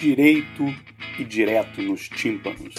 direito 0.00 0.64
e 1.18 1.24
direto 1.24 1.82
nos 1.82 2.08
tímpanos. 2.08 2.74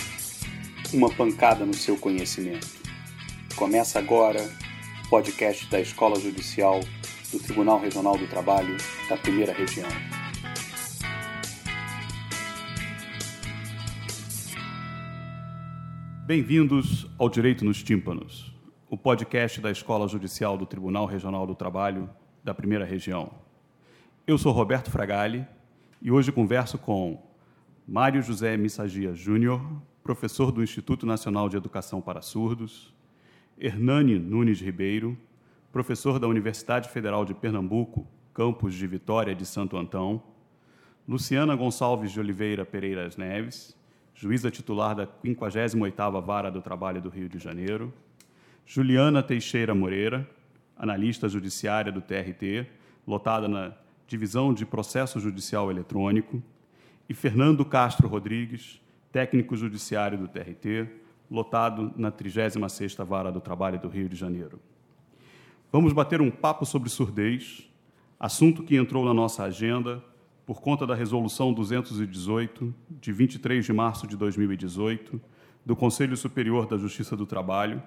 Uma 0.91 1.07
pancada 1.07 1.63
no 1.63 1.73
seu 1.73 1.95
conhecimento. 1.95 2.67
Começa 3.55 3.99
agora 3.99 4.41
o 5.05 5.07
podcast 5.07 5.69
da 5.69 5.79
Escola 5.79 6.19
Judicial 6.19 6.79
do 7.31 7.37
Tribunal 7.37 7.79
Regional 7.79 8.17
do 8.17 8.25
Trabalho 8.25 8.75
da 9.07 9.15
Primeira 9.15 9.53
Região. 9.53 9.87
Bem-vindos 16.25 17.07
ao 17.19 17.29
Direito 17.29 17.63
nos 17.63 17.83
Tímpanos, 17.83 18.51
o 18.89 18.97
podcast 18.97 19.61
da 19.61 19.69
Escola 19.69 20.07
Judicial 20.07 20.57
do 20.57 20.65
Tribunal 20.65 21.05
Regional 21.05 21.45
do 21.45 21.53
Trabalho 21.53 22.09
da 22.43 22.55
Primeira 22.55 22.83
Região. 22.83 23.31
Eu 24.25 24.39
sou 24.39 24.51
Roberto 24.51 24.89
Fragali 24.89 25.45
e 26.01 26.11
hoje 26.11 26.31
converso 26.31 26.79
com 26.79 27.21
Mário 27.87 28.23
José 28.23 28.57
Missagia 28.57 29.13
Júnior, 29.13 29.61
professor 30.03 30.51
do 30.51 30.63
Instituto 30.63 31.05
Nacional 31.05 31.47
de 31.47 31.57
Educação 31.57 32.01
para 32.01 32.23
Surdos, 32.23 32.91
Hernani 33.55 34.17
Nunes 34.17 34.59
Ribeiro, 34.59 35.15
professor 35.71 36.17
da 36.17 36.27
Universidade 36.27 36.89
Federal 36.89 37.23
de 37.23 37.35
Pernambuco, 37.35 38.07
campus 38.33 38.73
de 38.73 38.87
Vitória 38.87 39.35
de 39.35 39.45
Santo 39.45 39.77
Antão, 39.77 40.23
Luciana 41.07 41.55
Gonçalves 41.55 42.11
de 42.11 42.19
Oliveira 42.19 42.65
Pereira 42.65 43.07
Neves, 43.15 43.77
juíza 44.15 44.49
titular 44.49 44.95
da 44.95 45.05
58ª 45.05 46.19
Vara 46.19 46.49
do 46.49 46.63
Trabalho 46.63 46.99
do 46.99 47.09
Rio 47.09 47.29
de 47.29 47.37
Janeiro, 47.37 47.93
Juliana 48.65 49.21
Teixeira 49.21 49.75
Moreira, 49.75 50.27
analista 50.75 51.29
judiciária 51.29 51.91
do 51.91 52.01
TRT, 52.01 52.65
lotada 53.05 53.47
na 53.47 53.71
Divisão 54.11 54.53
de 54.53 54.65
Processo 54.65 55.21
Judicial 55.21 55.71
Eletrônico, 55.71 56.43
e 57.07 57.13
Fernando 57.13 57.63
Castro 57.63 58.09
Rodrigues, 58.09 58.81
técnico 59.09 59.55
judiciário 59.55 60.17
do 60.17 60.27
TRT, 60.27 60.89
lotado 61.29 61.93
na 61.95 62.11
36ª 62.11 63.05
Vara 63.05 63.31
do 63.31 63.39
Trabalho 63.39 63.79
do 63.79 63.87
Rio 63.87 64.09
de 64.09 64.17
Janeiro. 64.17 64.59
Vamos 65.71 65.93
bater 65.93 66.19
um 66.19 66.29
papo 66.29 66.65
sobre 66.65 66.89
surdez, 66.89 67.65
assunto 68.19 68.63
que 68.63 68.75
entrou 68.75 69.05
na 69.05 69.13
nossa 69.13 69.45
agenda 69.45 70.03
por 70.45 70.59
conta 70.59 70.85
da 70.85 70.93
Resolução 70.93 71.53
218, 71.53 72.75
de 72.89 73.13
23 73.13 73.63
de 73.63 73.71
março 73.71 74.05
de 74.05 74.17
2018, 74.17 75.21
do 75.65 75.73
Conselho 75.73 76.17
Superior 76.17 76.67
da 76.67 76.75
Justiça 76.75 77.15
do 77.15 77.25
Trabalho, 77.25 77.81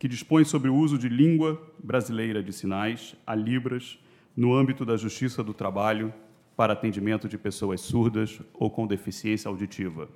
que 0.00 0.08
dispõe 0.08 0.44
sobre 0.44 0.68
o 0.68 0.74
uso 0.74 0.98
de 0.98 1.08
língua 1.08 1.62
brasileira 1.78 2.42
de 2.42 2.52
sinais, 2.52 3.14
a 3.24 3.36
Libras, 3.36 4.00
no 4.36 4.54
âmbito 4.54 4.84
da 4.84 4.96
Justiça 4.96 5.42
do 5.42 5.52
Trabalho 5.52 6.12
para 6.56 6.72
atendimento 6.72 7.28
de 7.28 7.38
pessoas 7.38 7.80
surdas 7.80 8.40
ou 8.54 8.70
com 8.70 8.86
deficiência 8.86 9.48
auditiva. 9.48 10.08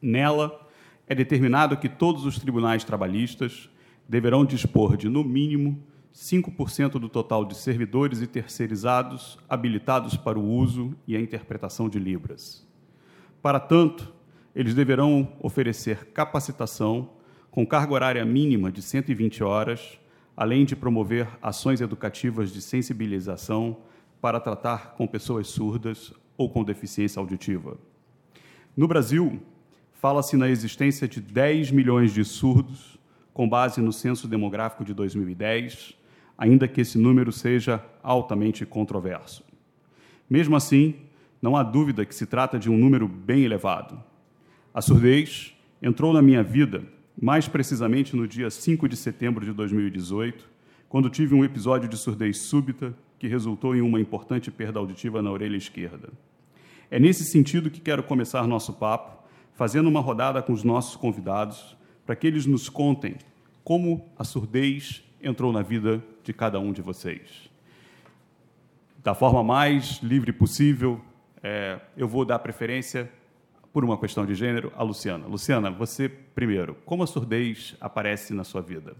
Nela, 0.00 0.60
é 1.06 1.14
determinado 1.14 1.76
que 1.76 1.88
todos 1.88 2.24
os 2.24 2.38
tribunais 2.38 2.84
trabalhistas 2.84 3.68
deverão 4.08 4.44
dispor 4.44 4.96
de, 4.96 5.08
no 5.08 5.24
mínimo, 5.24 5.82
5% 6.14 6.92
do 6.92 7.08
total 7.08 7.44
de 7.44 7.56
servidores 7.56 8.22
e 8.22 8.26
terceirizados 8.26 9.38
habilitados 9.48 10.16
para 10.16 10.38
o 10.38 10.48
uso 10.48 10.94
e 11.06 11.16
a 11.16 11.20
interpretação 11.20 11.88
de 11.88 11.98
Libras. 11.98 12.64
Para 13.42 13.58
tanto, 13.58 14.14
eles 14.54 14.74
deverão 14.74 15.32
oferecer 15.40 16.06
capacitação 16.12 17.10
com 17.50 17.66
carga 17.66 17.92
horária 17.92 18.24
mínima 18.24 18.70
de 18.70 18.80
120 18.80 19.42
horas 19.42 19.98
além 20.36 20.64
de 20.64 20.74
promover 20.74 21.28
ações 21.40 21.80
educativas 21.80 22.52
de 22.52 22.60
sensibilização 22.60 23.76
para 24.20 24.40
tratar 24.40 24.94
com 24.94 25.06
pessoas 25.06 25.48
surdas 25.48 26.12
ou 26.36 26.50
com 26.50 26.64
deficiência 26.64 27.20
auditiva. 27.20 27.76
No 28.76 28.88
Brasil, 28.88 29.40
fala-se 29.92 30.36
na 30.36 30.48
existência 30.48 31.06
de 31.06 31.20
10 31.20 31.70
milhões 31.70 32.12
de 32.12 32.24
surdos, 32.24 32.98
com 33.32 33.48
base 33.48 33.80
no 33.80 33.92
censo 33.92 34.26
demográfico 34.26 34.84
de 34.84 34.92
2010, 34.94 35.94
ainda 36.36 36.66
que 36.66 36.80
esse 36.80 36.98
número 36.98 37.30
seja 37.30 37.84
altamente 38.02 38.66
controverso. 38.66 39.44
Mesmo 40.28 40.56
assim, 40.56 40.96
não 41.40 41.56
há 41.56 41.62
dúvida 41.62 42.04
que 42.04 42.14
se 42.14 42.26
trata 42.26 42.58
de 42.58 42.70
um 42.70 42.76
número 42.76 43.06
bem 43.06 43.44
elevado. 43.44 44.02
A 44.72 44.80
surdez 44.80 45.54
entrou 45.80 46.12
na 46.12 46.22
minha 46.22 46.42
vida 46.42 46.84
mais 47.20 47.48
precisamente 47.48 48.16
no 48.16 48.26
dia 48.26 48.50
5 48.50 48.88
de 48.88 48.96
setembro 48.96 49.44
de 49.44 49.52
2018, 49.52 50.48
quando 50.88 51.10
tive 51.10 51.34
um 51.34 51.44
episódio 51.44 51.88
de 51.88 51.96
surdez 51.96 52.38
súbita 52.38 52.94
que 53.18 53.28
resultou 53.28 53.74
em 53.74 53.80
uma 53.80 54.00
importante 54.00 54.50
perda 54.50 54.78
auditiva 54.78 55.22
na 55.22 55.30
orelha 55.30 55.56
esquerda. 55.56 56.10
É 56.90 56.98
nesse 56.98 57.24
sentido 57.24 57.70
que 57.70 57.80
quero 57.80 58.02
começar 58.02 58.46
nosso 58.46 58.72
papo, 58.74 59.22
fazendo 59.54 59.88
uma 59.88 60.00
rodada 60.00 60.42
com 60.42 60.52
os 60.52 60.62
nossos 60.62 60.96
convidados, 60.96 61.76
para 62.04 62.14
que 62.14 62.26
eles 62.26 62.46
nos 62.46 62.68
contem 62.68 63.16
como 63.62 64.06
a 64.18 64.24
surdez 64.24 65.02
entrou 65.22 65.52
na 65.52 65.62
vida 65.62 66.04
de 66.22 66.32
cada 66.32 66.60
um 66.60 66.72
de 66.72 66.82
vocês. 66.82 67.48
Da 69.02 69.14
forma 69.14 69.42
mais 69.42 70.00
livre 70.02 70.32
possível, 70.32 71.00
é, 71.42 71.80
eu 71.96 72.06
vou 72.06 72.24
dar 72.24 72.38
preferência 72.38 73.10
por 73.74 73.84
uma 73.84 73.98
questão 73.98 74.24
de 74.24 74.36
gênero, 74.36 74.72
a 74.76 74.84
Luciana. 74.84 75.26
Luciana, 75.26 75.68
você 75.68 76.08
primeiro, 76.08 76.76
como 76.86 77.02
a 77.02 77.08
surdez 77.08 77.74
aparece 77.80 78.32
na 78.32 78.44
sua 78.44 78.62
vida? 78.62 78.94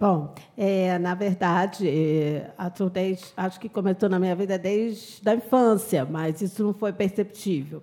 Bom, 0.00 0.34
é, 0.56 0.98
na 0.98 1.14
verdade, 1.14 1.86
é, 1.86 2.50
a 2.56 2.74
surdez 2.74 3.34
acho 3.36 3.60
que 3.60 3.68
começou 3.68 4.08
na 4.08 4.18
minha 4.18 4.34
vida 4.34 4.58
desde 4.58 5.28
a 5.28 5.34
infância, 5.34 6.06
mas 6.06 6.40
isso 6.40 6.64
não 6.64 6.72
foi 6.72 6.94
perceptível. 6.94 7.82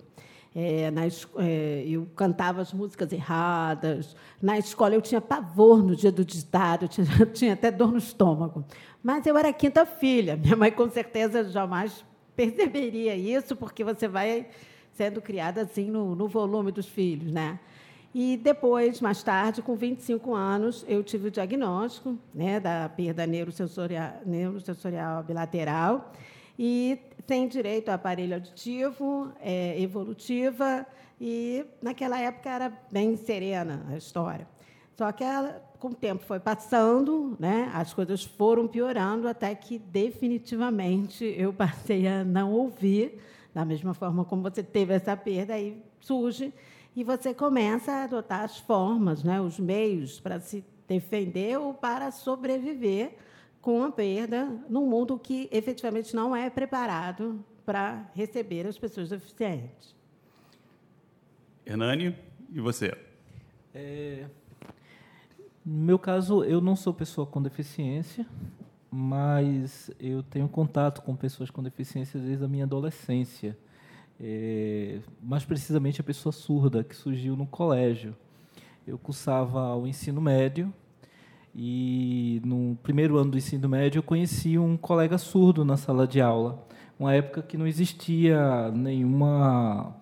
É, 0.52 0.90
na, 0.90 1.02
é, 1.38 1.84
eu 1.86 2.04
cantava 2.16 2.60
as 2.60 2.72
músicas 2.72 3.12
erradas. 3.12 4.16
Na 4.42 4.58
escola 4.58 4.96
eu 4.96 5.00
tinha 5.00 5.20
pavor 5.20 5.84
no 5.84 5.94
dia 5.94 6.10
do 6.10 6.24
ditado, 6.24 6.86
eu 6.86 6.88
tinha, 6.88 7.06
eu 7.20 7.26
tinha 7.30 7.52
até 7.52 7.70
dor 7.70 7.92
no 7.92 7.98
estômago. 7.98 8.64
Mas 9.00 9.24
eu 9.24 9.38
era 9.38 9.52
quinta 9.52 9.86
filha. 9.86 10.36
Minha 10.36 10.56
mãe 10.56 10.72
com 10.72 10.90
certeza 10.90 11.44
jamais 11.44 12.04
perceberia 12.34 13.14
isso, 13.14 13.54
porque 13.54 13.84
você 13.84 14.08
vai 14.08 14.48
sendo 15.00 15.22
criada 15.22 15.62
assim 15.62 15.90
no, 15.90 16.14
no 16.14 16.28
volume 16.28 16.70
dos 16.70 16.86
filhos, 16.86 17.32
né? 17.32 17.58
E 18.14 18.36
depois, 18.36 19.00
mais 19.00 19.22
tarde, 19.22 19.62
com 19.62 19.74
25 19.74 20.34
anos, 20.34 20.84
eu 20.86 21.02
tive 21.02 21.28
o 21.28 21.30
diagnóstico 21.30 22.18
né, 22.34 22.60
da 22.60 22.86
perda 22.86 23.26
neurosensorial, 23.26 24.12
neurosensorial 24.26 25.22
bilateral 25.22 26.12
e 26.58 26.98
tem 27.26 27.48
direito 27.48 27.88
a 27.88 27.94
aparelho 27.94 28.34
auditivo, 28.34 29.32
é, 29.40 29.80
evolutiva, 29.80 30.84
e 31.18 31.64
naquela 31.80 32.20
época 32.20 32.50
era 32.50 32.70
bem 32.92 33.16
serena 33.16 33.86
a 33.88 33.96
história. 33.96 34.46
Só 34.98 35.10
que, 35.12 35.24
ela, 35.24 35.62
com 35.78 35.88
o 35.88 35.94
tempo 35.94 36.22
foi 36.26 36.40
passando, 36.40 37.38
né, 37.40 37.70
as 37.72 37.94
coisas 37.94 38.22
foram 38.22 38.68
piorando, 38.68 39.26
até 39.28 39.54
que, 39.54 39.78
definitivamente, 39.78 41.24
eu 41.38 41.54
passei 41.54 42.06
a 42.06 42.22
não 42.22 42.52
ouvir 42.52 43.18
da 43.54 43.64
mesma 43.64 43.94
forma 43.94 44.24
como 44.24 44.42
você 44.42 44.62
teve 44.62 44.94
essa 44.94 45.16
perda, 45.16 45.54
aí 45.54 45.82
surge 46.00 46.52
e 46.94 47.04
você 47.04 47.32
começa 47.32 47.92
a 47.92 48.04
adotar 48.04 48.42
as 48.42 48.58
formas, 48.58 49.22
né, 49.22 49.40
os 49.40 49.58
meios 49.58 50.20
para 50.20 50.40
se 50.40 50.64
defender 50.88 51.58
ou 51.58 51.72
para 51.72 52.10
sobreviver 52.10 53.16
com 53.60 53.84
a 53.84 53.92
perda 53.92 54.46
num 54.68 54.86
mundo 54.86 55.18
que 55.18 55.48
efetivamente 55.52 56.14
não 56.16 56.34
é 56.34 56.50
preparado 56.50 57.44
para 57.64 58.10
receber 58.14 58.66
as 58.66 58.78
pessoas 58.78 59.10
deficientes. 59.10 59.94
Hernani, 61.64 62.16
e 62.52 62.60
você? 62.60 62.92
É, 63.72 64.26
no 65.64 65.84
meu 65.84 65.98
caso, 65.98 66.42
eu 66.42 66.60
não 66.60 66.74
sou 66.74 66.92
pessoa 66.92 67.26
com 67.26 67.40
deficiência, 67.40 68.26
mas 68.90 69.90
eu 70.00 70.22
tenho 70.22 70.48
contato 70.48 71.02
com 71.02 71.14
pessoas 71.14 71.50
com 71.50 71.62
deficiência 71.62 72.18
desde 72.18 72.44
a 72.44 72.48
minha 72.48 72.64
adolescência. 72.64 73.56
É, 74.18 74.98
mais 75.22 75.44
precisamente 75.44 76.00
a 76.00 76.04
pessoa 76.04 76.32
surda, 76.32 76.82
que 76.82 76.94
surgiu 76.94 77.36
no 77.36 77.46
colégio. 77.46 78.14
Eu 78.86 78.98
cursava 78.98 79.74
o 79.76 79.86
ensino 79.86 80.20
médio 80.20 80.72
e 81.54 82.40
no 82.44 82.76
primeiro 82.82 83.16
ano 83.16 83.32
do 83.32 83.38
ensino 83.38 83.68
médio 83.68 83.98
eu 84.00 84.02
conheci 84.02 84.58
um 84.58 84.76
colega 84.76 85.16
surdo 85.18 85.64
na 85.64 85.76
sala 85.76 86.06
de 86.06 86.20
aula. 86.20 86.66
Uma 86.98 87.14
época 87.14 87.42
que 87.42 87.56
não 87.56 87.66
existia 87.66 88.70
nenhuma 88.72 89.96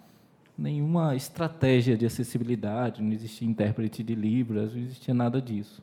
nenhuma 0.56 1.14
estratégia 1.14 1.96
de 1.96 2.04
acessibilidade, 2.04 3.00
não 3.00 3.12
existia 3.12 3.46
intérprete 3.46 4.02
de 4.02 4.16
libras, 4.16 4.74
não 4.74 4.82
existia 4.82 5.14
nada 5.14 5.40
disso. 5.40 5.80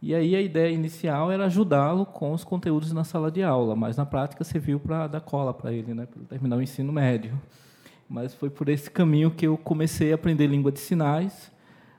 E 0.00 0.14
aí 0.14 0.36
a 0.36 0.40
ideia 0.40 0.72
inicial 0.72 1.30
era 1.30 1.46
ajudá-lo 1.46 2.06
com 2.06 2.32
os 2.32 2.44
conteúdos 2.44 2.92
na 2.92 3.02
sala 3.02 3.30
de 3.30 3.42
aula, 3.42 3.74
mas 3.74 3.96
na 3.96 4.06
prática 4.06 4.44
serviu 4.44 4.78
para 4.78 5.08
dar 5.08 5.20
cola 5.20 5.52
para 5.52 5.72
ele, 5.72 5.92
né, 5.92 6.06
para 6.06 6.22
terminar 6.24 6.56
o 6.56 6.62
ensino 6.62 6.92
médio. 6.92 7.38
Mas 8.08 8.32
foi 8.32 8.48
por 8.48 8.68
esse 8.68 8.90
caminho 8.90 9.30
que 9.30 9.46
eu 9.46 9.58
comecei 9.58 10.12
a 10.12 10.14
aprender 10.14 10.46
língua 10.46 10.70
de 10.70 10.78
sinais. 10.78 11.50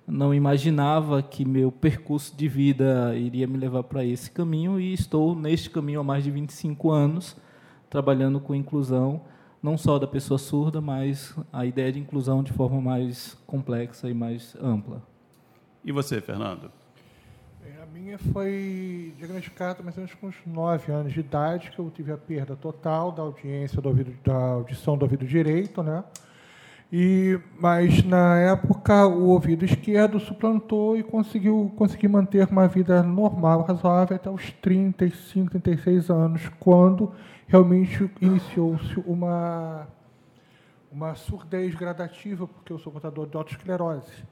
Não 0.07 0.33
imaginava 0.33 1.21
que 1.21 1.45
meu 1.45 1.71
percurso 1.71 2.35
de 2.35 2.47
vida 2.47 3.15
iria 3.15 3.45
me 3.45 3.57
levar 3.57 3.83
para 3.83 4.03
esse 4.03 4.31
caminho 4.31 4.79
e 4.79 4.93
estou 4.93 5.35
neste 5.35 5.69
caminho 5.69 5.99
há 5.99 6.03
mais 6.03 6.23
de 6.23 6.31
25 6.31 6.89
anos, 6.89 7.35
trabalhando 7.89 8.39
com 8.39 8.55
inclusão 8.55 9.21
não 9.61 9.77
só 9.77 9.99
da 9.99 10.07
pessoa 10.07 10.37
surda, 10.37 10.79
mas 10.79 11.35
a 11.51 11.65
ideia 11.65 11.91
de 11.91 11.99
inclusão 11.99 12.41
de 12.41 12.53
forma 12.53 12.81
mais 12.81 13.37
complexa 13.45 14.09
e 14.09 14.13
mais 14.13 14.55
ampla. 14.61 15.03
E 15.83 15.91
você, 15.91 16.21
Fernando? 16.21 16.71
Minha 17.99 18.17
foi 18.17 19.13
diagnosticada 19.17 19.83
mais 19.83 19.97
ou 19.97 20.03
menos 20.03 20.15
com 20.15 20.27
uns 20.27 20.35
9 20.45 20.89
anos 20.89 21.11
de 21.11 21.19
idade, 21.19 21.69
que 21.69 21.79
eu 21.79 21.91
tive 21.91 22.13
a 22.13 22.17
perda 22.17 22.55
total 22.55 23.11
da 23.11 23.21
audiência, 23.21 23.81
do 23.81 23.89
ouvido, 23.89 24.15
da 24.23 24.33
audição 24.33 24.97
do 24.97 25.03
ouvido 25.03 25.25
direito, 25.25 25.83
né? 25.83 26.01
E, 26.91 27.37
mas 27.59 28.01
na 28.05 28.39
época 28.39 29.05
o 29.05 29.27
ouvido 29.27 29.65
esquerdo 29.65 30.17
suplantou 30.17 30.95
e 30.95 31.03
conseguiu 31.03 31.73
consegui 31.75 32.07
manter 32.07 32.47
uma 32.47 32.69
vida 32.69 33.03
normal, 33.03 33.63
razoável 33.63 34.15
até 34.15 34.29
os 34.29 34.49
35, 34.53 35.59
36 35.59 36.09
anos, 36.09 36.49
quando 36.57 37.13
realmente 37.47 38.09
iniciou-se 38.21 38.97
uma 39.05 39.89
uma 40.89 41.15
surdez 41.15 41.75
gradativa, 41.75 42.47
porque 42.47 42.71
eu 42.71 42.79
sou 42.79 42.93
portador 42.93 43.27
de 43.27 43.35
autoesclerose. 43.35 44.23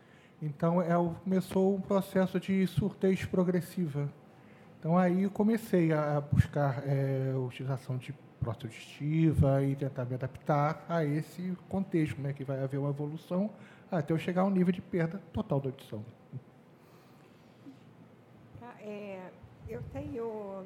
Então 0.41 0.81
é, 0.81 0.93
começou 1.23 1.75
um 1.75 1.81
processo 1.81 2.39
de 2.39 2.65
surdez 2.67 3.25
progressiva. 3.25 4.07
Então 4.79 4.97
aí 4.97 5.27
comecei 5.29 5.91
a 5.91 6.21
buscar 6.21 6.83
é, 6.87 7.31
a 7.33 7.39
utilização 7.39 7.97
de 7.97 8.13
prótese 8.39 8.67
auditiva 8.67 9.63
e 9.63 9.75
tentar 9.75 10.05
me 10.05 10.13
adaptar 10.13 10.85
a 10.87 11.03
esse 11.03 11.57
contexto, 11.67 12.15
como 12.15 12.27
é 12.27 12.33
que 12.33 12.43
vai 12.43 12.63
haver 12.63 12.77
uma 12.77 12.89
evolução 12.89 13.49
até 13.91 14.13
eu 14.13 14.19
chegar 14.19 14.41
a 14.41 14.45
um 14.45 14.49
nível 14.49 14.71
de 14.71 14.81
perda 14.81 15.21
total 15.33 15.59
da 15.59 15.69
audição. 15.69 16.05
Tá, 18.59 18.75
é, 18.81 19.31
eu 19.67 19.81
tenho, 19.93 20.65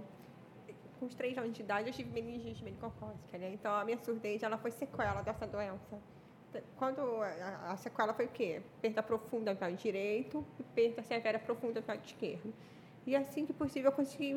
com 1.00 1.06
os 1.06 1.16
três 1.16 1.38
anos 1.38 1.54
de 1.54 1.62
idade, 1.62 1.88
eu 1.88 1.94
tive 1.94 2.10
meningite 2.10 2.64
menicocócica, 2.64 3.38
né? 3.38 3.52
Então, 3.54 3.74
a 3.74 3.86
minha 3.86 3.98
surdez, 3.98 4.44
ela 4.44 4.58
foi 4.58 4.72
sequela 4.72 5.22
dessa 5.22 5.46
doença. 5.46 6.00
Quando 6.78 7.02
a, 7.22 7.72
a 7.72 7.78
sequela 7.78 8.14
foi 8.14 8.26
o 8.26 8.30
quê? 8.30 8.62
Perda 8.82 9.02
profunda 9.02 9.54
do 9.54 9.62
lado 9.62 9.76
direito 9.76 10.46
e 10.60 10.64
perda 10.64 11.02
severa 11.02 11.40
profunda 11.40 11.82
do 11.82 11.88
lado 11.88 12.02
esquerdo. 12.06 12.54
E 13.06 13.16
assim 13.16 13.46
que 13.46 13.54
possível 13.54 13.90
eu 13.90 13.96
consegui 13.96 14.36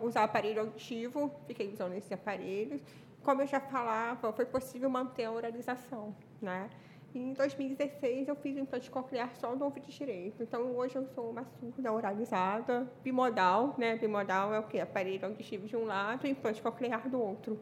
usar 0.00 0.24
aparelho 0.24 0.60
auditivo, 0.60 1.30
fiquei 1.46 1.72
usando 1.72 1.94
esses 1.94 2.12
aparelhos. 2.12 2.80
Como 3.22 3.42
eu 3.42 3.46
já 3.46 3.58
falava, 3.58 4.32
foi 4.32 4.46
possível 4.46 4.88
manter 4.88 5.24
a 5.24 5.32
oralização, 5.32 6.14
né? 6.40 6.70
E 7.12 7.18
em 7.18 7.32
2016 7.32 8.28
eu 8.28 8.36
fiz 8.36 8.56
um 8.56 8.60
implante 8.60 8.90
coclear 8.90 9.34
só 9.36 9.56
no 9.56 9.64
ouvido 9.64 9.88
direito. 9.88 10.42
Então 10.42 10.76
hoje 10.76 10.96
eu 10.96 11.06
sou 11.14 11.30
uma 11.30 11.44
surda 11.58 11.92
oralizada, 11.92 12.86
bimodal, 13.02 13.74
né? 13.78 13.96
Bimodal 13.96 14.54
é 14.54 14.60
o 14.60 14.64
quê? 14.64 14.78
Aparelho 14.78 15.26
auditivo 15.26 15.66
de 15.66 15.76
um 15.76 15.86
lado 15.86 16.26
e 16.26 16.30
implante 16.30 16.62
coclear 16.62 17.08
do 17.08 17.20
outro. 17.20 17.58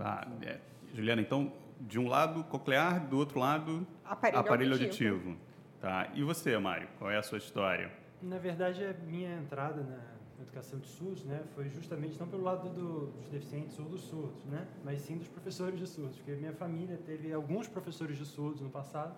Ah, 0.00 0.26
é. 0.42 0.58
Juliana, 0.94 1.20
então, 1.20 1.52
de 1.80 1.98
um 1.98 2.08
lado 2.08 2.44
coclear, 2.44 3.06
do 3.06 3.16
outro 3.16 3.38
lado 3.38 3.86
aparelho, 4.04 4.40
aparelho 4.40 4.72
auditivo. 4.72 5.14
auditivo. 5.14 5.48
Tá. 5.80 6.08
E 6.14 6.22
você, 6.22 6.56
Mário, 6.58 6.88
qual 6.98 7.10
é 7.10 7.16
a 7.16 7.22
sua 7.22 7.38
história? 7.38 7.90
Na 8.20 8.38
verdade, 8.38 8.84
a 8.84 8.92
minha 9.06 9.36
entrada 9.36 9.82
na 9.82 10.42
educação 10.42 10.78
de 10.78 10.88
surdos 10.88 11.24
né, 11.24 11.42
foi 11.54 11.68
justamente 11.68 12.18
não 12.18 12.26
pelo 12.26 12.42
lado 12.42 12.68
do, 12.68 13.06
dos 13.06 13.28
deficientes 13.28 13.78
ou 13.78 13.86
dos 13.86 14.02
surdos, 14.02 14.44
né, 14.44 14.66
mas 14.84 15.00
sim 15.00 15.16
dos 15.16 15.28
professores 15.28 15.78
de 15.78 15.86
surdos, 15.86 16.16
porque 16.16 16.32
minha 16.32 16.52
família 16.52 16.98
teve 17.04 17.32
alguns 17.32 17.68
professores 17.68 18.16
de 18.16 18.24
surdos 18.24 18.60
no 18.60 18.70
passado 18.70 19.14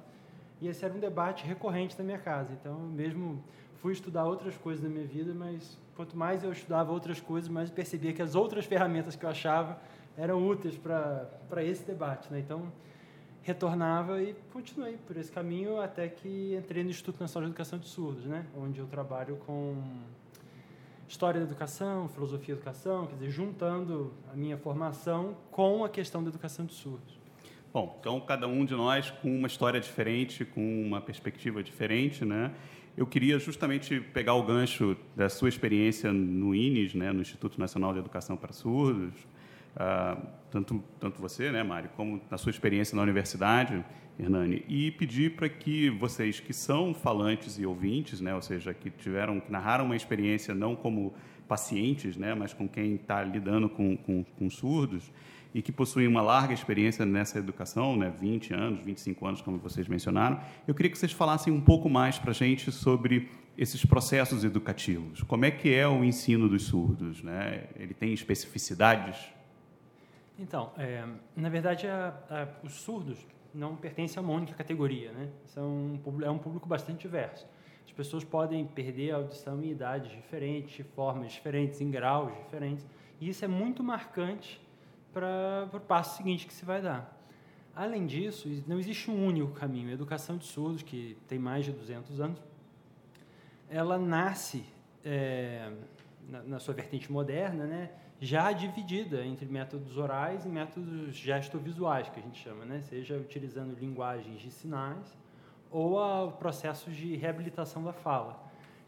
e 0.61 0.69
esse 0.69 0.85
era 0.85 0.93
um 0.93 0.99
debate 0.99 1.47
recorrente 1.47 1.97
na 1.99 2.05
minha 2.05 2.19
casa. 2.19 2.53
Então, 2.53 2.79
mesmo 2.79 3.43
fui 3.77 3.93
estudar 3.93 4.25
outras 4.25 4.57
coisas 4.57 4.83
na 4.83 4.91
minha 4.91 5.07
vida, 5.07 5.33
mas 5.33 5.79
quanto 5.97 6.17
mais 6.17 6.45
eu 6.45 6.53
estudava 6.53 6.93
outras 6.93 7.21
coisas, 7.21 7.49
mais 7.49 7.71
eu 7.71 7.75
percebia 7.75 8.13
que 8.13 8.21
as 8.21 8.35
outras 8.35 8.67
ferramentas 8.67 9.17
que 9.17 9.25
eu 9.25 9.31
achava 9.31 9.79
eram 10.17 10.47
úteis 10.47 10.77
para 10.77 11.65
esse 11.65 11.85
debate. 11.85 12.33
Né? 12.33 12.41
Então, 12.41 12.73
retornava 13.43 14.23
e 14.23 14.35
continuei 14.53 14.97
por 15.07 15.17
esse 15.17 15.31
caminho 15.31 15.81
até 15.81 16.09
que 16.09 16.55
entrei 16.57 16.85
no 16.85 16.91
Instituto 16.91 17.21
Nacional 17.21 17.49
de 17.49 17.53
Educação 17.53 17.79
de 17.79 17.89
Surdos, 17.89 18.25
né? 18.27 18.47
onde 18.57 18.79
eu 18.79 18.87
trabalho 18.87 19.37
com 19.47 19.83
história 21.09 21.41
da 21.41 21.47
educação, 21.47 22.09
filosofia 22.09 22.55
da 22.55 22.61
educação, 22.61 23.07
quer 23.07 23.15
dizer, 23.15 23.31
juntando 23.31 24.13
a 24.33 24.37
minha 24.37 24.57
formação 24.57 25.37
com 25.51 25.85
a 25.85 25.89
questão 25.89 26.23
da 26.23 26.29
educação 26.29 26.65
de 26.65 26.73
surdos. 26.73 27.19
Bom, 27.73 27.97
então 28.01 28.21
cada 28.21 28.47
um 28.47 28.65
de 28.65 28.75
nós 28.75 29.11
com 29.11 29.29
uma 29.29 29.47
história 29.49 29.81
diferente, 29.81 30.45
com 30.45 30.61
uma 30.83 31.01
perspectiva 31.01 31.63
diferente, 31.63 32.25
né? 32.25 32.53
Eu 32.97 33.07
queria 33.07 33.39
justamente 33.39 34.01
pegar 34.01 34.35
o 34.35 34.43
gancho 34.43 34.97
da 35.17 35.29
sua 35.29 35.49
experiência 35.49 36.13
no 36.13 36.55
INES, 36.55 36.95
né, 36.95 37.13
no 37.13 37.21
Instituto 37.21 37.59
Nacional 37.59 37.93
de 37.93 38.01
Educação 38.01 38.37
para 38.37 38.53
Surdos, 38.53 39.15
uh, 39.77 40.21
tanto, 40.51 40.83
tanto 40.99 41.21
você, 41.21 41.51
né, 41.51 41.63
Mário, 41.63 41.91
como 41.97 42.21
na 42.31 42.37
sua 42.37 42.51
experiência 42.51 42.97
na 42.97 43.03
universidade, 43.03 43.85
Hernani, 44.19 44.65
e 44.69 44.91
pedir 44.91 45.35
para 45.35 45.49
que 45.49 45.89
vocês 45.91 46.41
que 46.41 46.53
são 46.53 46.93
falantes 46.93 47.59
e 47.59 47.65
ouvintes, 47.65 48.21
né, 48.21 48.35
ou 48.35 48.43
seja, 48.43 48.75
que 48.75 48.91
tiveram, 48.91 49.41
que 49.41 49.51
narraram 49.51 49.87
uma 49.87 49.97
experiência 49.97 50.55
não 50.55 50.77
como 50.77 51.15
pacientes, 51.49 52.17
né, 52.17 52.35
mas 52.35 52.53
com 52.53 52.69
quem 52.69 52.95
está 52.95 53.23
lidando 53.23 53.69
com, 53.69 53.97
com, 53.97 54.25
com 54.25 54.51
surdos, 54.51 55.11
e 55.53 55.61
que 55.61 55.73
possuem 55.73 56.07
uma 56.07 56.23
larga 56.23 56.55
experiência 56.55 57.05
nessa 57.05 57.39
educação, 57.39 57.97
né, 57.97 58.13
20 58.21 58.55
anos, 58.55 58.85
25 58.85 59.27
anos, 59.27 59.43
como 59.43 59.59
vocês 59.59 59.89
mencionaram, 59.89 60.41
eu 60.67 60.75
queria 60.75 60.91
que 60.91 60.99
vocês 60.99 61.13
falassem 61.13 61.53
um 61.53 61.61
pouco 61.61 61.89
mais 61.89 62.19
para 62.19 62.31
a 62.31 62.35
gente 62.35 62.71
sobre 62.71 63.29
esses 63.59 63.85
processos 63.85 64.45
educativos. 64.45 65.23
Como 65.23 65.45
é 65.45 65.51
que 65.51 65.75
é 65.75 65.87
o 65.89 66.05
ensino 66.05 66.49
dos 66.49 66.65
surdos? 66.65 67.23
Né? 67.23 67.65
Ele 67.77 67.93
tem 67.93 68.13
especificidades? 68.13 69.17
Então, 70.41 70.73
é, 70.79 71.07
na 71.37 71.51
verdade, 71.51 71.87
a, 71.87 72.15
a, 72.31 72.67
os 72.67 72.73
surdos 72.73 73.19
não 73.53 73.77
pertencem 73.77 74.19
a 74.19 74.23
uma 74.23 74.33
única 74.33 74.55
categoria, 74.55 75.13
né? 75.13 75.29
São 75.45 76.01
é 76.23 76.31
um 76.31 76.39
público 76.39 76.67
bastante 76.67 77.03
diverso. 77.03 77.47
As 77.85 77.93
pessoas 77.93 78.25
podem 78.25 78.65
perder 78.67 79.11
a 79.11 79.17
audição 79.17 79.63
em 79.63 79.71
idades 79.71 80.11
diferentes, 80.11 80.87
formas 80.95 81.33
diferentes, 81.33 81.83
em 81.83 81.91
graus 81.91 82.33
diferentes, 82.45 82.87
e 83.21 83.29
isso 83.29 83.45
é 83.45 83.49
muito 83.49 83.83
marcante 83.85 84.59
para 85.13 85.69
o 85.75 85.81
passo 85.81 86.17
seguinte 86.17 86.47
que 86.47 86.55
se 86.55 86.65
vai 86.65 86.81
dar. 86.81 87.21
Além 87.77 88.07
disso, 88.07 88.49
não 88.67 88.79
existe 88.79 89.11
um 89.11 89.27
único 89.27 89.53
caminho. 89.53 89.91
A 89.91 89.93
educação 89.93 90.39
de 90.39 90.47
surdos, 90.47 90.83
que 90.83 91.19
tem 91.29 91.39
mais 91.39 91.67
de 91.67 91.73
200 91.73 92.19
anos, 92.19 92.43
ela 93.69 93.99
nasce 93.99 94.65
é, 95.05 95.71
na, 96.27 96.43
na, 96.45 96.59
sua 96.59 96.73
vertente 96.73 97.13
moderna, 97.13 97.67
né, 97.67 97.91
já 98.21 98.53
dividida 98.53 99.25
entre 99.25 99.47
métodos 99.47 99.97
orais 99.97 100.45
e 100.45 100.49
métodos 100.49 101.15
gestovisuais, 101.15 102.09
que 102.11 102.21
a 102.21 102.23
gente 102.23 102.39
chama, 102.43 102.65
né, 102.65 102.81
seja 102.83 103.17
utilizando 103.17 103.75
linguagens 103.79 104.41
de 104.41 104.51
sinais 104.51 105.17
ou 105.71 106.31
processos 106.33 106.95
de 106.95 107.17
reabilitação 107.17 107.83
da 107.83 107.93
fala. 107.93 108.39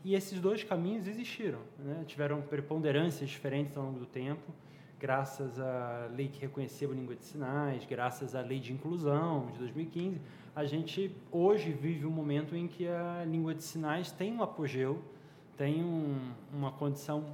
E 0.05 0.15
esses 0.15 0.41
dois 0.41 0.63
caminhos 0.63 1.07
existiram, 1.07 1.61
né, 1.79 2.05
tiveram 2.07 2.43
preponderâncias 2.43 3.31
diferentes 3.31 3.77
ao 3.77 3.85
longo 3.85 4.01
do 4.01 4.07
tempo 4.07 4.53
graças 5.03 5.59
à 5.59 6.09
lei 6.15 6.29
que 6.29 6.41
reconheceu 6.41 6.93
a 6.93 6.95
língua 6.95 7.17
de 7.17 7.25
sinais, 7.25 7.85
graças 7.85 8.37
à 8.37 8.41
lei 8.41 8.61
de 8.61 8.73
inclusão 8.73 9.49
de 9.53 9.59
2015, 9.59 10.21
a 10.55 10.65
gente 10.65 11.13
hoje 11.33 11.73
vive 11.73 12.07
um 12.07 12.11
momento 12.11 12.55
em 12.55 12.69
que 12.69 12.87
a 12.87 13.25
língua 13.27 13.53
de 13.53 13.65
sinais 13.65 14.13
tem 14.13 14.33
um 14.33 14.45
apogeu, 14.45 15.03
tem 15.57 15.83
um, 15.83 16.31
uma 16.53 16.71
condição 16.71 17.25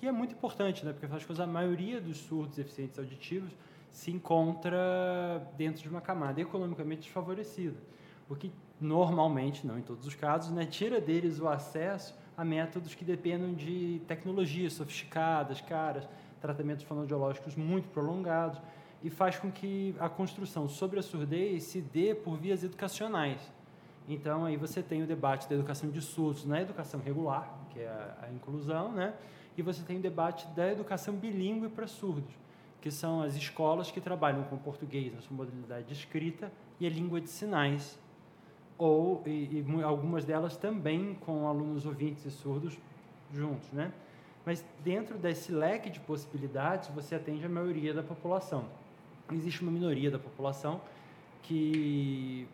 que 0.00 0.06
é 0.06 0.12
muito 0.12 0.34
importante, 0.34 0.84
né? 0.84 0.92
porque 0.92 1.06
afinal 1.06 1.20
coisas, 1.26 1.40
a 1.40 1.46
maioria 1.46 2.00
dos 2.00 2.18
surdos 2.18 2.56
deficientes 2.56 2.98
auditivos 2.98 3.52
se 3.90 4.10
encontra 4.10 5.46
dentro 5.56 5.82
de 5.82 5.88
uma 5.88 6.00
camada 6.00 6.40
economicamente 6.40 7.02
desfavorecida, 7.02 7.76
o 8.28 8.34
que 8.34 8.50
normalmente, 8.80 9.66
não 9.66 9.78
em 9.78 9.82
todos 9.82 10.06
os 10.06 10.14
casos, 10.14 10.50
né, 10.50 10.66
tira 10.66 11.00
deles 11.00 11.38
o 11.38 11.48
acesso 11.48 12.14
a 12.36 12.44
métodos 12.44 12.94
que 12.94 13.04
dependem 13.04 13.54
de 13.54 14.00
tecnologias 14.08 14.72
sofisticadas, 14.72 15.60
caras, 15.60 16.08
tratamentos 16.40 16.84
fonoaudiológicos 16.84 17.54
muito 17.54 17.88
prolongados 17.90 18.60
e 19.02 19.10
faz 19.10 19.36
com 19.36 19.50
que 19.50 19.94
a 19.98 20.08
construção 20.08 20.68
sobre 20.68 20.98
a 20.98 21.02
surdez 21.02 21.64
se 21.64 21.80
dê 21.80 22.14
por 22.14 22.36
vias 22.36 22.64
educacionais. 22.64 23.40
Então, 24.08 24.44
aí 24.44 24.56
você 24.56 24.82
tem 24.82 25.02
o 25.02 25.06
debate 25.06 25.48
da 25.48 25.54
educação 25.54 25.90
de 25.90 26.00
surdos 26.00 26.44
na 26.44 26.60
educação 26.60 27.00
regular, 27.00 27.52
que 27.70 27.80
é 27.80 28.14
a 28.22 28.32
inclusão, 28.32 28.92
né? 28.92 29.14
E 29.56 29.62
você 29.62 29.82
tem 29.82 29.98
o 29.98 30.00
debate 30.00 30.46
da 30.48 30.70
educação 30.70 31.14
bilíngue 31.14 31.68
para 31.68 31.86
surdos, 31.86 32.32
que 32.80 32.90
são 32.90 33.22
as 33.22 33.34
escolas 33.36 33.90
que 33.90 34.00
trabalham 34.00 34.44
com 34.44 34.56
português 34.56 35.12
na 35.14 35.20
sua 35.20 35.36
modalidade 35.36 35.86
de 35.86 35.92
escrita 35.92 36.52
e 36.80 36.86
a 36.86 36.90
língua 36.90 37.20
de 37.20 37.28
sinais, 37.28 37.98
ou 38.78 39.22
e, 39.26 39.64
e 39.68 39.82
algumas 39.82 40.24
delas 40.24 40.56
também 40.56 41.14
com 41.20 41.46
alunos 41.46 41.86
ouvintes 41.86 42.24
e 42.24 42.30
surdos 42.30 42.78
juntos, 43.32 43.70
né? 43.72 43.92
Mas 44.44 44.64
dentro 44.82 45.16
desse 45.16 45.52
leque 45.52 45.88
de 45.88 46.00
possibilidades, 46.00 46.88
você 46.88 47.14
atende 47.14 47.46
a 47.46 47.48
maioria 47.48 47.94
da 47.94 48.02
população. 48.02 48.64
Existe 49.30 49.62
uma 49.62 49.70
minoria 49.70 50.10
da 50.10 50.18
população 50.18 50.80
que 51.42 52.48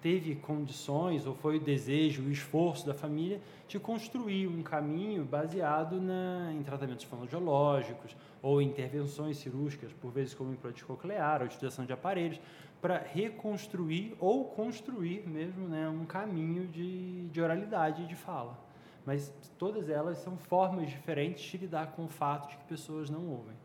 teve 0.00 0.34
condições 0.36 1.26
ou 1.26 1.34
foi 1.34 1.56
o 1.56 1.60
desejo, 1.60 2.22
o 2.22 2.30
esforço 2.30 2.86
da 2.86 2.94
família 2.94 3.40
de 3.66 3.78
construir 3.78 4.46
um 4.46 4.62
caminho 4.62 5.24
baseado 5.24 6.00
na, 6.00 6.52
em 6.52 6.62
tratamentos 6.62 7.04
fonoaudiológicos 7.04 8.16
ou 8.42 8.62
intervenções 8.62 9.38
cirúrgicas, 9.38 9.92
por 9.92 10.10
vezes 10.10 10.34
como 10.34 10.52
implante 10.52 10.84
coclear, 10.84 11.40
ou 11.40 11.46
utilização 11.46 11.84
de 11.84 11.92
aparelhos, 11.92 12.40
para 12.80 12.98
reconstruir 12.98 14.14
ou 14.20 14.44
construir 14.44 15.28
mesmo 15.28 15.66
né, 15.68 15.88
um 15.88 16.04
caminho 16.04 16.66
de, 16.68 17.28
de 17.28 17.40
oralidade 17.40 18.02
e 18.02 18.06
de 18.06 18.14
fala. 18.14 18.58
Mas 19.04 19.32
todas 19.58 19.88
elas 19.88 20.18
são 20.18 20.36
formas 20.36 20.88
diferentes 20.88 21.42
de 21.42 21.56
lidar 21.58 21.92
com 21.92 22.04
o 22.04 22.08
fato 22.08 22.50
de 22.50 22.56
que 22.58 22.64
pessoas 22.64 23.10
não 23.10 23.26
ouvem. 23.26 23.56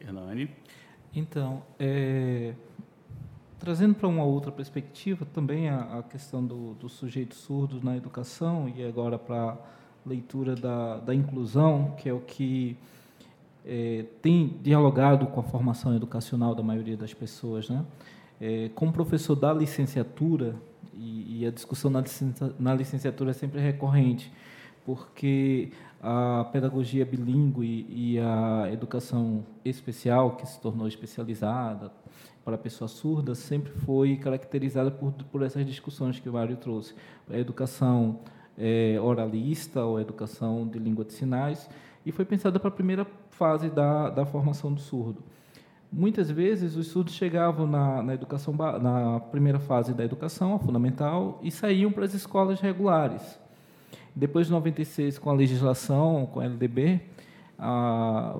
Hernani? 0.00 0.50
Então, 1.14 1.62
é, 1.78 2.54
trazendo 3.58 3.94
para 3.94 4.08
uma 4.08 4.24
outra 4.24 4.52
perspectiva, 4.52 5.26
também 5.26 5.68
a, 5.68 5.98
a 5.98 6.02
questão 6.02 6.44
do, 6.44 6.74
do, 6.74 6.88
sujeito 6.88 7.34
surdo 7.34 7.80
na 7.82 7.96
educação, 7.96 8.72
e 8.74 8.84
agora 8.84 9.18
para 9.18 9.50
a 9.50 9.58
leitura 10.06 10.54
da, 10.54 10.98
da 10.98 11.14
inclusão, 11.14 11.94
que 11.98 12.08
é 12.08 12.12
o 12.12 12.20
que 12.20 12.76
é, 13.66 14.04
tem 14.22 14.56
dialogado 14.62 15.26
com 15.26 15.40
a 15.40 15.42
formação 15.42 15.94
educacional 15.94 16.54
da 16.54 16.62
maioria 16.62 16.96
das 16.96 17.12
pessoas. 17.12 17.68
Né? 17.68 17.84
É, 18.40 18.70
como 18.74 18.92
professor 18.92 19.34
da 19.34 19.52
licenciatura, 19.52 20.54
e, 20.94 21.40
e 21.40 21.46
a 21.46 21.50
discussão 21.50 21.90
na, 21.90 22.02
na 22.58 22.74
licenciatura 22.74 23.30
é 23.30 23.34
sempre 23.34 23.60
recorrente, 23.60 24.32
porque 24.88 25.68
a 26.00 26.48
pedagogia 26.50 27.04
bilíngue 27.04 27.84
e 27.90 28.18
a 28.18 28.70
educação 28.72 29.44
especial, 29.62 30.34
que 30.34 30.46
se 30.48 30.58
tornou 30.58 30.88
especializada 30.88 31.92
para 32.42 32.56
pessoas 32.56 32.92
surdas, 32.92 33.36
sempre 33.36 33.70
foi 33.70 34.16
caracterizada 34.16 34.90
por, 34.90 35.12
por 35.30 35.42
essas 35.42 35.66
discussões 35.66 36.18
que 36.18 36.26
o 36.26 36.32
Mário 36.32 36.56
trouxe. 36.56 36.94
A 37.28 37.36
educação 37.36 38.20
é, 38.56 38.98
oralista 38.98 39.84
ou 39.84 39.98
a 39.98 40.00
educação 40.00 40.66
de 40.66 40.78
língua 40.78 41.04
de 41.04 41.12
sinais, 41.12 41.68
e 42.06 42.10
foi 42.10 42.24
pensada 42.24 42.58
para 42.58 42.68
a 42.68 42.72
primeira 42.72 43.06
fase 43.28 43.68
da, 43.68 44.08
da 44.08 44.24
formação 44.24 44.72
do 44.72 44.80
surdo. 44.80 45.22
Muitas 45.92 46.30
vezes 46.30 46.76
os 46.76 46.86
surdos 46.86 47.12
chegavam 47.12 47.66
na, 47.66 48.02
na 48.02 48.14
educação 48.14 48.54
na 48.54 49.20
primeira 49.20 49.58
fase 49.58 49.92
da 49.92 50.02
educação, 50.02 50.54
a 50.54 50.58
fundamental, 50.58 51.38
e 51.42 51.50
saíam 51.50 51.92
para 51.92 52.06
as 52.06 52.14
escolas 52.14 52.58
regulares. 52.58 53.38
Depois 54.18 54.48
de 54.48 54.52
96, 54.52 55.16
com 55.16 55.30
a 55.30 55.32
legislação, 55.32 56.26
com 56.26 56.40
a 56.40 56.44
LDB, 56.44 57.00
a, 57.56 58.36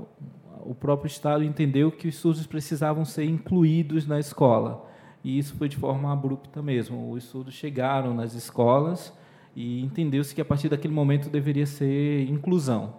o 0.62 0.74
próprio 0.74 1.06
Estado 1.06 1.44
entendeu 1.44 1.92
que 1.92 2.08
os 2.08 2.16
surdos 2.16 2.48
precisavam 2.48 3.04
ser 3.04 3.26
incluídos 3.26 4.04
na 4.04 4.18
escola. 4.18 4.84
E 5.22 5.38
isso 5.38 5.54
foi 5.54 5.68
de 5.68 5.76
forma 5.76 6.12
abrupta 6.12 6.60
mesmo. 6.60 7.12
Os 7.12 7.22
surdos 7.22 7.54
chegaram 7.54 8.12
nas 8.12 8.34
escolas 8.34 9.12
e 9.54 9.80
entendeu-se 9.80 10.34
que 10.34 10.40
a 10.40 10.44
partir 10.44 10.68
daquele 10.68 10.92
momento 10.92 11.30
deveria 11.30 11.64
ser 11.64 12.28
inclusão. 12.28 12.94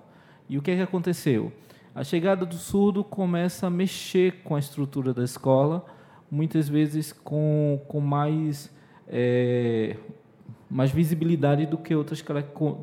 E 0.48 0.58
o 0.58 0.62
que, 0.62 0.72
é 0.72 0.78
que 0.78 0.82
aconteceu? 0.82 1.52
A 1.94 2.06
chegada 2.06 2.46
do 2.46 2.56
surdo 2.56 3.04
começa 3.04 3.68
a 3.68 3.70
mexer 3.70 4.42
com 4.42 4.56
a 4.56 4.60
estrutura 4.60 5.14
da 5.14 5.26
escola, 5.26 5.86
muitas 6.32 6.70
vezes 6.70 7.12
com, 7.12 7.82
com 7.90 8.00
mais 8.00 8.74
é, 9.06 9.98
mais 10.70 10.92
visibilidade 10.92 11.66
do 11.66 11.78
que 11.78 11.96
outras 11.96 12.24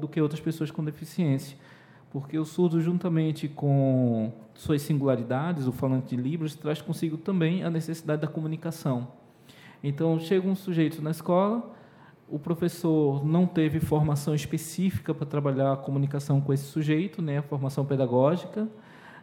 do 0.00 0.09
que 0.09 0.21
outras 0.21 0.40
pessoas 0.40 0.71
com 0.71 0.85
deficiência, 0.85 1.57
porque 2.11 2.38
o 2.38 2.45
surdo 2.45 2.81
juntamente 2.81 3.49
com 3.49 4.33
suas 4.55 4.83
singularidades, 4.83 5.66
o 5.66 5.73
falante 5.73 6.16
de 6.16 6.23
libras 6.23 6.55
traz 6.55 6.81
consigo 6.83 7.16
também 7.16 7.62
a 7.62 7.71
necessidade 7.71 8.23
da 8.23 8.28
comunicação. 8.28 9.09
Então 9.83 10.19
chega 10.19 10.49
um 10.49 10.55
sujeito 10.55 11.00
na 11.00 11.11
escola, 11.11 11.75
o 12.28 12.38
professor 12.38 13.25
não 13.25 13.47
teve 13.47 13.78
formação 13.78 14.35
específica 14.35 15.14
para 15.14 15.26
trabalhar 15.26 15.73
a 15.73 15.76
comunicação 15.76 16.40
com 16.40 16.52
esse 16.52 16.64
sujeito, 16.64 17.23
né, 17.23 17.38
a 17.38 17.43
formação 17.43 17.85
pedagógica, 17.85 18.66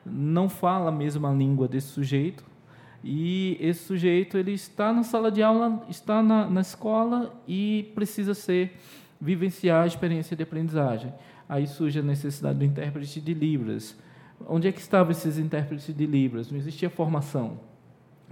não 0.06 0.48
fala 0.48 0.90
a 0.90 0.92
mesma 0.92 1.32
língua 1.34 1.68
desse 1.68 1.88
sujeito, 1.88 2.46
e 3.04 3.58
esse 3.60 3.84
sujeito 3.84 4.38
ele 4.38 4.54
está 4.54 4.94
na 4.94 5.04
sala 5.04 5.30
de 5.30 5.44
aula, 5.44 5.84
está 5.90 6.24
na, 6.24 6.50
na 6.50 6.62
escola 6.62 7.34
e 7.46 7.92
precisa 7.94 8.34
ser 8.34 8.78
vivenciar 9.20 9.84
a 9.84 9.88
experiência 9.88 10.38
de 10.38 10.44
aprendizagem. 10.44 11.14
Aí 11.50 11.68
surge 11.68 12.00
a 12.00 12.04
necessidade 12.04 12.60
do 12.60 12.64
intérprete 12.64 13.20
de 13.20 13.34
Libras. 13.34 13.98
Onde 14.48 14.70
é 14.70 14.72
que 14.72 14.80
estavam 14.80 15.12
esses 15.12 15.38
intérpretes 15.38 15.94
de 15.94 16.06
Libras? 16.06 16.50
Não 16.50 16.58
existia 16.58 16.90
formação. 16.90 17.60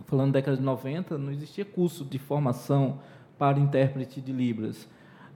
Falando 0.05 0.31
da 0.31 0.39
década 0.39 0.55
de 0.55 0.63
90, 0.63 1.17
não 1.17 1.31
existia 1.31 1.65
curso 1.65 2.05
de 2.05 2.17
formação 2.17 2.99
para 3.37 3.59
intérprete 3.59 4.21
de 4.21 4.31
Libras. 4.31 4.87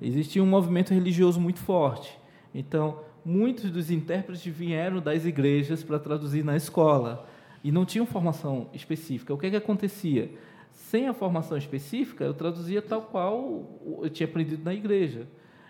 Existia 0.02 0.42
um 0.42 0.48
movimento 0.48 0.94
religioso 0.94 1.42
muito 1.42 1.60
forte. 1.60 2.18
Então, 2.54 3.00
muitos 3.24 3.70
dos 3.70 3.92
intérpretes 3.92 4.46
vieram 4.46 5.02
das 5.02 5.26
igrejas 5.26 5.84
para 5.84 6.00
traduzir 6.00 6.44
na 6.44 6.56
escola 6.56 7.28
e 7.66 7.72
não 7.72 7.84
tinham 7.84 8.06
formação 8.06 8.70
específica. 8.74 9.34
O 9.34 9.40
que, 9.40 9.48
é 9.48 9.50
que 9.50 9.56
acontecia? 9.56 10.32
Sem 10.70 11.08
a 11.08 11.14
formação 11.16 11.58
específica, 11.58 12.24
eu 12.24 12.32
traduzia 12.32 12.80
tal 12.80 13.02
qual 13.02 13.80
eu 14.04 14.10
tinha 14.12 14.30
aprendido 14.30 14.64
na 14.64 14.72
igreja. 14.72 15.28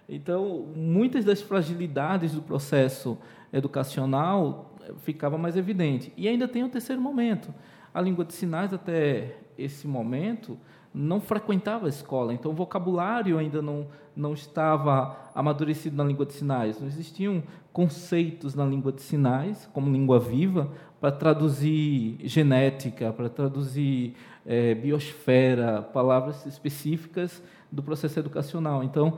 Então, 0.09 0.73
muitas 0.75 1.23
das 1.23 1.41
fragilidades 1.41 2.33
do 2.33 2.41
processo 2.41 3.17
educacional 3.53 4.75
ficava 5.03 5.37
mais 5.37 5.55
evidente. 5.55 6.11
E 6.17 6.27
ainda 6.27 6.49
tem 6.49 6.65
o 6.65 6.69
terceiro 6.69 7.01
momento. 7.01 7.53
A 7.93 8.01
língua 8.01 8.25
de 8.25 8.33
sinais, 8.33 8.73
até 8.73 9.37
esse 9.57 9.87
momento, 9.87 10.59
não 10.95 11.19
frequentava 11.19 11.87
a 11.87 11.89
escola, 11.89 12.33
então 12.33 12.51
o 12.51 12.55
vocabulário 12.55 13.37
ainda 13.37 13.61
não, 13.61 13.87
não 14.15 14.33
estava 14.33 15.17
amadurecido 15.35 15.97
na 15.97 16.05
língua 16.05 16.25
de 16.25 16.31
sinais. 16.31 16.79
Não 16.79 16.87
existiam 16.87 17.43
conceitos 17.73 18.55
na 18.55 18.65
língua 18.65 18.93
de 18.93 19.01
sinais, 19.01 19.69
como 19.73 19.91
língua 19.91 20.17
viva, 20.17 20.71
para 21.01 21.11
traduzir 21.11 22.17
genética, 22.23 23.11
para 23.11 23.27
traduzir 23.27 24.15
é, 24.45 24.73
biosfera, 24.73 25.81
palavras 25.81 26.45
específicas 26.45 27.43
do 27.69 27.83
processo 27.83 28.17
educacional. 28.17 28.81
Então, 28.81 29.17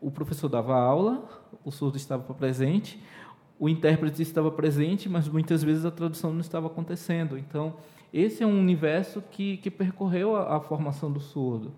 o 0.00 0.10
professor 0.10 0.48
dava 0.48 0.74
aula, 0.74 1.22
o 1.62 1.70
surdo 1.70 1.98
estava 1.98 2.32
presente, 2.32 2.98
o 3.58 3.68
intérprete 3.68 4.22
estava 4.22 4.50
presente, 4.50 5.08
mas 5.08 5.28
muitas 5.28 5.62
vezes 5.62 5.84
a 5.84 5.90
tradução 5.90 6.32
não 6.32 6.40
estava 6.40 6.66
acontecendo. 6.68 7.36
Então, 7.36 7.74
esse 8.14 8.44
é 8.44 8.46
um 8.46 8.60
universo 8.60 9.20
que, 9.30 9.56
que 9.56 9.68
percorreu 9.68 10.36
a, 10.36 10.56
a 10.56 10.60
formação 10.60 11.10
do 11.10 11.18
surdo. 11.18 11.72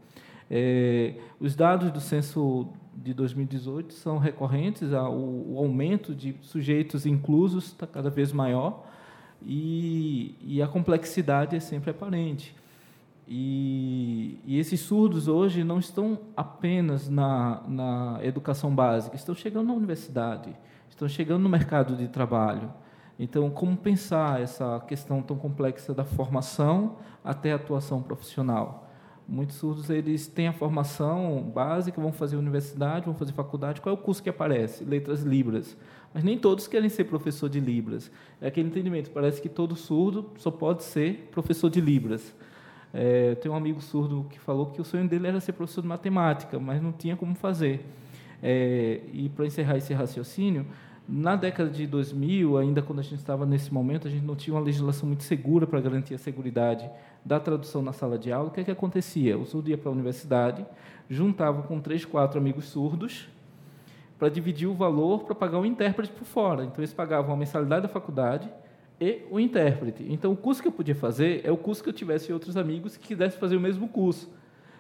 É, 0.51 1.15
os 1.41 1.57
dados 1.57 1.91
do 1.91 1.99
censo 1.99 2.69
de 2.95 3.15
2018 3.15 3.95
são 3.95 4.19
recorrentes, 4.19 4.93
a, 4.93 5.09
o, 5.09 5.55
o 5.55 5.59
aumento 5.59 6.15
de 6.15 6.37
sujeitos 6.43 7.07
inclusos 7.07 7.69
está 7.69 7.87
cada 7.87 8.11
vez 8.11 8.33
maior 8.33 8.87
e, 9.43 10.35
e 10.43 10.61
a 10.61 10.69
complexidade 10.69 11.57
é 11.57 11.61
sempre 11.61 11.91
aparente. 11.91 12.55
E, 13.27 14.39
e, 14.45 14.59
esses 14.59 14.79
surdos 14.81 15.27
hoje 15.27 15.65
não 15.65 15.79
estão 15.79 16.19
apenas 16.37 17.09
na, 17.09 17.63
na 17.67 18.21
educação 18.23 18.73
básica, 18.73 19.17
estão 19.17 19.35
chegando 19.35 19.69
na 19.69 19.73
universidade, 19.73 20.55
estão 20.89 21.09
chegando 21.09 21.43
no 21.43 21.49
mercado 21.49 21.97
de 21.97 22.07
trabalho. 22.09 22.71
Então, 23.19 23.49
como 23.51 23.77
pensar 23.77 24.43
essa 24.43 24.79
questão 24.87 25.23
tão 25.23 25.37
complexa 25.37 25.95
da 25.95 26.05
formação 26.05 26.97
até 27.25 27.53
a 27.53 27.57
atuação 27.57 28.03
profissional? 28.03 28.87
Muitos 29.29 29.57
surdos 29.57 29.91
eles 29.91 30.29
têm 30.29 30.47
a 30.47 30.53
formação 30.53 31.43
básica, 31.53 32.01
vão 32.01 32.13
fazer 32.13 32.37
universidade, 32.37 33.07
vão 33.07 33.15
fazer 33.15 33.33
faculdade. 33.33 33.81
Qual 33.81 33.95
é 33.95 33.99
o 33.99 34.01
curso 34.01 34.23
que 34.23 34.29
aparece? 34.29 34.85
Letras 34.85 35.23
Libras. 35.23 35.77
Mas 36.15 36.23
nem 36.23 36.39
todos 36.39 36.69
querem 36.69 36.89
ser 36.89 37.05
professor 37.05 37.49
de 37.49 37.59
Libras. 37.59 38.11
É 38.41 38.47
aquele 38.47 38.69
entendimento, 38.69 39.11
parece 39.11 39.43
que 39.43 39.49
todo 39.49 39.75
surdo 39.75 40.31
só 40.39 40.51
pode 40.51 40.85
ser 40.85 41.29
professor 41.33 41.69
de 41.69 41.81
Libras. 41.81 42.35
É, 42.95 43.35
tem 43.35 43.51
um 43.51 43.57
amigo 43.57 43.81
surdo 43.81 44.27
que 44.31 44.39
falou 44.39 44.67
que 44.67 44.81
o 44.81 44.85
sonho 44.85 45.09
dele 45.09 45.27
era 45.27 45.41
ser 45.41 45.53
professor 45.53 45.83
de 45.83 45.89
matemática, 45.89 46.59
mas 46.61 46.81
não 46.81 46.93
tinha 46.93 47.17
como 47.17 47.35
fazer. 47.35 47.85
É, 48.41 49.01
e 49.13 49.29
para 49.29 49.45
encerrar 49.45 49.77
esse 49.77 49.93
raciocínio, 49.93 50.67
na 51.09 51.37
década 51.37 51.71
de 51.71 51.87
2000, 51.87 52.59
ainda 52.59 52.83
quando 52.83 52.99
a 52.99 53.03
gente 53.03 53.17
estava 53.17 53.47
nesse 53.47 53.73
momento, 53.73 54.09
a 54.09 54.11
gente 54.11 54.25
não 54.25 54.35
tinha 54.35 54.55
uma 54.55 54.63
legislação 54.63 55.07
muito 55.07 55.23
segura 55.23 55.67
para 55.67 55.81
garantir 55.81 56.15
a 56.15 56.19
segurança 56.19 56.91
da 57.25 57.39
tradução 57.39 57.83
na 57.83 57.93
sala 57.93 58.19
de 58.19 58.33
aula. 58.33 58.49
O 58.49 58.51
que, 58.51 58.61
é 58.61 58.65
que 58.65 58.71
acontecia? 58.71 59.39
O 59.39 59.47
surdo 59.47 59.71
ia 59.71 59.79
para 59.79 59.89
a 59.89 59.93
universidade, 59.93 60.67
juntava 61.09 61.63
com 61.63 61.81
três, 61.81 62.05
quatro 62.05 62.39
amigos 62.39 62.67
surdos, 62.67 63.29
para 64.19 64.29
dividir 64.29 64.67
o 64.67 64.75
valor 64.75 65.25
para 65.25 65.35
pagar 65.35 65.59
o 65.59 65.67
intérprete 65.67 66.13
por 66.13 66.25
fora. 66.25 66.65
Então, 66.65 66.79
eles 66.79 66.93
pagavam 66.93 67.35
a 67.35 67.37
mensalidade 67.37 67.83
da 67.83 67.89
faculdade 67.89 68.49
e 69.01 69.23
o 69.31 69.39
intérprete. 69.39 70.07
Então, 70.09 70.33
o 70.33 70.37
curso 70.37 70.63
que 70.63 70.69
eu 70.69 70.73
podia 70.73 70.95
fazer 70.95 71.43
é 71.45 71.51
o 71.51 71.57
curso 71.57 71.83
que 71.83 71.89
eu 71.89 71.93
tivesse 71.93 72.33
outros 72.33 72.57
amigos 72.57 72.97
que 72.97 73.09
quisessem 73.09 73.39
fazer 73.39 73.57
o 73.57 73.61
mesmo 73.61 73.89
curso. 73.89 74.31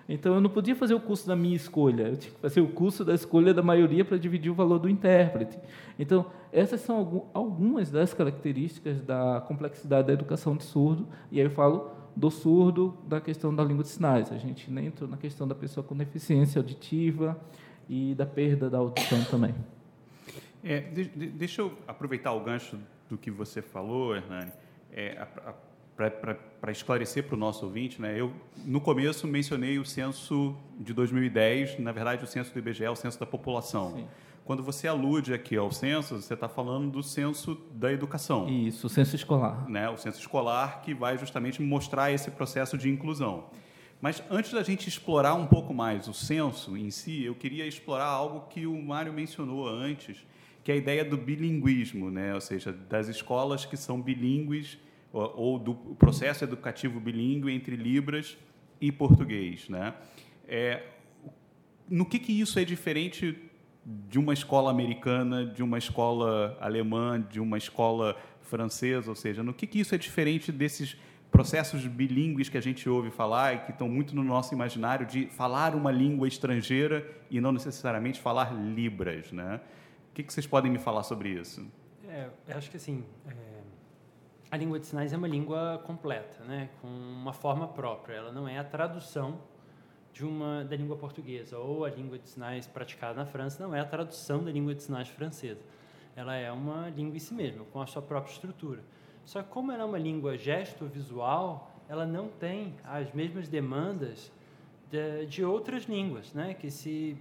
Então, 0.08 0.34
eu 0.34 0.40
não 0.40 0.50
podia 0.50 0.76
fazer 0.76 0.94
o 0.94 1.00
curso 1.00 1.26
da 1.26 1.34
minha 1.34 1.56
escolha, 1.56 2.04
eu 2.08 2.16
tinha 2.16 2.32
que 2.32 2.40
fazer 2.40 2.60
o 2.60 2.68
curso 2.68 3.04
da 3.04 3.14
escolha 3.14 3.52
da 3.52 3.62
maioria 3.62 4.04
para 4.04 4.16
dividir 4.16 4.50
o 4.50 4.54
valor 4.54 4.78
do 4.78 4.88
intérprete. 4.88 5.58
Então, 5.98 6.26
essas 6.52 6.80
são 6.80 7.26
algumas 7.34 7.90
das 7.90 8.14
características 8.14 9.00
da 9.02 9.42
complexidade 9.46 10.06
da 10.06 10.12
educação 10.12 10.56
de 10.56 10.62
surdo, 10.62 11.08
e 11.30 11.40
aí 11.40 11.46
eu 11.46 11.50
falo 11.50 11.90
do 12.14 12.30
surdo 12.30 12.96
da 13.06 13.20
questão 13.20 13.54
da 13.54 13.62
língua 13.62 13.82
de 13.82 13.90
sinais. 13.90 14.32
A 14.32 14.38
gente 14.38 14.70
nem 14.70 14.86
entrou 14.86 15.08
na 15.08 15.16
questão 15.16 15.46
da 15.46 15.54
pessoa 15.54 15.84
com 15.84 15.94
deficiência 15.94 16.60
auditiva 16.60 17.38
e 17.88 18.14
da 18.14 18.24
perda 18.24 18.70
da 18.70 18.78
audição 18.78 19.22
também. 19.24 19.54
É, 20.64 20.80
de, 20.80 21.04
de, 21.04 21.26
deixa 21.28 21.62
eu 21.62 21.72
aproveitar 21.86 22.32
o 22.32 22.40
gancho 22.40 22.78
do 23.08 23.18
que 23.18 23.30
você 23.30 23.60
falou, 23.60 24.16
Hernani, 24.16 24.50
é, 24.90 25.26
para 25.96 26.70
esclarecer 26.70 27.24
para 27.24 27.34
o 27.34 27.38
nosso 27.38 27.64
ouvinte. 27.64 28.00
Né, 28.00 28.20
eu, 28.20 28.32
no 28.64 28.80
começo, 28.80 29.26
mencionei 29.26 29.78
o 29.78 29.84
censo 29.84 30.54
de 30.78 30.92
2010, 30.92 31.78
na 31.78 31.90
verdade, 31.90 32.22
o 32.22 32.26
censo 32.26 32.52
do 32.52 32.58
IBGE 32.58 32.84
é 32.84 32.90
o 32.90 32.96
censo 32.96 33.18
da 33.18 33.26
população. 33.26 33.94
Sim. 33.94 34.06
Quando 34.44 34.62
você 34.62 34.86
alude 34.86 35.34
aqui 35.34 35.56
ao 35.56 35.72
censo, 35.72 36.22
você 36.22 36.34
está 36.34 36.48
falando 36.48 36.88
do 36.88 37.02
censo 37.02 37.60
da 37.72 37.92
educação. 37.92 38.48
Isso, 38.48 38.86
o 38.86 38.90
censo 38.90 39.16
escolar. 39.16 39.68
Né? 39.68 39.88
O 39.88 39.96
censo 39.96 40.20
escolar 40.20 40.82
que 40.82 40.94
vai 40.94 41.18
justamente 41.18 41.60
mostrar 41.60 42.12
esse 42.12 42.30
processo 42.30 42.78
de 42.78 42.88
inclusão. 42.88 43.46
Mas 44.00 44.22
antes 44.30 44.52
da 44.52 44.62
gente 44.62 44.88
explorar 44.88 45.34
um 45.34 45.46
pouco 45.46 45.74
mais 45.74 46.06
o 46.06 46.14
censo 46.14 46.76
em 46.76 46.92
si, 46.92 47.24
eu 47.24 47.34
queria 47.34 47.66
explorar 47.66 48.06
algo 48.06 48.46
que 48.48 48.66
o 48.66 48.80
Mário 48.80 49.12
mencionou 49.12 49.66
antes, 49.66 50.24
que 50.62 50.70
é 50.70 50.74
a 50.74 50.78
ideia 50.78 51.04
do 51.04 51.16
bilinguismo, 51.16 52.08
né? 52.08 52.32
ou 52.32 52.40
seja, 52.40 52.72
das 52.72 53.08
escolas 53.08 53.64
que 53.64 53.76
são 53.76 54.00
bilíngues 54.00 54.78
ou, 55.18 55.58
do 55.58 55.74
processo 55.74 56.44
educativo 56.44 57.00
bilíngue 57.00 57.52
entre 57.52 57.76
Libras 57.76 58.36
e 58.80 58.92
português. 58.92 59.68
Né? 59.68 59.94
É, 60.46 60.82
no 61.88 62.04
que, 62.04 62.18
que 62.18 62.32
isso 62.38 62.58
é 62.58 62.64
diferente 62.64 63.38
de 63.84 64.18
uma 64.18 64.32
escola 64.32 64.70
americana, 64.70 65.46
de 65.46 65.62
uma 65.62 65.78
escola 65.78 66.56
alemã, 66.60 67.20
de 67.20 67.40
uma 67.40 67.56
escola 67.56 68.16
francesa, 68.42 69.10
ou 69.10 69.16
seja, 69.16 69.42
no 69.42 69.54
que, 69.54 69.66
que 69.66 69.78
isso 69.78 69.94
é 69.94 69.98
diferente 69.98 70.50
desses 70.50 70.96
processos 71.30 71.86
bilíngues 71.86 72.48
que 72.48 72.56
a 72.56 72.60
gente 72.60 72.88
ouve 72.88 73.10
falar 73.10 73.54
e 73.54 73.58
que 73.60 73.70
estão 73.70 73.88
muito 73.88 74.14
no 74.14 74.24
nosso 74.24 74.54
imaginário 74.54 75.06
de 75.06 75.26
falar 75.26 75.74
uma 75.74 75.90
língua 75.90 76.26
estrangeira 76.26 77.06
e 77.30 77.40
não 77.40 77.52
necessariamente 77.52 78.20
falar 78.20 78.52
libras, 78.54 79.30
né? 79.32 79.60
O 80.10 80.14
que, 80.14 80.22
que 80.22 80.32
vocês 80.32 80.46
podem 80.46 80.70
me 80.70 80.78
falar 80.78 81.02
sobre 81.02 81.28
isso? 81.28 81.66
É, 82.08 82.28
acho 82.54 82.70
que 82.70 82.76
assim, 82.76 83.04
é, 83.26 83.32
a 84.50 84.56
língua 84.56 84.78
de 84.78 84.86
sinais 84.86 85.12
é 85.12 85.16
uma 85.16 85.28
língua 85.28 85.82
completa, 85.84 86.44
né? 86.44 86.68
Com 86.80 86.88
uma 86.88 87.32
forma 87.32 87.66
própria. 87.66 88.14
Ela 88.14 88.32
não 88.32 88.48
é 88.48 88.58
a 88.58 88.64
tradução 88.64 89.40
de 90.12 90.24
uma 90.24 90.64
da 90.64 90.74
língua 90.74 90.96
portuguesa 90.96 91.58
ou 91.58 91.84
a 91.84 91.90
língua 91.90 92.18
de 92.18 92.28
sinais 92.28 92.66
praticada 92.66 93.14
na 93.14 93.26
França 93.26 93.62
não 93.62 93.74
é 93.74 93.80
a 93.80 93.84
tradução 93.84 94.42
da 94.42 94.50
língua 94.50 94.74
de 94.74 94.82
sinais 94.82 95.08
francesa. 95.08 95.60
Ela 96.14 96.34
é 96.36 96.50
uma 96.50 96.88
língua 96.88 97.16
em 97.16 97.18
si 97.18 97.34
mesma, 97.34 97.66
com 97.66 97.82
a 97.82 97.86
sua 97.86 98.00
própria 98.00 98.32
estrutura. 98.32 98.82
Só 99.26 99.42
que 99.42 99.50
como 99.50 99.72
ela 99.72 99.82
é 99.82 99.84
uma 99.84 99.98
língua 99.98 100.38
gesto-visual, 100.38 101.70
ela 101.88 102.06
não 102.06 102.28
tem 102.28 102.74
as 102.84 103.12
mesmas 103.12 103.48
demandas 103.48 104.32
de, 104.90 105.26
de, 105.26 105.44
outras 105.44 105.84
línguas, 105.84 106.32
né? 106.32 106.54
Que 106.54 106.70
se 106.70 107.18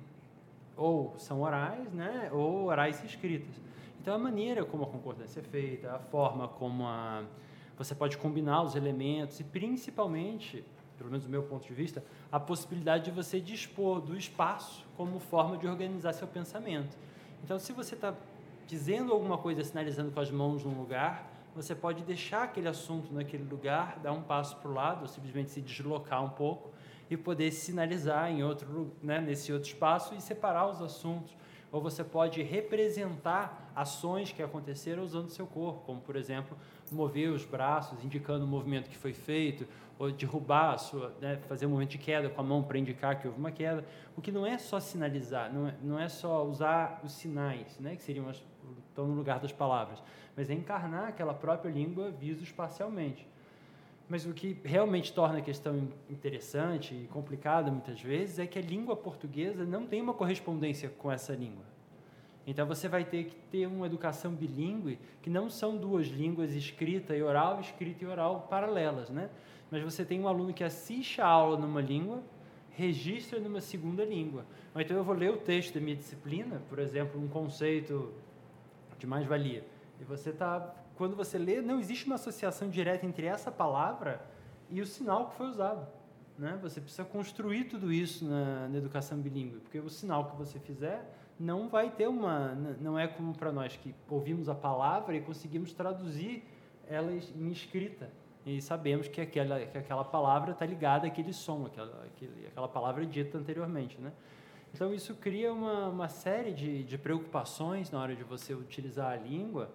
ou 0.77 1.15
são 1.17 1.41
orais, 1.41 1.91
né? 1.91 2.29
Ou 2.32 2.65
orais 2.65 3.03
escritas. 3.03 3.55
Então 4.06 4.14
a 4.14 4.20
maneira 4.20 4.64
como 4.64 4.84
a 4.84 4.86
concordância 4.86 5.40
é 5.40 5.44
feita, 5.44 5.92
a 5.92 5.98
forma 5.98 6.48
como 6.48 6.86
a 6.86 7.24
você 7.76 7.96
pode 7.96 8.20
combinar 8.20 8.62
os 8.62 8.76
elementos 8.76 9.40
e 9.40 9.44
principalmente 9.44 10.64
pelo 10.96 11.10
menos 11.10 11.26
do 11.26 11.32
meu 11.32 11.42
ponto 11.42 11.68
de 11.68 11.74
vista, 11.74 12.06
a 12.32 12.40
possibilidade 12.40 13.06
de 13.06 13.12
você 13.12 13.42
dispor 13.42 14.00
do 14.00 14.16
espaço 14.16 14.86
como 14.96 15.20
forma 15.20 15.58
de 15.58 15.66
organizar 15.66 16.14
seu 16.14 16.28
pensamento. 16.28 16.96
Então, 17.44 17.58
se 17.58 17.74
você 17.74 17.96
está 17.96 18.14
dizendo 18.68 19.12
alguma 19.12 19.40
coisa, 19.40 19.64
sinalizando 19.64 20.12
com 20.12 20.20
as 20.20 20.30
mãos 20.30 20.64
num 20.64 20.78
lugar, 20.78 21.28
você 21.56 21.74
pode 21.74 22.04
deixar 22.04 22.44
aquele 22.44 22.68
assunto 22.68 23.12
naquele 23.12 23.44
lugar, 23.44 23.98
dar 24.04 24.12
um 24.12 24.22
passo 24.22 24.56
para 24.58 24.70
o 24.70 24.74
lado, 24.76 25.02
ou 25.02 25.08
simplesmente 25.08 25.50
se 25.50 25.62
deslocar 25.62 26.24
um 26.24 26.30
pouco 26.30 26.70
e 27.10 27.18
poder 27.18 27.50
sinalizar 27.50 28.30
em 28.30 28.44
outro, 28.44 28.92
né, 29.02 29.20
nesse 29.20 29.52
outro 29.52 29.68
espaço 29.68 30.14
e 30.14 30.22
separar 30.22 30.70
os 30.70 30.80
assuntos. 30.80 31.36
Ou 31.75 31.82
você 31.82 32.05
pode 32.05 32.41
representar 32.41 33.70
ações 33.75 34.32
que 34.32 34.41
aconteceram 34.41 35.03
usando 35.03 35.27
seu 35.27 35.46
corpo, 35.46 35.82
como, 35.82 36.00
por 36.00 36.15
exemplo, 36.15 36.58
mover 36.89 37.29
os 37.29 37.44
braços, 37.44 38.01
indicando 38.01 38.46
o 38.46 38.48
movimento 38.48 38.89
que 38.89 38.96
foi 38.96 39.12
feito, 39.12 39.67
ou 40.00 40.10
derrubar 40.10 40.77
sua, 40.77 41.13
né, 41.20 41.36
fazer 41.50 41.65
um 41.65 41.71
movimento 41.71 41.91
de 41.91 41.97
queda 41.97 42.30
com 42.30 42.39
a 42.39 42.43
mão 42.45 42.63
para 42.63 42.78
indicar 42.78 43.19
que 43.19 43.28
houve 43.28 43.38
uma 43.38 43.52
queda. 43.52 43.84
O 44.15 44.21
que 44.21 44.32
não 44.32 44.45
é 44.45 44.58
só 44.58 44.80
sinalizar, 44.80 45.54
não 45.54 45.67
é, 45.67 45.76
não 45.84 46.00
é 46.00 46.08
só 46.08 46.45
usar 46.45 47.02
os 47.04 47.12
sinais, 47.12 47.78
né, 47.78 47.97
que 47.97 48.04
seriam 48.04 48.30
as, 48.30 48.41
estão 48.88 49.06
no 49.06 49.13
lugar 49.13 49.41
das 49.41 49.52
palavras, 49.52 50.02
mas 50.34 50.50
é 50.50 50.54
encarnar 50.54 51.10
aquela 51.10 51.34
própria 51.34 51.69
língua 51.69 52.10
viso-espacialmente. 52.10 53.28
Mas 54.08 54.26
o 54.26 54.34
que 54.34 54.60
realmente 54.63 55.12
torna 55.12 55.39
a 55.39 55.41
questão 55.41 55.89
interessante 56.10 56.94
e 56.94 57.08
complicada 57.08 57.72
muitas 57.72 58.00
vezes 58.00 58.38
é 58.38 58.46
que 58.46 58.60
a 58.60 58.62
língua 58.62 58.96
portuguesa 58.96 59.65
não 59.65 59.88
tem 59.88 60.02
uma 60.02 60.13
correspondência 60.13 60.89
com 60.89 61.12
essa 61.12 61.34
língua. 61.34 61.65
Então 62.48 62.68
você 62.68 62.88
vai 62.88 63.04
ter 63.04 63.26
que 63.26 63.36
ter 63.36 63.65
uma 63.65 63.88
educação 63.88 64.32
bilíngue, 64.32 65.00
que 65.22 65.30
não 65.30 65.50
são 65.50 65.76
duas 65.76 66.08
línguas 66.08 66.54
escrita 66.54 67.15
e 67.15 67.24
oral, 67.24 67.60
escrita 67.60 68.04
e 68.04 68.08
oral 68.08 68.48
paralelas, 68.48 69.10
né? 69.10 69.30
Mas 69.72 69.82
você 69.82 70.06
tem 70.06 70.20
um 70.22 70.28
aluno 70.28 70.54
que 70.54 70.63
assiste 70.63 71.20
a 71.20 71.26
aula 71.26 71.58
numa 71.58 71.82
língua, 71.82 72.22
registra 72.70 73.39
numa 73.39 73.62
segunda 73.62 74.06
língua. 74.06 74.46
Ou 74.76 74.82
então 74.82 74.96
eu 74.96 75.04
vou 75.04 75.15
ler 75.15 75.32
o 75.32 75.38
texto 75.38 75.74
da 75.74 75.82
minha 75.82 75.96
disciplina, 75.96 76.62
por 76.70 76.78
exemplo, 76.78 77.20
um 77.20 77.28
conceito 77.28 78.13
de 79.00 79.08
mais-valia. 79.08 79.65
E 80.00 80.04
você 80.04 80.30
está, 80.30 80.76
quando 80.97 81.15
você 81.15 81.38
lê, 81.38 81.62
não 81.62 81.79
existe 81.79 82.05
uma 82.05 82.15
associação 82.15 82.69
direta 82.69 83.05
entre 83.05 83.25
essa 83.25 83.51
palavra 83.51 84.21
e 84.69 84.81
o 84.81 84.86
sinal 84.86 85.29
que 85.29 85.36
foi 85.36 85.47
usado. 85.47 85.88
Né? 86.38 86.58
Você 86.62 86.81
precisa 86.81 87.05
construir 87.05 87.65
tudo 87.65 87.91
isso 87.91 88.25
na, 88.25 88.67
na 88.67 88.77
educação 88.77 89.17
bilíngue, 89.17 89.60
porque 89.60 89.79
o 89.79 89.89
sinal 89.89 90.25
que 90.31 90.36
você 90.36 90.60
fizer 90.60 91.13
não 91.39 91.67
vai 91.67 91.89
ter 91.89 92.08
uma. 92.08 92.53
Não 92.79 92.97
é 92.97 93.08
como 93.08 93.34
para 93.34 93.51
nós 93.51 93.75
que 93.75 93.93
ouvimos 94.10 94.47
a 94.47 94.55
palavra 94.55 95.15
e 95.15 95.21
conseguimos 95.21 95.73
traduzir 95.73 96.43
ela 96.88 97.12
em 97.12 97.51
escrita. 97.51 98.10
E 98.45 98.62
sabemos 98.62 99.08
que 99.08 99.19
aquela, 99.19 99.65
que 99.65 99.77
aquela 99.77 100.03
palavra 100.03 100.51
está 100.51 100.65
ligada 100.65 101.08
àquele 101.08 101.34
som, 101.34 101.65
aquela, 101.65 102.05
aquela 102.47 102.67
palavra 102.67 103.05
dita 103.05 103.38
anteriormente. 103.38 103.99
Né? 103.99 104.12
Então, 104.71 104.93
isso 104.93 105.15
cria 105.15 105.51
uma, 105.51 105.88
uma 105.88 106.08
série 106.08 106.53
de, 106.53 106.84
de 106.84 106.97
preocupações 106.97 107.89
na 107.89 107.99
hora 107.99 108.15
de 108.15 108.23
você 108.23 108.53
utilizar 108.53 109.13
a 109.13 109.15
língua, 109.15 109.71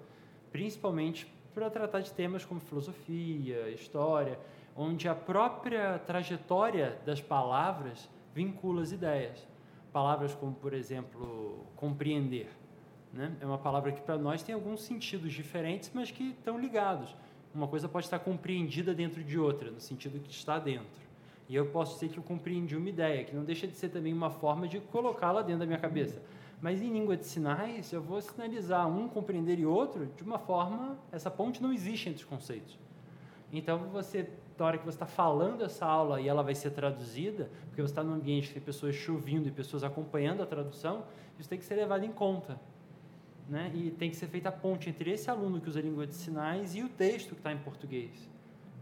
principalmente 0.53 1.27
para 1.55 1.69
tratar 1.69 2.01
de 2.01 2.13
temas 2.13 2.45
como 2.45 2.61
filosofia, 2.61 3.69
história, 3.71 4.39
onde 4.77 5.09
a 5.09 5.15
própria 5.15 5.99
trajetória 5.99 6.99
das 7.05 7.21
palavras 7.21 8.09
vincula 8.35 8.83
as 8.83 8.93
ideias. 8.93 9.47
Palavras 9.93 10.35
como, 10.35 10.55
por 10.55 10.73
exemplo, 10.73 11.67
compreender. 11.77 12.49
Né? 13.13 13.37
É 13.41 13.47
uma 13.47 13.59
palavra 13.59 13.91
que 13.91 14.01
para 14.01 14.17
nós 14.17 14.43
tem 14.43 14.55
alguns 14.55 14.83
sentidos 14.83 15.33
diferentes, 15.33 15.91
mas 15.93 16.11
que 16.11 16.31
estão 16.31 16.59
ligados. 16.59 17.15
Uma 17.53 17.67
coisa 17.67 17.89
pode 17.89 18.07
estar 18.07 18.21
compreendida 18.21 18.95
dentro 18.95 19.25
de 19.25 19.39
outra, 19.39 19.71
no 19.71 19.81
sentido 19.81 20.21
que 20.21 20.31
está 20.31 20.59
dentro. 20.59 21.11
E 21.49 21.57
eu 21.57 21.67
posso 21.67 21.95
dizer 21.95 22.11
que 22.13 22.19
eu 22.19 22.23
compreendi 22.23 22.77
uma 22.77 22.89
ideia, 22.89 23.25
que 23.25 23.35
não 23.35 23.43
deixa 23.43 23.67
de 23.67 23.75
ser 23.75 23.89
também 23.89 24.13
uma 24.13 24.31
forma 24.31 24.69
de 24.69 24.79
colocá-la 24.79 25.43
dentro 25.43 25.61
da 25.61 25.67
minha 25.67 25.79
cabeça. 25.81 26.23
Mas 26.61 26.83
em 26.83 26.93
língua 26.93 27.17
de 27.17 27.25
sinais, 27.25 27.93
eu 27.93 28.03
vou 28.03 28.21
sinalizar 28.21 28.87
um 28.89 29.09
compreender 29.09 29.59
e 29.59 29.65
outro 29.65 30.07
de 30.07 30.23
uma 30.23 30.39
forma. 30.39 30.99
Essa 31.11 31.31
ponte 31.31 31.63
não 31.63 31.73
existe 31.73 32.09
entre 32.09 32.23
os 32.23 32.29
conceitos. 32.29 32.79
Então, 33.53 33.79
você 33.91 34.29
na 34.61 34.67
hora 34.67 34.79
que 34.79 34.85
você 34.85 34.97
está 34.97 35.07
falando 35.07 35.65
essa 35.65 35.87
aula 35.87 36.21
e 36.21 36.29
ela 36.29 36.43
vai 36.43 36.55
ser 36.55 36.71
traduzida, 36.71 37.51
porque 37.69 37.81
você 37.81 37.93
está 37.93 38.05
num 38.05 38.13
ambiente 38.13 38.49
que 38.49 38.55
tem 38.55 38.63
pessoas 38.63 38.95
chovendo 38.95 39.49
e 39.49 39.51
pessoas 39.51 39.83
acompanhando 39.83 40.43
a 40.43 40.47
tradução, 40.47 41.05
isso 41.39 41.49
tem 41.49 41.59
que 41.59 41.65
ser 41.65 41.77
levado 41.77 42.05
em 42.05 42.13
conta. 42.13 42.61
Né? 43.49 43.73
E 43.75 43.91
tem 43.91 44.11
que 44.11 44.17
ser 44.17 44.29
feita 44.29 44.51
a 44.51 44.53
ponte 44.53 44.91
entre 44.91 45.11
esse 45.11 45.31
aluno 45.31 45.61
que 45.61 45.69
usa 45.69 45.81
língua 45.81 46.07
de 46.07 46.15
sinais 46.15 46.75
e 46.75 46.83
o 46.83 46.91
texto 46.91 47.31
que 47.31 47.41
está 47.41 47.51
em 47.51 47.59
português. 47.59 48.29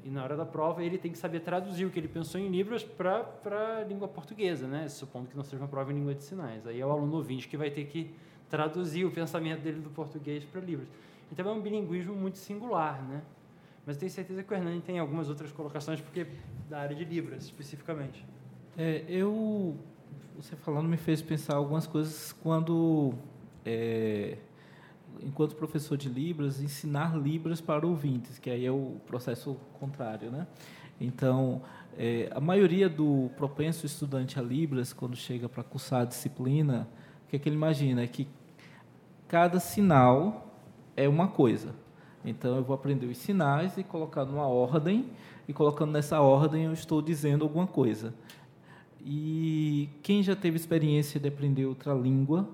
E 0.05 0.11
na 0.11 0.23
hora 0.23 0.37
da 0.37 0.47
prova 0.47 0.83
ele 0.83 0.97
tem 0.97 1.11
que 1.11 1.19
saber 1.19 1.41
traduzir 1.41 1.85
o 1.85 1.91
que 1.91 1.99
ele 1.99 2.09
pensou 2.09 2.41
em 2.41 2.49
Libras 2.49 2.83
para 2.85 3.79
a 3.81 3.85
língua 3.85 4.09
portuguesa, 4.09 4.67
né? 4.67 4.89
supondo 4.89 5.29
que 5.29 5.37
não 5.37 5.43
seja 5.43 5.63
uma 5.63 5.69
prova 5.69 5.93
em 5.93 5.97
língua 5.97 6.15
de 6.15 6.23
sinais. 6.23 6.67
Aí 6.67 6.81
é 6.81 6.87
o 6.87 6.91
aluno 6.91 7.17
ouvinte 7.17 7.49
que 7.49 7.57
vai 7.57 7.71
ter 7.71 7.85
que 7.87 8.15
traduzir 8.49 9.05
o 9.05 9.11
pensamento 9.11 9.61
dele 9.61 9.81
do 9.81 9.91
português 9.91 10.45
para 10.45 10.61
Libras. 10.61 10.89
Então 11.31 11.49
é 11.49 11.53
um 11.53 11.61
bilinguismo 11.61 12.15
muito 12.15 12.39
singular, 12.39 13.03
né? 13.03 13.23
Mas 13.85 13.97
tenho 13.97 14.11
certeza 14.11 14.43
que 14.43 14.53
o 14.53 14.57
Hernani 14.57 14.81
tem 14.81 14.99
algumas 14.99 15.29
outras 15.29 15.51
colocações, 15.53 16.01
porque 16.01 16.27
da 16.69 16.81
área 16.81 16.95
de 16.95 17.05
Libras, 17.05 17.45
especificamente. 17.45 18.25
É, 18.77 19.05
eu, 19.09 19.77
você 20.37 20.55
falando 20.57 20.89
me 20.89 20.97
fez 20.97 21.23
pensar 21.23 21.57
algumas 21.57 21.87
coisas 21.87 22.33
quando, 22.33 23.15
é, 23.65 24.37
enquanto 25.23 25.55
professor 25.55 25.97
de 25.97 26.09
Libras, 26.09 26.61
ensinar 26.61 27.17
Libras 27.17 27.61
para 27.61 27.87
ouvintes, 27.87 28.39
que 28.39 28.51
aí 28.51 28.65
é 28.65 28.71
o 28.71 28.97
processo 29.07 29.57
contrário, 29.79 30.31
né? 30.31 30.47
Então, 31.01 31.63
é, 31.97 32.31
a 32.35 32.41
maioria 32.41 32.89
do 32.89 33.31
propenso 33.37 33.87
estudante 33.87 34.39
a 34.39 34.43
Libras, 34.43 34.93
quando 34.93 35.17
chega 35.17 35.49
para 35.49 35.63
cursar 35.63 36.03
a 36.03 36.05
disciplina, 36.05 36.89
o 37.27 37.31
que, 37.31 37.37
é 37.37 37.39
que 37.39 37.49
ele 37.49 37.57
imagina? 37.57 38.03
É 38.03 38.07
que 38.07 38.27
cada 39.29 39.61
sinal 39.61 40.55
é 40.97 41.09
uma 41.09 41.29
coisa. 41.29 41.75
Então, 42.25 42.57
eu 42.57 42.65
vou 42.65 42.75
aprender 42.75 43.07
os 43.07 43.19
sinais 43.19 43.77
e 43.79 43.85
colocar 43.85 44.25
numa 44.25 44.47
ordem, 44.47 45.07
e 45.47 45.53
colocando 45.53 45.93
nessa 45.93 46.21
ordem 46.21 46.65
eu 46.65 46.73
estou 46.73 47.01
dizendo 47.01 47.45
alguma 47.45 47.67
coisa. 47.67 48.13
E 49.01 49.89
quem 50.03 50.23
já 50.23 50.35
teve 50.35 50.57
experiência 50.57 51.21
de 51.21 51.29
aprender 51.29 51.65
outra 51.67 51.95
língua, 51.95 52.49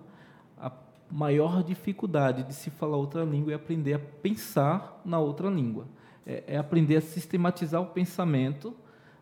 maior 1.11 1.63
dificuldade 1.63 2.43
de 2.45 2.55
se 2.55 2.71
falar 2.71 2.97
outra 2.97 3.25
língua 3.25 3.53
é 3.53 3.57
aprender 3.57 3.95
a 3.95 3.99
pensar 3.99 5.01
na 5.05 5.19
outra 5.19 5.49
língua. 5.49 5.87
É, 6.27 6.45
é 6.47 6.57
aprender 6.57 6.97
a 6.97 7.01
sistematizar 7.01 7.81
o 7.81 7.87
pensamento 7.87 8.75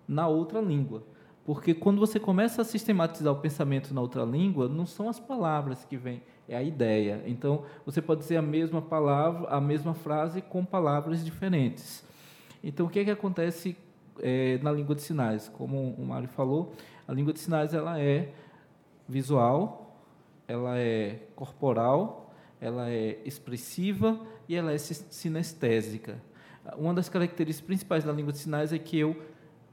na 0.07 0.27
outra 0.27 0.61
língua. 0.61 1.03
Porque 1.45 1.75
quando 1.75 1.99
você 1.99 2.21
começa 2.21 2.63
a 2.63 2.65
sistematizar 2.65 3.33
o 3.33 3.37
pensamento 3.37 3.93
na 3.93 4.01
outra 4.01 4.23
língua, 4.23 4.69
não 4.69 4.87
são 4.87 5.09
as 5.09 5.19
palavras 5.19 5.85
que 5.85 5.97
vêm, 5.97 6.23
é 6.49 6.57
a 6.57 6.63
ideia. 6.63 7.23
Então, 7.27 7.65
você 7.85 8.01
pode 8.01 8.21
dizer 8.21 8.37
a 8.37 8.43
mesma 8.43 8.81
palavra, 8.81 9.49
a 9.49 9.61
mesma 9.61 9.93
frase 9.93 10.41
com 10.41 10.65
palavras 10.65 11.25
diferentes. 11.25 12.05
Então, 12.63 12.87
o 12.87 12.89
que, 12.89 13.01
é 13.01 13.05
que 13.05 13.11
acontece 13.11 13.77
é, 14.21 14.59
na 14.63 14.71
língua 14.71 14.95
de 14.95 15.03
sinais? 15.03 15.49
Como 15.49 15.95
o 15.99 16.07
Mário 16.07 16.29
falou, 16.29 16.73
a 17.09 17.13
língua 17.13 17.33
de 17.33 17.41
sinais 17.41 17.75
ela 17.75 18.01
é 18.01 18.33
visual, 19.09 19.82
ela 20.53 20.79
é 20.79 21.19
corporal, 21.35 22.31
ela 22.61 22.91
é 22.91 23.19
expressiva 23.25 24.21
e 24.47 24.55
ela 24.55 24.73
é 24.73 24.79
sinestésica. 24.79 26.21
Uma 26.77 26.93
das 26.93 27.09
características 27.09 27.67
principais 27.67 28.05
da 28.05 28.13
língua 28.13 28.33
de 28.33 28.39
sinais 28.39 28.73
é 28.73 28.79
que 28.79 28.99
eu 28.99 29.21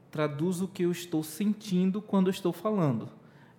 traduzo 0.09 0.65
o 0.65 0.67
que 0.67 0.83
eu 0.83 0.91
estou 0.91 1.21
sentindo 1.21 2.01
quando 2.01 2.27
eu 2.27 2.31
estou 2.31 2.53
falando. 2.53 3.09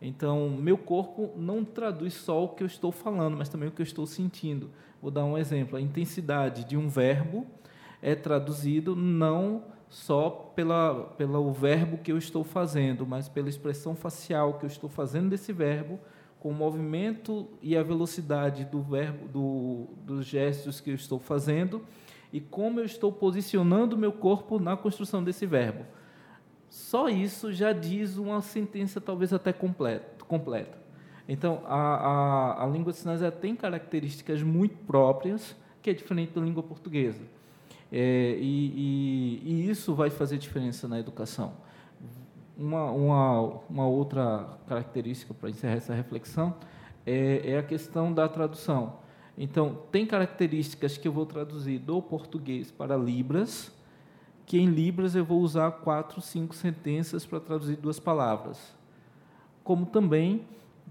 Então, 0.00 0.48
meu 0.48 0.78
corpo 0.78 1.30
não 1.36 1.62
traduz 1.62 2.14
só 2.14 2.44
o 2.44 2.48
que 2.48 2.62
eu 2.62 2.66
estou 2.66 2.90
falando, 2.90 3.36
mas 3.36 3.50
também 3.50 3.68
o 3.68 3.72
que 3.72 3.82
eu 3.82 3.86
estou 3.86 4.06
sentindo. 4.06 4.70
Vou 5.00 5.10
dar 5.10 5.24
um 5.24 5.36
exemplo: 5.36 5.76
a 5.76 5.80
intensidade 5.80 6.64
de 6.64 6.76
um 6.76 6.88
verbo 6.88 7.46
é 8.00 8.14
traduzido 8.14 8.96
não 8.96 9.62
só 9.90 10.30
pela, 10.56 11.04
pelo 11.18 11.52
verbo 11.52 11.98
que 11.98 12.10
eu 12.10 12.16
estou 12.16 12.42
fazendo, 12.42 13.06
mas 13.06 13.28
pela 13.28 13.48
expressão 13.50 13.94
facial 13.94 14.54
que 14.54 14.64
eu 14.64 14.68
estou 14.68 14.88
fazendo 14.88 15.28
desse 15.28 15.52
verbo, 15.52 16.00
com 16.40 16.48
o 16.48 16.54
movimento 16.54 17.46
e 17.62 17.76
a 17.76 17.82
velocidade 17.82 18.64
do 18.64 18.80
verbo, 18.80 19.28
do, 19.28 19.86
dos 20.04 20.26
gestos 20.26 20.80
que 20.80 20.90
eu 20.90 20.94
estou 20.94 21.20
fazendo 21.20 21.84
e 22.32 22.40
como 22.40 22.80
eu 22.80 22.84
estou 22.84 23.12
posicionando 23.12 23.94
o 23.94 23.98
meu 23.98 24.10
corpo 24.10 24.58
na 24.58 24.76
construção 24.76 25.22
desse 25.22 25.44
verbo. 25.44 25.84
Só 26.70 27.08
isso 27.08 27.52
já 27.52 27.72
diz 27.72 28.16
uma 28.16 28.40
sentença 28.40 29.00
talvez 29.00 29.32
até 29.32 29.52
completa. 29.52 30.24
completa. 30.24 30.78
Então, 31.28 31.62
a, 31.66 31.76
a, 31.76 32.64
a 32.64 32.66
língua 32.66 32.92
de 32.92 32.98
sinais 32.98 33.20
tem 33.40 33.54
características 33.54 34.42
muito 34.42 34.76
próprias, 34.86 35.54
que 35.82 35.90
é 35.90 35.92
diferente 35.92 36.32
da 36.32 36.40
língua 36.40 36.62
portuguesa. 36.62 37.22
É, 37.92 38.36
e, 38.40 39.42
e, 39.44 39.52
e, 39.52 39.70
isso 39.70 39.94
vai 39.94 40.10
fazer 40.10 40.38
diferença 40.38 40.88
na 40.88 40.98
educação. 40.98 41.52
Uma, 42.60 42.90
uma, 42.90 43.40
uma 43.70 43.86
outra 43.86 44.46
característica 44.68 45.32
para 45.32 45.48
encerrar 45.48 45.76
essa 45.76 45.94
reflexão 45.94 46.54
é, 47.06 47.52
é, 47.52 47.58
a 47.58 47.62
questão 47.62 48.12
da 48.12 48.28
tradução. 48.28 48.98
Então, 49.38 49.78
tem 49.90 50.04
características 50.04 50.98
que 50.98 51.08
eu 51.08 51.12
vou 51.12 51.24
traduzir 51.24 51.78
do 51.78 52.02
português 52.02 52.70
para 52.70 52.98
Libras, 52.98 53.72
que 54.44 54.58
em 54.58 54.66
Libras 54.66 55.14
eu 55.14 55.24
vou 55.24 55.40
usar 55.40 55.70
quatro, 55.70 56.20
cinco 56.20 56.54
sentenças 56.54 57.24
para 57.24 57.40
traduzir 57.40 57.76
duas 57.76 57.98
palavras. 57.98 58.76
Como 59.64 59.86
também 59.86 60.44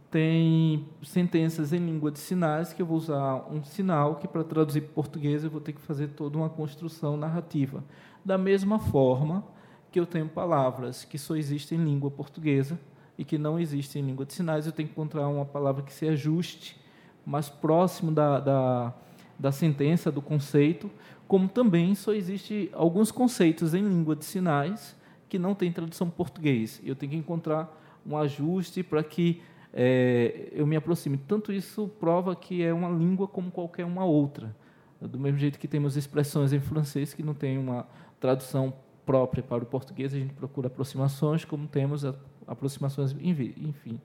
tem 0.10 0.88
sentenças 1.04 1.72
em 1.72 1.78
língua 1.78 2.10
de 2.10 2.18
sinais 2.18 2.74
que 2.74 2.82
eu 2.82 2.86
vou 2.88 2.98
usar 2.98 3.46
um 3.52 3.64
sinal 3.64 4.16
que 4.16 4.28
para 4.28 4.44
traduzir 4.44 4.82
para 4.82 4.94
português 4.94 5.44
eu 5.44 5.52
vou 5.52 5.62
ter 5.62 5.74
que 5.74 5.82
fazer 5.82 6.08
toda 6.08 6.36
uma 6.36 6.50
construção 6.50 7.16
narrativa. 7.16 7.84
Da 8.26 8.40
mesma 8.40 8.80
forma 8.80 9.44
que 9.91 9.99
eu 9.99 10.06
tenho 10.06 10.28
palavras 10.28 11.04
que 11.04 11.17
só 11.17 11.36
existem 11.36 11.80
em 11.80 11.84
língua 11.84 12.12
portuguesa 12.12 12.80
e 13.17 13.25
que 13.25 13.38
não 13.38 13.60
existem 13.60 14.02
em 14.02 14.06
língua 14.06 14.25
de 14.25 14.34
sinais, 14.34 14.65
eu 14.65 14.71
tenho 14.71 14.88
que 14.88 14.93
encontrar 14.93 15.28
uma 15.28 15.45
palavra 15.45 15.84
que 15.84 15.93
se 15.93 16.08
ajuste 16.08 16.80
mais 17.25 17.49
próximo 17.49 18.12
da, 18.12 18.39
da, 18.39 18.93
da 19.38 19.52
sentença, 19.52 20.12
do 20.12 20.21
conceito, 20.21 20.89
como 21.28 21.47
também 21.47 21.93
só 21.95 22.13
existe 22.13 22.69
alguns 22.73 23.12
conceitos 23.12 23.73
em 23.73 23.88
língua 23.88 24.15
de 24.15 24.25
sinais 24.25 24.95
que 25.28 25.38
não 25.38 25.54
tem 25.54 25.71
tradução 25.71 26.10
português. 26.10 26.82
Eu 26.84 26.95
tenho 26.95 27.12
que 27.12 27.17
encontrar 27.17 27.78
um 28.06 28.17
ajuste 28.17 28.82
para 28.82 29.04
que 29.04 29.41
é, 29.73 30.49
eu 30.52 30.65
me 30.65 30.75
aproxime. 30.75 31.17
Tanto 31.17 31.54
isso 31.54 31.88
prova 31.99 32.36
que 32.36 32.63
é 32.63 32.73
uma 32.73 32.89
língua 32.89 33.28
como 33.28 33.52
qualquer 33.52 33.86
uma 33.86 34.06
outra. 34.06 34.56
Do 34.99 35.19
mesmo 35.19 35.38
jeito 35.38 35.60
que 35.60 35.67
temos 35.67 35.95
expressões 35.95 36.52
em 36.52 36.60
francês 36.60 37.13
que 37.13 37.21
não 37.21 37.34
tem 37.34 37.58
uma 37.58 37.88
tradução 38.19 38.73
própria 39.10 39.41
para 39.41 39.63
o 39.63 39.65
português, 39.65 40.13
a 40.13 40.19
gente 40.19 40.36
procura 40.36 40.67
aproximações, 40.67 41.43
como 41.43 41.67
temos 41.67 42.06
aproximações, 42.45 43.12
enfim. 43.19 44.00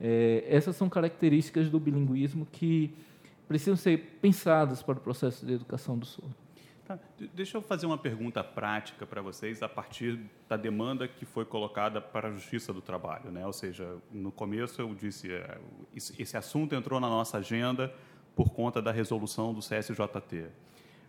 É, 0.00 0.44
essas 0.48 0.74
são 0.74 0.88
características 0.88 1.70
do 1.70 1.78
bilinguismo 1.78 2.44
que 2.50 2.92
precisam 3.46 3.76
ser 3.76 4.18
pensadas 4.20 4.82
para 4.82 4.98
o 4.98 5.00
processo 5.00 5.46
de 5.46 5.52
educação 5.52 5.96
do 5.96 6.04
surdo. 6.04 6.34
Tá. 6.84 6.98
Deixa 7.32 7.58
eu 7.58 7.62
fazer 7.62 7.86
uma 7.86 7.96
pergunta 7.96 8.42
prática 8.42 9.06
para 9.06 9.22
vocês 9.22 9.62
a 9.62 9.68
partir 9.68 10.18
da 10.48 10.56
demanda 10.56 11.06
que 11.06 11.24
foi 11.24 11.44
colocada 11.44 12.00
para 12.00 12.26
a 12.26 12.32
Justiça 12.32 12.72
do 12.72 12.80
Trabalho. 12.80 13.30
Né? 13.30 13.46
Ou 13.46 13.52
seja, 13.52 13.98
no 14.10 14.32
começo 14.32 14.82
eu 14.82 14.92
disse, 14.96 15.32
é, 15.32 15.60
esse 15.94 16.36
assunto 16.36 16.74
entrou 16.74 16.98
na 16.98 17.08
nossa 17.08 17.38
agenda 17.38 17.94
por 18.34 18.50
conta 18.50 18.82
da 18.82 18.90
resolução 18.90 19.54
do 19.54 19.60
CSJT. 19.60 20.48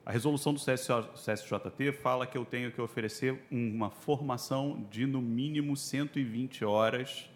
A 0.03 0.11
resolução 0.11 0.51
do 0.51 0.59
CSJT 0.59 1.91
fala 1.91 2.25
que 2.25 2.35
eu 2.35 2.43
tenho 2.43 2.71
que 2.71 2.81
oferecer 2.81 3.39
uma 3.51 3.91
formação 3.91 4.83
de, 4.89 5.05
no 5.05 5.21
mínimo, 5.21 5.77
120 5.77 6.65
horas 6.65 7.29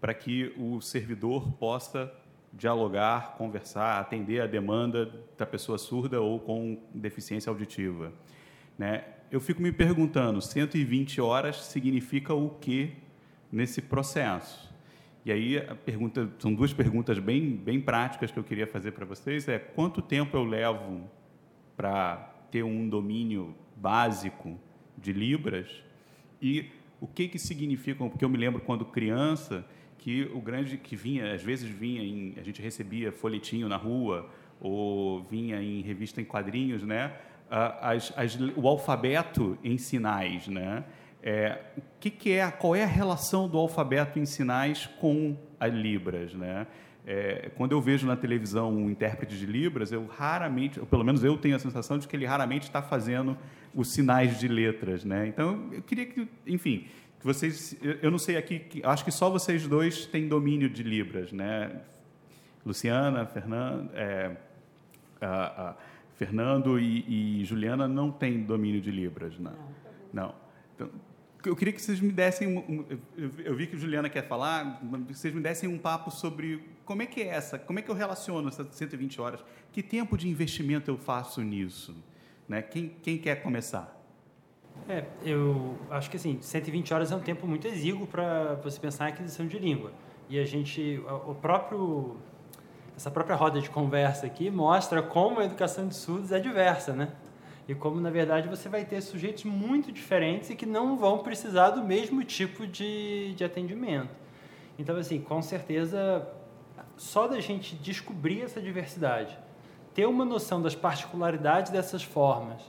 para 0.00 0.14
que 0.14 0.50
o 0.56 0.80
servidor 0.80 1.52
possa 1.52 2.10
dialogar, 2.54 3.34
conversar, 3.36 4.00
atender 4.00 4.40
a 4.40 4.46
demanda 4.46 5.12
da 5.36 5.44
pessoa 5.44 5.76
surda 5.76 6.18
ou 6.18 6.40
com 6.40 6.78
deficiência 6.94 7.50
auditiva. 7.50 8.10
Né? 8.78 9.04
Eu 9.30 9.40
fico 9.40 9.60
me 9.60 9.70
perguntando, 9.70 10.40
120 10.40 11.20
horas 11.20 11.66
significa 11.66 12.32
o 12.32 12.48
que 12.48 12.94
nesse 13.52 13.82
processo? 13.82 14.74
E 15.22 15.30
aí 15.30 15.58
a 15.58 15.74
pergunta, 15.74 16.30
são 16.38 16.54
duas 16.54 16.72
perguntas 16.72 17.18
bem, 17.18 17.56
bem 17.56 17.78
práticas 17.78 18.30
que 18.30 18.38
eu 18.38 18.44
queria 18.44 18.66
fazer 18.66 18.92
para 18.92 19.04
vocês, 19.04 19.46
é 19.48 19.58
quanto 19.58 20.00
tempo 20.00 20.34
eu 20.34 20.44
levo 20.44 21.10
para 21.76 22.16
ter 22.50 22.62
um 22.62 22.88
domínio 22.88 23.54
básico 23.76 24.58
de 24.96 25.12
Libras 25.12 25.68
e 26.40 26.70
o 27.00 27.06
que 27.06 27.28
que 27.28 27.38
significam, 27.38 28.08
porque 28.08 28.24
eu 28.24 28.28
me 28.28 28.38
lembro 28.38 28.60
quando 28.60 28.84
criança, 28.84 29.64
que 29.98 30.22
o 30.32 30.40
grande 30.40 30.76
que 30.76 30.96
vinha, 30.96 31.34
às 31.34 31.42
vezes 31.42 31.68
vinha 31.68 32.02
em, 32.02 32.34
a 32.38 32.42
gente 32.42 32.62
recebia 32.62 33.12
folhetinho 33.12 33.68
na 33.68 33.76
rua 33.76 34.30
ou 34.60 35.22
vinha 35.24 35.60
em 35.60 35.82
revista 35.82 36.20
em 36.20 36.24
quadrinhos, 36.24 36.82
né? 36.82 37.12
As, 37.50 38.12
as, 38.16 38.38
o 38.56 38.66
alfabeto 38.66 39.56
em 39.62 39.78
sinais, 39.78 40.48
né? 40.48 40.84
É, 41.22 41.60
o 41.76 41.82
que, 42.00 42.10
que, 42.10 42.32
é, 42.32 42.50
qual 42.50 42.74
é 42.74 42.84
a 42.84 42.86
relação 42.86 43.48
do 43.48 43.58
alfabeto 43.58 44.18
em 44.18 44.24
sinais 44.24 44.86
com 45.00 45.36
as 45.58 45.72
libras, 45.72 46.32
né? 46.34 46.66
É, 47.08 47.50
quando 47.54 47.70
eu 47.70 47.80
vejo 47.80 48.04
na 48.04 48.16
televisão 48.16 48.74
um 48.74 48.90
intérprete 48.90 49.38
de 49.38 49.46
libras, 49.46 49.92
eu 49.92 50.04
raramente, 50.06 50.80
ou 50.80 50.86
pelo 50.86 51.04
menos 51.04 51.22
eu 51.22 51.38
tenho 51.38 51.54
a 51.54 51.58
sensação 51.58 51.98
de 51.98 52.08
que 52.08 52.16
ele 52.16 52.26
raramente 52.26 52.64
está 52.64 52.82
fazendo 52.82 53.38
os 53.72 53.92
sinais 53.92 54.40
de 54.40 54.48
letras, 54.48 55.04
né? 55.04 55.28
Então 55.28 55.68
eu 55.72 55.82
queria 55.82 56.04
que, 56.04 56.26
enfim, 56.44 56.88
que 57.20 57.24
vocês, 57.24 57.76
eu 58.02 58.10
não 58.10 58.18
sei 58.18 58.36
aqui, 58.36 58.82
acho 58.82 59.04
que 59.04 59.12
só 59.12 59.30
vocês 59.30 59.68
dois 59.68 60.04
têm 60.06 60.26
domínio 60.26 60.68
de 60.68 60.82
Libras, 60.82 61.30
né? 61.30 61.80
Luciana, 62.64 63.24
Fernando, 63.24 63.88
é, 63.94 64.36
a, 65.20 65.70
a 65.70 65.74
Fernando 66.16 66.80
e, 66.80 67.40
e, 67.40 67.44
Juliana 67.44 67.86
não 67.86 68.10
têm 68.10 68.42
domínio 68.42 68.80
de 68.80 68.90
Libras, 68.90 69.38
né? 69.38 69.52
não. 70.12 70.24
Não. 70.24 70.34
Então, 70.74 70.90
eu 71.44 71.54
queria 71.54 71.72
que 71.72 71.80
vocês 71.80 72.00
me 72.00 72.10
dessem, 72.10 72.48
um, 72.48 72.84
eu 73.16 73.54
vi 73.54 73.68
que 73.68 73.76
Juliana 73.76 74.08
quer 74.08 74.26
falar, 74.26 74.80
que 75.06 75.14
vocês 75.14 75.32
me 75.32 75.40
dessem 75.40 75.68
um 75.68 75.78
papo 75.78 76.10
sobre 76.10 76.60
como 76.86 77.02
é 77.02 77.06
que 77.06 77.20
é 77.20 77.26
essa, 77.26 77.58
como 77.58 77.80
é 77.80 77.82
que 77.82 77.90
eu 77.90 77.94
relaciono 77.94 78.48
essas 78.48 78.68
120 78.74 79.20
horas, 79.20 79.44
que 79.72 79.82
tempo 79.82 80.16
de 80.16 80.28
investimento 80.28 80.90
eu 80.90 80.96
faço 80.96 81.42
nisso, 81.42 81.94
né? 82.48 82.62
Quem, 82.62 82.88
quem 83.02 83.18
quer 83.18 83.42
começar? 83.42 83.92
É, 84.88 85.04
eu 85.24 85.76
acho 85.90 86.08
que 86.08 86.16
assim, 86.16 86.38
120 86.40 86.94
horas 86.94 87.10
é 87.10 87.16
um 87.16 87.20
tempo 87.20 87.46
muito 87.46 87.66
exíguo 87.66 88.06
para 88.06 88.54
você 88.62 88.78
pensar 88.78 89.08
em 89.08 89.12
aquisição 89.12 89.46
de 89.46 89.58
língua. 89.58 89.90
E 90.28 90.38
a 90.38 90.44
gente, 90.44 91.02
o 91.26 91.34
próprio, 91.34 92.16
essa 92.96 93.10
própria 93.10 93.34
roda 93.34 93.60
de 93.60 93.68
conversa 93.68 94.26
aqui 94.26 94.48
mostra 94.48 95.02
como 95.02 95.40
a 95.40 95.44
educação 95.44 95.88
de 95.88 95.94
surdos 95.94 96.30
é 96.30 96.38
diversa, 96.38 96.92
né? 96.92 97.12
E 97.68 97.74
como, 97.74 98.00
na 98.00 98.10
verdade, 98.10 98.48
você 98.48 98.68
vai 98.68 98.84
ter 98.84 99.00
sujeitos 99.00 99.42
muito 99.44 99.90
diferentes 99.90 100.50
e 100.50 100.54
que 100.54 100.64
não 100.64 100.96
vão 100.96 101.18
precisar 101.18 101.70
do 101.70 101.82
mesmo 101.82 102.22
tipo 102.22 102.64
de, 102.64 103.34
de 103.34 103.42
atendimento. 103.42 104.14
Então, 104.78 104.96
assim, 104.96 105.20
com 105.20 105.42
certeza, 105.42 106.28
só 106.96 107.26
da 107.26 107.40
gente 107.40 107.76
descobrir 107.76 108.42
essa 108.42 108.60
diversidade, 108.60 109.36
ter 109.94 110.06
uma 110.06 110.24
noção 110.24 110.60
das 110.60 110.74
particularidades 110.74 111.72
dessas 111.72 112.02
formas, 112.02 112.62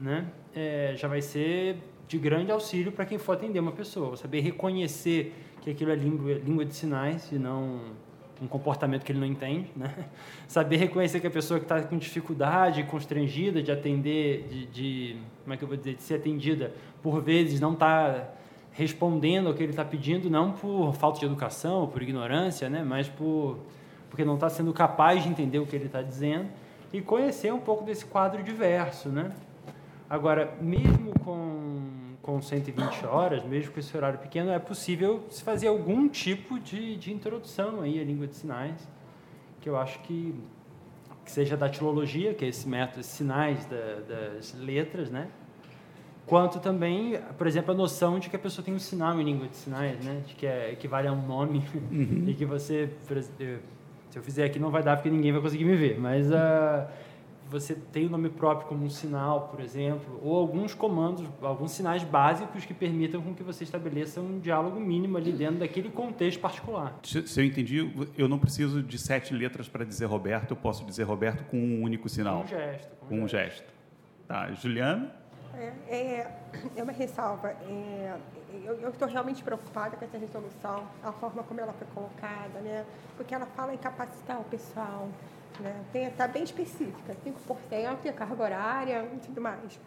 né, 0.00 0.26
é, 0.54 0.94
já 0.96 1.08
vai 1.08 1.22
ser 1.22 1.76
de 2.08 2.18
grande 2.18 2.50
auxílio 2.50 2.92
para 2.92 3.06
quem 3.06 3.18
for 3.18 3.32
atender 3.32 3.60
uma 3.60 3.72
pessoa. 3.72 4.16
Saber 4.16 4.40
reconhecer 4.40 5.34
que 5.60 5.70
aquilo 5.70 5.90
é 5.90 5.94
língua, 5.94 6.34
língua 6.34 6.64
de 6.64 6.74
sinais 6.74 7.30
e 7.32 7.36
não 7.36 7.80
um 8.42 8.48
comportamento 8.48 9.04
que 9.04 9.12
ele 9.12 9.20
não 9.20 9.26
entende, 9.26 9.70
né? 9.76 9.94
Saber 10.48 10.76
reconhecer 10.76 11.20
que 11.20 11.26
a 11.26 11.30
pessoa 11.30 11.60
que 11.60 11.64
está 11.64 11.80
com 11.82 11.96
dificuldade, 11.96 12.82
constrangida 12.84 13.62
de 13.62 13.70
atender, 13.70 14.48
de, 14.48 14.66
de, 14.66 15.16
como 15.44 15.54
é 15.54 15.56
que 15.56 15.62
eu 15.62 15.68
vou 15.68 15.76
dizer, 15.76 15.94
de 15.94 16.02
ser 16.02 16.14
atendida, 16.16 16.74
por 17.00 17.22
vezes 17.22 17.60
não 17.60 17.72
está 17.72 18.28
respondendo 18.72 19.48
ao 19.48 19.54
que 19.54 19.62
ele 19.62 19.70
está 19.70 19.84
pedindo, 19.84 20.28
não 20.28 20.52
por 20.52 20.92
falta 20.94 21.20
de 21.20 21.26
educação, 21.26 21.86
por 21.86 22.02
ignorância, 22.02 22.68
né? 22.68 22.82
Mas 22.82 23.08
por 23.08 23.58
porque 24.08 24.24
não 24.26 24.34
está 24.34 24.50
sendo 24.50 24.74
capaz 24.74 25.22
de 25.22 25.30
entender 25.30 25.58
o 25.58 25.66
que 25.66 25.74
ele 25.74 25.86
está 25.86 26.02
dizendo 26.02 26.50
e 26.92 27.00
conhecer 27.00 27.52
um 27.52 27.60
pouco 27.60 27.82
desse 27.82 28.04
quadro 28.04 28.42
diverso, 28.42 29.08
né? 29.08 29.32
Agora, 30.08 30.54
mesmo 30.60 31.18
com 31.20 32.02
com 32.22 32.40
120 32.40 33.04
horas, 33.04 33.44
mesmo 33.44 33.72
com 33.72 33.80
esse 33.80 33.94
horário 33.96 34.18
pequeno, 34.18 34.50
é 34.50 34.58
possível 34.58 35.24
se 35.28 35.42
fazer 35.42 35.66
algum 35.66 36.08
tipo 36.08 36.58
de, 36.58 36.96
de 36.96 37.12
introdução 37.12 37.80
aí 37.80 38.00
à 38.00 38.04
língua 38.04 38.28
de 38.28 38.36
sinais, 38.36 38.88
que 39.60 39.68
eu 39.68 39.76
acho 39.76 39.98
que, 40.00 40.32
que 41.24 41.30
seja 41.30 41.56
da 41.56 41.68
tilologia, 41.68 42.32
que 42.32 42.44
é 42.44 42.48
esse 42.48 42.68
método, 42.68 43.02
sinais 43.02 43.66
da, 43.66 44.00
das 44.06 44.54
letras, 44.54 45.10
né? 45.10 45.28
Quanto 46.26 46.60
também, 46.60 47.18
por 47.36 47.46
exemplo, 47.46 47.72
a 47.72 47.76
noção 47.76 48.18
de 48.18 48.30
que 48.30 48.36
a 48.36 48.38
pessoa 48.38 48.64
tem 48.64 48.72
um 48.72 48.78
sinal 48.78 49.20
em 49.20 49.24
língua 49.24 49.48
de 49.48 49.56
sinais, 49.56 50.02
né? 50.04 50.22
De 50.26 50.34
que 50.34 50.46
é, 50.46 50.72
equivale 50.72 51.08
a 51.08 51.12
um 51.12 51.26
nome 51.26 51.64
uhum. 51.90 52.24
e 52.28 52.34
que 52.34 52.44
você, 52.44 52.90
se 54.10 54.18
eu 54.18 54.22
fizer 54.22 54.44
aqui 54.44 54.58
não 54.58 54.70
vai 54.70 54.82
dar 54.82 54.96
porque 54.96 55.10
ninguém 55.10 55.32
vai 55.32 55.40
conseguir 55.40 55.64
me 55.64 55.74
ver, 55.74 55.98
mas 55.98 56.30
uh, 56.30 56.86
você 57.52 57.74
tem 57.74 58.06
o 58.06 58.08
nome 58.08 58.30
próprio 58.30 58.66
como 58.66 58.84
um 58.84 58.88
sinal, 58.88 59.48
por 59.48 59.60
exemplo, 59.60 60.18
ou 60.22 60.36
alguns 60.38 60.74
comandos, 60.74 61.26
alguns 61.42 61.72
sinais 61.72 62.02
básicos 62.02 62.64
que 62.64 62.72
permitam 62.72 63.20
com 63.20 63.34
que 63.34 63.42
você 63.42 63.64
estabeleça 63.64 64.20
um 64.20 64.38
diálogo 64.38 64.80
mínimo 64.80 65.18
ali 65.18 65.32
dentro 65.32 65.56
daquele 65.56 65.90
contexto 65.90 66.40
particular. 66.40 66.98
Se 67.02 67.40
eu 67.40 67.44
entendi, 67.44 67.92
eu 68.16 68.26
não 68.26 68.38
preciso 68.38 68.82
de 68.82 68.98
sete 68.98 69.34
letras 69.34 69.68
para 69.68 69.84
dizer 69.84 70.06
Roberto, 70.06 70.52
eu 70.52 70.56
posso 70.56 70.84
dizer 70.84 71.02
Roberto 71.02 71.44
com 71.44 71.58
um 71.58 71.82
único 71.82 72.08
sinal. 72.08 72.38
Com 72.38 72.44
um 72.44 72.48
gesto. 72.48 72.90
Com, 73.08 73.22
um 73.22 73.28
gesto. 73.28 73.58
gesto. 73.58 73.74
Tá, 74.26 74.50
Juliana? 74.52 75.21
É, 75.62 75.96
é, 75.96 76.38
é 76.76 76.82
uma 76.82 76.92
ressalva. 76.92 77.48
É, 77.48 78.16
eu 78.64 78.90
estou 78.90 79.08
realmente 79.08 79.42
preocupada 79.42 79.96
com 79.96 80.04
essa 80.04 80.18
resolução, 80.18 80.86
a 81.02 81.12
forma 81.12 81.42
como 81.42 81.60
ela 81.60 81.72
foi 81.72 81.86
colocada, 81.94 82.60
né? 82.60 82.84
porque 83.16 83.34
ela 83.34 83.46
fala 83.46 83.72
em 83.72 83.78
capacitar 83.78 84.40
o 84.40 84.44
pessoal, 84.44 85.08
né? 85.60 85.84
Está 85.94 86.26
bem 86.26 86.42
específica, 86.42 87.16
5% 87.24 87.98
e 88.04 88.08
a 88.08 88.12
carga 88.12 88.42
horária 88.42 89.08
e 89.14 89.18
tudo 89.18 89.40
mais. 89.40 89.78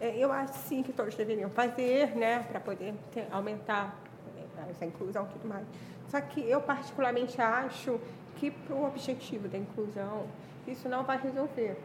É, 0.00 0.16
eu 0.16 0.30
acho 0.30 0.54
sim 0.68 0.82
que 0.82 0.92
todos 0.92 1.14
deveriam 1.14 1.48
fazer, 1.50 2.14
né, 2.16 2.40
para 2.50 2.60
poder 2.60 2.94
ter, 3.12 3.26
aumentar 3.30 3.96
é, 4.36 4.70
essa 4.70 4.84
inclusão 4.84 5.24
e 5.24 5.32
tudo 5.32 5.48
mais. 5.48 5.66
Só 6.08 6.20
que 6.20 6.40
eu 6.40 6.60
particularmente 6.60 7.40
acho 7.40 8.00
que 8.36 8.50
para 8.50 8.74
o 8.74 8.86
objetivo 8.86 9.48
da 9.48 9.56
inclusão, 9.56 10.26
isso 10.66 10.88
não 10.88 11.04
vai 11.04 11.18
resolver. 11.18 11.76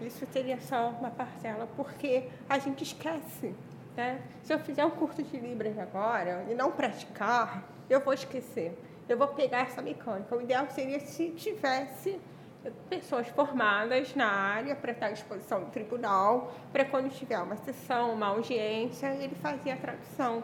Isso 0.00 0.26
seria 0.32 0.58
só 0.60 0.90
uma 0.90 1.10
parcela, 1.10 1.68
porque 1.76 2.28
a 2.48 2.58
gente 2.58 2.84
esquece. 2.84 3.54
Né? 3.96 4.20
Se 4.42 4.52
eu 4.52 4.58
fizer 4.58 4.84
um 4.84 4.90
curso 4.90 5.22
de 5.22 5.36
Libras 5.36 5.78
agora 5.78 6.46
e 6.50 6.54
não 6.54 6.72
praticar, 6.72 7.64
eu 7.88 8.00
vou 8.00 8.14
esquecer. 8.14 8.76
Eu 9.08 9.18
vou 9.18 9.28
pegar 9.28 9.60
essa 9.60 9.82
mecânica. 9.82 10.36
O 10.36 10.40
ideal 10.40 10.66
seria 10.70 11.00
se 11.00 11.30
tivesse 11.30 12.18
pessoas 12.88 13.26
formadas 13.28 14.14
na 14.14 14.26
área 14.26 14.76
para 14.76 14.92
estar 14.92 15.06
à 15.06 15.12
disposição 15.12 15.60
do 15.60 15.70
tribunal, 15.70 16.52
para 16.72 16.84
quando 16.84 17.10
tiver 17.10 17.38
uma 17.38 17.56
sessão, 17.56 18.12
uma 18.12 18.26
audiência, 18.26 19.06
ele 19.14 19.34
fazer 19.36 19.72
a 19.72 19.76
tradução. 19.76 20.42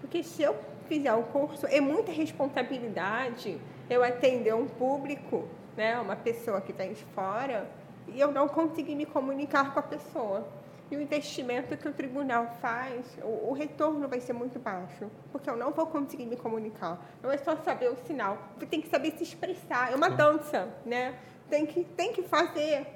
Porque 0.00 0.22
se 0.22 0.42
eu 0.42 0.56
fizer 0.88 1.12
um 1.12 1.22
curso, 1.22 1.66
é 1.66 1.80
muita 1.80 2.10
responsabilidade 2.10 3.58
eu 3.88 4.02
atender 4.02 4.54
um 4.54 4.66
público, 4.66 5.46
né, 5.76 5.98
uma 6.00 6.16
pessoa 6.16 6.60
que 6.60 6.72
vem 6.72 6.92
de 6.92 7.04
fora, 7.14 7.68
e 8.08 8.20
eu 8.20 8.30
não 8.32 8.48
conseguir 8.48 8.94
me 8.94 9.06
comunicar 9.06 9.72
com 9.72 9.78
a 9.78 9.82
pessoa. 9.82 10.46
E 10.90 10.96
o 10.96 11.00
investimento 11.00 11.74
que 11.76 11.88
o 11.88 11.92
tribunal 11.92 12.46
faz, 12.60 13.18
o, 13.22 13.48
o, 13.48 13.52
retorno 13.54 14.06
vai 14.08 14.20
ser 14.20 14.34
muito 14.34 14.58
baixo, 14.58 15.10
porque 15.30 15.48
eu 15.48 15.56
não 15.56 15.70
vou 15.70 15.86
conseguir 15.86 16.26
me 16.26 16.36
comunicar. 16.36 17.00
Não 17.22 17.32
é 17.32 17.38
só 17.38 17.56
saber 17.56 17.88
o 17.88 17.96
sinal, 18.04 18.36
você 18.58 18.66
tem 18.66 18.82
que 18.82 18.88
saber 18.88 19.12
se 19.12 19.22
expressar. 19.22 19.90
É 19.90 19.96
uma 19.96 20.10
dança, 20.10 20.68
né? 20.84 21.18
tem 21.52 21.66
que, 21.66 21.84
tem 21.84 22.12
que 22.14 22.22
fazer, 22.22 22.86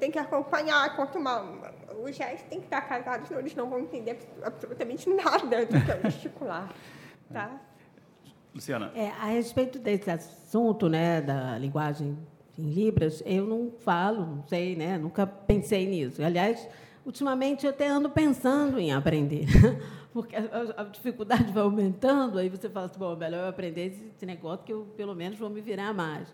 tem 0.00 0.10
que 0.10 0.18
acompanhar, 0.18 0.96
quanto 0.96 1.18
uma, 1.18 1.72
os 2.02 2.16
gestos 2.16 2.42
têm 2.48 2.58
que 2.58 2.66
estar 2.66 2.80
casados, 2.80 3.28
senão 3.28 3.40
eles 3.40 3.54
não 3.54 3.70
vão 3.70 3.78
entender 3.78 4.18
absolutamente 4.42 5.08
nada 5.08 5.64
do 5.64 5.84
que 5.84 5.90
é 5.90 6.00
gesticular. 6.10 6.68
Tá? 7.32 7.60
Luciana. 8.52 8.90
É, 8.96 9.08
a 9.08 9.26
respeito 9.26 9.78
desse 9.78 10.10
assunto, 10.10 10.88
né, 10.88 11.20
da 11.20 11.56
linguagem 11.58 12.18
em 12.58 12.70
Libras, 12.70 13.22
eu 13.24 13.46
não 13.46 13.70
falo, 13.70 14.26
não 14.26 14.44
sei, 14.46 14.76
né, 14.76 14.98
nunca 14.98 15.26
pensei 15.26 15.86
nisso. 15.86 16.22
Aliás, 16.22 16.68
ultimamente 17.04 17.64
eu 17.64 17.70
até 17.70 17.88
ando 17.88 18.10
pensando 18.10 18.78
em 18.78 18.92
aprender, 18.92 19.46
porque 20.12 20.36
a, 20.36 20.84
dificuldade 20.84 21.50
vai 21.52 21.62
aumentando, 21.62 22.38
aí 22.38 22.48
você 22.48 22.68
fala 22.68 22.86
assim, 22.86 22.98
bom, 22.98 23.16
melhor 23.16 23.44
eu 23.44 23.48
aprender 23.48 23.86
esse 24.14 24.26
negócio 24.26 24.64
que 24.64 24.72
eu, 24.72 24.86
pelo 24.96 25.14
menos, 25.14 25.38
vou 25.38 25.48
me 25.48 25.60
virar 25.60 25.92
mais. 25.94 26.28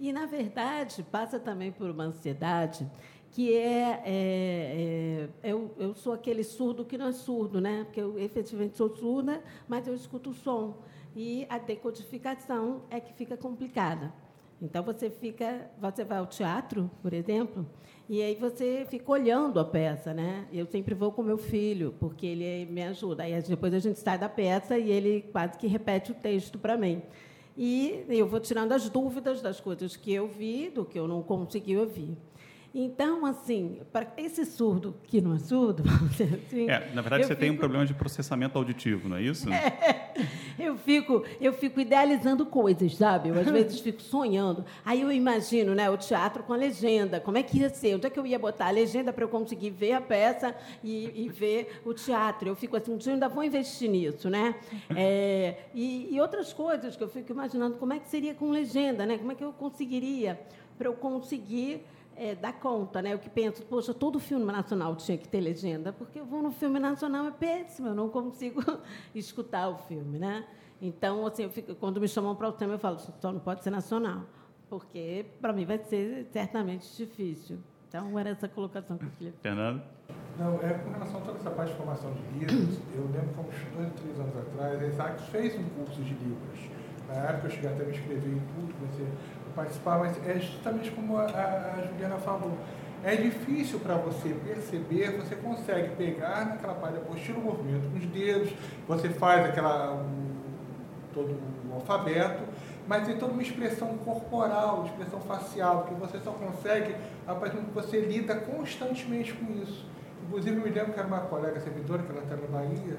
E, 0.00 0.12
na 0.12 0.26
verdade, 0.26 1.04
passa 1.10 1.38
também 1.38 1.70
por 1.70 1.90
uma 1.90 2.04
ansiedade 2.04 2.88
que 3.30 3.52
é, 3.52 4.00
é, 4.04 5.28
é 5.42 5.52
eu, 5.52 5.74
eu, 5.76 5.94
sou 5.94 6.12
aquele 6.12 6.44
surdo 6.44 6.84
que 6.84 6.96
não 6.96 7.08
é 7.08 7.12
surdo, 7.12 7.60
né? 7.60 7.82
Porque 7.82 8.00
eu 8.00 8.16
efetivamente 8.16 8.76
sou 8.76 8.94
surda, 8.94 9.42
mas 9.66 9.88
eu 9.88 9.94
escuto 9.94 10.30
o 10.30 10.34
som. 10.34 10.76
E 11.16 11.44
a 11.48 11.58
decodificação 11.58 12.82
é 12.90 13.00
que 13.00 13.12
fica 13.12 13.36
complicada. 13.36 14.12
Então 14.60 14.82
você 14.82 15.10
fica, 15.10 15.70
você 15.78 16.04
vai 16.04 16.18
ao 16.18 16.26
teatro, 16.26 16.90
por 17.02 17.12
exemplo, 17.12 17.66
e 18.08 18.22
aí 18.22 18.34
você 18.34 18.86
fica 18.88 19.10
olhando 19.10 19.58
a 19.58 19.64
peça, 19.64 20.12
né? 20.12 20.46
Eu 20.52 20.66
sempre 20.66 20.94
vou 20.94 21.10
com 21.10 21.22
meu 21.22 21.38
filho, 21.38 21.94
porque 21.98 22.26
ele 22.26 22.70
me 22.70 22.82
ajuda. 22.82 23.22
Aí 23.22 23.40
depois 23.42 23.72
a 23.72 23.78
gente 23.78 23.98
sai 23.98 24.18
da 24.18 24.28
peça 24.28 24.78
e 24.78 24.90
ele 24.90 25.22
quase 25.32 25.56
que 25.58 25.66
repete 25.66 26.12
o 26.12 26.14
texto 26.14 26.58
para 26.58 26.76
mim. 26.76 27.02
E 27.56 28.04
eu 28.08 28.26
vou 28.26 28.40
tirando 28.40 28.72
as 28.72 28.88
dúvidas 28.88 29.40
das 29.40 29.60
coisas 29.60 29.96
que 29.96 30.12
eu 30.12 30.28
vi, 30.28 30.68
do 30.68 30.84
que 30.84 30.98
eu 30.98 31.06
não 31.06 31.22
consegui 31.22 31.76
ouvir. 31.76 32.16
Então, 32.76 33.24
assim, 33.24 33.78
para 33.92 34.12
esse 34.16 34.44
surdo 34.44 34.96
que 35.04 35.20
não 35.20 35.36
é 35.36 35.38
surdo, 35.38 35.84
assim, 36.10 36.68
é, 36.68 36.90
na 36.92 37.02
verdade, 37.02 37.22
você 37.22 37.28
fico... 37.28 37.40
tem 37.40 37.50
um 37.52 37.56
problema 37.56 37.86
de 37.86 37.94
processamento 37.94 38.58
auditivo, 38.58 39.08
não 39.08 39.16
é 39.16 39.22
isso? 39.22 39.48
É, 39.48 40.16
eu 40.58 40.76
fico, 40.76 41.24
eu 41.40 41.52
fico 41.52 41.78
idealizando 41.78 42.44
coisas, 42.44 42.96
sabe? 42.96 43.28
Eu 43.28 43.38
às 43.38 43.46
vezes 43.48 43.78
fico 43.78 44.02
sonhando. 44.02 44.64
Aí 44.84 45.02
eu 45.02 45.12
imagino, 45.12 45.72
né, 45.72 45.88
o 45.88 45.96
teatro 45.96 46.42
com 46.42 46.52
a 46.52 46.56
legenda. 46.56 47.20
Como 47.20 47.38
é 47.38 47.44
que 47.44 47.58
ia 47.58 47.70
ser? 47.70 47.94
Onde 47.94 48.08
é 48.08 48.10
que 48.10 48.18
eu 48.18 48.26
ia 48.26 48.40
botar 48.40 48.66
a 48.66 48.70
legenda 48.72 49.12
para 49.12 49.22
eu 49.22 49.28
conseguir 49.28 49.70
ver 49.70 49.92
a 49.92 50.00
peça 50.00 50.52
e, 50.82 51.26
e, 51.26 51.28
ver 51.28 51.80
o 51.84 51.94
teatro? 51.94 52.48
Eu 52.48 52.56
fico 52.56 52.76
assim, 52.76 52.92
um 52.92 52.96
dia 52.96 53.12
ainda 53.12 53.28
vou 53.28 53.44
investir 53.44 53.88
nisso, 53.88 54.28
né? 54.28 54.56
É, 54.96 55.66
e, 55.74 56.08
e 56.14 56.20
outras 56.20 56.52
coisas 56.52 56.96
que 56.96 57.02
eu 57.02 57.08
fico 57.08 57.32
imaginando, 57.32 57.76
como 57.76 57.92
é 57.92 57.98
que 57.98 58.08
seria 58.08 58.32
com 58.32 58.50
legenda, 58.50 59.04
né? 59.04 59.18
Como 59.18 59.32
é 59.32 59.34
que 59.34 59.44
eu 59.44 59.52
conseguiria 59.52 60.38
para 60.78 60.88
eu 60.88 60.94
conseguir 60.94 61.84
é, 62.16 62.34
dar 62.34 62.52
conta, 62.54 63.02
né? 63.02 63.12
Eu 63.12 63.18
que 63.18 63.28
penso, 63.28 63.62
poxa, 63.64 63.92
todo 63.92 64.18
filme 64.18 64.44
nacional 64.44 64.96
tinha 64.96 65.16
que 65.18 65.28
ter 65.28 65.40
legenda, 65.40 65.92
porque 65.92 66.20
eu 66.20 66.24
vou 66.24 66.42
no 66.42 66.50
filme 66.50 66.78
nacional 66.78 67.26
é 67.26 67.30
péssimo, 67.30 67.88
eu 67.88 67.94
não 67.94 68.08
consigo 68.08 68.62
escutar 69.14 69.68
o 69.68 69.78
filme, 69.78 70.18
né? 70.18 70.44
Então, 70.80 71.26
assim, 71.26 71.48
fico, 71.48 71.74
quando 71.74 72.00
me 72.00 72.08
chamam 72.08 72.34
para 72.34 72.48
o 72.48 72.52
tema, 72.52 72.74
eu 72.74 72.78
falo, 72.78 72.98
só 72.98 73.32
não 73.32 73.40
pode 73.40 73.62
ser 73.62 73.70
nacional, 73.70 74.22
porque 74.68 75.26
para 75.40 75.52
mim 75.52 75.64
vai 75.64 75.78
ser 75.78 76.26
certamente 76.30 76.94
difícil. 76.96 77.58
Então, 77.88 78.18
era 78.18 78.30
essa 78.30 78.48
colocação 78.48 78.98
que 78.98 79.04
eu 79.04 79.10
queria. 79.10 79.34
Fernando? 79.40 79.82
Não, 80.38 80.60
é 80.60 80.74
com 80.74 80.90
relação 80.90 81.20
a 81.20 81.20
toda 81.20 81.38
essa 81.38 81.50
parte 81.50 81.70
de 81.70 81.76
formação 81.76 82.12
de 82.12 82.38
livros, 82.38 82.80
eu 82.94 83.04
lembro 83.04 83.28
que 83.34 83.40
uns 83.40 83.76
dois, 83.76 83.92
três 83.92 84.18
anos 84.18 84.36
atrás, 84.36 84.82
a 84.82 84.86
Isaac 84.86 85.22
fez 85.30 85.54
um 85.56 85.64
curso 85.70 86.02
de 86.02 86.14
livros. 86.14 86.70
Na 87.06 87.14
época 87.14 87.46
eu 87.46 87.50
cheguei 87.50 87.70
até 87.70 87.82
a 87.82 87.86
me 87.86 87.92
inscrever 87.92 88.32
em 88.32 88.40
tudo, 88.40 88.74
comecei 88.74 89.06
participar, 89.54 89.98
mas 89.98 90.16
é 90.26 90.38
justamente 90.38 90.90
como 90.90 91.16
a, 91.16 91.24
a 91.24 91.86
Juliana 91.86 92.16
falou. 92.16 92.56
É 93.04 93.16
difícil 93.16 93.80
para 93.80 93.96
você 93.96 94.30
perceber, 94.30 95.10
você 95.18 95.36
consegue 95.36 95.94
pegar 95.94 96.46
naquela 96.46 96.74
parte 96.74 96.94
da 96.94 97.00
apostila 97.00 97.38
o 97.38 97.42
movimento 97.42 97.90
com 97.90 97.98
os 97.98 98.06
dedos, 98.06 98.50
você 98.88 99.10
faz 99.10 99.44
aquela 99.44 99.92
um, 99.92 100.34
todo 101.12 101.32
o 101.32 101.70
um 101.70 101.74
alfabeto, 101.74 102.42
mas 102.88 103.06
tem 103.06 103.18
toda 103.18 103.32
uma 103.32 103.42
expressão 103.42 103.96
corporal, 103.98 104.86
expressão 104.86 105.20
facial, 105.20 105.84
que 105.84 105.94
você 105.94 106.18
só 106.18 106.32
consegue 106.32 106.94
a 107.26 107.34
partir 107.34 107.56
do 107.56 107.64
que 107.64 107.74
você 107.74 108.00
lida 108.00 108.36
constantemente 108.36 109.34
com 109.34 109.52
isso. 109.62 109.86
Inclusive, 110.26 110.56
eu 110.56 110.62
me 110.62 110.70
lembro 110.70 110.92
que 110.92 110.98
era 110.98 111.06
uma 111.06 111.20
colega 111.20 111.60
servidora, 111.60 112.02
que 112.02 112.10
ela 112.10 112.22
está 112.22 112.36
na 112.36 112.46
Bahia, 112.46 112.98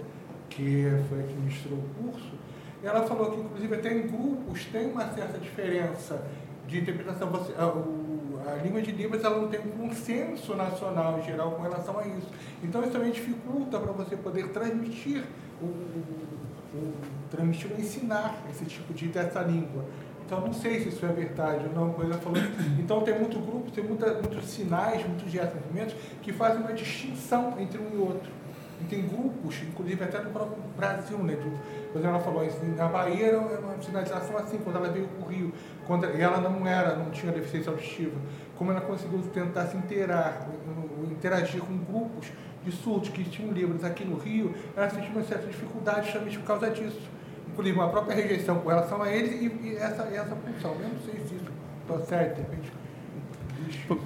que 0.49 0.85
foi 1.09 1.19
a 1.19 1.23
que 1.23 1.33
ministrou 1.33 1.79
o 1.79 2.03
curso, 2.03 2.33
ela 2.83 3.01
falou 3.01 3.31
que, 3.31 3.39
inclusive, 3.39 3.75
até 3.75 3.91
em 3.91 4.07
grupos 4.07 4.65
tem 4.65 4.91
uma 4.91 5.05
certa 5.13 5.39
diferença 5.39 6.21
de 6.67 6.79
interpretação. 6.79 7.29
Você, 7.29 7.53
a, 7.57 7.67
o, 7.67 8.39
a 8.47 8.61
língua 8.63 8.81
de 8.81 8.91
Libras 8.91 9.23
ela 9.23 9.39
não 9.39 9.47
tem 9.47 9.59
um 9.59 9.87
consenso 9.87 10.55
nacional 10.55 11.19
em 11.19 11.23
geral 11.23 11.51
com 11.51 11.61
relação 11.61 11.99
a 11.99 12.07
isso. 12.07 12.27
Então 12.63 12.81
isso 12.81 12.91
também 12.91 13.11
dificulta 13.11 13.79
para 13.79 13.91
você 13.91 14.15
poder 14.15 14.49
transmitir 14.49 15.23
o, 15.61 15.65
o, 15.65 16.93
transmitir 17.31 17.71
ou 17.71 17.77
ensinar 17.77 18.35
esse 18.49 18.65
tipo 18.65 18.93
de 18.93 19.07
dessa 19.07 19.41
língua. 19.41 19.85
Então 20.25 20.41
não 20.41 20.53
sei 20.53 20.79
se 20.79 20.89
isso 20.89 21.05
é 21.05 21.09
verdade 21.09 21.65
ou 21.67 21.73
não, 21.73 21.93
coisa 21.93 22.15
falando. 22.15 22.79
Então 22.79 23.01
tem 23.01 23.17
muito 23.17 23.39
grupo, 23.39 23.69
tem 23.71 23.83
muita, 23.83 24.13
muitos 24.13 24.45
sinais, 24.49 25.05
muitos 25.05 25.31
gestos, 25.31 25.61
que 26.21 26.33
fazem 26.33 26.61
uma 26.61 26.73
distinção 26.73 27.59
entre 27.59 27.79
um 27.79 27.93
e 27.93 27.97
outro. 27.97 28.31
E 28.81 28.85
tem 28.85 29.07
grupos, 29.07 29.61
inclusive 29.61 30.03
até 30.03 30.21
no 30.21 30.31
próprio 30.31 30.61
Brasil, 30.75 31.17
né? 31.19 31.35
Do, 31.35 31.57
quando 31.93 32.05
ela 32.05 32.19
falou 32.19 32.41
assim, 32.43 32.75
na 32.75 32.87
Bahia 32.87 33.27
era 33.27 33.39
uma 33.39 33.81
sinalização 33.81 34.37
assim, 34.37 34.57
quando 34.57 34.75
ela 34.75 34.89
veio 34.89 35.07
para 35.07 35.25
o 35.25 35.29
Rio, 35.29 35.53
quando 35.85 36.05
ela 36.05 36.39
não 36.39 36.67
era, 36.67 36.95
não 36.95 37.11
tinha 37.11 37.31
deficiência 37.31 37.71
auditiva, 37.71 38.15
como 38.57 38.71
ela 38.71 38.81
conseguiu 38.81 39.21
tentar 39.33 39.67
se 39.67 39.77
interar, 39.77 40.47
interagir 41.09 41.61
com 41.61 41.77
grupos 41.77 42.31
de 42.63 42.71
surdos 42.71 43.09
que 43.09 43.23
tinham 43.23 43.51
livros 43.51 43.83
aqui 43.83 44.03
no 44.03 44.17
Rio, 44.17 44.53
ela 44.75 44.89
sentiu 44.89 45.11
uma 45.11 45.23
certa 45.23 45.47
dificuldade 45.47 46.05
justamente 46.07 46.39
por 46.39 46.47
causa 46.47 46.69
disso. 46.71 47.01
Inclusive 47.47 47.77
uma 47.77 47.89
própria 47.89 48.15
rejeição 48.15 48.59
com 48.59 48.69
relação 48.69 49.01
a 49.01 49.09
eles 49.09 49.31
e, 49.41 49.67
e 49.67 49.75
essa, 49.75 50.03
essa 50.03 50.35
função. 50.35 50.71
Eu 50.73 50.89
não 50.89 50.99
sei 50.99 51.13
se 51.25 51.35
isso 51.35 52.05
certo, 52.07 52.35
de 52.35 52.41
repente. 52.41 52.71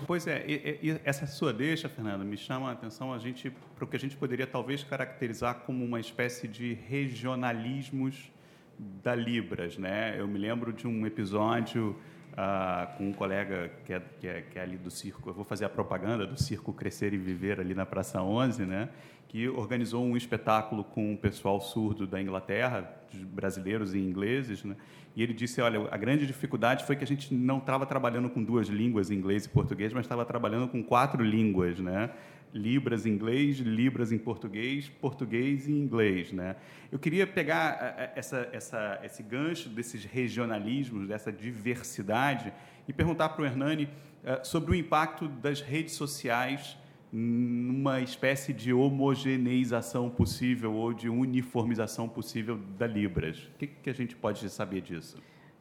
Pois 0.05 0.27
é, 0.27 0.43
e, 0.47 0.79
e 0.81 1.01
essa 1.03 1.25
sua 1.25 1.51
deixa, 1.51 1.89
Fernanda, 1.89 2.23
me 2.23 2.37
chama 2.37 2.69
a 2.69 2.73
atenção 2.73 3.13
a 3.13 3.17
gente 3.17 3.49
para 3.75 3.83
o 3.83 3.87
que 3.87 3.95
a 3.95 3.99
gente 3.99 4.15
poderia 4.15 4.45
talvez 4.45 4.83
caracterizar 4.83 5.61
como 5.65 5.83
uma 5.83 5.99
espécie 5.99 6.47
de 6.47 6.73
regionalismos 6.87 8.31
da 8.79 9.13
Libras, 9.13 9.77
né? 9.77 10.15
Eu 10.17 10.27
me 10.27 10.39
lembro 10.39 10.71
de 10.71 10.87
um 10.87 11.05
episódio 11.05 11.95
uh, 12.31 12.97
com 12.97 13.09
um 13.09 13.13
colega 13.13 13.69
que 13.85 13.93
é, 13.93 14.01
que, 14.19 14.27
é, 14.27 14.41
que 14.41 14.57
é 14.57 14.61
ali 14.61 14.77
do 14.77 14.89
circo, 14.89 15.29
eu 15.29 15.33
vou 15.33 15.43
fazer 15.43 15.65
a 15.65 15.69
propaganda 15.69 16.25
do 16.25 16.41
circo 16.41 16.71
Crescer 16.71 17.13
e 17.13 17.17
Viver 17.17 17.59
ali 17.59 17.75
na 17.75 17.85
Praça 17.85 18.21
11, 18.21 18.65
né? 18.65 18.89
Que 19.27 19.47
organizou 19.47 20.03
um 20.03 20.17
espetáculo 20.17 20.83
com 20.83 21.13
o 21.13 21.17
pessoal 21.17 21.59
surdo 21.59 22.07
da 22.07 22.21
Inglaterra, 22.21 22.89
brasileiros 23.13 23.93
e 23.93 23.99
ingleses, 23.99 24.63
né? 24.63 24.75
E 25.15 25.21
ele 25.21 25.33
disse, 25.33 25.59
olha, 25.61 25.87
a 25.91 25.97
grande 25.97 26.25
dificuldade 26.25 26.85
foi 26.85 26.95
que 26.95 27.03
a 27.03 27.07
gente 27.07 27.33
não 27.33 27.57
estava 27.57 27.85
trabalhando 27.85 28.29
com 28.29 28.41
duas 28.41 28.67
línguas, 28.67 29.11
inglês 29.11 29.45
e 29.45 29.49
português, 29.49 29.91
mas 29.91 30.05
estava 30.05 30.23
trabalhando 30.23 30.67
com 30.67 30.81
quatro 30.81 31.23
línguas, 31.23 31.79
né? 31.79 32.09
Libras 32.53 33.05
em 33.05 33.11
inglês, 33.11 33.57
Libras 33.57 34.11
em 34.11 34.17
português, 34.17 34.89
português 34.89 35.67
e 35.67 35.71
inglês, 35.71 36.31
né? 36.31 36.55
Eu 36.91 36.97
queria 36.97 37.27
pegar 37.27 37.77
eh, 37.79 38.03
eh, 38.03 38.11
essa, 38.15 38.49
essa, 38.51 38.99
esse 39.03 39.21
gancho 39.21 39.69
desses 39.69 40.03
regionalismos, 40.03 41.07
dessa 41.07 41.31
diversidade, 41.31 42.51
e 42.87 42.93
perguntar 42.93 43.29
para 43.29 43.43
o 43.43 43.45
Hernani 43.45 43.85
uh, 43.85 44.45
sobre 44.45 44.71
o 44.71 44.75
impacto 44.75 45.27
das 45.27 45.61
redes 45.61 45.93
sociais 45.93 46.77
numa 47.11 48.01
espécie 48.01 48.53
de 48.53 48.71
homogeneização 48.71 50.09
possível 50.09 50.73
ou 50.73 50.93
de 50.93 51.09
uniformização 51.09 52.07
possível 52.07 52.59
da 52.77 52.85
Libras. 52.85 53.49
O 53.55 53.57
que, 53.57 53.67
que 53.67 53.89
a 53.89 53.93
gente 53.93 54.15
pode 54.15 54.47
saber 54.49 54.81
disso? 54.81 55.17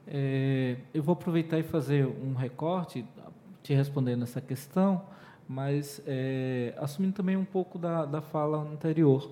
É, 0.06 0.76
eu 0.92 1.02
vou 1.02 1.12
aproveitar 1.12 1.58
e 1.58 1.62
fazer 1.62 2.06
um 2.06 2.34
recorte, 2.34 3.04
te 3.62 3.74
respondendo 3.74 4.22
essa 4.22 4.40
questão, 4.40 5.04
mas 5.48 6.02
é, 6.06 6.74
assumindo 6.76 7.14
também 7.14 7.36
um 7.36 7.44
pouco 7.44 7.78
da, 7.78 8.04
da 8.04 8.20
fala 8.20 8.58
anterior, 8.58 9.30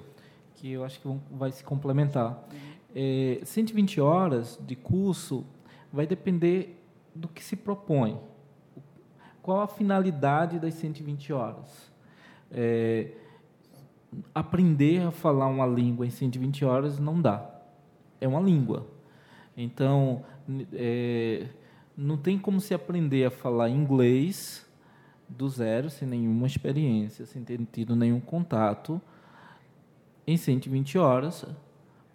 que 0.54 0.72
eu 0.72 0.82
acho 0.82 0.98
que 0.98 1.06
vão, 1.06 1.20
vai 1.30 1.52
se 1.52 1.62
complementar. 1.62 2.42
É, 2.94 3.40
120 3.44 4.00
horas 4.00 4.58
de 4.66 4.74
curso 4.74 5.44
vai 5.92 6.06
depender 6.06 6.82
do 7.14 7.28
que 7.28 7.44
se 7.44 7.54
propõe. 7.54 8.18
Qual 9.42 9.60
a 9.60 9.68
finalidade 9.68 10.58
das 10.58 10.74
120 10.74 11.32
horas? 11.34 11.92
É, 12.50 13.12
aprender 14.34 15.02
a 15.02 15.10
falar 15.10 15.46
uma 15.48 15.66
língua 15.66 16.06
em 16.06 16.10
120 16.10 16.64
horas 16.64 16.98
não 16.98 17.20
dá. 17.20 17.48
É 18.18 18.26
uma 18.26 18.40
língua. 18.40 18.86
Então, 19.54 20.24
é, 20.72 21.46
não 21.94 22.16
tem 22.16 22.38
como 22.38 22.60
se 22.60 22.72
aprender 22.72 23.26
a 23.26 23.30
falar 23.30 23.68
inglês 23.68 24.65
do 25.28 25.48
zero, 25.48 25.90
sem 25.90 26.06
nenhuma 26.06 26.46
experiência, 26.46 27.26
sem 27.26 27.42
ter 27.42 27.60
tido 27.72 27.94
nenhum 27.96 28.20
contato, 28.20 29.00
em 30.26 30.36
120 30.36 30.98
horas, 30.98 31.44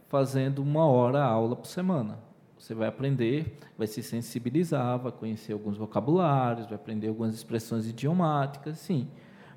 fazendo 0.07 0.61
uma 0.61 0.85
hora 0.85 1.23
aula 1.23 1.55
por 1.55 1.67
semana. 1.67 2.19
Você 2.57 2.73
vai 2.73 2.87
aprender, 2.87 3.57
vai 3.77 3.87
se 3.87 4.03
sensibilizar, 4.03 4.99
vai 4.99 5.11
conhecer 5.11 5.53
alguns 5.53 5.77
vocabulários, 5.77 6.67
vai 6.67 6.75
aprender 6.75 7.07
algumas 7.07 7.33
expressões 7.33 7.87
idiomáticas, 7.87 8.77
sim 8.77 9.07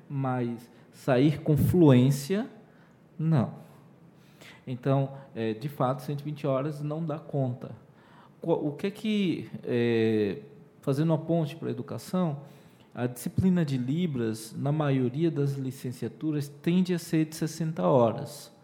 mas 0.09 0.69
sair 0.91 1.41
com 1.41 1.57
fluência, 1.57 2.47
não. 3.17 3.53
Então, 4.65 5.11
é, 5.35 5.53
de 5.53 5.69
fato, 5.69 6.01
120 6.01 6.47
horas 6.47 6.81
não 6.81 7.03
dá 7.05 7.19
conta. 7.19 7.71
O 8.41 8.71
que 8.71 8.87
é 8.87 8.91
que, 8.91 9.49
é, 9.63 10.39
fazendo 10.81 11.09
uma 11.09 11.17
ponte 11.17 11.55
para 11.55 11.67
a 11.67 11.71
educação, 11.71 12.41
a 12.95 13.07
disciplina 13.07 13.65
de 13.65 13.77
Libras, 13.77 14.55
na 14.57 14.71
maioria 14.71 15.29
das 15.29 15.55
licenciaturas, 15.55 16.47
tende 16.47 16.93
a 16.93 16.97
ser 16.97 17.25
de 17.25 17.35
60 17.35 17.85
horas. 17.85 18.55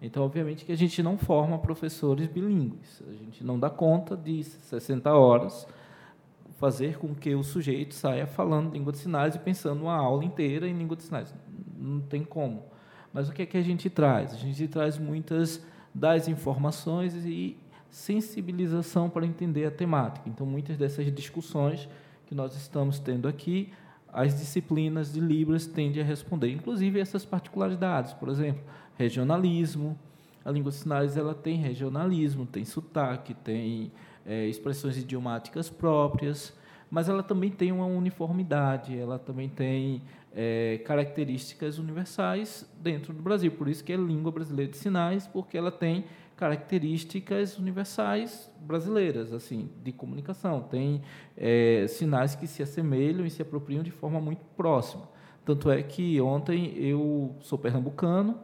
Então, 0.00 0.22
obviamente 0.22 0.64
que 0.64 0.70
a 0.70 0.76
gente 0.76 1.02
não 1.02 1.18
forma 1.18 1.58
professores 1.58 2.28
bilíngues. 2.28 3.02
A 3.08 3.12
gente 3.12 3.42
não 3.42 3.58
dá 3.58 3.68
conta 3.68 4.16
de 4.16 4.44
60 4.44 5.12
horas 5.12 5.66
fazer 6.56 6.98
com 6.98 7.14
que 7.16 7.34
o 7.34 7.42
sujeito 7.42 7.94
saia 7.94 8.28
falando 8.28 8.72
língua 8.72 8.92
de 8.92 8.98
sinais 8.98 9.34
e 9.34 9.40
pensando 9.40 9.82
uma 9.82 9.96
aula 9.96 10.24
inteira 10.24 10.68
em 10.68 10.78
língua 10.78 10.96
de 10.96 11.02
sinais. 11.02 11.34
Não 11.76 12.00
tem 12.00 12.22
como. 12.22 12.62
Mas 13.12 13.28
o 13.28 13.32
que 13.32 13.42
é 13.42 13.46
que 13.46 13.56
a 13.56 13.62
gente 13.62 13.90
traz? 13.90 14.34
A 14.34 14.36
gente 14.36 14.68
traz 14.68 14.98
muitas 14.98 15.60
das 15.92 16.28
informações 16.28 17.14
e 17.24 17.56
sensibilização 17.90 19.10
para 19.10 19.26
entender 19.26 19.66
a 19.66 19.70
temática. 19.70 20.28
Então, 20.28 20.46
muitas 20.46 20.76
dessas 20.76 21.12
discussões 21.12 21.88
que 22.26 22.34
nós 22.34 22.56
estamos 22.56 22.98
tendo 22.98 23.28
aqui, 23.28 23.72
as 24.12 24.38
disciplinas 24.38 25.12
de 25.12 25.20
Libras 25.20 25.66
tendem 25.66 26.02
a 26.02 26.04
responder, 26.04 26.50
inclusive 26.50 27.00
essas 27.00 27.24
particularidades, 27.24 28.12
por 28.12 28.28
exemplo, 28.28 28.62
regionalismo. 28.96 29.98
A 30.44 30.50
língua 30.50 30.70
de 30.70 30.76
sinais 30.76 31.16
ela 31.16 31.34
tem 31.34 31.56
regionalismo, 31.56 32.46
tem 32.46 32.64
sotaque, 32.64 33.34
tem 33.34 33.90
é, 34.24 34.46
expressões 34.46 34.96
idiomáticas 34.96 35.68
próprias, 35.68 36.56
mas 36.90 37.08
ela 37.08 37.22
também 37.22 37.50
tem 37.50 37.72
uma 37.72 37.86
uniformidade, 37.86 38.96
ela 38.96 39.18
também 39.18 39.48
tem 39.48 40.02
é, 40.32 40.80
características 40.84 41.78
universais 41.78 42.68
dentro 42.80 43.12
do 43.12 43.22
Brasil. 43.22 43.50
Por 43.50 43.68
isso 43.68 43.82
que 43.82 43.92
é 43.92 43.96
língua 43.96 44.30
brasileira 44.30 44.70
de 44.70 44.78
sinais, 44.78 45.26
porque 45.26 45.56
ela 45.56 45.72
tem 45.72 46.04
características 46.36 47.58
universais 47.58 48.50
brasileiras, 48.60 49.32
assim, 49.32 49.70
de 49.82 49.92
comunicação. 49.92 50.62
Tem 50.62 51.02
é, 51.36 51.86
sinais 51.88 52.34
que 52.34 52.46
se 52.46 52.62
assemelham 52.62 53.24
e 53.24 53.30
se 53.30 53.42
apropriam 53.42 53.82
de 53.82 53.90
forma 53.90 54.20
muito 54.20 54.44
próxima. 54.56 55.08
Tanto 55.44 55.70
é 55.70 55.82
que 55.82 56.20
ontem 56.20 56.74
eu 56.76 57.36
sou 57.40 57.58
pernambucano, 57.58 58.38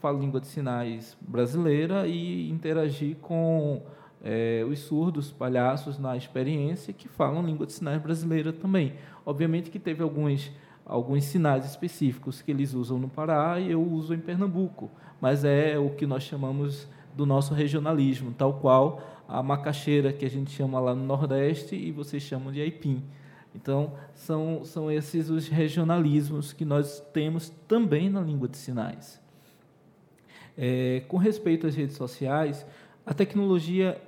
falo 0.00 0.20
língua 0.20 0.40
de 0.40 0.48
sinais 0.48 1.16
brasileira 1.20 2.06
e 2.06 2.50
interagi 2.50 3.16
com 3.22 3.82
é, 4.22 4.64
os 4.68 4.80
surdos, 4.80 5.30
palhaços 5.30 5.98
na 5.98 6.16
experiência 6.16 6.92
que 6.92 7.08
falam 7.08 7.46
língua 7.46 7.66
de 7.66 7.72
sinais 7.72 8.02
brasileira 8.02 8.52
também. 8.52 8.94
Obviamente 9.24 9.70
que 9.70 9.78
teve 9.78 10.02
alguns 10.02 10.50
alguns 10.84 11.24
sinais 11.24 11.64
específicos 11.64 12.42
que 12.42 12.50
eles 12.50 12.74
usam 12.74 12.98
no 12.98 13.08
Pará 13.08 13.58
e 13.60 13.70
eu 13.70 13.80
uso 13.80 14.14
em 14.14 14.18
Pernambuco, 14.18 14.90
mas 15.20 15.44
é 15.44 15.78
o 15.78 15.90
que 15.90 16.06
nós 16.06 16.24
chamamos 16.24 16.88
do 17.14 17.26
nosso 17.26 17.54
regionalismo, 17.54 18.34
tal 18.36 18.54
qual 18.54 19.02
a 19.28 19.42
macaxeira 19.42 20.12
que 20.12 20.24
a 20.24 20.30
gente 20.30 20.50
chama 20.50 20.78
lá 20.78 20.94
no 20.94 21.04
Nordeste 21.04 21.74
e 21.74 21.90
vocês 21.90 22.22
chamam 22.22 22.52
de 22.52 22.60
aipim. 22.60 23.02
Então, 23.54 23.92
são, 24.14 24.64
são 24.64 24.90
esses 24.90 25.28
os 25.28 25.48
regionalismos 25.48 26.52
que 26.52 26.64
nós 26.64 27.00
temos 27.12 27.50
também 27.68 28.08
na 28.08 28.20
língua 28.20 28.48
de 28.48 28.56
sinais. 28.56 29.20
É, 30.56 31.02
com 31.08 31.16
respeito 31.16 31.66
às 31.66 31.74
redes 31.74 31.96
sociais, 31.96 32.66
a 33.04 33.12
tecnologia 33.14 34.00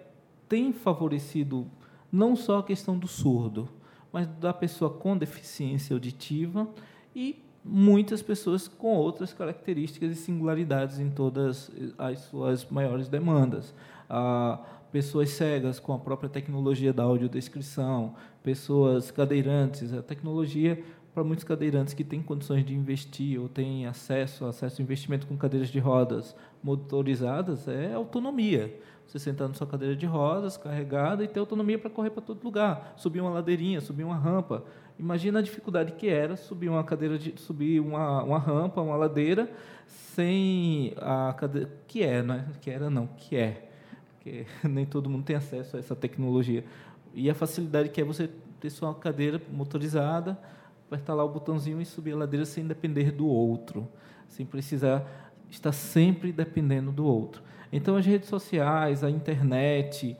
tem 0.48 0.72
favorecido 0.72 1.66
não 2.10 2.36
só 2.36 2.58
a 2.58 2.62
questão 2.62 2.98
do 2.98 3.08
surdo, 3.08 3.68
mas 4.12 4.26
da 4.26 4.52
pessoa 4.52 4.90
com 4.90 5.16
deficiência 5.16 5.94
auditiva 5.94 6.68
e 7.14 7.42
muitas 7.64 8.20
pessoas 8.20 8.68
com 8.68 8.94
outras 8.94 9.32
características 9.32 10.12
e 10.12 10.14
singularidades 10.14 10.98
em 10.98 11.10
todas 11.10 11.70
as 11.96 12.18
suas 12.20 12.64
maiores 12.68 13.08
demandas. 13.08 13.74
Ah, 14.08 14.60
pessoas 14.92 15.30
cegas 15.30 15.80
com 15.80 15.92
a 15.92 15.98
própria 15.98 16.28
tecnologia 16.28 16.92
da 16.92 17.02
audiodescrição, 17.02 18.14
pessoas 18.42 19.10
cadeirantes, 19.10 19.92
a 19.92 20.02
tecnologia 20.02 20.80
para 21.14 21.24
muitos 21.24 21.44
cadeirantes 21.44 21.94
que 21.94 22.04
têm 22.04 22.20
condições 22.20 22.64
de 22.64 22.74
investir 22.74 23.40
ou 23.40 23.48
têm 23.48 23.86
acesso, 23.86 24.44
acesso 24.44 24.80
ao 24.80 24.84
investimento 24.84 25.26
com 25.26 25.36
cadeiras 25.36 25.68
de 25.68 25.78
rodas 25.78 26.34
motorizadas, 26.62 27.68
é 27.68 27.94
autonomia. 27.94 28.76
Você 29.06 29.18
sentar 29.18 29.48
na 29.48 29.54
sua 29.54 29.66
cadeira 29.66 29.94
de 29.94 30.06
rodas, 30.06 30.56
carregada, 30.56 31.22
e 31.22 31.28
ter 31.28 31.38
autonomia 31.38 31.78
para 31.78 31.90
correr 31.90 32.10
para 32.10 32.22
todo 32.22 32.42
lugar. 32.42 32.94
Subir 32.96 33.20
uma 33.20 33.30
ladeirinha, 33.30 33.80
subir 33.80 34.04
uma 34.04 34.16
rampa. 34.16 34.64
Imagina 34.98 35.40
a 35.40 35.42
dificuldade 35.42 35.92
que 35.92 36.08
era 36.08 36.36
subir 36.36 36.68
uma 36.68 36.82
cadeira 36.84 37.18
de 37.18 37.38
subir 37.40 37.80
uma, 37.80 38.22
uma 38.22 38.38
rampa, 38.38 38.80
uma 38.80 38.96
ladeira 38.96 39.50
sem 39.86 40.94
a 40.96 41.34
cadeira 41.36 41.70
que 41.86 42.02
é, 42.02 42.22
né? 42.22 42.46
Que 42.60 42.70
era 42.70 42.88
não, 42.88 43.06
que 43.06 43.36
é, 43.36 43.68
porque 44.14 44.46
nem 44.66 44.86
todo 44.86 45.10
mundo 45.10 45.24
tem 45.24 45.36
acesso 45.36 45.76
a 45.76 45.80
essa 45.80 45.96
tecnologia. 45.96 46.64
E 47.12 47.28
a 47.28 47.34
facilidade 47.34 47.88
que 47.88 48.00
é 48.00 48.04
você 48.04 48.30
ter 48.60 48.70
sua 48.70 48.94
cadeira 48.94 49.40
motorizada, 49.52 50.38
apertar 50.86 51.14
lá 51.14 51.24
o 51.24 51.28
botãozinho 51.28 51.80
e 51.80 51.84
subir 51.84 52.12
a 52.12 52.16
ladeira 52.16 52.46
sem 52.46 52.66
depender 52.66 53.10
do 53.10 53.26
outro, 53.26 53.88
sem 54.28 54.46
precisar 54.46 55.32
estar 55.50 55.72
sempre 55.72 56.32
dependendo 56.32 56.90
do 56.90 57.04
outro. 57.04 57.42
Então, 57.76 57.96
as 57.96 58.06
redes 58.06 58.28
sociais, 58.28 59.02
a 59.02 59.10
internet, 59.10 60.16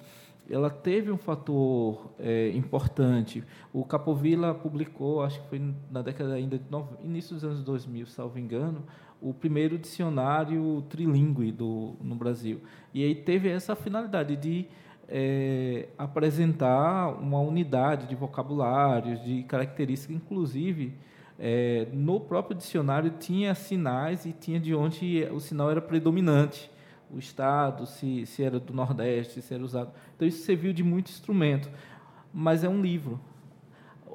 ela 0.50 0.68
teve 0.68 1.12
um 1.12 1.16
fator 1.16 2.10
é, 2.18 2.50
importante. 2.50 3.44
O 3.72 3.84
Capovilla 3.84 4.52
publicou, 4.52 5.22
acho 5.22 5.40
que 5.40 5.48
foi 5.50 5.74
na 5.88 6.02
década 6.02 6.34
ainda 6.34 6.58
de 6.58 6.64
no, 6.68 6.88
início 7.00 7.32
dos 7.32 7.44
anos 7.44 7.62
2000, 7.62 8.06
salvo 8.06 8.40
engano, 8.40 8.82
o 9.22 9.32
primeiro 9.32 9.78
dicionário 9.78 10.84
trilingue 10.88 11.52
do, 11.52 11.94
no 12.02 12.16
Brasil. 12.16 12.60
E 12.92 13.04
aí 13.04 13.14
teve 13.14 13.48
essa 13.48 13.76
finalidade 13.76 14.34
de 14.34 14.66
é, 15.08 15.90
apresentar 15.96 17.10
uma 17.20 17.38
unidade 17.38 18.08
de 18.08 18.16
vocabulários, 18.16 19.22
de 19.22 19.44
características, 19.44 20.16
inclusive 20.16 20.92
é, 21.38 21.86
no 21.92 22.18
próprio 22.18 22.56
dicionário 22.56 23.10
tinha 23.10 23.54
sinais 23.54 24.26
e 24.26 24.32
tinha 24.32 24.58
de 24.58 24.74
onde 24.74 25.24
o 25.32 25.38
sinal 25.38 25.70
era 25.70 25.80
predominante 25.80 26.73
o 27.14 27.18
estado, 27.18 27.86
se, 27.86 28.26
se 28.26 28.42
era 28.42 28.58
do 28.58 28.72
Nordeste, 28.72 29.40
se 29.40 29.54
era 29.54 29.62
usado. 29.62 29.92
Então, 30.16 30.26
isso 30.26 30.44
serviu 30.44 30.72
de 30.72 30.82
muito 30.82 31.10
instrumento. 31.10 31.70
Mas 32.32 32.64
é 32.64 32.68
um 32.68 32.82
livro. 32.82 33.20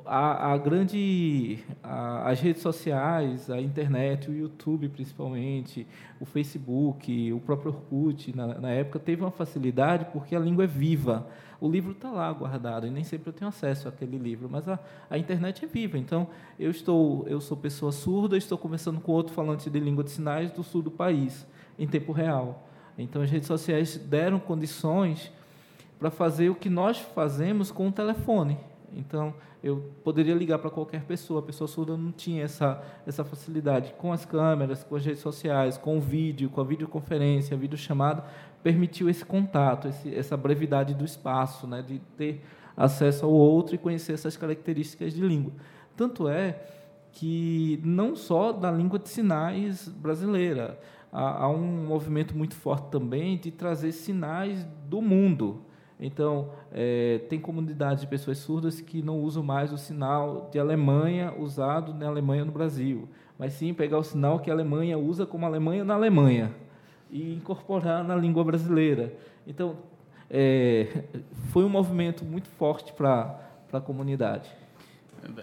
A, 0.06 0.54
a 0.54 0.58
grande, 0.58 1.60
a, 1.84 2.30
as 2.30 2.40
redes 2.40 2.62
sociais, 2.62 3.50
a 3.50 3.62
internet, 3.62 4.30
o 4.30 4.34
YouTube 4.34 4.90
principalmente, 4.90 5.86
o 6.20 6.26
Facebook, 6.26 7.32
o 7.32 7.40
próprio 7.40 7.72
Orkut, 7.72 8.36
na, 8.36 8.60
na 8.60 8.70
época, 8.72 9.00
teve 9.00 9.22
uma 9.22 9.32
facilidade 9.32 10.06
porque 10.12 10.36
a 10.36 10.40
língua 10.40 10.64
é 10.64 10.68
viva. 10.68 11.28
O 11.62 11.70
livro 11.70 11.92
está 11.92 12.10
lá 12.10 12.32
guardado 12.32 12.88
e 12.88 12.90
nem 12.90 13.04
sempre 13.04 13.30
eu 13.30 13.34
tenho 13.34 13.50
acesso 13.50 13.88
àquele 13.88 14.18
livro, 14.18 14.50
mas 14.50 14.68
a, 14.68 14.80
a 15.10 15.18
internet 15.18 15.66
é 15.66 15.68
viva. 15.68 15.98
Então, 15.98 16.28
eu 16.58 16.72
estou, 16.72 17.28
eu 17.28 17.42
sou 17.42 17.58
pessoa 17.58 17.92
surda, 17.92 18.38
estou 18.38 18.58
conversando 18.58 19.00
com 19.02 19.12
outro 19.12 19.34
falante 19.34 19.70
de 19.70 19.80
língua 19.80 20.04
de 20.04 20.12
sinais 20.12 20.52
do 20.52 20.64
sul 20.64 20.82
do 20.82 20.92
país, 20.92 21.46
em 21.78 21.86
tempo 21.86 22.14
real. 22.14 22.66
Então, 23.02 23.22
as 23.22 23.30
redes 23.30 23.48
sociais 23.48 23.98
deram 23.98 24.40
condições 24.40 25.32
para 25.98 26.10
fazer 26.10 26.50
o 26.50 26.56
que 26.56 26.70
nós 26.70 26.98
fazemos 26.98 27.72
com 27.72 27.88
o 27.88 27.92
telefone. 27.92 28.58
Então, 28.96 29.34
eu 29.64 29.92
poderia 30.04 30.34
ligar 30.34 30.60
para 30.60 30.70
qualquer 30.70 31.04
pessoa, 31.04 31.42
a 31.42 31.44
pessoa 31.44 31.68
surda 31.68 31.98
não 31.98 32.12
tinha 32.12 32.44
essa, 32.44 32.82
essa 33.06 33.24
facilidade. 33.24 33.94
Com 33.98 34.14
as 34.14 34.26
câmeras, 34.26 34.84
com 34.84 34.96
as 34.96 35.06
redes 35.06 35.22
sociais, 35.22 35.78
com 35.78 35.98
o 35.98 36.02
vídeo, 36.02 36.50
com 36.50 36.62
a 36.62 36.64
videoconferência, 36.64 37.56
a 37.56 37.60
videochamada, 37.60 38.24
permitiu 38.64 39.10
esse 39.10 39.26
contato, 39.26 39.88
esse, 39.88 40.16
essa 40.16 40.38
brevidade 40.38 40.94
do 40.94 41.04
espaço, 41.04 41.68
né, 41.68 41.82
de 41.82 42.00
ter 42.18 42.42
acesso 42.76 43.26
ao 43.26 43.32
outro 43.32 43.76
e 43.76 43.78
conhecer 43.78 44.14
essas 44.14 44.38
características 44.38 45.14
de 45.14 45.22
língua. 45.22 45.52
Tanto 45.96 46.30
é 46.30 46.58
que 47.12 47.82
não 47.84 48.16
só 48.16 48.54
da 48.54 48.72
língua 48.72 49.00
de 49.00 49.10
sinais 49.10 49.90
brasileira, 49.90 50.80
há, 51.12 51.44
há 51.44 51.50
um 51.50 51.88
movimento 51.88 52.38
muito 52.38 52.56
forte 52.56 52.90
também 52.90 53.38
de 53.38 53.52
trazer 53.52 53.92
sinais 53.92 54.66
do 54.88 55.02
mundo. 55.02 55.62
Então, 56.00 56.50
é, 56.72 57.20
tem 57.30 57.40
comunidades 57.40 58.02
de 58.02 58.08
pessoas 58.08 58.38
surdas 58.38 58.80
que 58.80 59.02
não 59.02 59.20
usam 59.20 59.44
mais 59.44 59.74
o 59.74 59.78
sinal 59.78 60.50
de 60.50 60.58
Alemanha 60.58 61.34
usado 61.38 61.94
na 61.94 62.08
Alemanha 62.08 62.46
no 62.46 62.54
Brasil, 62.54 63.10
mas 63.38 63.54
sim 63.54 63.74
pegar 63.74 63.98
o 63.98 64.04
sinal 64.04 64.40
que 64.40 64.50
a 64.50 64.54
Alemanha 64.54 64.98
usa 64.98 65.26
como 65.26 65.46
Alemanha 65.46 65.84
na 65.84 65.96
Alemanha 65.96 66.56
e 67.12 67.34
incorporar 67.34 68.04
na 68.04 68.16
língua 68.16 68.44
brasileira. 68.46 69.14
Então, 69.46 69.76
é, 70.30 71.04
foi 71.52 71.66
um 71.66 71.70
movimento 71.70 72.24
muito 72.24 72.48
forte 72.48 72.94
para 72.94 73.38
a 73.74 73.82
comunidade. 73.82 74.50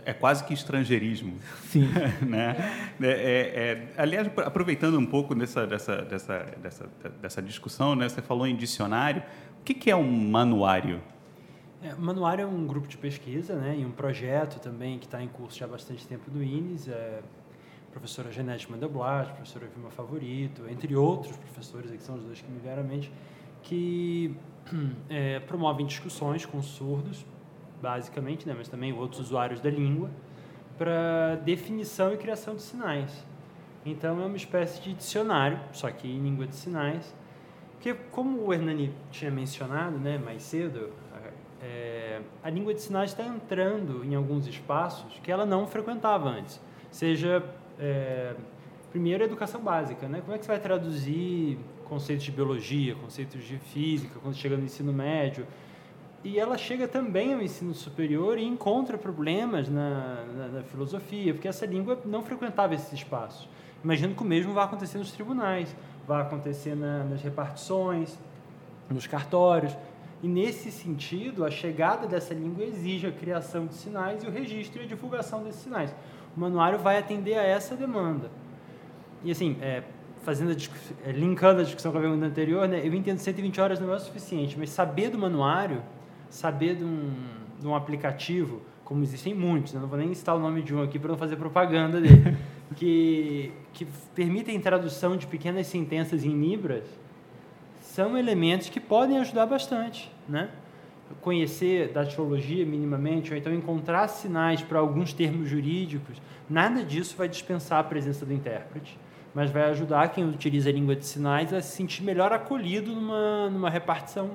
É 0.05 0.13
quase 0.13 0.45
que 0.45 0.55
estrangeirismo. 0.55 1.37
Sim. 1.65 1.89
né? 2.27 2.57
É, 3.01 3.07
é, 3.07 3.11
é, 3.11 3.93
aliás, 3.97 4.31
aproveitando 4.45 4.99
um 4.99 5.07
pouco 5.07 5.35
dessa, 5.35 5.67
dessa, 5.67 6.03
dessa, 6.03 6.39
dessa, 6.63 6.91
dessa 7.21 7.43
discussão, 7.43 7.95
né? 7.95 8.09
você 8.09 8.23
falou 8.23 8.47
em 8.47 8.57
dicionário. 8.57 9.23
O 9.61 9.65
que, 9.65 9.75
que 9.75 9.91
é 9.91 9.97
um 9.97 10.11
manuário? 10.11 11.03
É, 11.83 11.95
manuário 11.95 12.43
é 12.43 12.47
um 12.47 12.67
grupo 12.67 12.89
de 12.89 12.97
pesquisa 12.97 13.55
né? 13.55 13.77
e 13.79 13.85
um 13.85 13.91
projeto 13.91 14.61
também 14.61 14.99
que 14.99 15.07
está 15.07 15.23
em 15.23 15.29
curso 15.29 15.59
já 15.59 15.67
há 15.67 15.69
bastante 15.69 16.07
tempo 16.07 16.31
do 16.31 16.43
INES. 16.43 16.89
É, 16.89 17.21
professora 17.91 18.31
Genete 18.31 18.71
Mandelblat, 18.71 19.33
professora 19.33 19.67
Vilma 19.75 19.91
Favorito, 19.91 20.69
entre 20.69 20.95
outros 20.95 21.35
professores, 21.35 21.91
que 21.91 22.03
são 22.03 22.17
os 22.17 22.25
dois 22.25 22.43
que 22.43 22.51
me 22.51 22.59
vieram 22.59 22.83
à 22.83 22.85
mente, 22.85 23.11
que 23.63 24.37
é, 25.09 25.41
promovem 25.41 25.87
discussões 25.87 26.45
com 26.45 26.61
surdos 26.61 27.25
basicamente, 27.81 28.47
né, 28.47 28.55
mas 28.57 28.69
também 28.69 28.93
outros 28.93 29.21
usuários 29.21 29.61
da 29.61 29.71
língua, 29.71 30.11
para 30.79 31.37
definição 31.45 32.13
e 32.13 32.17
criação 32.17 32.55
de 32.55 32.63
sinais. 32.63 33.25
Então, 33.85 34.21
é 34.21 34.27
uma 34.27 34.37
espécie 34.37 34.83
de 34.83 34.93
dicionário, 34.95 35.59
só 35.73 35.91
que 35.91 36.09
em 36.09 36.21
língua 36.21 36.47
de 36.47 36.57
sinais, 36.57 37.15
porque, 37.73 37.95
como 38.11 38.45
o 38.45 38.53
Hernani 38.53 38.93
tinha 39.11 39.31
mencionado 39.31 39.99
né, 39.99 40.19
mais 40.19 40.43
cedo, 40.43 40.91
é, 41.63 42.21
a 42.43 42.51
língua 42.51 42.75
de 42.75 42.81
sinais 42.81 43.11
está 43.11 43.25
entrando 43.25 44.05
em 44.05 44.15
alguns 44.15 44.47
espaços 44.47 45.19
que 45.23 45.31
ela 45.31 45.47
não 45.47 45.67
frequentava 45.67 46.29
antes. 46.29 46.61
Seja, 46.91 47.43
é, 47.79 48.35
primeiro, 48.91 49.23
a 49.23 49.27
educação 49.27 49.61
básica. 49.61 50.09
Né? 50.09 50.21
Como 50.21 50.35
é 50.35 50.39
que 50.39 50.45
você 50.45 50.53
vai 50.53 50.61
traduzir 50.61 51.59
conceitos 51.85 52.25
de 52.25 52.33
biologia, 52.33 52.95
conceitos 52.95 53.45
de 53.45 53.59
física, 53.59 54.19
quando 54.21 54.35
chega 54.35 54.57
no 54.57 54.65
ensino 54.65 54.93
médio? 54.93 55.47
E 56.27 56.41
ela 56.41 56.59
chega 56.59 56.89
também 56.89 57.33
ao 57.33 57.41
ensino 57.41 57.73
superior 57.73 58.37
e 58.37 58.45
encontra 58.45 58.99
problemas 58.99 59.69
na, 59.69 60.25
na, 60.25 60.49
na, 60.49 60.63
filosofia, 60.65 61.33
porque 61.33 61.47
essa 61.47 61.65
língua 61.65 62.01
não 62.05 62.21
frequentava 62.21 62.75
esses 62.75 62.93
espaços. 62.93 63.49
Imagino 63.85 64.13
que 64.13 64.23
o 64.23 64.27
mesmo 64.27 64.53
vai 64.53 64.65
acontecer 64.65 64.99
nos 64.99 65.13
tribunais, 65.13 65.75
vai 66.05 66.21
acontecer 66.23 66.75
na, 66.75 67.05
nas 67.05 67.23
repartições, 67.23 68.19
nos 68.91 69.07
cartórios. 69.07 69.77
E 70.21 70.27
nesse 70.27 70.73
sentido, 70.73 71.45
a 71.45 71.51
chegada 71.51 72.09
dessa 72.09 72.35
língua 72.35 72.65
exige 72.65 73.07
a 73.07 73.13
criação 73.13 73.67
de 73.67 73.75
sinais 73.75 74.25
e 74.25 74.27
o 74.27 74.31
registro 74.31 74.83
e 74.83 74.85
a 74.85 74.89
divulgação 74.89 75.45
desses 75.45 75.63
sinais. 75.63 75.95
O 76.37 76.41
manuário 76.41 76.81
vai 76.81 76.99
atender 76.99 77.39
a 77.39 77.45
essa 77.45 77.77
demanda. 77.77 78.33
E 79.23 79.31
assim, 79.31 79.57
é, 79.61 79.85
fazendo 80.23 80.51
a, 80.51 81.09
é, 81.09 81.13
linkando 81.13 81.61
a 81.61 81.63
discussão 81.63 81.93
com 81.93 81.99
a 81.99 82.01
pergunta 82.01 82.27
anterior, 82.27 82.67
né, 82.67 82.81
eu 82.85 82.93
entendo 82.93 83.19
120 83.19 83.61
horas 83.61 83.79
não 83.79 83.93
é 83.93 83.97
o 83.97 84.01
suficiente, 84.01 84.59
mas 84.59 84.71
saber 84.71 85.09
do 85.11 85.19
manuário 85.19 85.85
saber 86.31 86.77
de 86.77 86.85
um, 86.85 87.11
de 87.61 87.67
um 87.67 87.75
aplicativo, 87.75 88.63
como 88.85 89.03
existem 89.03 89.35
muitos, 89.35 89.75
eu 89.75 89.81
não 89.81 89.89
vou 89.89 89.99
nem 89.99 90.15
citar 90.15 90.37
o 90.37 90.39
nome 90.39 90.63
de 90.63 90.75
um 90.75 90.83
aqui 90.83 90.99
para 90.99 91.11
não 91.11 91.19
fazer 91.19 91.37
propaganda 91.37 92.01
dele, 92.01 92.37
que, 92.77 93.53
que 93.73 93.87
permitem 94.15 94.61
tradução 94.61 95.17
de 95.17 95.27
pequenas 95.27 95.67
sentenças 95.67 96.25
em 96.25 96.41
libras, 96.41 96.85
são 97.81 98.17
elementos 98.17 98.69
que 98.69 98.79
podem 98.79 99.19
ajudar 99.19 99.47
bastante, 99.47 100.13
né? 100.29 100.51
Conhecer 101.21 101.93
da 101.93 102.05
teologia 102.05 102.67
minimamente, 102.67 103.33
ou 103.33 103.39
então 103.39 103.53
encontrar 103.55 104.07
sinais 104.09 104.61
para 104.61 104.79
alguns 104.79 105.13
termos 105.13 105.49
jurídicos, 105.49 106.21
nada 106.51 106.85
disso 106.85 107.17
vai 107.17 107.29
dispensar 107.29 107.79
a 107.79 107.85
presença 107.85 108.27
do 108.27 108.33
intérprete, 108.33 108.99
mas 109.35 109.51
vai 109.51 109.65
ajudar 109.71 110.09
quem 110.09 110.29
utiliza 110.29 110.69
a 110.69 110.73
língua 110.73 110.97
de 110.97 111.07
sinais 111.07 111.53
a 111.53 111.61
se 111.61 111.77
sentir 111.77 112.03
melhor 112.03 112.33
acolhido 112.33 112.93
numa, 112.93 113.51
numa 113.51 113.71
repartição. 113.71 114.33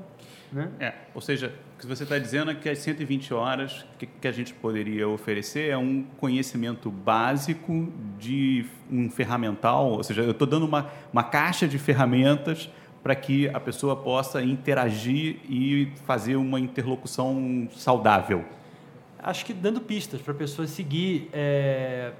Né? 0.51 0.69
É, 0.79 0.93
ou 1.13 1.21
seja, 1.21 1.53
que 1.81 1.87
você 1.87 2.03
está 2.03 2.19
dizendo 2.19 2.51
é 2.51 2.55
que 2.55 2.69
as 2.69 2.77
120 2.77 3.33
horas 3.33 3.83
que, 3.97 4.05
que 4.05 4.27
a 4.27 4.31
gente 4.31 4.53
poderia 4.53 5.07
oferecer 5.09 5.71
é 5.71 5.77
um 5.77 6.03
conhecimento 6.17 6.91
básico 6.91 7.91
de 8.19 8.65
um 8.89 9.09
ferramental, 9.09 9.93
ou 9.93 10.03
seja, 10.03 10.21
eu 10.21 10.29
estou 10.29 10.47
dando 10.47 10.67
uma, 10.67 10.91
uma 11.11 11.23
caixa 11.23 11.67
de 11.67 11.79
ferramentas 11.79 12.69
para 13.01 13.15
que 13.15 13.49
a 13.49 13.59
pessoa 13.59 13.95
possa 13.95 14.43
interagir 14.43 15.37
e 15.49 15.91
fazer 16.05 16.35
uma 16.35 16.59
interlocução 16.59 17.67
saudável. 17.71 18.45
Acho 19.17 19.43
que 19.43 19.51
dando 19.51 19.81
pistas 19.81 20.21
para 20.21 20.33
a 20.33 20.37
pessoa 20.37 20.67
seguir, 20.67 21.29
é, 21.33 22.11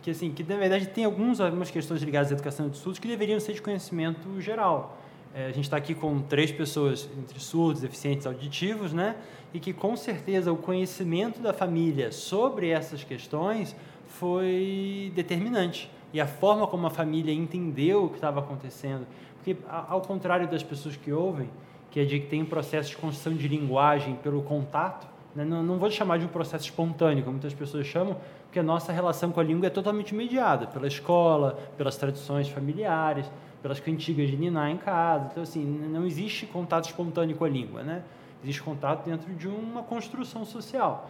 que 0.00 0.12
assim, 0.12 0.30
que 0.30 0.44
na 0.44 0.56
verdade 0.56 0.86
tem 0.86 1.04
alguns, 1.04 1.40
algumas 1.40 1.72
questões 1.72 2.00
ligadas 2.02 2.30
à 2.30 2.34
educação 2.34 2.68
de 2.68 2.76
estudos 2.76 3.00
que 3.00 3.08
deveriam 3.08 3.40
ser 3.40 3.54
de 3.54 3.62
conhecimento 3.62 4.40
geral. 4.40 5.01
É, 5.34 5.46
a 5.46 5.52
gente 5.52 5.64
está 5.64 5.78
aqui 5.78 5.94
com 5.94 6.20
três 6.20 6.52
pessoas 6.52 7.08
entre 7.18 7.40
surdos, 7.40 7.80
deficientes 7.80 8.26
auditivos, 8.26 8.92
né? 8.92 9.16
E 9.54 9.58
que 9.58 9.72
com 9.72 9.96
certeza 9.96 10.52
o 10.52 10.56
conhecimento 10.56 11.40
da 11.40 11.52
família 11.54 12.12
sobre 12.12 12.68
essas 12.68 13.02
questões 13.02 13.74
foi 14.06 15.10
determinante. 15.14 15.90
E 16.12 16.20
a 16.20 16.26
forma 16.26 16.66
como 16.66 16.86
a 16.86 16.90
família 16.90 17.32
entendeu 17.32 18.04
o 18.04 18.08
que 18.10 18.16
estava 18.16 18.40
acontecendo. 18.40 19.06
Porque, 19.36 19.56
ao 19.68 20.02
contrário 20.02 20.48
das 20.48 20.62
pessoas 20.62 20.96
que 20.96 21.10
ouvem, 21.10 21.48
que 21.90 22.00
é 22.00 22.04
de 22.04 22.20
que 22.20 22.26
tem 22.26 22.42
um 22.42 22.46
processo 22.46 22.90
de 22.90 22.96
construção 22.96 23.34
de 23.34 23.48
linguagem 23.48 24.16
pelo 24.16 24.42
contato, 24.42 25.06
né? 25.34 25.44
não, 25.44 25.62
não 25.62 25.78
vou 25.78 25.90
chamar 25.90 26.18
de 26.18 26.26
um 26.26 26.28
processo 26.28 26.64
espontâneo, 26.64 27.24
como 27.24 27.32
muitas 27.32 27.54
pessoas 27.54 27.86
chamam, 27.86 28.16
porque 28.44 28.58
a 28.58 28.62
nossa 28.62 28.92
relação 28.92 29.32
com 29.32 29.40
a 29.40 29.42
língua 29.42 29.66
é 29.66 29.70
totalmente 29.70 30.14
mediada 30.14 30.66
pela 30.66 30.86
escola, 30.86 31.58
pelas 31.76 31.96
tradições 31.96 32.48
familiares, 32.48 33.30
pelas 33.62 33.80
cantigas 33.80 34.28
de 34.28 34.36
ninar 34.36 34.70
em 34.70 34.76
casa. 34.76 35.28
Então, 35.30 35.42
assim, 35.42 35.64
não 35.64 36.04
existe 36.04 36.46
contato 36.46 36.86
espontâneo 36.86 37.36
com 37.36 37.44
a 37.44 37.48
língua, 37.48 37.82
né? 37.82 38.02
Existe 38.42 38.62
contato 38.62 39.08
dentro 39.08 39.32
de 39.32 39.46
uma 39.46 39.82
construção 39.82 40.44
social. 40.44 41.08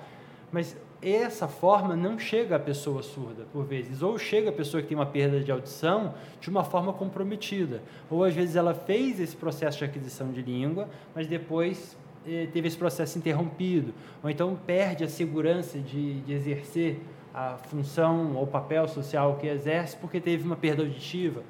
Mas 0.53 0.77
essa 1.01 1.49
forma 1.49 1.97
não 1.97 2.19
chega 2.19 2.57
à 2.57 2.59
pessoa 2.59 3.03
surda, 3.03 3.47
por 3.53 3.65
vezes. 3.65 4.03
Ou 4.03 4.19
chega 4.19 4.51
à 4.51 4.53
pessoa 4.53 4.83
que 4.83 4.89
tem 4.89 4.97
uma 4.97 5.07
perda 5.07 5.41
de 5.41 5.51
audição 5.51 6.15
de 6.41 6.51
uma 6.51 6.63
forma 6.63 6.93
comprometida. 6.93 7.83
Ou, 8.11 8.23
às 8.23 8.35
vezes, 8.35 8.55
ela 8.55 8.75
fez 8.75 9.19
esse 9.19 9.35
processo 9.35 9.79
de 9.79 9.85
aquisição 9.85 10.31
de 10.31 10.43
língua, 10.43 10.89
mas 11.15 11.27
depois 11.27 11.97
eh, 12.27 12.47
teve 12.53 12.69
esse 12.69 12.77
processo 12.77 13.19
interrompido. 13.19 13.95
Ou 14.23 14.29
então 14.29 14.57
perde 14.67 15.03
a 15.05 15.09
segurança 15.09 15.79
de, 15.79 16.21
de 16.21 16.33
exercer 16.35 17.01
a 17.35 17.57
função 17.57 18.37
ou 18.37 18.47
papel 18.47 18.87
social 18.87 19.37
que 19.37 19.47
exerce 19.47 19.97
porque 19.97 20.21
teve 20.21 20.45
uma 20.45 20.57
perda 20.57 20.83
auditiva. 20.83 21.43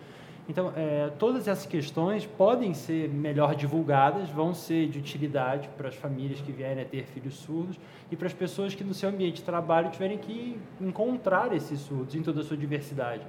Então, 0.53 0.71
é, 0.77 1.11
todas 1.19 1.49
essas 1.49 1.65
questões 1.65 2.27
podem 2.27 2.75
ser 2.75 3.09
melhor 3.09 3.55
divulgadas, 3.55 4.29
vão 4.29 4.53
ser 4.53 4.87
de 4.87 4.99
utilidade 4.99 5.67
para 5.79 5.89
as 5.89 5.95
famílias 5.95 6.43
que 6.43 6.53
vierem 6.53 6.83
a 6.83 6.87
ter 6.87 7.07
filhos 7.07 7.37
surdos 7.37 7.81
e 8.11 8.17
para 8.17 8.27
as 8.27 8.35
pessoas 8.35 8.75
que 8.75 8.85
no 8.85 8.93
seu 8.93 9.09
ambiente 9.09 9.37
de 9.37 9.45
trabalho 9.45 9.91
tiverem 9.91 10.19
que 10.19 10.61
encontrar 10.79 11.55
esses 11.55 11.81
surdos 11.81 12.15
em 12.15 12.23
toda 12.23 12.43
a 12.43 12.45
sua 12.45 12.59
diversidade. 12.59 13.23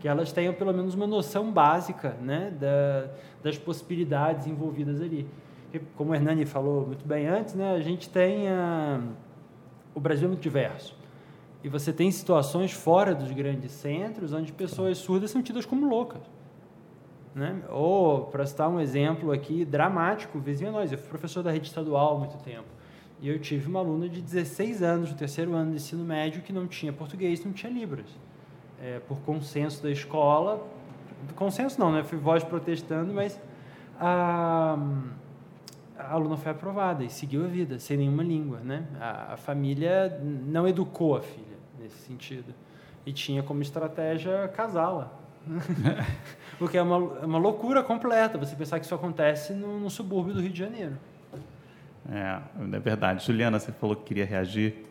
Que 0.00 0.08
elas 0.08 0.32
tenham 0.32 0.54
pelo 0.54 0.72
menos 0.72 0.94
uma 0.94 1.06
noção 1.06 1.52
básica 1.52 2.16
né, 2.22 2.50
da, 2.58 3.10
das 3.42 3.58
possibilidades 3.58 4.46
envolvidas 4.46 5.02
ali. 5.02 5.28
Porque, 5.64 5.84
como 5.94 6.12
o 6.12 6.14
Hernani 6.14 6.46
falou 6.46 6.86
muito 6.86 7.06
bem 7.06 7.26
antes, 7.26 7.52
né, 7.52 7.74
a 7.74 7.80
gente 7.82 8.08
tem. 8.08 8.48
A, 8.48 9.02
o 9.94 10.00
Brasil 10.00 10.24
é 10.24 10.28
muito 10.28 10.42
diverso. 10.42 10.96
E 11.62 11.68
você 11.68 11.92
tem 11.92 12.10
situações 12.10 12.72
fora 12.72 13.14
dos 13.14 13.30
grandes 13.32 13.70
centros 13.70 14.32
onde 14.32 14.50
pessoas 14.50 14.96
surdas 14.96 15.30
são 15.30 15.42
tidas 15.42 15.66
como 15.66 15.86
loucas. 15.86 16.39
Né? 17.34 17.62
Ou, 17.68 18.26
para 18.26 18.44
citar 18.44 18.68
um 18.68 18.80
exemplo 18.80 19.30
aqui 19.30 19.64
dramático, 19.64 20.38
vizinho 20.38 20.70
a 20.70 20.72
nós, 20.72 20.92
eu 20.92 20.98
fui 20.98 21.08
professor 21.08 21.42
da 21.42 21.50
rede 21.50 21.68
estadual 21.68 22.16
há 22.16 22.18
muito 22.18 22.36
tempo. 22.38 22.66
E 23.20 23.28
eu 23.28 23.38
tive 23.38 23.68
uma 23.68 23.80
aluna 23.80 24.08
de 24.08 24.20
16 24.20 24.82
anos, 24.82 25.10
no 25.10 25.16
terceiro 25.16 25.54
ano 25.54 25.70
de 25.70 25.76
ensino 25.76 26.04
médio, 26.04 26.42
que 26.42 26.52
não 26.52 26.66
tinha 26.66 26.92
português, 26.92 27.44
não 27.44 27.52
tinha 27.52 27.70
Libras. 27.70 28.06
É, 28.82 28.98
por 29.00 29.18
consenso 29.18 29.82
da 29.82 29.90
escola, 29.90 30.66
consenso 31.36 31.78
não, 31.78 31.92
né? 31.92 32.02
Fui 32.02 32.18
voz 32.18 32.42
protestando, 32.42 33.12
mas 33.12 33.38
a, 33.98 34.78
a 35.98 36.14
aluna 36.14 36.38
foi 36.38 36.52
aprovada 36.52 37.04
e 37.04 37.10
seguiu 37.10 37.44
a 37.44 37.48
vida, 37.48 37.78
sem 37.78 37.98
nenhuma 37.98 38.22
língua, 38.22 38.60
né? 38.60 38.86
A, 38.98 39.34
a 39.34 39.36
família 39.36 40.18
não 40.24 40.66
educou 40.66 41.16
a 41.16 41.20
filha 41.20 41.58
nesse 41.78 41.98
sentido. 41.98 42.54
E 43.04 43.12
tinha 43.12 43.42
como 43.42 43.60
estratégia 43.60 44.48
casá-la. 44.48 45.12
o 46.60 46.68
que 46.68 46.76
é 46.76 46.82
uma, 46.82 47.20
é 47.22 47.26
uma 47.26 47.38
loucura 47.38 47.82
completa 47.82 48.38
você 48.38 48.54
pensar 48.54 48.78
que 48.78 48.84
isso 48.84 48.94
acontece 48.94 49.52
no, 49.52 49.80
no 49.80 49.90
subúrbio 49.90 50.34
do 50.34 50.40
Rio 50.40 50.50
de 50.50 50.58
Janeiro. 50.58 50.98
É, 52.10 52.40
é 52.76 52.78
verdade. 52.78 53.24
Juliana, 53.24 53.58
você 53.58 53.72
falou 53.72 53.96
que 53.96 54.04
queria 54.04 54.24
reagir. 54.24 54.86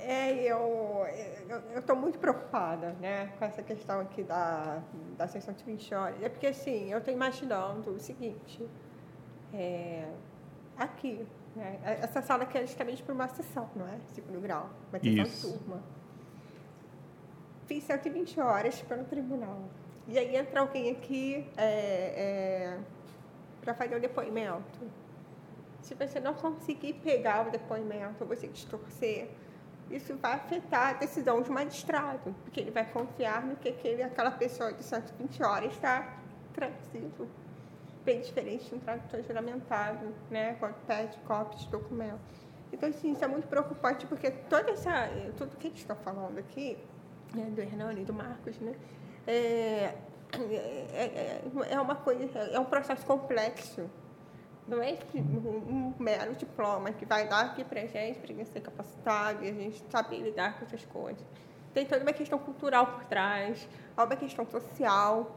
É, 0.00 0.32
eu 0.50 1.06
estou 1.76 1.96
muito 1.96 2.18
preocupada 2.18 2.94
né, 3.00 3.30
com 3.38 3.44
essa 3.44 3.62
questão 3.62 4.00
aqui 4.00 4.22
da, 4.22 4.82
da 5.16 5.26
sessão 5.26 5.54
de 5.54 5.64
20 5.64 5.94
horas. 5.94 6.22
É 6.22 6.28
porque, 6.28 6.46
assim, 6.46 6.90
eu 6.90 6.98
estou 6.98 7.12
imaginando 7.12 7.90
o 7.90 7.98
seguinte, 7.98 8.66
é, 9.52 10.08
aqui, 10.76 11.26
né, 11.54 11.78
essa 12.02 12.22
sala 12.22 12.44
aqui 12.44 12.58
é 12.58 12.66
justamente 12.66 13.02
para 13.02 13.14
uma 13.14 13.28
sessão, 13.28 13.68
não 13.74 13.86
é? 13.86 13.98
Segundo 14.08 14.40
grau, 14.40 14.70
uma 14.90 14.98
sessão 14.98 15.24
Isso. 15.24 15.52
de 15.52 15.58
turma 15.58 15.82
fiz 17.68 17.84
120 17.84 18.40
horas 18.40 18.80
pelo 18.82 19.04
tribunal. 19.04 19.68
E 20.08 20.18
aí 20.18 20.36
entra 20.36 20.60
alguém 20.60 20.90
aqui 20.90 21.46
é, 21.54 21.64
é, 21.66 22.78
para 23.60 23.74
fazer 23.74 23.94
o 23.94 24.00
depoimento. 24.00 24.90
Se 25.82 25.94
você 25.94 26.18
não 26.18 26.32
conseguir 26.32 26.94
pegar 26.94 27.46
o 27.46 27.50
depoimento, 27.50 28.24
você 28.24 28.48
distorcer, 28.48 29.28
isso 29.90 30.16
vai 30.16 30.32
afetar 30.32 30.88
a 30.88 30.92
decisão 30.94 31.42
de 31.42 31.50
magistrado, 31.50 32.34
porque 32.42 32.60
ele 32.60 32.70
vai 32.70 32.86
confiar 32.90 33.44
no 33.44 33.56
que 33.56 33.68
aquele, 33.68 34.02
aquela 34.02 34.30
pessoa 34.30 34.72
de 34.72 34.82
120 34.82 35.42
horas 35.42 35.72
está 35.74 36.16
traduzindo. 36.54 37.28
Bem 38.02 38.22
diferente 38.22 38.70
de 38.70 38.76
um 38.76 38.78
tradutor 38.78 39.22
juramentado, 39.22 40.14
né, 40.30 40.56
quando 40.58 40.74
pede 40.86 41.18
cópias 41.26 41.60
de 41.62 41.68
documento. 41.68 42.18
Então, 42.72 42.88
assim, 42.88 43.12
isso 43.12 43.22
é 43.22 43.28
muito 43.28 43.46
preocupante, 43.46 44.06
porque 44.06 44.30
toda 44.30 44.70
essa, 44.70 45.10
tudo 45.36 45.54
que 45.56 45.66
eles 45.66 45.78
estão 45.78 45.96
falando 45.96 46.38
aqui 46.38 46.78
né, 47.34 47.44
do 47.54 47.60
Hernani 47.60 48.02
e 48.02 48.04
do 48.04 48.14
Marcos, 48.14 48.58
né? 48.60 48.74
É, 49.28 49.94
é, 50.94 51.42
é, 51.70 51.80
uma 51.80 51.94
coisa, 51.94 52.38
é 52.38 52.58
um 52.58 52.64
processo 52.64 53.04
complexo. 53.04 53.88
Não 54.66 54.82
é 54.82 54.96
um 55.14 55.92
mero 55.98 56.34
diploma 56.34 56.92
que 56.92 57.04
vai 57.04 57.28
dar 57.28 57.44
aqui 57.44 57.62
para 57.62 57.82
a 57.82 57.86
gente, 57.86 58.18
para 58.20 58.32
a 58.32 58.36
gente 58.36 58.48
ser 58.48 58.60
capacitado 58.60 59.44
e 59.44 59.50
a 59.50 59.52
gente 59.52 59.84
saber 59.90 60.20
lidar 60.20 60.58
com 60.58 60.64
essas 60.64 60.82
coisas. 60.86 61.22
Tem 61.74 61.84
toda 61.84 62.02
uma 62.02 62.12
questão 62.12 62.38
cultural 62.38 62.86
por 62.86 63.04
trás, 63.04 63.68
uma 63.96 64.16
questão 64.16 64.46
social. 64.46 65.30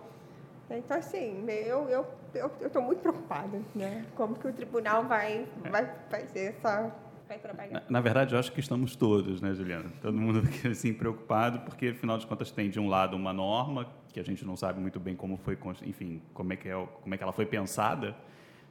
Então, 0.69 0.97
assim, 0.97 1.45
eu 1.49 1.89
estou 1.89 2.49
eu, 2.61 2.71
eu, 2.73 2.81
muito 2.81 3.01
preocupada, 3.01 3.59
né? 3.75 4.05
Como 4.15 4.35
que 4.35 4.47
o 4.47 4.53
tribunal 4.53 5.03
vai, 5.03 5.45
vai 5.69 5.85
fazer 6.09 6.55
essa 6.57 6.93
vai 7.31 7.39
trabalhar. 7.39 7.71
Na, 7.71 7.83
na, 7.89 8.01
verdade, 8.01 8.33
eu 8.33 8.39
acho 8.39 8.51
que 8.51 8.59
estamos 8.59 8.95
todos, 8.95 9.41
né, 9.41 9.53
Juliana? 9.53 9.89
Todo 10.01 10.17
mundo 10.17 10.41
assim, 10.69 10.93
preocupado, 10.93 11.59
porque, 11.59 11.87
afinal 11.87 12.17
de 12.17 12.27
contas, 12.27 12.51
tem, 12.51 12.69
de 12.69 12.79
um 12.79 12.89
lado, 12.89 13.15
uma 13.15 13.31
norma 13.31 13.87
que 14.11 14.19
a 14.19 14.23
gente 14.23 14.45
não 14.45 14.57
sabe 14.57 14.81
muito 14.81 14.99
bem 14.99 15.15
como 15.15 15.37
foi, 15.37 15.57
enfim, 15.85 16.21
como 16.33 16.51
é 16.51 16.55
que, 16.57 16.67
é, 16.67 16.87
como 17.01 17.15
é 17.15 17.17
que 17.17 17.23
ela 17.23 17.31
foi 17.31 17.45
pensada, 17.45 18.15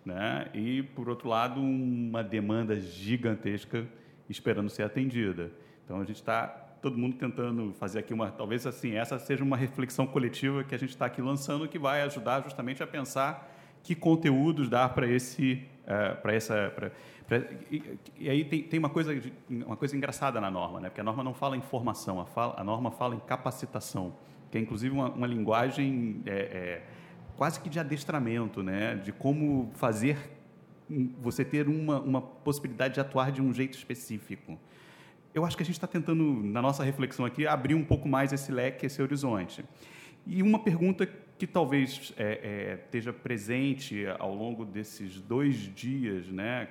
né? 0.05 0.49
e, 0.53 0.83
por 0.83 1.09
outro 1.09 1.29
lado, 1.29 1.61
uma 1.61 2.23
demanda 2.23 2.79
gigantesca 2.79 3.87
esperando 4.29 4.69
ser 4.69 4.83
atendida. 4.83 5.51
Então, 5.85 5.97
a 5.97 6.05
gente 6.05 6.17
está 6.17 6.47
todo 6.83 6.97
mundo 6.97 7.17
tentando 7.17 7.75
fazer 7.75 7.99
aqui 7.99 8.15
uma, 8.15 8.31
talvez 8.31 8.67
assim, 8.67 8.95
essa 8.95 9.19
seja 9.19 9.43
uma 9.43 9.57
reflexão 9.57 10.07
coletiva 10.07 10.65
que 10.65 10.75
a 10.75 10.79
gente 10.79 10.91
está 10.91 11.07
aqui 11.07 11.21
lançando 11.21 11.69
que 11.69 11.79
vai 11.79 12.03
ajudar 12.03 12.43
justamente 12.43 12.83
a 12.83 12.87
pensar 12.87 13.51
que 13.83 13.95
conteúdos 13.95 14.69
dar 14.69 14.91
para 14.91 15.07
esse, 15.07 15.63
uh, 15.85 16.21
para 16.21 16.35
essa, 16.35 16.73
pra, 16.75 16.91
e, 17.71 18.29
aí 18.29 18.45
tem, 18.45 18.63
tem 18.63 18.79
uma, 18.79 18.91
coisa, 18.91 19.13
uma 19.49 19.77
coisa 19.77 19.97
engraçada 19.97 20.41
na 20.41 20.51
norma, 20.51 20.81
né? 20.81 20.89
porque 20.89 21.01
a 21.01 21.05
norma 21.05 21.23
não 21.23 21.33
fala 21.33 21.57
em 21.57 21.61
formação, 21.61 22.21
a, 22.21 22.27
fala, 22.27 22.55
a 22.59 22.65
norma 22.65 22.91
fala 22.91 23.15
em 23.15 23.21
capacitação, 23.21 24.13
que 24.51 24.59
é 24.59 24.61
inclusive 24.61 24.93
uma, 24.93 25.11
uma 25.11 25.27
linguagem 25.27 26.23
é, 26.27 26.33
é, 26.33 26.83
quase 27.37 27.61
que 27.61 27.69
de 27.69 27.79
adestramento, 27.79 28.63
né? 28.63 28.97
de 28.97 29.13
como 29.13 29.71
fazer 29.75 30.19
você 31.21 31.45
ter 31.45 31.69
uma, 31.69 32.01
uma 32.01 32.21
possibilidade 32.21 32.95
de 32.95 33.01
atuar 33.01 33.31
de 33.31 33.41
um 33.41 33.53
jeito 33.53 33.79
específico. 33.79 34.59
Eu 35.33 35.45
acho 35.45 35.57
que 35.57 35.63
a 35.63 35.67
gente 35.67 35.77
está 35.77 35.87
tentando, 35.87 36.25
na 36.25 36.61
nossa 36.61 36.83
reflexão 36.83 37.25
aqui, 37.25 37.47
abrir 37.47 37.77
um 37.77 37.85
pouco 37.85 38.09
mais 38.09 38.33
esse 38.33 38.51
leque, 38.51 38.87
esse 38.87 39.01
horizonte. 39.01 39.65
E 40.27 40.43
uma 40.43 40.59
pergunta 40.59 41.09
que 41.41 41.47
talvez 41.47 42.13
é, 42.19 42.25
é, 42.25 42.75
esteja 42.85 43.15
presente 43.15 44.05
ao 44.19 44.35
longo 44.35 44.63
desses 44.63 45.23
dois 45.23 45.57
dias, 45.75 46.27
né? 46.27 46.69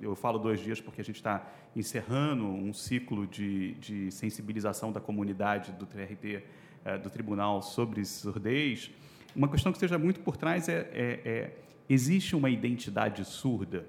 eu 0.00 0.16
falo 0.16 0.38
dois 0.38 0.58
dias 0.58 0.80
porque 0.80 1.02
a 1.02 1.04
gente 1.04 1.16
está 1.16 1.46
encerrando 1.76 2.46
um 2.46 2.72
ciclo 2.72 3.26
de, 3.26 3.74
de, 3.74 4.10
sensibilização 4.10 4.90
da 4.90 5.02
comunidade 5.02 5.72
do 5.72 5.84
TRT, 5.84 6.42
é, 6.82 6.96
do 6.96 7.10
Tribunal 7.10 7.60
sobre 7.60 8.02
surdez. 8.06 8.90
Uma 9.36 9.48
questão 9.48 9.70
que 9.70 9.76
esteja 9.76 9.98
muito 9.98 10.20
por 10.20 10.38
trás 10.38 10.66
é, 10.66 10.78
é, 10.94 11.20
é 11.22 11.56
existe 11.86 12.34
uma 12.34 12.48
identidade 12.48 13.22
surda? 13.26 13.86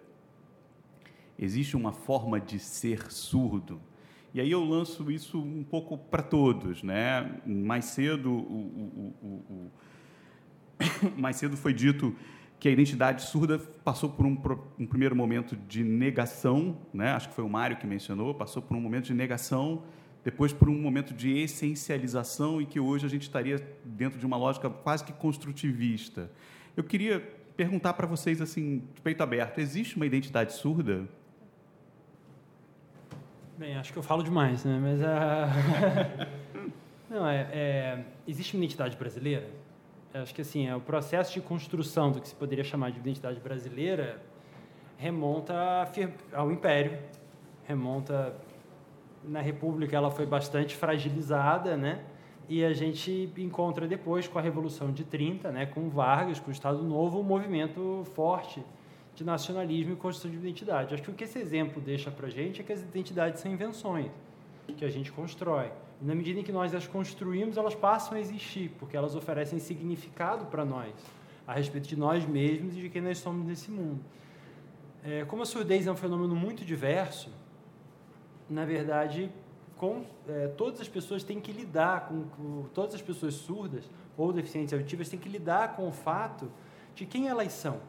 Existe 1.40 1.78
uma 1.78 1.94
forma 1.94 2.38
de 2.38 2.60
ser 2.60 3.10
surdo? 3.10 3.80
E 4.34 4.42
aí 4.42 4.52
eu 4.52 4.64
lanço 4.66 5.10
isso 5.10 5.42
um 5.42 5.64
pouco 5.64 5.98
para 5.98 6.22
todos. 6.22 6.84
Né? 6.84 7.42
Mais 7.46 7.86
cedo, 7.86 8.30
o, 8.30 9.16
o, 9.22 9.46
o, 9.50 9.72
mais 11.18 11.36
cedo 11.36 11.58
foi 11.58 11.74
dito 11.74 12.16
que 12.60 12.68
a 12.70 12.72
identidade 12.72 13.24
surda 13.24 13.58
passou 13.84 14.10
por 14.10 14.26
um, 14.26 14.38
um, 14.78 14.86
primeiro 14.86 15.16
momento 15.16 15.56
de 15.56 15.84
negação, 15.84 16.78
né? 16.94 17.12
acho 17.12 17.30
que 17.30 17.34
foi 17.34 17.44
o 17.44 17.50
Mário 17.50 17.76
que 17.78 17.88
mencionou, 17.88 18.36
passou 18.36 18.62
por 18.62 18.78
um 18.78 18.80
momento 18.80 19.06
de 19.06 19.16
negação, 19.16 19.82
depois 20.24 20.54
por 20.54 20.70
um 20.70 20.80
momento 20.80 21.12
de 21.12 21.40
essencialização 21.40 22.62
e 22.62 22.68
que 22.68 22.80
hoje 22.80 23.04
a 23.04 23.10
gente 23.10 23.24
estaria 23.24 23.58
dentro 23.84 24.20
de 24.20 24.26
uma 24.28 24.38
lógica 24.38 24.70
quase 24.70 25.04
que 25.04 25.12
construtivista. 25.12 26.32
Eu 26.78 26.84
queria 26.84 27.20
perguntar 27.58 27.94
para 27.94 28.06
vocês, 28.06 28.40
assim, 28.40 28.84
de 28.94 29.02
peito 29.02 29.24
aberto, 29.24 29.58
existe 29.60 29.96
uma 29.96 30.06
identidade 30.06 30.54
surda? 30.54 31.08
Bem, 33.58 33.76
acho 33.76 33.92
que 33.92 33.98
eu 33.98 34.04
falo 34.04 34.22
demais, 34.24 34.64
né? 34.64 34.80
Mas 34.80 35.02
a... 35.02 36.28
Não, 37.10 37.28
é, 37.28 37.48
é, 37.52 38.06
existe 38.28 38.56
uma 38.56 38.64
identidade 38.64 38.96
brasileira? 38.96 39.61
Acho 40.14 40.36
que 40.36 40.42
assim, 40.42 40.68
é 40.68 40.76
o 40.76 40.82
processo 40.82 41.34
de 41.34 41.42
construção 41.42 42.12
do 42.12 42.20
que 42.20 42.28
se 42.28 42.36
poderia 42.36 42.64
chamar 42.64 42.92
de 42.92 43.00
identidade 43.00 43.40
brasileira 43.40 44.22
remonta 44.98 45.56
ao 46.34 46.52
Império, 46.52 47.00
remonta 47.64 48.36
na 49.24 49.42
República 49.42 49.96
ela 49.96 50.12
foi 50.12 50.26
bastante 50.26 50.76
fragilizada, 50.76 51.78
né? 51.78 52.04
E 52.50 52.64
a 52.66 52.74
gente 52.74 53.32
encontra 53.38 53.88
depois 53.88 54.28
com 54.28 54.38
a 54.38 54.42
Revolução 54.42 54.92
de 54.92 55.06
30, 55.06 55.52
né, 55.52 55.66
com 55.66 55.90
Vargas, 55.90 56.40
com 56.40 56.50
o 56.50 56.52
Estado 56.52 56.84
Novo, 56.84 57.20
um 57.20 57.24
movimento 57.24 58.04
forte 58.14 58.64
de 59.16 59.24
nacionalismo 59.24 59.94
e 59.94 59.96
construção 59.96 60.32
de 60.32 60.38
identidade. 60.38 60.94
Acho 60.94 61.04
que 61.04 61.12
o 61.12 61.14
que 61.14 61.24
esse 61.24 61.40
exemplo 61.40 61.82
deixa 61.82 62.12
para 62.12 62.28
a 62.28 62.30
gente 62.30 62.62
é 62.62 62.64
que 62.64 62.74
as 62.74 62.82
identidades 62.82 63.40
são 63.40 63.52
invenções 63.52 64.12
que 64.76 64.84
a 64.84 64.90
gente 64.90 65.12
constrói. 65.12 65.72
E 66.02 66.06
na 66.06 66.16
medida 66.16 66.40
em 66.40 66.44
que 66.44 66.52
nós 66.52 66.74
as 66.74 66.88
construímos, 66.88 67.58
elas 67.58 67.76
passam 67.76 68.18
a 68.18 68.20
existir, 68.20 68.72
porque 68.80 68.98
elas 68.98 69.16
oferecem 69.16 69.60
significado 69.60 70.46
para 70.46 70.66
nós, 70.66 70.94
a 71.46 71.54
respeito 71.54 71.88
de 71.88 71.96
nós 71.96 72.26
mesmos 72.26 72.76
e 72.76 72.82
de 72.82 72.90
quem 72.90 73.02
nós 73.02 73.20
somos 73.20 73.46
nesse 73.46 73.70
mundo. 73.70 74.02
É, 75.04 75.26
como 75.26 75.44
a 75.44 75.46
surdez 75.46 75.86
é 75.86 75.92
um 75.92 75.96
fenômeno 75.96 76.36
muito 76.36 76.66
diverso, 76.66 77.30
na 78.50 78.66
verdade, 78.66 79.32
com, 79.78 80.06
é, 80.28 80.48
todas 80.50 80.82
as 80.82 80.88
pessoas 80.88 81.24
têm 81.24 81.40
que 81.40 81.52
lidar 81.52 82.08
com, 82.08 82.24
com, 82.24 82.66
todas 82.74 82.94
as 82.94 83.02
pessoas 83.02 83.34
surdas 83.34 83.90
ou 84.18 84.32
deficientes 84.32 84.74
auditivas 84.74 85.10
têm 85.10 85.20
que 85.20 85.30
lidar 85.30 85.76
com 85.76 85.88
o 85.88 85.92
fato 85.92 86.52
de 86.94 87.06
quem 87.06 87.28
elas 87.30 87.52
são, 87.54 87.80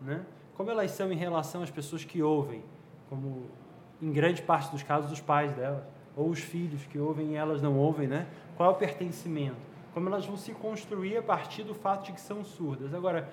né? 0.00 0.24
como 0.54 0.70
elas 0.70 0.90
são 0.92 1.12
em 1.12 1.16
relação 1.16 1.62
às 1.62 1.70
pessoas 1.70 2.04
que 2.04 2.22
ouvem, 2.22 2.62
como 3.10 3.46
em 4.00 4.10
grande 4.12 4.40
parte 4.42 4.70
dos 4.70 4.82
casos 4.82 5.12
os 5.12 5.20
pais 5.20 5.52
delas, 5.52 5.84
ou 6.16 6.28
os 6.28 6.40
filhos 6.40 6.84
que 6.86 6.98
ouvem 6.98 7.32
e 7.32 7.34
elas 7.34 7.62
não 7.62 7.78
ouvem, 7.78 8.06
né? 8.06 8.26
Qual 8.56 8.70
é 8.70 8.72
o 8.72 8.76
pertencimento? 8.76 9.56
Como 9.94 10.08
elas 10.08 10.26
vão 10.26 10.36
se 10.36 10.52
construir 10.52 11.16
a 11.16 11.22
partir 11.22 11.62
do 11.64 11.74
fato 11.74 12.06
de 12.06 12.12
que 12.12 12.20
são 12.20 12.44
surdas. 12.44 12.94
Agora, 12.94 13.28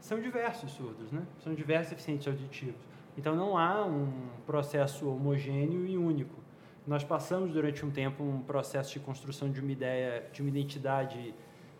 são 0.00 0.20
diversos 0.20 0.72
surdos, 0.72 1.10
né? 1.10 1.22
São 1.42 1.54
diversos 1.54 1.90
deficientes 1.90 2.26
auditivos. 2.26 2.80
Então 3.16 3.34
não 3.34 3.56
há 3.56 3.84
um 3.84 4.10
processo 4.46 5.08
homogêneo 5.08 5.86
e 5.86 5.96
único. 5.96 6.42
Nós 6.86 7.02
passamos 7.02 7.52
durante 7.52 7.84
um 7.86 7.90
tempo 7.90 8.22
um 8.22 8.40
processo 8.40 8.92
de 8.92 9.00
construção 9.00 9.50
de 9.50 9.60
uma 9.60 9.72
ideia, 9.72 10.28
de 10.32 10.42
uma 10.42 10.50
identidade 10.50 11.34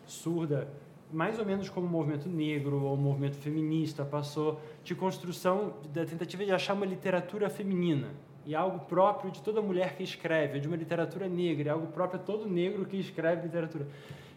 surda 0.07 0.69
mais 1.13 1.39
ou 1.39 1.45
menos 1.45 1.69
como 1.69 1.87
o 1.87 1.91
movimento 1.91 2.29
negro 2.29 2.83
ou 2.83 2.95
o 2.95 2.97
movimento 2.97 3.37
feminista 3.37 4.05
passou 4.05 4.61
de 4.83 4.95
construção 4.95 5.75
da 5.93 6.05
tentativa 6.05 6.45
de 6.45 6.53
achar 6.53 6.75
uma 6.75 6.87
literatura 6.87 7.49
feminina 7.49 8.09
e 8.47 8.55
algo 8.55 8.81
próprio 8.81 9.31
de 9.31 9.43
toda 9.43 9.61
mulher 9.63 9.97
que 9.97 10.03
escreve, 10.03 10.61
de 10.61 10.69
uma 10.69 10.77
literatura 10.77 11.29
negra, 11.29 11.73
algo 11.73 11.87
próprio 11.89 12.21
a 12.21 12.23
todo 12.23 12.49
negro 12.49 12.85
que 12.85 12.97
escreve 12.97 13.43
literatura, 13.43 13.87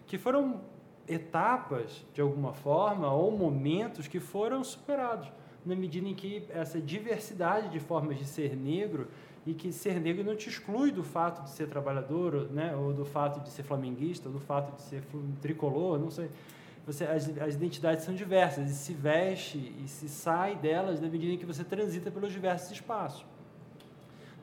que 0.06 0.18
foram 0.18 0.62
etapas 1.08 2.06
de 2.14 2.22
alguma 2.22 2.54
forma 2.54 3.12
ou 3.12 3.32
momentos 3.32 4.08
que 4.08 4.20
foram 4.20 4.64
superados 4.64 5.32
na 5.66 5.76
medida 5.76 6.08
em 6.08 6.14
que 6.14 6.46
essa 6.50 6.80
diversidade 6.80 7.70
de 7.70 7.80
formas 7.80 8.18
de 8.18 8.26
ser 8.26 8.56
negro 8.56 9.08
e 9.46 9.54
que 9.54 9.72
ser 9.72 10.00
negro 10.00 10.24
não 10.24 10.36
te 10.36 10.50
exclui 10.50 10.92
do 10.92 11.04
fato 11.04 11.44
de 11.44 11.50
ser 11.50 11.68
trabalhador, 11.68 12.50
né, 12.52 12.76
ou 12.76 12.94
do 12.94 13.06
fato 13.06 13.42
de 13.42 13.50
ser 13.50 13.64
flamenguista, 13.64 14.28
ou 14.28 14.34
do 14.34 14.40
fato 14.40 14.76
de 14.76 14.82
ser 14.82 15.04
tricolor, 15.42 15.98
não 15.98 16.12
sei 16.12 16.30
você, 16.88 17.04
as, 17.04 17.28
as 17.40 17.56
identidades 17.56 18.06
são 18.06 18.16
diversas 18.16 18.72
e 18.72 18.74
se 18.74 18.94
veste 18.94 19.76
e 19.84 19.90
se 19.90 20.08
sai 20.08 20.56
delas 20.56 21.02
na 21.02 21.10
medida 21.10 21.34
em 21.34 21.38
que 21.38 21.46
você 21.46 21.62
transita 21.62 22.10
pelos 22.10 22.32
diversos 22.32 22.72
espaços. 22.72 23.26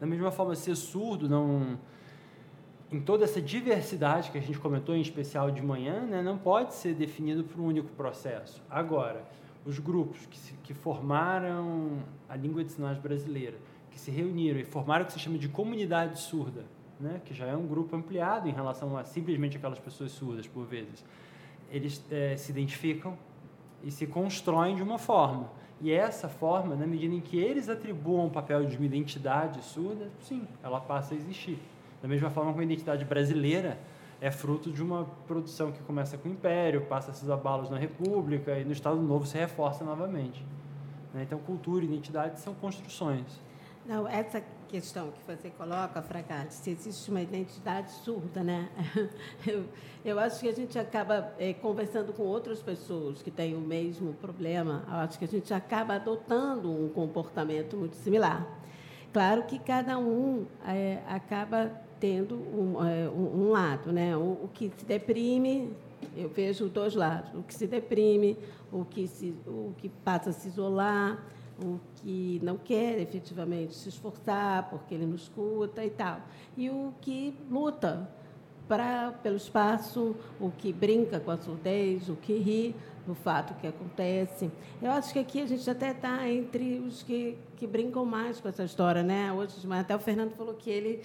Da 0.05 0.11
mesma 0.11 0.31
forma, 0.31 0.55
ser 0.55 0.77
surdo 0.77 1.31
não 1.31 1.79
em 2.93 3.01
toda 3.01 3.25
essa 3.25 3.41
diversidade 3.41 4.31
que 4.31 4.37
a 4.37 4.41
gente 4.43 4.59
comentou, 4.59 4.95
em 4.95 5.01
especial 5.01 5.51
de 5.51 5.63
manhã, 5.63 6.03
né, 6.03 6.21
não 6.21 6.37
pode 6.37 6.75
ser 6.75 6.95
definido 6.95 7.43
por 7.43 7.59
um 7.59 7.65
único 7.65 7.89
processo. 7.93 8.63
Agora, 8.69 9.25
os 9.65 9.79
grupos 9.79 10.27
que, 10.27 10.37
se, 10.37 10.53
que 10.63 10.75
formaram 10.75 12.01
a 12.29 12.37
língua 12.37 12.63
de 12.63 12.73
sinais 12.73 12.99
brasileira, 12.99 13.57
que 13.91 13.99
se 13.99 14.11
reuniram 14.11 14.61
e 14.61 14.65
formaram 14.67 15.05
o 15.05 15.07
que 15.07 15.15
se 15.15 15.19
chama 15.19 15.39
de 15.39 15.49
comunidade 15.49 16.21
surda, 16.21 16.67
né, 17.01 17.23
que 17.25 17.33
já 17.33 17.47
é 17.47 17.57
um 17.57 17.67
grupo 17.67 17.97
ampliado 17.97 18.47
em 18.47 18.53
relação 18.53 18.99
a 18.99 19.05
simplesmente 19.05 19.57
aquelas 19.57 19.79
pessoas 19.79 20.13
surdas, 20.13 20.47
por 20.47 20.67
vezes 20.67 21.03
eles 21.71 22.05
é, 22.11 22.37
se 22.37 22.53
identificam 22.53 23.17
e 23.83 23.91
se 23.91 24.07
constroem 24.07 24.77
de 24.77 24.83
uma 24.83 24.99
forma. 24.99 25.49
E 25.81 25.93
essa 25.93 26.29
forma, 26.29 26.75
na 26.75 26.87
medida 26.87 27.15
em 27.15 27.21
que 27.21 27.39
eles 27.39 27.69
atribuam 27.69 28.27
o 28.27 28.31
papel 28.31 28.65
de 28.65 28.77
uma 28.77 28.87
identidade 28.87 29.63
surda, 29.63 30.09
sim, 30.21 30.47
ela 30.63 30.81
passa 30.81 31.15
a 31.15 31.17
existir. 31.17 31.59
Da 32.01 32.09
mesma 32.09 32.31
forma 32.31 32.51
como 32.51 32.61
a 32.61 32.65
identidade 32.65 33.05
brasileira 33.05 33.79
é 34.21 34.31
fruto 34.31 34.71
de 34.71 34.83
uma 34.83 35.05
produção 35.27 35.73
que 35.73 35.83
começa 35.83 36.17
com 36.17 36.29
o 36.29 36.33
Império, 36.33 36.83
passa 36.83 37.11
esses 37.11 37.29
abalos 37.29 37.69
na 37.69 37.79
República 37.79 38.59
e 38.59 38.65
no 38.65 38.73
Estado 38.73 39.01
Novo 39.01 39.27
se 39.27 39.37
reforça 39.37 39.85
novamente. 39.85 40.45
Né? 41.13 41.23
Então, 41.23 41.39
cultura 41.39 41.85
e 41.85 41.89
identidade 41.89 42.41
são 42.41 42.55
construções. 42.55 43.41
Não, 43.87 44.09
essa 44.09 44.43
questão 44.75 45.13
que 45.13 45.23
você 45.25 45.51
coloca, 45.51 46.03
Fragale, 46.03 46.51
se 46.51 46.69
existe 46.71 47.09
uma 47.09 47.23
identidade 47.23 47.93
surda, 47.93 48.43
né? 48.43 48.69
Eu, 49.47 49.67
eu 50.05 50.19
acho 50.19 50.41
que 50.41 50.49
a 50.49 50.53
gente 50.53 50.77
acaba 50.77 51.33
é, 51.39 51.53
conversando 51.53 52.13
com 52.13 52.25
outras 52.25 52.61
pessoas 52.61 53.23
que 53.23 53.31
têm 53.31 53.55
o 53.55 53.61
mesmo 53.61 54.15
problema, 54.15 54.85
eu 54.89 54.97
acho 54.97 55.19
que 55.19 55.25
a 55.25 55.29
gente 55.29 55.55
acaba 55.55 55.95
adotando 55.95 56.73
um 56.73 56.89
comportamento 56.89 57.77
muito 57.77 57.95
similar. 57.95 58.45
Claro 59.13 59.45
que 59.45 59.61
cada 59.61 59.97
um 59.97 60.45
é, 60.67 60.99
acaba 61.07 61.71
tendo 62.01 62.35
um, 62.35 62.85
é, 62.85 63.09
um, 63.09 63.51
lado, 63.51 63.93
né? 63.93 64.17
O, 64.17 64.45
o, 64.45 64.51
que 64.53 64.73
se 64.77 64.85
deprime, 64.85 65.73
eu 66.17 66.29
vejo 66.29 66.69
dois 66.69 66.97
lados: 66.97 67.33
o 67.33 67.45
que 67.45 67.55
se 67.55 67.69
deprime, 67.69 68.37
o 68.73 68.85
que, 68.85 69.07
se, 69.07 69.35
o 69.47 69.73
que 69.79 69.89
passa 69.89 70.31
a 70.31 70.33
se 70.33 70.49
isolar 70.49 71.25
o 71.63 71.79
que 71.97 72.41
não 72.43 72.57
quer 72.57 73.01
efetivamente 73.01 73.75
se 73.75 73.89
esforçar 73.89 74.69
porque 74.71 74.95
ele 74.95 75.07
não 75.07 75.17
escuta 75.17 75.85
e 75.85 75.91
tal, 75.91 76.21
e 76.57 76.69
o 76.69 76.93
que 77.01 77.35
luta 77.51 78.09
para 78.69 79.13
pelo 79.23 79.37
espaço, 79.37 80.17
o 80.41 80.51
que 80.51 80.73
brinca 80.73 81.21
com 81.21 81.31
a 81.31 81.37
surdez, 81.37 82.09
o 82.09 82.17
que 82.17 82.39
ri 82.39 82.75
do 83.07 83.15
fato 83.15 83.55
que 83.61 83.67
acontece. 83.67 84.51
Eu 84.81 84.91
acho 84.91 85.13
que 85.13 85.19
aqui 85.19 85.43
a 85.43 85.47
gente 85.47 85.69
até 85.69 85.91
está 85.91 86.27
entre 86.29 86.79
os 86.79 87.03
que, 87.03 87.37
que 87.57 87.67
brincam 87.67 88.05
mais 88.05 88.41
com 88.41 88.49
essa 88.49 88.65
história, 88.65 89.03
né? 89.03 89.31
Hoje, 89.33 89.55
até 89.71 89.95
o 89.95 89.99
Fernando 89.99 90.33
falou 90.33 90.55
que 90.55 90.71
ele 90.71 91.03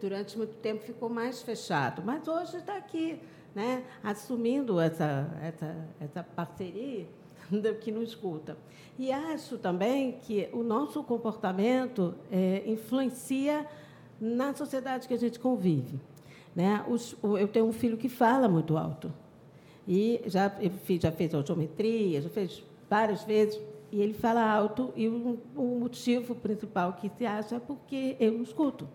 durante 0.00 0.36
muito 0.36 0.56
tempo 0.56 0.82
ficou 0.82 1.08
mais 1.08 1.42
fechado, 1.42 2.02
mas 2.04 2.26
hoje 2.26 2.56
está 2.56 2.76
aqui, 2.76 3.20
né? 3.54 3.84
Assumindo 4.02 4.80
essa 4.80 5.30
essa 5.42 5.88
essa 6.00 6.22
parceria 6.22 7.06
que 7.80 7.92
não 7.92 8.02
escuta. 8.02 8.56
E 8.98 9.10
acho 9.10 9.58
também 9.58 10.18
que 10.22 10.48
o 10.52 10.62
nosso 10.62 11.02
comportamento 11.02 12.14
é, 12.30 12.62
influencia 12.66 13.66
na 14.20 14.54
sociedade 14.54 15.08
que 15.08 15.14
a 15.14 15.18
gente 15.18 15.38
convive. 15.38 16.00
Né? 16.54 16.84
Os, 16.88 17.16
eu 17.22 17.48
tenho 17.48 17.66
um 17.66 17.72
filho 17.72 17.96
que 17.96 18.08
fala 18.08 18.48
muito 18.48 18.76
alto. 18.76 19.12
E 19.86 20.22
já, 20.26 20.50
já 21.00 21.12
fez 21.12 21.34
audiometria, 21.34 22.22
já 22.22 22.30
fez 22.30 22.62
várias 22.88 23.24
vezes, 23.24 23.60
e 23.92 24.00
ele 24.00 24.14
fala 24.14 24.42
alto, 24.42 24.92
e 24.96 25.08
o, 25.08 25.38
o 25.54 25.78
motivo 25.78 26.34
principal 26.34 26.94
que 26.94 27.10
se 27.18 27.26
acha 27.26 27.56
é 27.56 27.60
porque 27.60 28.16
eu 28.18 28.32
não 28.32 28.42
escuto. 28.42 28.88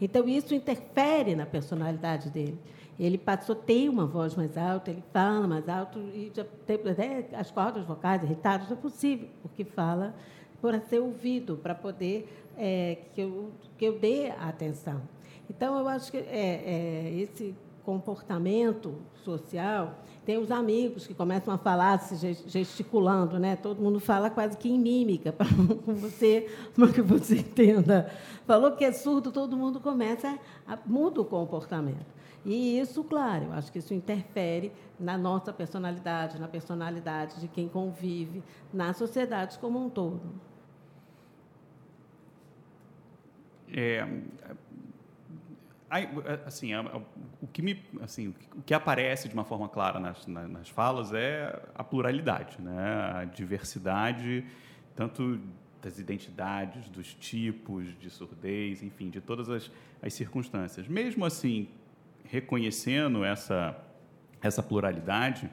Então, 0.00 0.28
isso 0.28 0.54
interfere 0.54 1.34
na 1.34 1.46
personalidade 1.46 2.30
dele. 2.30 2.58
Ele 2.98 3.18
passou, 3.18 3.56
tem 3.56 3.88
uma 3.88 4.06
voz 4.06 4.34
mais 4.34 4.56
alta, 4.56 4.90
ele 4.90 5.02
fala 5.12 5.46
mais 5.46 5.68
alto, 5.68 5.98
e 5.98 6.30
já 6.34 6.44
tem 6.66 6.76
até 6.76 7.26
as 7.32 7.50
cordas 7.50 7.84
vocais 7.84 8.22
irritadas, 8.22 8.70
é 8.70 8.74
possível, 8.76 9.28
porque 9.42 9.64
fala 9.64 10.14
por 10.60 10.78
ser 10.80 11.00
ouvido, 11.00 11.56
para 11.56 11.74
poder 11.74 12.26
é, 12.56 12.98
que, 13.14 13.20
eu, 13.20 13.50
que 13.76 13.84
eu 13.84 13.98
dê 13.98 14.30
atenção. 14.30 15.02
Então, 15.50 15.78
eu 15.78 15.88
acho 15.88 16.10
que 16.10 16.16
é, 16.16 16.22
é, 16.24 17.14
esse 17.20 17.54
comportamento 17.84 18.94
social, 19.22 19.98
tem 20.24 20.38
os 20.38 20.50
amigos 20.50 21.06
que 21.06 21.12
começam 21.12 21.52
a 21.52 21.58
falar 21.58 21.98
se 21.98 22.34
gesticulando, 22.46 23.38
né? 23.38 23.56
Todo 23.56 23.82
mundo 23.82 24.00
fala 24.00 24.30
quase 24.30 24.56
que 24.56 24.70
em 24.70 24.78
mímica 24.78 25.32
para 25.36 25.46
você, 25.46 26.48
para 26.74 26.88
que 26.88 27.02
você 27.02 27.36
entenda. 27.38 28.10
Falou 28.46 28.72
que 28.72 28.84
é 28.84 28.92
surdo, 28.92 29.30
todo 29.30 29.56
mundo 29.56 29.80
começa 29.80 30.38
a 30.66 30.78
muda 30.86 31.20
o 31.20 31.24
comportamento. 31.24 32.23
E 32.44 32.78
isso, 32.78 33.02
claro, 33.02 33.46
eu 33.46 33.52
acho 33.52 33.72
que 33.72 33.78
isso 33.78 33.94
interfere 33.94 34.70
na 35.00 35.16
nossa 35.16 35.52
personalidade, 35.52 36.38
na 36.38 36.46
personalidade 36.46 37.40
de 37.40 37.48
quem 37.48 37.68
convive, 37.68 38.42
na 38.72 38.92
sociedade 38.92 39.58
como 39.58 39.82
um 39.82 39.88
todo. 39.88 40.20
É, 43.72 44.06
assim, 46.46 46.70
o 47.40 47.46
que 47.46 47.62
me, 47.62 47.82
assim, 48.02 48.34
o 48.56 48.62
que 48.62 48.74
aparece 48.74 49.28
de 49.28 49.34
uma 49.34 49.44
forma 49.44 49.68
clara 49.68 49.98
nas, 49.98 50.26
nas 50.26 50.68
falas 50.68 51.12
é 51.12 51.62
a 51.74 51.82
pluralidade, 51.82 52.60
né? 52.60 53.12
A 53.14 53.24
diversidade, 53.24 54.44
tanto 54.94 55.40
das 55.80 55.98
identidades, 55.98 56.88
dos 56.88 57.14
tipos 57.14 57.98
de 57.98 58.10
surdez, 58.10 58.82
enfim, 58.82 59.10
de 59.10 59.20
todas 59.20 59.48
as, 59.48 59.70
as 60.02 60.14
circunstâncias. 60.14 60.88
Mesmo 60.88 61.24
assim, 61.24 61.68
reconhecendo 62.24 63.24
essa, 63.24 63.76
essa 64.42 64.62
pluralidade, 64.62 65.50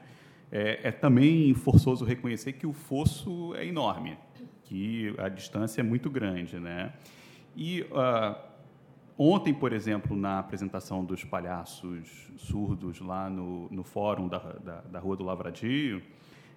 é, 0.50 0.88
é, 0.88 0.92
também 0.92 1.54
forçoso 1.54 2.04
reconhecer 2.04 2.52
que 2.54 2.66
o 2.66 2.72
fosso 2.72 3.54
é 3.54 3.66
enorme, 3.66 4.18
que 4.64 5.14
a 5.18 5.28
distância 5.28 5.80
é 5.80 5.84
muito 5.84 6.10
grande. 6.10 6.58
Né? 6.58 6.92
E 7.56 7.82
uh, 7.82 8.36
ontem, 9.16 9.54
por 9.54 9.72
exemplo, 9.72 10.16
na 10.16 10.38
apresentação 10.38 11.04
dos 11.04 11.24
palhaços 11.24 12.30
surdos 12.36 13.00
lá 13.00 13.30
no, 13.30 13.68
no 13.70 13.82
fórum 13.82 14.28
da, 14.28 14.38
da, 14.38 14.80
da 14.82 14.98
Rua 14.98 15.16
do 15.16 15.24
Lavradio, 15.24 16.02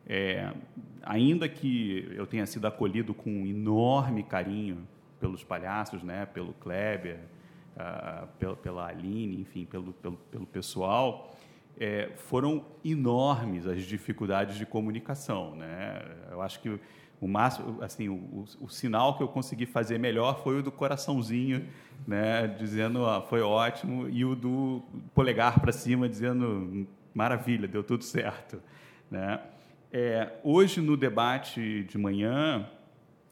é, 0.08 0.54
ainda 1.02 1.50
que 1.50 2.08
eu 2.16 2.28
tenha 2.28 2.46
sido 2.46 2.68
acolhido 2.68 3.14
com 3.14 3.30
um 3.30 3.46
enorme 3.46 4.24
carinho 4.24 4.88
pelos 5.20 5.44
palhaços, 5.44 6.04
né, 6.04 6.26
pelo 6.26 6.54
Kleber, 6.54 7.20
uh, 7.76 8.28
pela, 8.40 8.56
pela 8.56 8.88
Aline, 8.88 9.42
enfim, 9.42 9.66
pelo, 9.66 9.94
pelo, 9.94 10.18
pelo 10.32 10.46
pessoal, 10.46 11.36
é, 11.80 12.12
foram 12.16 12.66
enormes 12.84 13.68
as 13.68 13.84
dificuldades 13.84 14.58
de 14.58 14.66
comunicação. 14.66 15.56
Né? 15.56 16.02
Eu 16.32 16.42
acho 16.42 16.60
que 16.62 16.80
o 17.20 17.28
máximo, 17.28 17.82
assim, 17.82 18.10
o, 18.10 18.14
o, 18.14 18.46
o, 18.62 18.70
sinal 18.70 19.18
que 19.18 19.24
eu 19.24 19.28
consegui 19.28 19.66
fazer 19.66 19.98
melhor 19.98 20.44
foi 20.44 20.60
o 20.60 20.64
do 20.64 20.72
coraçãozinho, 20.72 21.68
né, 22.06 22.48
dizendo 22.48 23.06
ah, 23.06 23.22
foi 23.22 23.42
ótimo, 23.42 24.10
e 24.10 24.26
o 24.26 24.36
do 24.36 24.84
polegar 25.14 25.60
para 25.60 25.72
cima 25.72 26.10
dizendo 26.10 26.86
maravilha, 27.14 27.68
deu 27.68 27.84
tudo 27.84 28.04
certo, 28.04 28.62
né? 29.10 29.40
É, 29.92 30.34
hoje 30.44 30.82
no 30.82 30.98
debate 30.98 31.86
de 31.86 31.98
manhã 31.98 32.70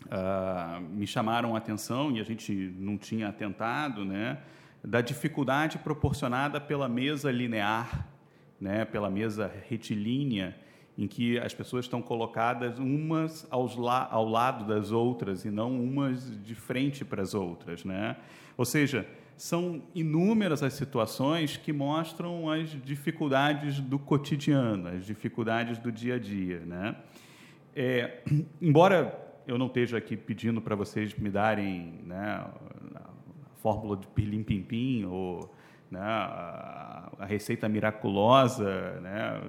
uh, 0.05 0.81
me 0.81 1.07
chamaram 1.07 1.55
a 1.55 1.57
atenção 1.57 2.11
e 2.11 2.19
a 2.19 2.23
gente 2.23 2.53
não 2.77 2.97
tinha 2.97 3.29
atentado, 3.29 4.03
né, 4.03 4.39
da 4.83 5.01
dificuldade 5.01 5.77
proporcionada 5.77 6.59
pela 6.59 6.87
mesa 6.87 7.31
linear, 7.31 8.07
né, 8.59 8.85
pela 8.85 9.09
mesa 9.09 9.51
retilínea 9.67 10.55
em 10.97 11.07
que 11.07 11.39
as 11.39 11.53
pessoas 11.53 11.85
estão 11.85 12.01
colocadas 12.01 12.77
umas 12.77 13.47
la 13.77 14.07
ao 14.11 14.27
lado 14.27 14.65
das 14.65 14.91
outras 14.91 15.43
e 15.43 15.49
não 15.49 15.83
umas 15.83 16.39
de 16.43 16.53
frente 16.53 17.03
para 17.03 17.21
as 17.21 17.33
outras, 17.33 17.83
né? 17.83 18.15
Ou 18.55 18.63
seja, 18.63 19.07
são 19.35 19.81
inúmeras 19.95 20.61
as 20.61 20.73
situações 20.73 21.57
que 21.57 21.73
mostram 21.73 22.49
as 22.49 22.69
dificuldades 22.69 23.79
do 23.79 23.97
cotidiano, 23.97 24.89
as 24.89 25.05
dificuldades 25.05 25.79
do 25.79 25.91
dia 25.91 26.15
a 26.15 26.19
dia, 26.19 26.59
né? 26.59 26.95
É, 27.75 28.21
embora 28.61 29.22
eu 29.47 29.57
não 29.57 29.67
esteja 29.67 29.97
aqui 29.97 30.15
pedindo 30.15 30.61
para 30.61 30.75
vocês 30.75 31.13
me 31.15 31.29
darem 31.29 31.99
né, 32.05 32.45
a 32.95 33.09
fórmula 33.61 33.97
de 33.97 34.07
pirlim-pim-pim 34.07 35.05
ou 35.05 35.53
né, 35.91 35.99
a, 35.99 37.25
receita 37.27 37.67
miraculosa. 37.67 38.99
Né? 39.01 39.41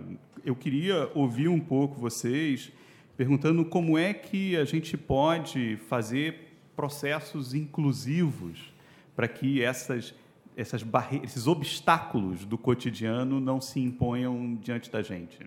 Eu 0.45 0.55
queria 0.55 1.11
ouvir 1.15 1.49
um 1.49 1.61
pouco 1.61 2.01
vocês 2.01 2.73
perguntando 3.17 3.65
como 3.65 3.97
é 3.97 4.13
que 4.13 4.57
a 4.57 4.65
gente 4.65 4.97
pode 4.97 5.77
fazer 5.89 6.59
processos 6.75 7.55
inclusivos 7.55 8.73
para 9.15 9.29
que 9.29 9.63
essas, 9.63 10.13
essas 10.57 10.83
barreiras, 10.83 11.31
esses 11.31 11.47
obstáculos 11.47 12.45
do 12.45 12.59
cotidiano 12.59 13.39
não 13.39 13.61
se 13.61 13.79
imponham 13.79 14.57
diante 14.57 14.91
da 14.91 15.03
gente. 15.03 15.39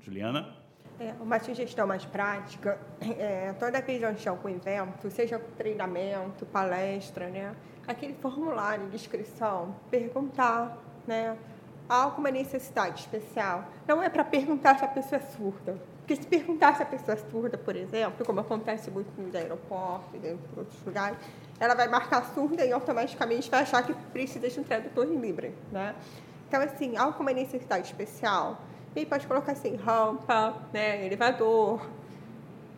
Juliana? 0.00 0.57
É, 1.00 1.14
uma 1.20 1.38
sugestão 1.38 1.86
mais 1.86 2.04
prática, 2.04 2.76
é, 3.00 3.54
toda 3.58 3.80
vez 3.80 4.20
que 4.20 4.28
eu 4.28 4.36
com 4.36 4.48
evento, 4.48 5.08
seja 5.10 5.38
treinamento, 5.56 6.44
palestra, 6.46 7.28
né, 7.28 7.54
aquele 7.86 8.14
formulário 8.14 8.88
de 8.88 8.96
inscrição, 8.96 9.76
perguntar, 9.90 10.76
né, 11.06 11.36
há 11.88 12.02
alguma 12.02 12.32
necessidade 12.32 13.00
especial. 13.00 13.64
Não 13.86 14.02
é 14.02 14.08
para 14.08 14.24
perguntar 14.24 14.76
se 14.76 14.84
a 14.84 14.88
pessoa 14.88 15.20
é 15.20 15.24
surda. 15.36 15.78
Porque 15.98 16.16
se 16.16 16.26
perguntar 16.26 16.74
se 16.74 16.82
a 16.82 16.86
pessoa 16.86 17.14
é 17.14 17.30
surda, 17.30 17.56
por 17.56 17.76
exemplo, 17.76 18.24
como 18.26 18.40
acontece 18.40 18.90
muito 18.90 19.08
no 19.20 19.36
aeroporto 19.36 20.16
e 20.16 20.26
em 20.26 20.38
outros 20.56 20.82
lugares, 20.84 21.18
ela 21.60 21.74
vai 21.74 21.86
marcar 21.86 22.24
surda 22.34 22.64
e 22.64 22.72
automaticamente 22.72 23.48
vai 23.48 23.60
achar 23.60 23.84
que 23.84 23.94
precisa 24.10 24.48
de 24.48 24.58
um 24.58 24.64
tradutor 24.64 25.06
em 25.06 25.16
Libra, 25.16 25.52
né? 25.70 25.94
Então, 26.48 26.62
assim, 26.62 26.96
há 26.96 27.02
alguma 27.02 27.30
necessidade 27.32 27.88
especial? 27.88 28.58
E 28.96 29.06
pode 29.06 29.26
colocar 29.26 29.52
assim, 29.52 29.76
rampa, 29.76 30.54
né, 30.72 31.06
elevador, 31.06 31.86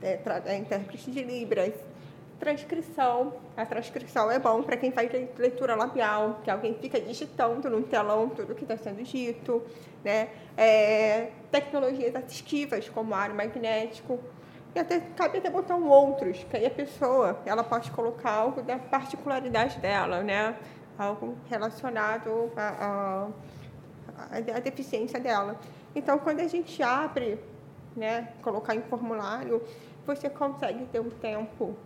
é, 0.02 0.20
é, 0.46 0.56
intérprete 0.56 1.10
de 1.10 1.22
Libras, 1.22 1.74
transcrição. 2.38 3.34
A 3.56 3.66
transcrição 3.66 4.30
é 4.30 4.38
bom 4.38 4.62
para 4.62 4.76
quem 4.76 4.90
faz 4.90 5.10
leitura 5.38 5.74
labial, 5.74 6.40
que 6.42 6.50
alguém 6.50 6.74
fica 6.74 7.00
digitando 7.00 7.68
no 7.68 7.82
telão 7.82 8.28
tudo 8.30 8.54
que 8.54 8.64
está 8.64 8.76
sendo 8.76 9.02
dito. 9.02 9.62
Né? 10.04 10.28
É, 10.56 11.30
tecnologias 11.50 12.14
assistivas, 12.16 12.88
como 12.88 13.14
ar 13.14 13.32
magnético. 13.34 14.18
E 14.74 14.78
até, 14.78 15.00
cabe 15.16 15.38
até 15.38 15.50
botar 15.50 15.74
um 15.74 15.88
outros, 15.88 16.44
que 16.44 16.56
aí 16.56 16.64
a 16.64 16.70
pessoa 16.70 17.40
ela 17.44 17.64
pode 17.64 17.90
colocar 17.90 18.30
algo 18.30 18.62
da 18.62 18.78
particularidade 18.78 19.78
dela, 19.80 20.22
né? 20.22 20.56
algo 21.00 21.34
relacionado 21.48 22.52
à, 22.56 23.28
deficiência 24.62 25.18
dela. 25.18 25.58
Então, 25.94 26.18
quando 26.18 26.40
a 26.40 26.46
gente 26.46 26.82
abre, 26.82 27.38
né, 27.96 28.32
colocar 28.42 28.74
em 28.74 28.82
formulário, 28.82 29.62
você 30.06 30.30
consegue 30.30 30.86
ter 30.86 31.00
um 31.00 31.10
tempo 31.10 31.76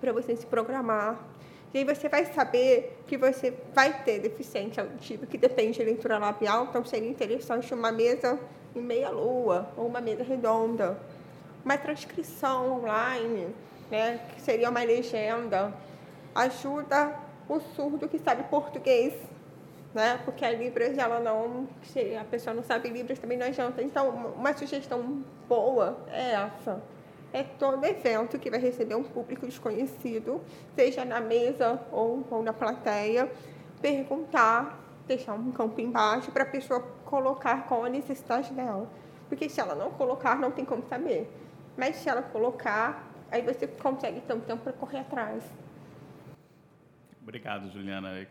para 0.00 0.12
você 0.12 0.34
se 0.36 0.46
programar. 0.46 1.18
E 1.72 1.78
aí 1.78 1.84
você 1.84 2.08
vai 2.08 2.24
saber 2.26 2.98
que 3.06 3.16
você 3.16 3.52
vai 3.74 4.02
ter 4.02 4.20
deficiência 4.20 4.82
auditiva, 4.82 5.26
que 5.26 5.36
depende 5.36 5.78
de 5.78 5.84
leitura 5.84 6.18
labial, 6.18 6.64
então 6.64 6.84
seria 6.84 7.08
interessante 7.08 7.72
uma 7.74 7.92
mesa 7.92 8.38
em 8.74 8.80
meia 8.80 9.10
lua 9.10 9.68
ou 9.76 9.86
uma 9.86 10.00
mesa 10.00 10.22
redonda. 10.22 10.98
Uma 11.64 11.76
transcrição 11.76 12.80
online, 12.80 13.48
né, 13.90 14.20
que 14.34 14.40
seria 14.40 14.70
uma 14.70 14.82
legenda, 14.82 15.72
ajuda 16.34 17.14
o 17.48 17.60
surdo 17.60 18.08
que 18.08 18.18
sabe 18.18 18.44
português 18.44 19.14
né? 19.96 20.20
Porque 20.26 20.44
a 20.44 20.52
Libras, 20.52 20.98
ela 20.98 21.18
não, 21.18 21.66
a 22.20 22.24
pessoa 22.24 22.52
não 22.52 22.62
sabe 22.62 22.90
Libras, 22.90 23.18
também 23.18 23.38
não 23.38 23.46
adianta. 23.46 23.82
Então, 23.82 24.34
uma 24.36 24.52
sugestão 24.52 25.24
boa 25.48 25.98
é 26.08 26.32
essa. 26.34 26.82
É 27.32 27.42
todo 27.42 27.82
evento 27.84 28.38
que 28.38 28.50
vai 28.50 28.60
receber 28.60 28.94
um 28.94 29.02
público 29.02 29.46
desconhecido, 29.46 30.42
seja 30.74 31.02
na 31.02 31.18
mesa 31.18 31.80
ou, 31.90 32.22
ou 32.30 32.42
na 32.42 32.52
plateia, 32.52 33.32
perguntar, 33.80 34.78
deixar 35.08 35.32
um 35.32 35.50
campo 35.50 35.80
embaixo 35.80 36.30
para 36.30 36.42
a 36.42 36.46
pessoa 36.46 36.80
colocar 37.06 37.66
qual 37.66 37.84
a 37.86 37.88
necessidade 37.88 38.52
dela. 38.52 38.86
Porque 39.30 39.48
se 39.48 39.60
ela 39.60 39.74
não 39.74 39.90
colocar, 39.92 40.38
não 40.38 40.50
tem 40.50 40.64
como 40.64 40.86
saber. 40.86 41.26
Mas 41.74 41.96
se 41.96 42.08
ela 42.10 42.20
colocar, 42.20 43.10
aí 43.30 43.40
você 43.40 43.66
consegue 43.66 44.20
ter 44.20 44.34
um 44.34 44.40
tempo 44.40 44.62
para 44.62 44.74
correr 44.74 44.98
atrás. 44.98 45.42
Obrigado, 47.22 47.70
Juliana. 47.70 48.26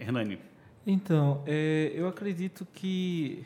Hernani. 0.00 0.51
Então, 0.86 1.42
é, 1.46 1.92
eu 1.94 2.08
acredito 2.08 2.66
que 2.66 3.44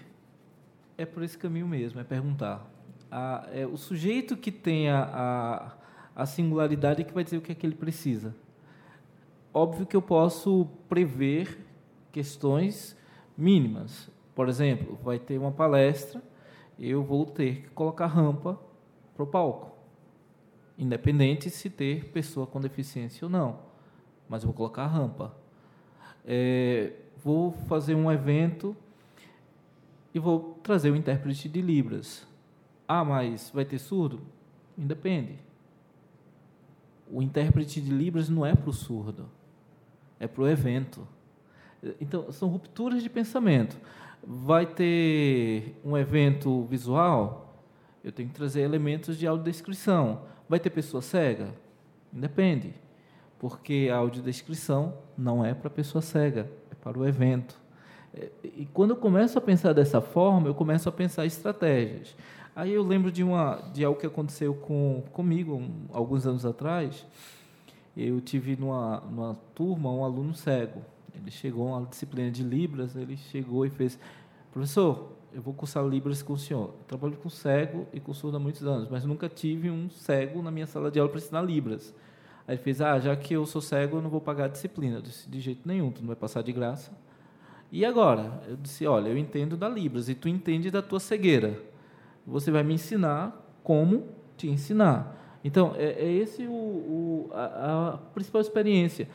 é 0.96 1.04
por 1.04 1.22
esse 1.22 1.36
caminho 1.36 1.68
mesmo, 1.68 2.00
é 2.00 2.04
perguntar. 2.04 2.66
A, 3.10 3.46
é, 3.52 3.66
o 3.66 3.76
sujeito 3.76 4.36
que 4.36 4.50
tem 4.50 4.88
a, 4.88 5.76
a, 6.16 6.22
a 6.22 6.26
singularidade 6.26 7.02
é 7.02 7.04
que 7.04 7.12
vai 7.12 7.22
dizer 7.22 7.36
o 7.36 7.42
que 7.42 7.52
é 7.52 7.54
que 7.54 7.66
ele 7.66 7.74
precisa. 7.74 8.34
Óbvio 9.52 9.84
que 9.84 9.94
eu 9.94 10.00
posso 10.00 10.66
prever 10.88 11.58
questões 12.10 12.96
mínimas. 13.36 14.10
Por 14.34 14.48
exemplo, 14.48 14.98
vai 15.02 15.18
ter 15.18 15.36
uma 15.38 15.52
palestra, 15.52 16.22
eu 16.78 17.02
vou 17.02 17.26
ter 17.26 17.62
que 17.62 17.68
colocar 17.68 18.06
rampa 18.06 18.58
para 19.14 19.22
o 19.22 19.26
palco, 19.26 19.76
independente 20.78 21.50
se 21.50 21.68
ter 21.68 22.06
pessoa 22.12 22.46
com 22.46 22.60
deficiência 22.60 23.26
ou 23.26 23.30
não, 23.30 23.60
mas 24.26 24.42
eu 24.42 24.46
vou 24.46 24.56
colocar 24.56 24.86
rampa. 24.86 25.34
É, 26.24 26.92
vou 27.26 27.50
fazer 27.50 27.96
um 27.96 28.08
evento 28.08 28.76
e 30.14 30.18
vou 30.20 30.60
trazer 30.62 30.92
o 30.92 30.96
intérprete 30.96 31.48
de 31.48 31.60
Libras. 31.60 32.24
Ah, 32.86 33.04
mas 33.04 33.50
vai 33.52 33.64
ter 33.64 33.80
surdo? 33.80 34.20
Independe. 34.78 35.36
O 37.10 37.20
intérprete 37.20 37.80
de 37.80 37.90
Libras 37.90 38.28
não 38.28 38.46
é 38.46 38.54
para 38.54 38.70
o 38.70 38.72
surdo, 38.72 39.28
é 40.20 40.28
para 40.28 40.40
o 40.40 40.48
evento. 40.48 41.04
Então, 42.00 42.30
são 42.30 42.48
rupturas 42.48 43.02
de 43.02 43.10
pensamento. 43.10 43.76
Vai 44.22 44.64
ter 44.64 45.76
um 45.84 45.98
evento 45.98 46.62
visual? 46.66 47.60
Eu 48.04 48.12
tenho 48.12 48.28
que 48.28 48.36
trazer 48.36 48.60
elementos 48.60 49.18
de 49.18 49.26
audiodescrição. 49.26 50.22
Vai 50.48 50.60
ter 50.60 50.70
pessoa 50.70 51.02
cega? 51.02 51.52
Independe. 52.14 52.72
Porque 53.36 53.88
a 53.92 53.96
audiodescrição 53.96 54.94
não 55.18 55.44
é 55.44 55.54
para 55.54 55.68
pessoa 55.68 56.00
cega, 56.00 56.48
para 56.86 57.00
o 57.00 57.04
evento. 57.04 57.60
É, 58.14 58.30
e 58.44 58.64
quando 58.66 58.90
eu 58.90 58.96
começo 58.96 59.36
a 59.36 59.40
pensar 59.40 59.72
dessa 59.72 60.00
forma, 60.00 60.46
eu 60.46 60.54
começo 60.54 60.88
a 60.88 60.92
pensar 60.92 61.26
estratégias. 61.26 62.14
Aí 62.54 62.72
eu 62.72 62.84
lembro 62.84 63.10
de, 63.10 63.24
uma, 63.24 63.56
de 63.74 63.84
algo 63.84 63.98
que 63.98 64.06
aconteceu 64.06 64.54
com, 64.54 65.02
comigo 65.10 65.56
um, 65.56 65.86
alguns 65.92 66.28
anos 66.28 66.46
atrás. 66.46 67.04
Eu 67.96 68.20
tive 68.20 68.54
numa, 68.54 69.00
numa 69.00 69.34
turma 69.52 69.92
um 69.92 70.04
aluno 70.04 70.32
cego. 70.32 70.80
Ele 71.12 71.28
chegou 71.28 71.74
a 71.74 71.78
uma 71.78 71.86
disciplina 71.86 72.30
de 72.30 72.44
Libras, 72.44 72.94
ele 72.94 73.16
chegou 73.16 73.66
e 73.66 73.70
fez, 73.70 73.98
professor, 74.52 75.12
eu 75.32 75.42
vou 75.42 75.52
cursar 75.52 75.84
Libras 75.84 76.22
com 76.22 76.34
o 76.34 76.38
senhor. 76.38 76.68
Eu 76.78 76.84
trabalho 76.86 77.16
com 77.16 77.28
cego 77.28 77.88
e 77.92 77.98
com 77.98 78.14
surdo 78.14 78.36
há 78.36 78.40
muitos 78.40 78.64
anos, 78.64 78.88
mas 78.88 79.04
nunca 79.04 79.28
tive 79.28 79.72
um 79.72 79.90
cego 79.90 80.40
na 80.40 80.52
minha 80.52 80.68
sala 80.68 80.88
de 80.88 81.00
aula 81.00 81.10
para 81.10 81.18
ensinar 81.18 81.42
Libras. 81.42 81.92
Aí 82.46 82.54
ele 82.54 82.62
fez, 82.62 82.80
ah, 82.80 82.98
já 82.98 83.16
que 83.16 83.34
eu 83.34 83.44
sou 83.44 83.60
cego, 83.60 83.96
eu 83.96 84.02
não 84.02 84.10
vou 84.10 84.20
pagar 84.20 84.44
a 84.44 84.48
disciplina. 84.48 84.96
Eu 84.96 85.02
disse, 85.02 85.28
de 85.28 85.40
jeito 85.40 85.66
nenhum, 85.66 85.90
tu 85.90 86.00
não 86.00 86.08
vai 86.08 86.16
passar 86.16 86.42
de 86.42 86.52
graça. 86.52 86.92
E 87.72 87.84
agora? 87.84 88.40
Eu 88.48 88.56
disse, 88.56 88.86
olha, 88.86 89.08
eu 89.08 89.18
entendo 89.18 89.56
da 89.56 89.68
Libras 89.68 90.08
e 90.08 90.14
tu 90.14 90.28
entende 90.28 90.70
da 90.70 90.80
tua 90.80 91.00
cegueira. 91.00 91.60
Você 92.26 92.50
vai 92.50 92.62
me 92.62 92.74
ensinar 92.74 93.44
como 93.64 94.08
te 94.36 94.48
ensinar. 94.48 95.16
Então, 95.42 95.74
é, 95.76 96.04
é 96.04 96.12
esse 96.12 96.46
o, 96.46 96.52
o 96.52 97.30
a, 97.32 97.94
a, 97.94 97.98
principal 98.14 98.40
experiência. 98.40 99.08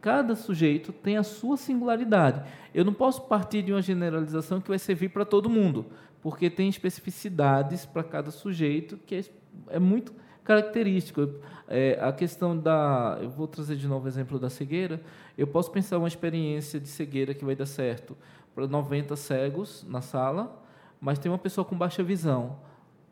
Cada 0.00 0.34
sujeito 0.34 0.92
tem 0.92 1.16
a 1.16 1.22
sua 1.22 1.56
singularidade. 1.56 2.42
Eu 2.74 2.84
não 2.84 2.92
posso 2.92 3.22
partir 3.22 3.62
de 3.62 3.72
uma 3.72 3.82
generalização 3.82 4.60
que 4.60 4.68
vai 4.68 4.78
servir 4.78 5.10
para 5.10 5.24
todo 5.24 5.48
mundo, 5.48 5.86
porque 6.20 6.50
tem 6.50 6.68
especificidades 6.68 7.86
para 7.86 8.02
cada 8.02 8.30
sujeito 8.30 8.96
que 9.06 9.14
é, 9.14 9.24
é 9.68 9.78
muito 9.78 10.12
característico. 10.54 11.28
É, 11.68 11.98
a 12.00 12.12
questão 12.12 12.56
da. 12.58 13.18
Eu 13.20 13.30
vou 13.30 13.46
trazer 13.46 13.76
de 13.76 13.86
novo 13.86 14.06
o 14.06 14.08
exemplo 14.08 14.38
da 14.38 14.50
cegueira. 14.50 15.00
Eu 15.36 15.46
posso 15.46 15.70
pensar 15.70 15.98
uma 15.98 16.08
experiência 16.08 16.78
de 16.78 16.88
cegueira 16.88 17.34
que 17.34 17.44
vai 17.44 17.56
dar 17.56 17.66
certo 17.66 18.16
para 18.54 18.66
90 18.66 19.16
cegos 19.16 19.84
na 19.88 20.02
sala, 20.02 20.62
mas 21.00 21.18
tem 21.18 21.30
uma 21.30 21.38
pessoa 21.38 21.64
com 21.64 21.76
baixa 21.76 22.02
visão 22.02 22.58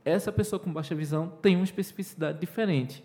essa 0.05 0.33
pessoa 0.33 0.59
com 0.59 0.73
baixa 0.73 0.95
visão 0.95 1.33
tem 1.43 1.57
uma 1.57 1.65
especificidade 1.65 2.39
diferente, 2.41 3.05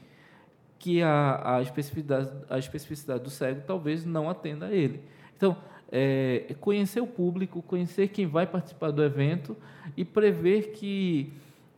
que 0.80 1.02
a, 1.02 1.58
a, 1.58 1.62
especificidade, 1.62 2.32
a 2.50 2.58
especificidade 2.58 3.24
do 3.24 3.30
cego 3.30 3.62
talvez 3.66 4.06
não 4.06 4.30
atenda 4.30 4.68
a 4.68 4.72
ele. 4.72 5.02
Então, 5.36 5.58
é, 5.92 6.56
conhecer 6.60 7.02
o 7.02 7.08
público, 7.08 7.62
conhecer 7.62 8.10
quem 8.10 8.26
vai 8.26 8.48
participar 8.48 8.92
do 8.92 9.04
evento 9.04 9.56
e 9.96 10.04
prever 10.04 10.72
que 10.72 11.34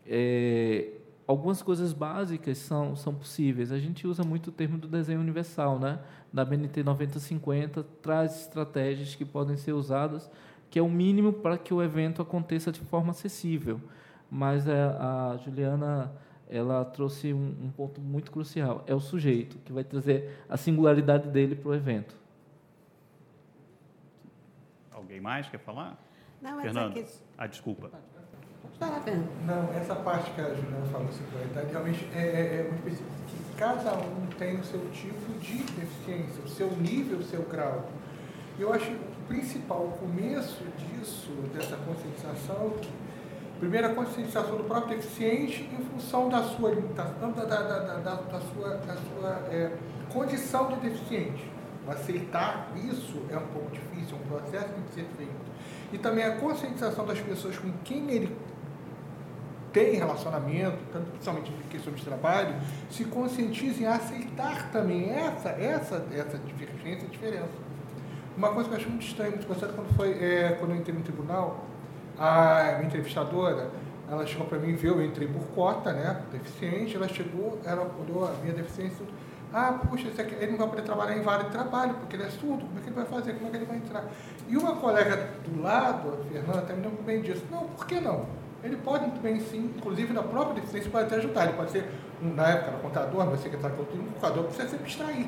é, 0.06 0.90
algumas 1.28 1.62
coisas 1.62 1.94
básicas 1.94 2.58
são, 2.58 2.96
são 2.96 3.14
possíveis. 3.14 3.72
A 3.72 3.78
gente 3.78 4.08
usa 4.08 4.24
muito 4.24 4.48
o 4.48 4.52
termo 4.52 4.78
do 4.78 4.88
desenho 4.88 5.20
universal, 5.20 5.78
né? 5.78 6.00
da 6.34 6.44
BNT 6.44 6.84
9050, 6.84 7.84
traz 8.02 8.42
estratégias 8.42 9.14
que 9.14 9.26
podem 9.26 9.58
ser 9.58 9.74
usadas, 9.74 10.30
que 10.70 10.80
é 10.80 10.82
o 10.82 10.90
mínimo 10.90 11.34
para 11.34 11.58
que 11.58 11.74
o 11.74 11.84
evento 11.84 12.22
aconteça 12.22 12.72
de 12.72 12.80
forma 12.80 13.12
acessível 13.12 13.80
mas 14.30 14.68
a, 14.68 14.74
é, 14.74 14.84
a 14.84 15.38
Juliana 15.44 16.12
ela 16.50 16.86
trouxe 16.86 17.34
um, 17.34 17.56
um, 17.62 17.72
ponto 17.72 18.00
muito 18.00 18.32
crucial. 18.32 18.84
É 18.88 18.96
o 18.96 19.00
sujeito 19.00 19.58
que 19.60 19.74
vai 19.74 19.84
trazer 19.84 20.44
a 20.50 20.56
singularidade 20.56 21.30
dele 21.30 21.56
para 21.56 21.70
o 21.70 21.76
evento. 21.76 22.16
Alguém 24.92 25.20
mais 25.20 25.50
quer 25.50 25.60
falar? 25.60 26.02
Não, 26.42 26.62
Fernando. 26.62 26.98
Essa 26.98 27.22
Ah, 27.38 27.48
desculpa. 27.48 27.92
Não, 29.46 29.74
essa 29.74 29.96
parte 29.96 30.30
que 30.32 30.42
a 30.42 30.50
Juliana 30.54 30.86
falou, 30.92 31.08
singularidade, 31.12 31.72
realmente 31.72 32.08
é, 32.14 32.20
é, 32.20 32.60
é 32.60 32.64
muito 32.70 32.88
específico. 32.88 33.16
Que 33.28 33.58
cada 33.58 33.94
um 33.94 34.28
tem 34.38 34.60
o 34.60 34.64
seu 34.64 34.80
tipo 34.92 35.34
de 35.40 35.64
deficiência, 35.64 36.44
o 36.46 36.48
seu 36.48 36.70
nível, 36.78 37.18
o 37.18 37.24
seu 37.24 37.42
grau. 37.44 37.90
Eu 38.60 38.72
acho 38.74 38.92
o 38.92 39.28
principal, 39.28 39.86
o 39.86 39.92
começo 39.98 40.64
disso, 40.78 41.32
dessa 41.54 41.76
conscientização, 41.78 42.74
Primeiro, 43.60 43.88
a 43.88 43.90
conscientização 43.90 44.56
do 44.56 44.66
próprio 44.66 44.98
deficiente 44.98 45.68
em 45.74 45.84
função 45.86 46.30
da 46.30 46.44
sua 46.44 46.70
limitação, 46.70 47.32
da, 47.32 47.44
da, 47.44 47.62
da, 47.64 47.80
da, 47.96 48.16
da 48.16 48.40
sua, 48.40 48.70
da 48.78 48.96
sua 48.96 49.30
é, 49.50 49.72
condição 50.14 50.68
de 50.68 50.76
deficiente. 50.76 51.52
Aceitar 51.88 52.72
isso 52.76 53.20
é 53.32 53.38
um 53.38 53.48
pouco 53.48 53.72
difícil, 53.72 54.16
é 54.16 54.20
um 54.24 54.40
processo 54.40 54.66
que 54.66 54.74
tem 54.74 54.84
que 54.84 54.94
ser 54.94 55.06
feito. 55.18 55.36
E 55.92 55.98
também 55.98 56.24
a 56.24 56.36
conscientização 56.36 57.04
das 57.06 57.20
pessoas 57.20 57.58
com 57.58 57.72
quem 57.84 58.12
ele 58.12 58.36
tem 59.72 59.96
relacionamento, 59.96 60.78
tanto 60.92 61.12
principalmente 61.12 61.52
em 61.52 61.70
questões 61.70 61.98
de 61.98 62.06
trabalho, 62.06 62.56
se 62.90 63.06
conscientizem 63.06 63.86
a 63.86 63.96
aceitar 63.96 64.72
também 64.72 65.12
essa, 65.12 65.50
essa, 65.50 66.06
essa 66.12 66.38
divergência, 66.40 67.08
diferença. 67.08 67.68
Uma 68.36 68.50
coisa 68.50 68.70
que 68.70 68.76
eu 68.76 68.80
acho 68.80 68.90
muito 68.90 69.06
estranha, 69.06 69.32
muito 69.32 69.48
gostado 69.48 69.74
quando 69.74 69.96
foi 69.96 70.12
é, 70.12 70.56
quando 70.60 70.72
eu 70.72 70.78
entrei 70.78 70.96
no 70.96 71.04
tribunal, 71.04 71.66
a 72.18 72.82
entrevistadora, 72.84 73.70
ela 74.10 74.26
chegou 74.26 74.48
para 74.48 74.58
mim, 74.58 74.74
viu, 74.76 74.96
eu 74.96 75.06
entrei 75.06 75.28
por 75.28 75.44
cota, 75.48 75.92
né, 75.92 76.22
deficiente, 76.32 76.96
ela 76.96 77.08
chegou, 77.08 77.60
ela 77.66 77.92
olhou 78.00 78.26
a 78.26 78.34
minha 78.42 78.54
deficiência, 78.54 79.06
ah, 79.54 79.80
puxa, 79.90 80.10
aqui, 80.10 80.36
ele 80.36 80.52
não 80.52 80.58
vai 80.58 80.68
poder 80.68 80.82
trabalhar 80.82 81.18
em 81.18 81.22
vários 81.22 81.48
de 81.48 81.52
trabalho, 81.54 81.94
porque 81.96 82.16
ele 82.16 82.24
é 82.24 82.30
surdo, 82.30 82.66
como 82.66 82.80
é 82.80 82.82
que 82.82 82.90
ele 82.90 82.96
vai 82.96 83.06
fazer, 83.06 83.34
como 83.34 83.48
é 83.48 83.50
que 83.50 83.58
ele 83.58 83.66
vai 83.66 83.78
entrar? 83.78 84.06
E 84.48 84.58
uma 84.58 84.76
colega 84.76 85.30
do 85.46 85.62
lado, 85.62 86.14
a 86.14 86.32
Fernanda, 86.32 86.62
também 86.62 86.84
muito 86.84 87.04
bem 87.04 87.22
disso, 87.22 87.44
não, 87.50 87.64
por 87.68 87.86
que 87.86 88.00
não? 88.00 88.26
Ele 88.64 88.76
pode 88.78 89.06
muito 89.06 89.22
bem 89.22 89.40
sim, 89.40 89.72
inclusive 89.78 90.14
na 90.14 90.24
própria 90.24 90.56
deficiência 90.56 90.90
pode 90.90 91.06
até 91.06 91.18
ajudar, 91.18 91.46
ele 91.46 91.54
pode 91.54 91.72
ser, 91.72 91.90
na 92.22 92.48
época, 92.50 92.72
era 92.72 92.80
contador, 92.80 93.26
mas 93.28 93.42
secretário 93.42 93.76
de 93.76 94.00
um 94.00 94.06
contador 94.06 94.46
precisa 94.46 94.70
se 94.70 94.76
abstrair 94.76 95.28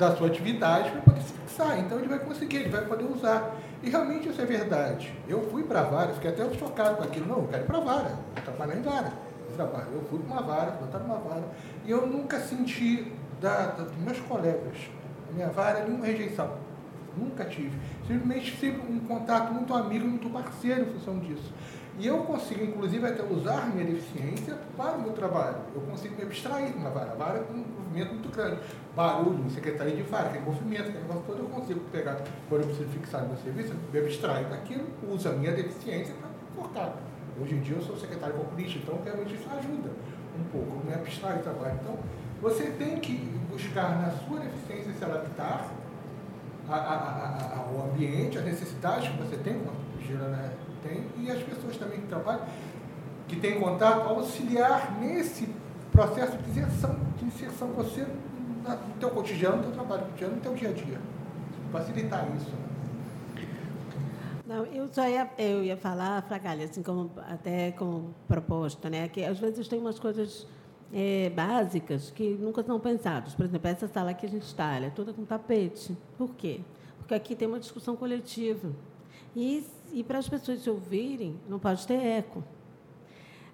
da 0.00 0.16
sua 0.16 0.28
atividade 0.28 0.90
para 0.90 1.00
poder 1.02 1.20
se 1.20 1.32
fixar, 1.34 1.78
então 1.78 1.98
ele 1.98 2.08
vai 2.08 2.18
conseguir, 2.20 2.56
ele 2.56 2.70
vai 2.70 2.84
poder 2.86 3.04
usar. 3.04 3.54
E 3.82 3.90
realmente 3.90 4.30
isso 4.30 4.40
é 4.40 4.46
verdade. 4.46 5.12
Eu 5.28 5.42
fui 5.50 5.62
para 5.62 5.80
a 5.80 5.84
vara, 5.84 6.14
fiquei 6.14 6.30
até 6.30 6.50
chocado 6.54 6.96
com 6.96 7.04
aquilo. 7.04 7.26
Não, 7.26 7.38
eu 7.38 7.48
quero 7.48 7.64
ir 7.64 7.66
para 7.66 7.78
a 7.78 7.80
vara, 7.80 8.08
vou 8.08 8.44
trabalhar 8.44 8.76
em 8.76 8.82
vara. 8.82 9.12
Eu, 9.50 9.56
trabalho. 9.56 9.86
eu 9.92 10.02
fui 10.08 10.18
para 10.20 10.32
uma 10.32 10.42
vara, 10.42 10.70
vou 10.72 10.86
estar 10.86 10.98
numa 11.00 11.18
vara. 11.18 11.44
E 11.84 11.90
eu 11.90 12.06
nunca 12.06 12.40
senti 12.40 13.12
da, 13.40 13.66
da, 13.66 13.84
dos 13.84 13.96
meus 13.96 14.18
colegas, 14.20 14.76
da 15.28 15.34
minha 15.34 15.48
vara, 15.48 15.84
nenhuma 15.84 16.06
rejeição. 16.06 16.50
Nunca 17.16 17.44
tive. 17.44 17.76
Simplesmente 18.06 18.56
sempre 18.58 18.90
um 18.90 19.00
contato 19.00 19.52
muito 19.52 19.74
amigo, 19.74 20.06
muito 20.06 20.30
parceiro 20.30 20.82
em 20.82 20.92
função 20.92 21.18
disso. 21.18 21.52
E 22.00 22.06
eu 22.06 22.16
consigo, 22.22 22.64
inclusive, 22.64 23.06
até 23.06 23.22
usar 23.22 23.66
minha 23.74 23.84
deficiência 23.84 24.56
para 24.74 24.92
o 24.92 25.02
meu 25.02 25.12
trabalho. 25.12 25.56
Eu 25.74 25.82
consigo 25.82 26.16
me 26.16 26.22
abstrair 26.22 26.74
na 26.80 26.88
vara. 26.88 27.12
A 27.12 27.14
vara 27.14 27.38
é 27.40 27.52
um 27.52 27.58
movimento 27.58 28.14
muito 28.14 28.34
grande. 28.34 28.58
Barulho, 28.96 29.50
secretaria 29.50 29.94
de 29.94 30.02
vara, 30.04 30.30
aquele 30.30 30.46
movimento, 30.46 30.88
aquele 30.88 31.00
negócio 31.00 31.22
todo, 31.26 31.40
eu 31.40 31.48
consigo 31.50 31.80
pegar, 31.92 32.16
quando 32.48 32.62
eu 32.62 32.68
preciso 32.68 32.88
fixar 32.88 33.26
meu 33.26 33.36
serviço, 33.36 33.74
me 33.92 33.98
abstrair 33.98 34.48
daquilo, 34.48 34.86
uso 35.10 35.28
a 35.28 35.32
minha 35.32 35.52
deficiência 35.52 36.14
para 36.14 36.30
cortar. 36.56 36.96
Hoje 37.38 37.54
em 37.54 37.60
dia 37.60 37.76
eu 37.76 37.82
sou 37.82 37.98
secretário 37.98 38.34
populista, 38.34 38.78
então 38.78 38.98
realmente 39.04 39.34
isso 39.34 39.48
ajuda 39.50 39.90
um 40.38 40.44
pouco, 40.44 40.86
me 40.86 40.94
abstrair 40.94 41.36
do 41.36 41.42
trabalho. 41.42 41.78
Então, 41.82 41.98
você 42.40 42.64
tem 42.78 42.98
que 42.98 43.16
buscar 43.50 44.00
na 44.00 44.10
sua 44.10 44.40
deficiência 44.40 44.94
se 44.94 45.04
adaptar 45.04 45.70
ao 46.66 47.90
ambiente, 47.90 48.38
às 48.38 48.44
necessidades 48.44 49.08
que 49.08 49.18
você 49.18 49.36
tem, 49.36 49.58
como 49.58 49.76
Gira 50.00 50.28
né, 50.28 50.50
tem, 50.82 51.04
e 51.18 51.30
as 51.30 51.42
pessoas 51.42 51.76
também 51.76 52.00
que 52.00 52.06
trabalham, 52.06 52.44
que 53.28 53.36
têm 53.36 53.60
contato, 53.60 54.08
auxiliar 54.08 54.98
nesse 55.00 55.48
processo 55.92 56.36
de 56.38 56.50
inserção, 56.50 56.96
de 57.18 57.24
inserção 57.24 57.68
você 57.68 58.02
no 58.02 58.94
teu 58.98 59.10
cotidiano, 59.10 59.58
no 59.58 59.62
teu 59.64 59.72
trabalho 59.72 60.02
cotidiano, 60.06 60.36
no 60.36 60.40
teu 60.40 60.54
dia 60.54 60.70
a 60.70 60.72
dia. 60.72 61.00
Facilitar 61.72 62.26
isso. 62.36 62.50
Né? 62.50 62.70
Não, 64.46 64.66
eu 64.66 64.88
só 64.92 65.08
ia, 65.08 65.30
eu 65.38 65.62
ia 65.62 65.76
falar, 65.76 66.22
Fragalha, 66.22 66.64
assim 66.64 66.82
como 66.82 67.10
até 67.28 67.70
como 67.70 68.12
proposta, 68.26 68.90
né, 68.90 69.06
que 69.06 69.24
às 69.24 69.38
vezes 69.38 69.68
tem 69.68 69.78
umas 69.78 69.98
coisas 69.98 70.44
é, 70.92 71.30
básicas 71.30 72.10
que 72.10 72.30
nunca 72.30 72.62
são 72.62 72.80
pensadas. 72.80 73.32
Por 73.32 73.44
exemplo, 73.46 73.68
essa 73.68 73.86
sala 73.86 74.12
que 74.12 74.26
a 74.26 74.28
gente 74.28 74.42
está, 74.42 74.74
ela 74.74 74.86
é 74.86 74.90
toda 74.90 75.12
com 75.12 75.24
tapete. 75.24 75.96
Por 76.18 76.34
quê? 76.34 76.60
Porque 76.98 77.14
aqui 77.14 77.36
tem 77.36 77.46
uma 77.46 77.60
discussão 77.60 77.94
coletiva. 77.94 78.70
E, 79.36 79.64
e 79.92 80.02
para 80.02 80.18
as 80.18 80.28
pessoas 80.28 80.60
se 80.60 80.70
ouvirem, 80.70 81.38
não 81.48 81.58
pode 81.58 81.86
ter 81.86 81.94
eco. 81.94 82.42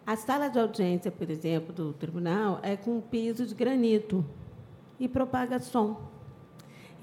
A 0.06 0.14
sala 0.14 0.48
de 0.48 0.58
audiência, 0.58 1.10
por 1.10 1.28
exemplo, 1.28 1.72
do 1.72 1.92
tribunal 1.92 2.60
é 2.62 2.76
com 2.76 3.00
piso 3.00 3.44
de 3.44 3.54
granito 3.54 4.24
e 5.00 5.08
propaga 5.08 5.58
som. 5.58 6.00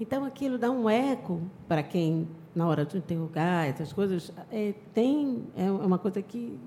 Então, 0.00 0.24
aquilo 0.24 0.58
dá 0.58 0.70
um 0.70 0.88
eco 0.88 1.42
para 1.68 1.82
quem, 1.82 2.26
na 2.54 2.66
hora 2.66 2.84
de 2.84 2.96
interrogar, 2.96 3.66
essas 3.66 3.92
coisas, 3.92 4.32
é, 4.50 4.74
tem, 4.92 5.44
é 5.56 5.70
uma 5.70 5.98
coisa 5.98 6.22
que, 6.22 6.58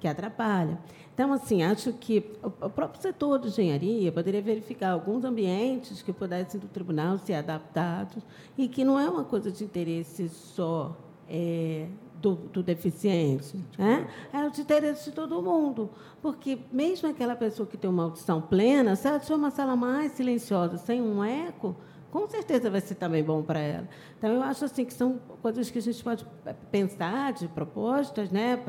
que 0.00 0.08
atrapalha. 0.08 0.78
Então, 1.14 1.32
assim, 1.32 1.62
acho 1.62 1.92
que 1.92 2.24
o 2.42 2.70
próprio 2.70 3.00
setor 3.00 3.38
de 3.38 3.48
engenharia 3.48 4.10
poderia 4.10 4.40
verificar 4.40 4.92
alguns 4.92 5.24
ambientes 5.24 6.00
que 6.00 6.12
pudessem 6.12 6.58
do 6.58 6.68
tribunal 6.68 7.18
ser 7.18 7.34
adaptados 7.34 8.22
e 8.56 8.66
que 8.66 8.82
não 8.82 8.98
é 8.98 9.08
uma 9.08 9.24
coisa 9.24 9.52
de 9.52 9.62
interesse 9.62 10.28
só 10.30 10.96
é, 11.28 11.86
do, 12.22 12.36
do, 12.36 12.62
deficiente, 12.62 13.58
né? 13.76 14.08
é 14.32 14.46
o 14.46 14.50
de 14.50 14.60
interesse 14.60 15.10
de 15.10 15.16
todo 15.16 15.42
mundo. 15.42 15.90
Porque 16.22 16.56
mesmo 16.72 17.08
aquela 17.08 17.34
pessoa 17.34 17.66
que 17.66 17.76
tem 17.76 17.90
uma 17.90 18.04
audição 18.04 18.40
plena, 18.40 18.94
se 18.94 19.08
ela 19.08 19.18
tiver 19.18 19.34
uma 19.34 19.50
sala 19.50 19.74
mais 19.74 20.12
silenciosa, 20.12 20.78
sem 20.78 21.02
um 21.02 21.22
eco, 21.22 21.74
com 22.12 22.28
certeza 22.28 22.68
vai 22.68 22.82
ser 22.82 22.94
também 22.96 23.24
bom 23.24 23.42
para 23.42 23.58
ela. 23.58 23.88
Então, 24.18 24.30
eu 24.34 24.42
acho 24.42 24.66
assim 24.66 24.84
que 24.84 24.92
são 24.92 25.18
coisas 25.40 25.70
que 25.70 25.78
a 25.78 25.82
gente 25.82 26.04
pode 26.04 26.26
pensar 26.70 27.32
de 27.32 27.48
propostas 27.48 28.30
né, 28.30 28.62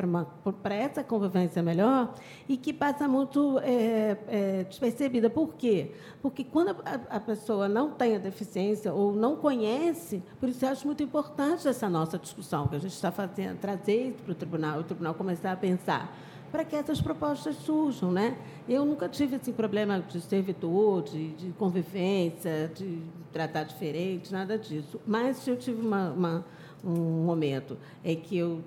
para 0.62 0.74
essa 0.74 1.04
convivência 1.04 1.62
melhor 1.62 2.16
e 2.48 2.56
que 2.56 2.72
passa 2.72 3.06
muito 3.06 3.60
é, 3.60 4.18
é, 4.30 4.64
despercebida. 4.64 5.30
Por 5.30 5.56
quê? 5.56 5.92
Porque 6.22 6.46
quando 6.46 6.70
a, 6.86 7.18
a, 7.18 7.20
pessoa 7.20 7.68
não 7.68 7.92
tem 7.92 8.16
a 8.16 8.20
deficiência 8.20 8.94
ou 8.94 9.14
não 9.14 9.36
conhece, 9.36 10.24
por 10.40 10.48
isso 10.48 10.64
eu 10.64 10.70
acho 10.70 10.88
muito 10.88 11.04
importante 11.04 11.68
essa 11.68 11.90
nossa 11.90 12.18
discussão 12.18 12.70
que 12.70 12.78
a 12.78 12.80
gente 12.80 12.94
está 12.94 13.12
fazendo, 13.12 13.60
trazer 13.60 14.16
para 14.24 14.32
o 14.32 14.36
tribunal, 14.36 14.80
o 14.80 14.84
tribunal 14.84 15.14
começar 15.16 15.52
a 15.52 15.58
pensar 15.58 16.18
para 16.54 16.64
que 16.64 16.76
essas 16.76 17.02
propostas 17.02 17.56
surjam. 17.56 18.12
Né? 18.12 18.38
Eu 18.70 18.86
nunca 18.86 19.10
tive 19.10 19.38
esse 19.38 19.52
problema 19.52 20.00
de 20.00 20.22
servitude, 20.22 21.30
de 21.30 21.50
convivência, 21.54 22.72
de 22.76 23.00
tratar 23.32 23.64
diferente, 23.64 24.32
nada 24.32 24.56
disso. 24.56 25.02
Mas 25.08 25.48
eu 25.48 25.58
tive 25.58 25.82
uma, 25.82 26.12
uma, 26.12 26.46
um 26.86 27.26
momento 27.26 27.76
em 28.06 28.16
que, 28.16 28.38
eu 28.38 28.62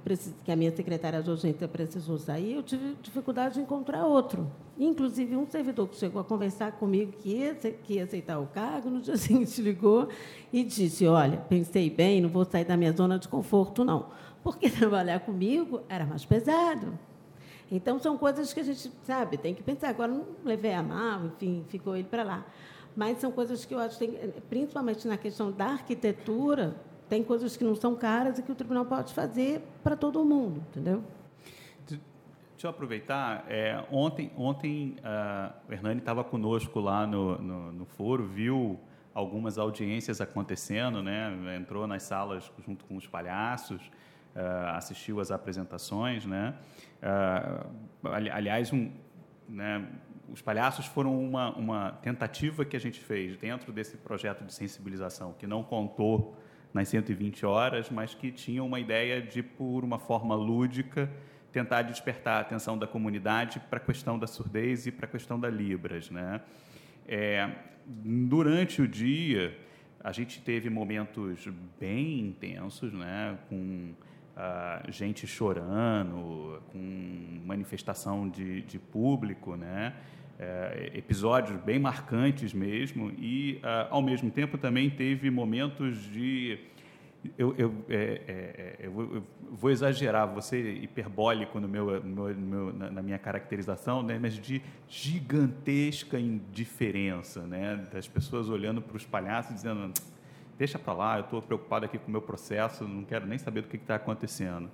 que 0.45 0.51
a 0.51 0.57
minha 0.57 0.75
secretária 0.75 1.23
de 1.23 1.31
urgência 1.31 1.69
precisou 1.69 2.19
sair, 2.19 2.55
eu 2.55 2.63
tive 2.65 2.97
dificuldade 3.01 3.55
de 3.55 3.61
encontrar 3.61 4.05
outro. 4.05 4.51
Inclusive, 4.77 5.37
um 5.37 5.47
servidor 5.47 5.87
que 5.87 5.95
chegou 5.95 6.21
a 6.21 6.25
conversar 6.25 6.73
comigo 6.73 7.13
que 7.13 7.37
ia, 7.37 7.55
que 7.55 7.95
ia 7.95 8.03
aceitar 8.03 8.41
o 8.41 8.49
cargo, 8.49 8.91
no 8.91 9.01
dia 9.01 9.15
seguinte 9.17 9.63
ligou 9.63 10.09
e 10.53 10.65
disse, 10.65 11.07
olha, 11.07 11.37
pensei 11.37 11.89
bem, 11.89 12.21
não 12.21 12.29
vou 12.29 12.45
sair 12.45 12.65
da 12.65 12.77
minha 12.77 12.93
zona 12.93 13.17
de 13.17 13.29
conforto, 13.29 13.85
não. 13.85 14.07
Porque 14.43 14.69
trabalhar 14.71 15.21
comigo 15.21 15.83
era 15.89 16.05
mais 16.05 16.25
pesado. 16.25 16.99
Então, 17.71 17.99
são 17.99 18.17
coisas 18.17 18.53
que 18.53 18.61
a 18.61 18.63
gente, 18.63 18.91
sabe, 19.03 19.37
tem 19.37 19.55
que 19.55 19.63
pensar. 19.63 19.89
Agora, 19.89 20.13
não 20.13 20.25
levei 20.45 20.73
a 20.73 20.83
mal, 20.83 21.27
enfim, 21.27 21.65
ficou 21.69 21.97
ele 21.97 22.09
para 22.09 22.23
lá. 22.23 22.47
Mas 22.97 23.19
são 23.19 23.31
coisas 23.31 23.65
que 23.65 23.75
eu 23.75 23.79
acho, 23.79 23.99
tem, 23.99 24.13
principalmente 24.49 25.07
na 25.07 25.17
questão 25.17 25.51
da 25.51 25.67
arquitetura, 25.67 26.77
tem 27.09 27.23
coisas 27.23 27.57
que 27.57 27.65
não 27.65 27.75
são 27.75 27.95
caras 27.95 28.39
e 28.39 28.43
que 28.43 28.51
o 28.51 28.55
tribunal 28.55 28.85
pode 28.85 29.13
fazer 29.13 29.63
para 29.83 29.97
todo 29.97 30.25
mundo, 30.25 30.63
entendeu? 30.71 31.05
Deixa 32.57 32.69
eu 32.69 32.71
aproveitar. 32.71 33.45
É, 33.51 33.85
ontem, 33.93 34.33
ontem 34.35 34.97
uh, 35.01 35.53
o 35.69 35.73
Hernani 35.73 36.01
estava 36.01 36.25
conosco 36.25 36.81
lá 36.81 37.07
no, 37.07 37.37
no, 37.37 37.73
no, 37.73 37.85
foro, 37.85 38.25
viu 38.25 38.81
algumas 39.13 39.59
audiências 39.59 40.23
acontecendo, 40.23 41.03
né? 41.03 41.55
entrou 41.55 41.87
nas 41.87 42.05
salas 42.05 42.51
junto 42.67 42.87
com 42.87 42.97
os 42.97 43.07
palhaços, 43.07 43.83
uh, 44.35 44.69
assistiu 44.75 45.21
às 45.21 45.31
apresentações. 45.31 46.25
Né? 46.25 46.55
Uh, 47.07 48.09
aliás, 48.09 48.73
um, 48.73 48.91
né, 49.49 49.87
os 50.29 50.43
palhaços 50.43 50.87
foram 50.87 51.19
uma, 51.19 51.55
uma 51.57 51.93
tentativa 52.03 52.65
que 52.65 52.77
a 52.77 52.81
gente 52.81 53.01
fez 53.01 53.37
dentro 53.37 53.73
desse 53.73 53.97
projeto 53.97 54.45
de 54.45 54.53
sensibilização, 54.53 55.33
que 55.33 55.47
não 55.47 55.63
contou 55.63 56.37
nas 56.75 56.89
120 56.89 57.47
horas, 57.47 57.89
mas 57.91 58.15
que 58.15 58.31
tinha 58.31 58.63
uma 58.63 58.81
ideia 58.81 59.23
de, 59.23 59.43
por 59.43 59.85
uma 59.85 59.99
forma 59.99 60.35
lúdica, 60.35 61.11
tentar 61.53 61.83
despertar 61.83 62.39
a 62.39 62.41
atenção 62.41 62.77
da 62.77 62.87
comunidade 62.87 63.61
para 63.61 63.79
a 63.79 63.81
questão 63.81 64.19
da 64.19 64.27
surdez 64.27 64.87
e 64.87 64.93
para 64.93 65.07
a 65.07 65.09
questão 65.09 65.39
da 65.39 65.49
Libras. 65.49 66.11
Né? 66.11 66.41
É, 67.07 67.51
durante 67.87 68.83
o 68.83 68.89
dia, 68.89 69.57
a 70.01 70.13
gente 70.13 70.43
teve 70.43 70.69
momentos 70.69 71.49
bem 71.81 72.21
intensos, 72.21 72.93
né? 72.93 73.39
com 73.49 73.95
gente 74.89 75.27
chorando, 75.27 76.63
com 76.71 77.41
manifestação 77.45 78.29
de, 78.29 78.63
de 78.63 78.79
público, 78.79 79.57
né? 79.57 79.95
É, 80.39 80.91
episódios 80.95 81.59
bem 81.63 81.79
marcantes 81.79 82.53
mesmo, 82.53 83.11
e, 83.17 83.59
uh, 83.63 83.89
ao 83.89 84.03
mesmo 84.03 84.31
tempo, 84.31 84.59
também 84.59 84.91
teve 84.91 85.31
momentos 85.31 85.97
de. 86.13 86.59
Eu, 87.39 87.55
eu, 87.57 87.75
é, 87.89 87.95
é, 87.97 88.77
é 88.79 88.87
eu, 88.87 89.25
vou 89.51 89.71
exagerar, 89.71 90.29
vou 90.29 90.43
ser 90.43 90.83
hiperbólico 90.83 91.59
no 91.59 91.67
meu, 91.67 92.03
no 92.05 92.35
meu 92.35 92.73
na, 92.73 92.91
na, 92.91 93.03
minha 93.03 93.19
caracterização, 93.19 94.03
né? 94.03 94.19
mas 94.21 94.35
de 94.35 94.63
gigantesca 94.87 96.21
indiferença, 96.21 97.41
né? 97.47 97.85
das 97.91 98.07
pessoas 98.07 98.49
olhando 98.49 98.81
para 98.81 98.97
os 98.97 99.05
palhaços 99.05 99.57
dizendo 99.57 99.93
deixa 100.59 100.79
para 100.79 100.93
lá, 100.93 101.17
eu 101.19 101.25
estou 101.25 101.43
preocupado 101.43 101.85
aqui 101.85 101.99
com 101.99 102.09
o 102.09 102.11
meu 102.11 102.23
processo, 102.23 102.85
não 102.85 103.05
quero 103.05 103.27
nem 103.27 103.39
saber 103.39 103.63
do 103.63 103.69
que 103.69 103.77
está 103.77 103.97
acontecendo. 103.97 104.71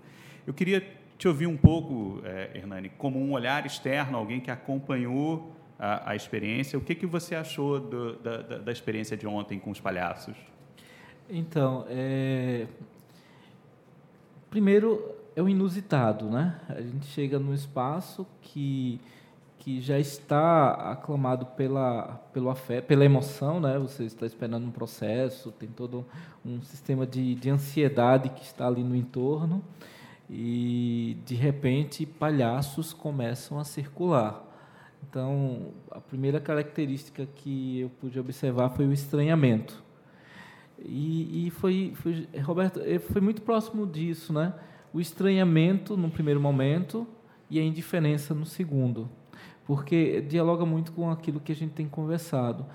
Eu 0.46 0.54
queria 0.54 0.80
te 1.18 1.28
ouvir 1.28 1.46
um 1.46 1.56
pouco, 1.56 2.20
é, 2.24 2.50
Hernani, 2.54 2.88
como 2.90 3.18
um 3.18 3.32
olhar 3.32 3.64
externo, 3.64 4.16
alguém 4.16 4.40
que 4.40 4.50
acompanhou 4.50 5.52
a, 5.78 6.10
a 6.10 6.16
experiência, 6.16 6.78
o 6.78 6.82
que, 6.82 6.94
que 6.94 7.06
você 7.06 7.34
achou 7.34 7.80
do, 7.80 8.16
da, 8.16 8.58
da, 8.58 8.72
experiência 8.72 9.16
de 9.16 9.26
ontem 9.26 9.58
com 9.58 9.70
os 9.70 9.80
palhaços? 9.80 10.36
Então, 11.28 11.84
é... 11.88 12.66
primeiro 14.50 15.14
é 15.34 15.42
o 15.42 15.48
inusitado, 15.48 16.28
né? 16.30 16.60
A 16.68 16.80
gente 16.80 17.06
chega 17.06 17.38
num 17.38 17.54
espaço 17.54 18.26
que 18.40 19.00
que 19.62 19.80
já 19.80 19.96
está 19.96 20.72
aclamado 20.90 21.46
pela, 21.46 22.20
pelo 22.32 22.50
afeto, 22.50 22.86
pela 22.86 23.04
emoção, 23.04 23.60
né? 23.60 23.78
Você 23.78 24.02
está 24.02 24.26
esperando 24.26 24.66
um 24.66 24.72
processo, 24.72 25.52
tem 25.52 25.68
todo 25.68 26.04
um 26.44 26.60
sistema 26.62 27.06
de, 27.06 27.36
de 27.36 27.48
ansiedade 27.48 28.30
que 28.30 28.42
está 28.42 28.66
ali 28.66 28.82
no 28.82 28.96
entorno 28.96 29.62
e 30.28 31.16
de 31.24 31.36
repente 31.36 32.04
palhaços 32.04 32.92
começam 32.92 33.56
a 33.56 33.62
circular. 33.62 34.42
Então, 35.08 35.68
a 35.92 36.00
primeira 36.00 36.40
característica 36.40 37.24
que 37.24 37.82
eu 37.82 37.88
pude 38.00 38.18
observar 38.18 38.70
foi 38.70 38.88
o 38.88 38.92
estranhamento. 38.92 39.80
E, 40.76 41.46
e 41.46 41.50
foi, 41.50 41.92
foi, 41.94 42.26
Roberto, 42.42 42.80
eh, 42.80 42.98
foi 42.98 43.20
muito 43.20 43.42
próximo 43.42 43.86
disso, 43.86 44.32
né? 44.32 44.54
O 44.92 45.00
estranhamento 45.00 45.96
no 45.96 46.10
primeiro 46.10 46.40
momento 46.40 47.06
e 47.48 47.60
a 47.60 47.62
indiferença 47.62 48.34
no 48.34 48.44
segundo 48.44 49.08
porque 49.66 50.20
dialoga 50.22 50.64
muito 50.64 50.92
com 50.92 51.10
aquilo 51.10 51.40
que 51.40 51.52
a 51.52 51.54
gente 51.54 51.72
tem 51.72 51.86
conversado. 51.86 52.66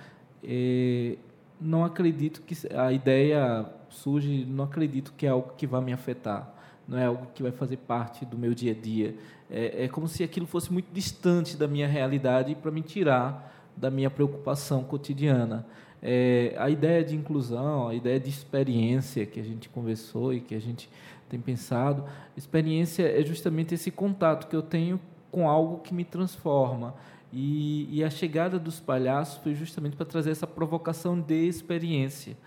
É, 0.44 1.18
não 1.60 1.84
acredito 1.84 2.42
que 2.42 2.56
a 2.76 2.92
ideia 2.92 3.66
surge, 3.90 4.46
não 4.46 4.66
acredito 4.66 5.14
que 5.18 5.26
é 5.26 5.30
algo 5.30 5.54
que 5.58 5.66
vai 5.66 5.82
me 5.82 5.94
afetar, 5.94 6.54
não 6.88 6.98
é 6.98 7.06
algo 7.06 7.28
que 7.34 7.42
vai 7.42 7.52
fazer 7.52 7.78
parte 7.78 8.26
do 8.26 8.38
meu 8.38 8.54
dia 8.54 8.72
a 8.72 8.76
dia. 8.76 9.16
É, 9.50 9.86
é 9.86 9.88
como 9.88 10.08
se 10.08 10.24
aquilo 10.24 10.46
fosse 10.46 10.72
muito 10.72 10.92
distante 10.92 11.58
da 11.58 11.68
minha 11.68 11.88
realidade 11.88 12.56
para 12.56 12.72
me 12.72 12.82
tirar 12.82 13.54
da 13.76 13.92
minha 13.92 14.10
preocupação 14.10 14.84
cotidiana. 14.84 15.66
É, 16.02 16.54
a 16.58 16.70
ideia 16.70 17.04
de 17.04 17.16
inclusão, 17.16 17.88
a 17.88 17.96
ideia 17.96 18.20
de 18.20 18.30
experiência 18.30 19.26
que 19.26 19.40
a 19.40 19.44
gente 19.44 19.68
conversou 19.70 20.34
e 20.34 20.40
que 20.40 20.54
a 20.56 20.60
gente 20.60 20.90
tem 21.28 21.40
pensado, 21.40 22.06
experiência 22.36 23.04
é 23.04 23.24
justamente 23.24 23.74
esse 23.74 23.92
contato 23.92 24.48
que 24.48 24.56
eu 24.56 24.62
tenho 24.62 25.00
com 25.32 25.50
algo 25.50 25.80
que 25.80 25.94
me 25.94 26.04
transforma. 26.04 26.96
E, 27.32 27.88
e 27.92 28.04
a 28.04 28.10
chegada 28.10 28.58
dos 28.58 28.80
palhaços 28.80 29.38
foi 29.44 29.54
justamente 29.54 29.96
para 29.96 30.06
trazer 30.06 30.32
essa 30.32 30.48
provocação 30.48 31.20
de 31.20 31.48
experiência. 31.48 32.38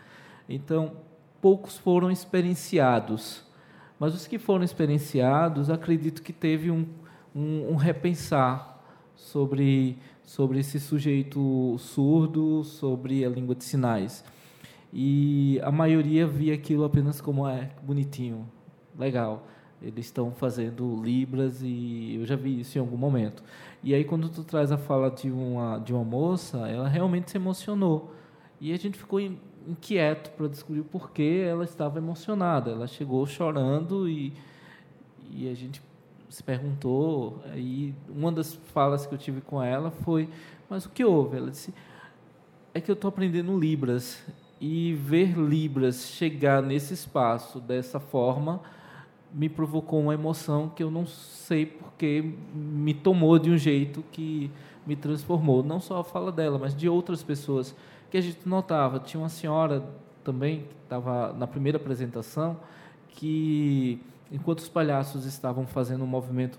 Então, 0.48 0.92
poucos 1.40 1.76
foram 1.76 2.10
experienciados, 2.10 3.44
mas 3.98 4.14
os 4.14 4.26
que 4.26 4.38
foram 4.38 4.64
experienciados, 4.64 5.68
acredito 5.68 6.22
que 6.22 6.32
teve 6.32 6.70
um, 6.70 6.86
um, 7.34 7.72
um 7.72 7.76
repensar 7.76 8.82
sobre, 9.14 9.98
sobre 10.22 10.60
esse 10.60 10.80
sujeito 10.80 11.76
surdo, 11.78 12.64
sobre 12.64 13.24
a 13.24 13.28
língua 13.28 13.54
de 13.54 13.64
sinais. 13.64 14.24
E 14.92 15.60
a 15.62 15.70
maioria 15.70 16.26
via 16.26 16.54
aquilo 16.54 16.84
apenas 16.84 17.20
como 17.20 17.46
é 17.46 17.70
bonitinho, 17.82 18.50
legal 18.98 19.46
eles 19.82 20.06
estão 20.06 20.30
fazendo 20.30 21.00
libras 21.02 21.60
e 21.62 22.16
eu 22.16 22.26
já 22.26 22.36
vi 22.36 22.60
isso 22.60 22.76
em 22.76 22.80
algum 22.80 22.96
momento. 22.96 23.42
E 23.82 23.94
aí 23.94 24.04
quando 24.04 24.28
tu 24.28 24.44
traz 24.44 24.70
a 24.70 24.78
fala 24.78 25.10
de 25.10 25.30
uma 25.30 25.78
de 25.78 25.92
uma 25.92 26.04
moça, 26.04 26.68
ela 26.68 26.88
realmente 26.88 27.30
se 27.30 27.36
emocionou. 27.38 28.12
E 28.60 28.72
a 28.72 28.76
gente 28.76 28.98
ficou 28.98 29.20
inquieto 29.20 30.30
para 30.32 30.48
descobrir 30.48 30.82
por 30.82 31.10
que 31.10 31.40
ela 31.40 31.64
estava 31.64 31.98
emocionada. 31.98 32.70
Ela 32.70 32.86
chegou 32.86 33.26
chorando 33.26 34.08
e 34.08 34.32
e 35.32 35.48
a 35.48 35.54
gente 35.54 35.80
se 36.28 36.42
perguntou, 36.42 37.40
aí 37.52 37.94
uma 38.08 38.30
das 38.32 38.54
falas 38.54 39.06
que 39.06 39.14
eu 39.14 39.18
tive 39.18 39.40
com 39.40 39.62
ela 39.62 39.90
foi: 39.90 40.28
"Mas 40.68 40.84
o 40.84 40.90
que 40.90 41.04
houve?" 41.04 41.36
Ela 41.36 41.50
disse: 41.50 41.72
"É 42.74 42.80
que 42.80 42.90
eu 42.90 42.94
estou 42.94 43.08
aprendendo 43.08 43.58
libras 43.58 44.22
e 44.60 44.94
ver 44.94 45.38
libras 45.38 46.08
chegar 46.10 46.62
nesse 46.62 46.92
espaço 46.92 47.58
dessa 47.60 47.98
forma, 47.98 48.60
me 49.32 49.48
provocou 49.48 50.00
uma 50.00 50.14
emoção 50.14 50.68
que 50.68 50.82
eu 50.82 50.90
não 50.90 51.06
sei 51.06 51.66
porque 51.66 52.34
me 52.54 52.94
tomou 52.94 53.38
de 53.38 53.50
um 53.50 53.56
jeito 53.56 54.02
que 54.10 54.50
me 54.86 54.96
transformou. 54.96 55.62
Não 55.62 55.80
só 55.80 56.00
a 56.00 56.04
fala 56.04 56.32
dela, 56.32 56.58
mas 56.58 56.74
de 56.74 56.88
outras 56.88 57.22
pessoas 57.22 57.74
que 58.10 58.16
a 58.16 58.20
gente 58.20 58.48
notava. 58.48 58.98
Tinha 58.98 59.20
uma 59.20 59.28
senhora 59.28 59.84
também, 60.24 60.60
que 60.60 60.74
estava 60.84 61.32
na 61.32 61.46
primeira 61.46 61.78
apresentação, 61.78 62.58
que 63.08 64.00
enquanto 64.30 64.60
os 64.60 64.68
palhaços 64.68 65.24
estavam 65.24 65.66
fazendo 65.66 66.04
um 66.04 66.06
movimento, 66.06 66.58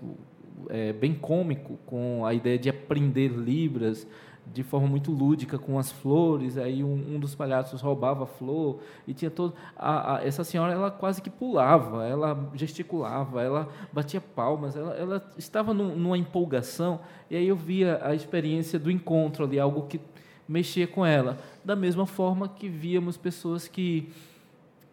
é, 0.68 0.92
bem 0.92 1.14
cômico 1.14 1.78
com 1.86 2.24
a 2.24 2.34
ideia 2.34 2.58
de 2.58 2.68
aprender 2.68 3.28
Libras 3.28 4.06
de 4.46 4.62
forma 4.62 4.86
muito 4.86 5.10
lúdica 5.10 5.58
com 5.58 5.78
as 5.78 5.90
flores. 5.90 6.56
Aí 6.58 6.82
um, 6.82 7.14
um 7.14 7.20
dos 7.20 7.34
palhaços 7.34 7.80
roubava 7.80 8.24
a 8.24 8.26
flor 8.26 8.80
e 9.06 9.14
tinha 9.14 9.30
todo. 9.30 9.54
A, 9.76 10.16
a, 10.16 10.24
essa 10.24 10.44
senhora 10.44 10.72
ela 10.72 10.90
quase 10.90 11.22
que 11.22 11.30
pulava, 11.30 12.06
ela 12.06 12.50
gesticulava, 12.54 13.42
ela 13.42 13.68
batia 13.92 14.20
palmas, 14.20 14.76
ela, 14.76 14.94
ela 14.94 15.32
estava 15.38 15.72
num, 15.72 15.94
numa 15.96 16.18
empolgação. 16.18 17.00
E 17.30 17.36
aí 17.36 17.48
eu 17.48 17.56
via 17.56 18.00
a 18.02 18.14
experiência 18.14 18.78
do 18.78 18.90
encontro 18.90 19.44
ali, 19.44 19.58
algo 19.58 19.86
que 19.86 20.00
mexia 20.48 20.86
com 20.86 21.04
ela. 21.04 21.38
Da 21.64 21.76
mesma 21.76 22.06
forma 22.06 22.48
que 22.48 22.68
víamos 22.68 23.16
pessoas 23.16 23.68
que. 23.68 24.10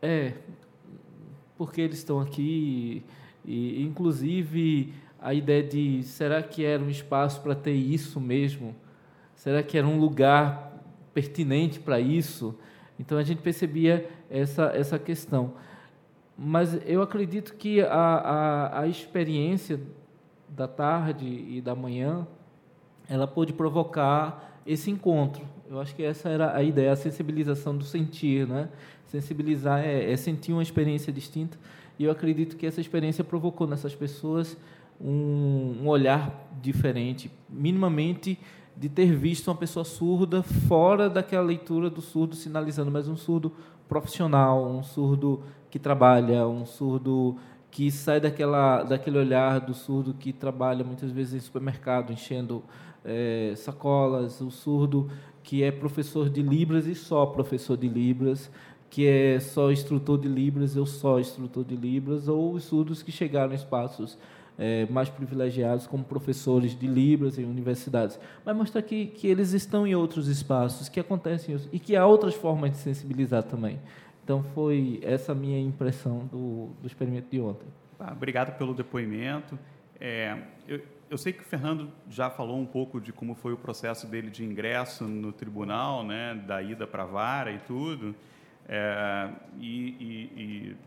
É, 0.02 0.34
porque 1.58 1.82
eles 1.82 1.98
estão 1.98 2.22
aqui, 2.22 3.04
e 3.44 3.84
inclusive 3.84 4.94
a 5.22 5.34
ideia 5.34 5.62
de 5.62 6.02
será 6.04 6.42
que 6.42 6.64
era 6.64 6.82
um 6.82 6.90
espaço 6.90 7.42
para 7.42 7.54
ter 7.54 7.74
isso 7.74 8.22
mesmo? 8.22 8.74
Será 9.40 9.64
que 9.64 9.78
era 9.78 9.88
um 9.88 9.98
lugar 9.98 10.84
pertinente 11.14 11.80
para 11.80 11.98
isso? 11.98 12.60
Então 13.00 13.18
a 13.18 13.24
gente 13.24 13.42
percebia 13.42 14.06
essa, 14.30 14.66
essa 14.76 15.00
questão. 15.00 15.54
Mas 16.38 16.78
eu 16.86 17.02
acredito 17.02 17.54
que 17.54 17.80
a, 17.80 17.88
a, 17.88 18.82
a 18.82 18.88
experiência 18.88 19.80
da 20.50 20.68
tarde 20.68 21.26
e 21.26 21.62
da 21.62 21.74
manhã 21.74 22.28
ela 23.08 23.26
pôde 23.26 23.54
provocar 23.54 24.62
esse 24.68 24.92
encontro. 24.92 25.48
Eu 25.70 25.80
acho 25.80 25.96
que 25.96 26.04
essa 26.04 26.28
era 26.28 26.54
a 26.54 26.62
ideia, 26.62 26.92
a 26.92 26.98
sensibilização 26.98 27.78
do 27.78 27.86
sentir, 27.86 28.46
né? 28.46 28.68
Sensibilizar 29.06 29.80
é, 29.80 30.12
é 30.12 30.18
sentir 30.18 30.52
uma 30.52 30.62
experiência 30.62 31.14
distinta. 31.14 31.58
E 31.98 32.04
eu 32.04 32.12
acredito 32.12 32.58
que 32.58 32.66
essa 32.66 32.82
experiência 32.82 33.24
provocou 33.24 33.66
nessas 33.66 33.96
pessoas 33.96 34.58
um, 35.00 35.78
um 35.82 35.88
olhar 35.88 36.46
diferente, 36.62 37.32
minimamente 37.50 38.38
de 38.80 38.88
ter 38.88 39.14
visto 39.14 39.50
uma 39.50 39.58
pessoa 39.58 39.84
surda 39.84 40.42
fora 40.42 41.10
daquela 41.10 41.44
leitura 41.44 41.90
do 41.90 42.00
surdo 42.00 42.34
sinalizando, 42.34 42.90
mas 42.90 43.10
um 43.10 43.18
surdo 43.18 43.52
profissional, 43.90 44.66
um 44.66 44.82
surdo 44.82 45.44
que 45.70 45.78
trabalha, 45.78 46.48
um 46.48 46.66
surdo 46.66 47.36
que 47.70 47.92
sai 47.92 48.22
daquela, 48.22 48.84
daquele 48.84 49.18
olhar 49.18 49.60
do 49.60 49.74
surdo 49.74 50.14
que 50.14 50.32
trabalha 50.32 50.82
muitas 50.86 51.12
vezes 51.12 51.34
em 51.34 51.40
supermercado, 51.42 52.14
enchendo 52.14 52.64
é, 53.04 53.54
sacolas, 53.58 54.40
o 54.40 54.50
surdo 54.50 55.10
que 55.44 55.62
é 55.62 55.72
professor 55.72 56.30
de 56.30 56.42
Libras 56.42 56.88
e 56.88 56.96
só 56.96 57.26
professor 57.26 57.76
de 57.76 57.90
Libras, 57.90 58.50
que 58.90 59.06
é 59.06 59.42
só 59.42 59.74
instrutor 59.74 60.18
de 60.18 60.30
Libras 60.30 60.78
ou 60.78 60.86
só 60.86 61.20
instrutor 61.20 61.66
de 61.66 61.76
Libras, 61.76 62.30
ou 62.30 62.54
os 62.54 62.64
surdos 62.64 63.04
que 63.04 63.12
chegaram 63.12 63.52
em 63.52 63.56
espaços 63.56 64.18
é, 64.60 64.86
mais 64.88 65.10
privilegiados, 65.10 65.88
como 65.88 66.04
professores 66.04 66.78
de 66.78 66.86
Libras 66.86 67.40
em 67.40 67.46
universidades, 67.46 68.20
mas 68.46 68.56
mostrar 68.56 68.82
que, 68.82 69.08
que 69.08 69.26
eles 69.26 69.54
estão 69.54 69.88
em 69.88 69.96
outros 69.96 70.28
espaços, 70.28 70.90
que 70.90 71.00
acontecem 71.00 71.58
e 71.72 71.80
que 71.80 71.96
há 71.96 72.06
outras 72.06 72.36
formas 72.36 72.72
de 72.72 72.78
sensibilizar 72.78 73.44
também. 73.44 73.80
Então, 74.22 74.44
foi 74.54 75.00
essa 75.02 75.34
minha 75.34 75.60
impressão 75.60 76.28
do, 76.28 76.68
do 76.82 76.86
experimento 76.86 77.32
de 77.32 77.40
ontem. 77.40 77.68
Ah, 77.98 78.12
obrigado 78.12 78.56
pelo 78.58 78.74
depoimento. 78.74 79.58
É, 80.00 80.38
eu, 80.68 80.82
eu, 81.10 81.18
sei 81.18 81.34
que 81.34 81.42
o 81.42 81.46
Fernando 81.46 81.90
já 82.10 82.30
falou 82.30 82.60
um 82.60 82.66
pouco 82.66 83.02
de 83.02 83.12
como 83.12 83.34
foi 83.34 83.54
o 83.54 83.58
processo 83.58 84.06
dele 84.06 84.30
de 84.30 84.44
ingresso 84.44 85.06
no 85.06 85.32
tribunal, 85.32 86.04
né, 86.04 86.36
da 86.46 86.62
ida 86.62 86.86
para 86.86 87.04
a 87.04 87.06
vara 87.06 87.52
e 87.52 87.60
tudo. 87.60 88.14
É, 88.68 89.30
e, 89.58 89.68
e, 89.68 90.42
e 90.42 90.78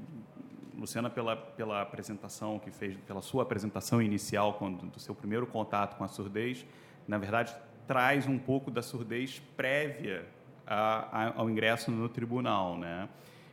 Luciana, 0.79 1.11
pela, 1.11 1.37
pela 1.37 1.83
apresentação 1.83 2.59
que 2.59 2.70
fez, 2.70 2.97
pela 3.07 3.20
sua 3.20 3.43
apresentação 3.43 4.01
inicial, 4.01 4.55
quando, 4.55 4.87
do 4.87 4.99
seu 4.99 5.14
primeiro 5.14 5.47
contato 5.47 5.97
com 5.97 6.05
a 6.05 6.09
surdez, 6.09 6.64
na 7.07 7.18
verdade, 7.18 7.55
traz 7.87 8.27
um 8.27 8.39
pouco 8.39 8.70
da 8.70 8.83
surdez 8.83 9.41
prévia 9.57 10.27
a, 10.66 11.27
a, 11.27 11.41
ao 11.41 11.51
ingresso 11.51 11.91
no 11.91 12.09
tribunal. 12.09 12.79
Né? 12.79 13.09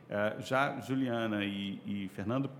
Uh, 0.08 0.40
já 0.40 0.80
Juliana 0.80 1.44
e, 1.44 1.80
e, 1.84 2.08
Fernando, 2.08 2.50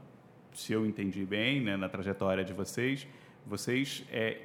se 0.52 0.72
eu 0.72 0.84
entendi 0.86 1.24
bem 1.24 1.60
né, 1.60 1.76
na 1.76 1.88
trajetória 1.88 2.44
de 2.44 2.52
vocês, 2.52 3.06
vocês 3.46 4.04
é, 4.10 4.38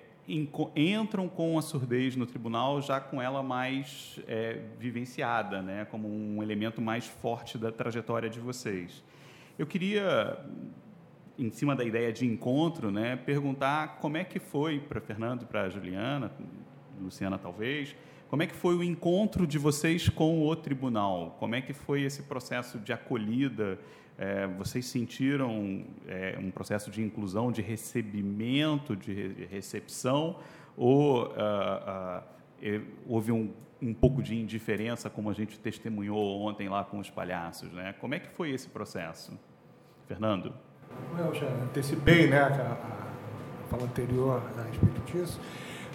entram 0.76 1.28
com 1.28 1.57
a 1.57 1.61
surdez 1.61 2.16
no 2.16 2.26
tribunal 2.26 2.82
já 2.82 2.99
com 2.99 3.22
ela 3.22 3.43
mais 3.43 4.20
é, 4.28 4.61
vivenciada, 4.80 5.61
né, 5.61 5.86
como 5.86 6.07
um 6.07 6.41
elemento 6.41 6.82
mais 6.82 7.05
forte 7.05 7.57
da 7.57 7.72
trajetória 7.72 8.30
de 8.30 8.39
vocês. 8.39 9.03
Eu 9.58 9.66
queria, 9.66 10.38
em 11.39 11.49
cima 11.49 11.76
da 11.78 11.86
ideia 11.86 12.12
de 12.12 12.26
encontro, 12.26 12.91
né, 12.91 13.16
perguntar 13.16 13.99
como 14.01 14.18
é 14.18 14.24
que 14.26 14.38
foi 14.38 14.80
para 14.80 14.99
Fernando 14.99 15.43
e 15.43 15.45
para 15.45 15.70
Juliana, 15.70 16.30
Luciana 17.01 17.38
talvez, 17.38 17.95
como 18.28 18.43
é 18.43 18.47
que 18.47 18.56
foi 18.56 18.76
o 18.76 18.84
encontro 18.84 19.47
de 19.47 19.58
vocês 19.58 20.10
com 20.10 20.45
o 20.45 20.56
tribunal? 20.58 21.38
Como 21.39 21.56
é 21.56 21.62
que 21.62 21.72
foi 21.72 22.01
esse 22.01 22.24
processo 22.24 22.80
de 22.80 22.91
acolhida? 22.91 23.80
É, 24.18 24.45
vocês 24.45 24.88
sentiram 24.88 25.86
é, 26.06 26.38
um 26.38 26.51
processo 26.51 26.91
de 26.91 27.01
inclusão, 27.01 27.49
de 27.49 27.62
recebimento, 27.62 28.93
de 28.93 29.47
recepção? 29.49 30.38
Ou 30.76 31.28
uh, 31.28 31.30
uh, 31.30 32.82
houve 33.08 33.32
um, 33.32 33.53
um 33.82 33.93
pouco 33.93 34.21
de 34.21 34.36
indiferença, 34.36 35.09
como 35.09 35.30
a 35.30 35.34
gente 35.34 35.59
testemunhou 35.59 36.41
ontem 36.41 36.69
lá 36.69 36.84
com 36.84 36.99
os 36.99 37.09
palhaços? 37.09 37.71
Né? 37.71 37.93
Como 37.99 38.15
é 38.15 38.19
que 38.19 38.30
foi 38.30 38.51
esse 38.51 38.67
processo? 38.67 39.38
Fernando? 40.07 40.53
Eu 41.17 41.34
já 41.34 41.47
antecipei 41.47 42.28
né, 42.28 42.39
a, 42.39 42.47
a 42.47 43.67
fala 43.69 43.84
anterior 43.84 44.41
a 44.57 44.63
respeito 44.63 45.01
disso. 45.11 45.39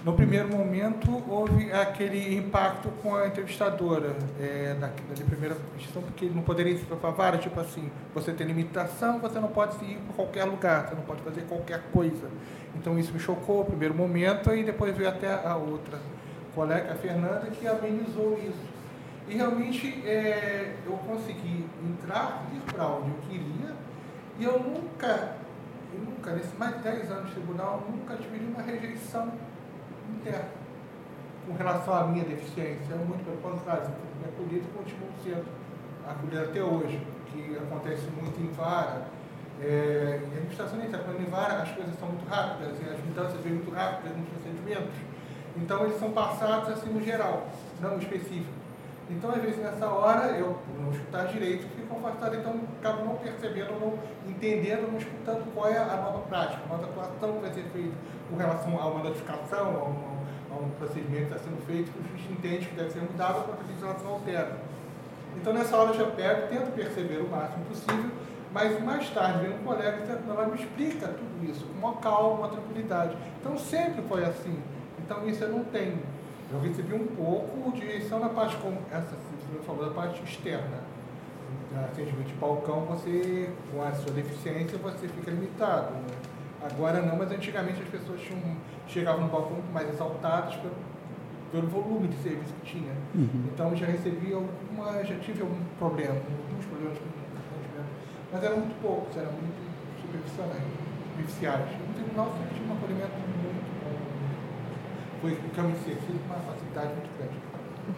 No 0.04 0.14
primeiro 0.14 0.48
momento, 0.48 1.22
houve 1.28 1.70
aquele 1.72 2.34
impacto 2.34 2.88
com 3.02 3.14
a 3.14 3.26
entrevistadora, 3.26 4.16
é, 4.40 4.74
primeira 5.26 5.54
questão, 5.76 6.00
porque 6.00 6.24
não 6.24 6.40
poderia 6.40 6.72
ir 6.72 6.78
para 6.86 7.36
tipo 7.36 7.60
assim, 7.60 7.90
você 8.14 8.32
tem 8.32 8.46
limitação, 8.46 9.18
você 9.18 9.38
não 9.38 9.48
pode 9.48 9.76
ir 9.84 9.98
para 9.98 10.14
qualquer 10.14 10.44
lugar, 10.44 10.88
você 10.88 10.94
não 10.94 11.02
pode 11.02 11.20
fazer 11.20 11.42
qualquer 11.42 11.82
coisa. 11.92 12.30
Então 12.74 12.98
isso 12.98 13.12
me 13.12 13.20
chocou 13.20 13.58
no 13.58 13.66
primeiro 13.66 13.94
momento, 13.94 14.54
e 14.54 14.64
depois 14.64 14.96
veio 14.96 15.10
até 15.10 15.34
a 15.46 15.54
outra 15.56 15.98
colega, 16.54 16.94
Fernanda, 16.96 17.46
que 17.50 17.66
amenizou 17.66 18.38
isso. 18.38 18.70
E 19.28 19.34
realmente 19.34 20.06
é, 20.06 20.76
eu 20.84 20.92
consegui 21.06 21.64
entrar, 21.88 22.46
ir 22.52 22.60
para 22.72 22.86
onde 22.86 23.10
eu 23.10 23.16
queria, 23.28 23.74
e 24.38 24.44
eu 24.44 24.58
nunca, 24.58 25.36
eu 25.92 26.00
nunca, 26.00 26.32
nesses 26.32 26.56
mais 26.58 26.76
de 26.76 26.82
10 26.82 27.10
anos 27.10 27.26
de 27.28 27.34
tribunal, 27.34 27.84
nunca 27.88 28.16
tive 28.16 28.38
nenhuma 28.38 28.62
rejeição 28.62 29.32
interna 30.08 30.60
com 31.46 31.54
relação 31.54 31.94
à 31.94 32.04
minha 32.04 32.24
deficiência. 32.24 32.94
É 32.94 32.96
muito 32.96 33.24
pelo 33.24 33.36
contrário, 33.38 33.88
me 34.18 34.24
acolhido 34.24 34.66
e 34.66 34.76
continuo 34.76 35.08
sendo 35.22 35.46
acolhido 36.06 36.44
até 36.44 36.62
hoje, 36.62 37.00
que 37.26 37.56
acontece 37.56 38.06
muito 38.20 38.40
em 38.40 38.50
vara. 38.52 39.06
É, 39.60 40.20
e 40.22 40.24
a 40.24 40.38
administração 40.38 40.78
quando 41.04 41.20
em 41.20 41.30
vara 41.30 41.62
as 41.62 41.70
coisas 41.72 41.94
são 41.98 42.08
muito 42.08 42.26
rápidas, 42.28 42.76
e 42.80 42.88
as 42.88 42.98
mudanças 43.04 43.40
vêm 43.42 43.52
muito 43.54 43.70
rápidas 43.70 44.16
nos 44.16 44.28
procedimentos. 44.28 45.09
Então, 45.56 45.84
eles 45.84 45.98
são 45.98 46.10
passados 46.12 46.70
assim 46.70 46.90
no 46.90 47.02
geral, 47.02 47.46
não 47.80 47.98
específico. 47.98 48.60
Então, 49.10 49.30
às 49.30 49.42
vezes, 49.42 49.58
nessa 49.58 49.86
hora, 49.86 50.28
eu, 50.36 50.56
não 50.78 50.92
escutar 50.92 51.26
direito, 51.26 51.66
fico 51.74 51.96
afastado, 51.96 52.36
então 52.36 52.60
acabo 52.78 53.04
não 53.04 53.16
percebendo, 53.16 53.72
não 53.80 53.98
entendendo, 54.28 54.90
não 54.92 54.98
escutando 54.98 55.52
qual 55.52 55.68
é 55.68 55.78
a 55.78 55.96
nova 55.96 56.20
prática, 56.28 56.60
a 56.64 56.68
nova 56.68 56.84
atuação 56.84 57.32
que 57.34 57.40
vai 57.40 57.52
ser 57.52 57.64
feita 57.72 57.94
com 58.30 58.36
relação 58.36 58.80
a 58.80 58.86
uma 58.86 59.02
notificação, 59.02 59.66
a 59.66 59.84
um, 59.88 60.54
a 60.54 60.64
um 60.64 60.70
procedimento 60.78 61.26
que 61.26 61.34
está 61.34 61.38
sendo 61.38 61.66
feito, 61.66 61.90
que 61.90 61.98
o 61.98 62.06
juiz 62.08 62.30
entende 62.30 62.66
que 62.66 62.74
deve 62.76 62.90
ser 62.90 63.00
mudado 63.00 63.44
que 63.44 63.50
a 63.50 63.66
legislação 63.66 64.12
altera. 64.12 64.58
Então, 65.36 65.52
nessa 65.52 65.76
hora, 65.76 65.90
eu 65.90 65.94
já 65.94 66.06
pego, 66.06 66.48
tento 66.48 66.72
perceber 66.74 67.18
o 67.18 67.28
máximo 67.28 67.64
possível, 67.64 68.10
mas 68.52 68.82
mais 68.82 69.10
tarde 69.10 69.46
vem 69.46 69.58
um 69.58 69.64
colega 69.64 69.98
que 69.98 70.30
ela 70.30 70.46
me 70.46 70.54
explica 70.54 71.08
tudo 71.08 71.50
isso, 71.50 71.66
com 71.66 71.86
uma 71.86 71.96
calma, 71.96 72.38
uma 72.38 72.48
tranquilidade. 72.48 73.16
Então, 73.40 73.58
sempre 73.58 74.02
foi 74.02 74.24
assim. 74.24 74.60
Então, 75.10 75.28
isso 75.28 75.42
eu 75.42 75.48
não 75.48 75.64
tenho. 75.64 75.98
Eu 76.52 76.60
recebi 76.60 76.94
um 76.94 77.04
pouco 77.04 77.72
de 77.72 77.80
direção 77.80 78.20
na 78.20 78.28
parte, 78.28 78.56
como 78.58 78.78
essa, 78.92 79.16
você 79.16 79.58
falou, 79.66 79.86
da 79.86 79.90
parte 79.90 80.22
externa. 80.22 80.78
Atendimento 81.74 82.28
de 82.28 82.34
balcão, 82.34 82.82
você, 82.82 83.50
com 83.72 83.82
a 83.82 83.90
sua 83.90 84.12
deficiência, 84.12 84.78
você 84.78 85.08
fica 85.08 85.32
limitado. 85.32 85.90
Né? 85.94 86.14
Agora 86.62 87.02
não, 87.02 87.16
mas 87.16 87.32
antigamente 87.32 87.82
as 87.82 87.88
pessoas 87.88 88.20
tinham, 88.20 88.56
chegavam 88.86 89.22
no 89.22 89.28
balcão 89.28 89.54
muito 89.54 89.72
mais 89.72 89.88
exaltadas 89.88 90.54
pelo, 90.56 90.74
pelo 91.50 91.66
volume 91.66 92.06
de 92.06 92.16
serviço 92.22 92.54
que 92.62 92.78
tinha. 92.78 92.92
Uhum. 93.12 93.50
Então 93.52 93.74
já 93.74 93.86
recebi 93.86 94.32
alguma, 94.32 95.02
já 95.02 95.16
tive 95.16 95.42
algum 95.42 95.58
problema, 95.76 96.14
alguns 96.14 96.66
problemas 96.66 96.98
com 96.98 97.04
atendimento, 97.06 97.90
mas 98.32 98.44
eram 98.44 98.58
muito 98.58 98.80
poucos, 98.80 99.16
eram 99.16 99.32
muito 99.32 99.58
superficiais. 100.02 101.66
No 101.88 101.94
tribunal 101.94 102.32
sempre 102.38 102.54
tinha 102.54 102.70
um 102.70 102.76
acolhimento 102.76 103.29
foi 105.20 105.32
o 105.32 105.50
caminho 105.50 105.76
com 105.78 106.12
uma 106.26 106.40
facilidade 106.40 106.94
muito 106.94 107.18
grande. 107.18 107.40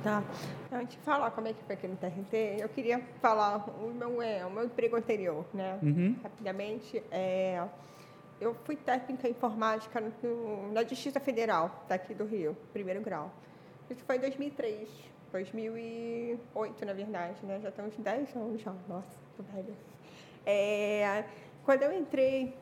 Tá. 0.02 0.22
Então, 0.68 0.80
antes 0.80 0.96
de 0.96 1.02
falar 1.04 1.30
como 1.30 1.48
é 1.48 1.52
que 1.52 1.62
foi 1.64 1.74
aqui 1.74 1.86
no 1.86 1.96
TRT, 1.96 2.60
eu 2.60 2.68
queria 2.68 3.00
falar 3.20 3.68
o 3.68 3.92
meu, 3.92 4.22
é, 4.22 4.44
o 4.44 4.50
meu 4.50 4.64
emprego 4.64 4.96
anterior, 4.96 5.44
né? 5.52 5.78
Uhum. 5.82 6.16
Rapidamente. 6.22 7.02
É, 7.10 7.62
eu 8.40 8.54
fui 8.64 8.74
técnica 8.74 9.28
em 9.28 9.30
informática 9.30 10.00
no, 10.00 10.72
na 10.72 10.82
Justiça 10.82 11.20
Federal, 11.20 11.84
daqui 11.88 12.14
do 12.14 12.24
Rio, 12.24 12.56
primeiro 12.72 13.00
grau. 13.00 13.30
Isso 13.88 14.02
foi 14.04 14.16
em 14.16 14.20
2003, 14.20 14.88
2008, 15.30 16.84
na 16.84 16.92
verdade, 16.92 17.44
né? 17.44 17.60
Já 17.62 17.68
estamos 17.68 17.96
10 17.96 18.36
anos 18.36 18.60
já. 18.60 18.72
Nossa, 18.88 19.16
tô 19.36 19.42
velha. 19.42 19.74
É, 20.44 21.24
quando 21.64 21.82
eu 21.82 21.92
entrei, 21.92 22.56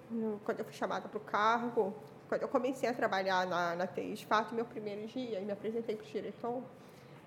quando 0.45 0.59
eu 0.59 0.65
fui 0.65 0.75
chamada 0.75 1.09
para 1.09 1.17
o 1.17 1.21
cargo, 1.21 1.95
quando 2.31 2.43
eu 2.43 2.49
comecei 2.49 2.89
a 2.89 2.95
trabalhar 2.95 3.45
na, 3.45 3.75
na 3.75 3.89
TI, 3.89 4.15
de 4.15 4.25
fato, 4.25 4.55
meu 4.55 4.65
primeiro 4.65 5.05
dia, 5.09 5.41
e 5.41 5.45
me 5.45 5.51
apresentei 5.51 5.97
para 5.97 6.07
o 6.07 6.09
diretor, 6.09 6.63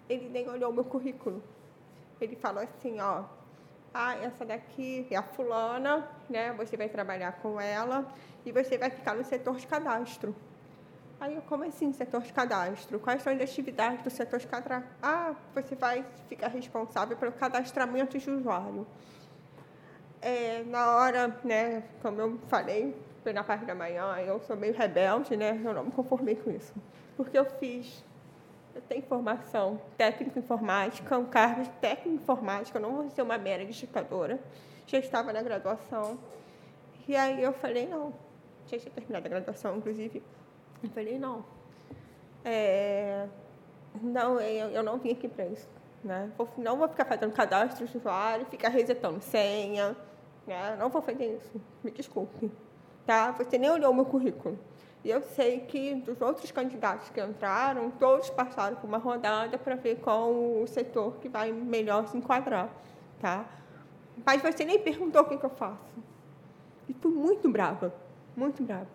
ele 0.07 0.29
nem 0.29 0.49
olhou 0.49 0.71
o 0.71 0.73
meu 0.73 0.85
currículo. 0.85 1.43
Ele 2.21 2.37
falou 2.37 2.63
assim, 2.63 3.01
ó, 3.01 3.25
ah, 3.93 4.15
essa 4.15 4.45
daqui 4.45 5.05
é 5.11 5.17
a 5.17 5.21
fulana, 5.21 6.09
né? 6.29 6.53
Você 6.53 6.77
vai 6.77 6.87
trabalhar 6.87 7.33
com 7.33 7.59
ela 7.59 8.09
e 8.45 8.51
você 8.53 8.77
vai 8.77 8.89
ficar 8.89 9.13
no 9.13 9.25
setor 9.25 9.57
de 9.57 9.67
cadastro. 9.67 10.33
Aí 11.19 11.35
eu, 11.35 11.41
como 11.41 11.65
assim, 11.65 11.91
setor 11.91 12.21
de 12.21 12.31
cadastro? 12.31 12.97
Quais 12.97 13.21
são 13.21 13.33
as 13.33 13.41
atividades 13.41 14.01
do 14.03 14.09
setor 14.09 14.39
de 14.39 14.47
cadastro? 14.47 14.89
Ah, 15.01 15.35
você 15.53 15.75
vai 15.75 16.05
ficar 16.29 16.47
responsável 16.47 17.17
pelo 17.17 17.33
cadastramento 17.33 18.17
de 18.17 18.31
usuário. 18.31 18.87
É, 20.21 20.63
na 20.63 20.95
hora, 20.95 21.37
né, 21.43 21.83
como 22.01 22.21
eu 22.21 22.39
falei, 22.47 22.95
na 23.31 23.43
parte 23.43 23.63
da 23.63 23.75
manhã, 23.75 24.17
eu 24.25 24.39
sou 24.41 24.57
meio 24.57 24.73
rebelde, 24.73 25.37
né? 25.37 25.61
Eu 25.63 25.73
não 25.73 25.85
me 25.85 25.91
conformei 25.91 26.35
com 26.35 26.51
isso. 26.51 26.73
Porque 27.15 27.37
eu 27.37 27.45
fiz 27.45 28.03
eu 28.75 28.81
tenho 28.81 29.03
formação 29.03 29.79
técnico 29.97 30.39
informática, 30.39 31.17
um 31.17 31.25
cargo 31.25 31.61
de 31.61 31.69
técnico 31.73 32.23
informática, 32.23 32.77
eu 32.77 32.81
não 32.81 32.95
vou 32.95 33.09
ser 33.09 33.21
uma 33.21 33.37
mera 33.37 33.63
digitadora. 33.63 34.39
Já 34.87 34.97
estava 34.97 35.31
na 35.31 35.41
graduação. 35.41 36.17
E 37.07 37.15
aí 37.15 37.41
eu 37.41 37.53
falei, 37.53 37.87
não. 37.87 38.13
Já 38.67 38.79
tinha 38.79 38.91
terminado 38.91 39.25
a 39.27 39.29
graduação, 39.29 39.77
inclusive. 39.77 40.23
Eu 40.81 40.89
falei, 40.89 41.19
não. 41.19 41.45
É, 42.43 43.27
não, 44.01 44.41
eu, 44.41 44.69
eu 44.69 44.83
não 44.83 44.97
vim 44.97 45.11
aqui 45.11 45.27
para 45.27 45.45
isso. 45.45 45.69
Né? 46.03 46.31
Vou, 46.37 46.49
não 46.57 46.77
vou 46.77 46.87
ficar 46.89 47.05
fazendo 47.05 47.31
cadastro 47.31 47.85
de 47.85 47.97
usuário, 47.97 48.45
ficar 48.47 48.69
resetando 48.69 49.21
senha. 49.21 49.95
Né? 50.47 50.75
Não 50.77 50.89
vou 50.89 51.01
fazer 51.01 51.35
isso. 51.35 51.61
Me 51.83 51.91
desculpe. 51.91 52.51
Tá? 53.05 53.31
Você 53.31 53.57
nem 53.57 53.69
olhou 53.69 53.91
o 53.91 53.95
meu 53.95 54.05
currículo. 54.05 54.57
E 55.03 55.09
eu 55.09 55.21
sei 55.21 55.59
que 55.59 55.95
dos 55.95 56.21
outros 56.21 56.49
candidatos 56.51 57.09
que 57.09 57.19
entraram, 57.19 57.91
todos 57.91 58.29
passaram 58.29 58.77
por 58.77 58.87
uma 58.87 58.97
rodada 58.97 59.57
para 59.57 59.75
ver 59.75 59.97
qual 59.97 60.31
o 60.31 60.65
setor 60.65 61.17
que 61.17 61.27
vai 61.27 61.51
melhor 61.51 62.07
se 62.07 62.17
enquadrar, 62.17 62.69
tá? 63.19 63.45
Mas 64.25 64.41
você 64.41 64.63
nem 64.63 64.79
perguntou 64.79 65.21
o 65.21 65.25
que, 65.25 65.37
que 65.37 65.45
eu 65.45 65.49
faço. 65.49 65.91
E 66.87 66.93
fui 66.93 67.11
muito 67.11 67.49
brava, 67.49 67.93
muito 68.35 68.63
brava. 68.63 68.87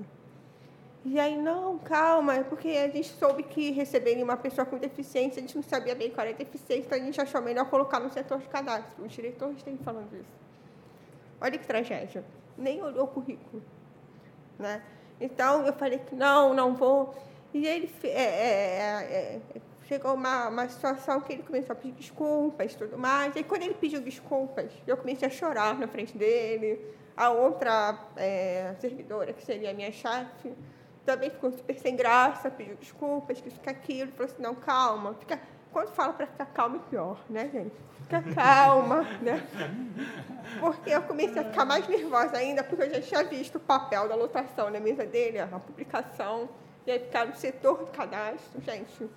E 1.04 1.20
aí, 1.20 1.36
não, 1.36 1.78
calma, 1.78 2.36
é 2.36 2.42
porque 2.42 2.68
a 2.68 2.88
gente 2.88 3.08
soube 3.08 3.42
que 3.42 3.70
receberem 3.70 4.22
uma 4.22 4.36
pessoa 4.36 4.66
com 4.66 4.78
deficiência, 4.78 5.38
a 5.38 5.42
gente 5.42 5.56
não 5.56 5.62
sabia 5.62 5.94
bem 5.94 6.10
qual 6.10 6.26
era 6.26 6.34
a 6.34 6.38
deficiência, 6.38 6.86
então 6.86 6.98
a 6.98 7.02
gente 7.02 7.20
achou 7.20 7.40
melhor 7.42 7.66
colocar 7.68 8.00
no 8.00 8.10
setor 8.10 8.38
de 8.38 8.48
cadastro. 8.48 9.04
Os 9.04 9.12
diretores 9.12 9.62
têm 9.62 9.76
falando 9.78 10.14
isso. 10.14 10.38
Olha 11.40 11.58
que 11.58 11.66
tragédia. 11.66 12.24
Nem 12.56 12.82
olhou 12.82 13.04
o 13.04 13.08
currículo. 13.08 13.62
Né? 14.58 14.82
Então, 15.20 15.66
eu 15.66 15.72
falei 15.72 15.98
que 15.98 16.14
não, 16.14 16.54
não 16.54 16.74
vou. 16.74 17.14
E 17.52 17.66
ele 17.66 17.90
é, 18.04 18.08
é, 18.08 19.40
é, 19.54 19.60
chegou 19.86 20.14
uma, 20.14 20.48
uma 20.48 20.68
situação 20.68 21.20
que 21.20 21.32
ele 21.32 21.42
começou 21.42 21.72
a 21.72 21.76
pedir 21.76 21.94
desculpas 21.94 22.72
e 22.72 22.76
tudo 22.76 22.98
mais. 22.98 23.34
E 23.36 23.42
quando 23.42 23.62
ele 23.62 23.74
pediu 23.74 24.00
desculpas, 24.00 24.70
eu 24.86 24.96
comecei 24.96 25.26
a 25.26 25.30
chorar 25.30 25.78
na 25.78 25.88
frente 25.88 26.16
dele. 26.16 26.78
A 27.16 27.30
outra 27.30 27.98
é, 28.16 28.74
servidora, 28.80 29.32
que 29.32 29.44
seria 29.44 29.70
a 29.70 29.74
minha 29.74 29.90
chefe, 29.90 30.54
também 31.04 31.30
ficou 31.30 31.50
super 31.50 31.76
sem 31.78 31.96
graça, 31.96 32.50
pediu 32.50 32.76
desculpas, 32.76 33.40
que 33.40 33.50
fica 33.50 33.70
aquilo. 33.70 34.12
Falou 34.12 34.30
assim, 34.32 34.42
não, 34.42 34.54
calma. 34.54 35.14
Fica... 35.14 35.40
Quando 35.78 35.90
fala 35.90 36.12
para 36.12 36.26
ficar 36.26 36.46
calma, 36.46 36.76
é 36.78 36.90
pior, 36.90 37.20
né, 37.30 37.48
gente? 37.52 37.72
Fica 38.02 38.20
calma, 38.34 39.04
né? 39.22 39.46
Porque 40.58 40.90
eu 40.90 41.02
comecei 41.02 41.40
a 41.40 41.44
ficar 41.44 41.64
mais 41.64 41.86
nervosa 41.86 42.36
ainda, 42.36 42.64
porque 42.64 42.82
eu 42.82 42.90
já 42.94 43.00
tinha 43.00 43.22
visto 43.22 43.58
o 43.58 43.60
papel 43.60 44.08
da 44.08 44.16
lotação 44.16 44.70
na 44.70 44.80
mesa 44.80 45.06
dele, 45.06 45.38
a 45.38 45.46
publicação, 45.46 46.48
e 46.84 46.90
aí 46.90 46.98
ficar 46.98 47.28
no 47.28 47.36
setor 47.36 47.84
de 47.84 47.92
cadastro, 47.92 48.60
gente. 48.60 49.08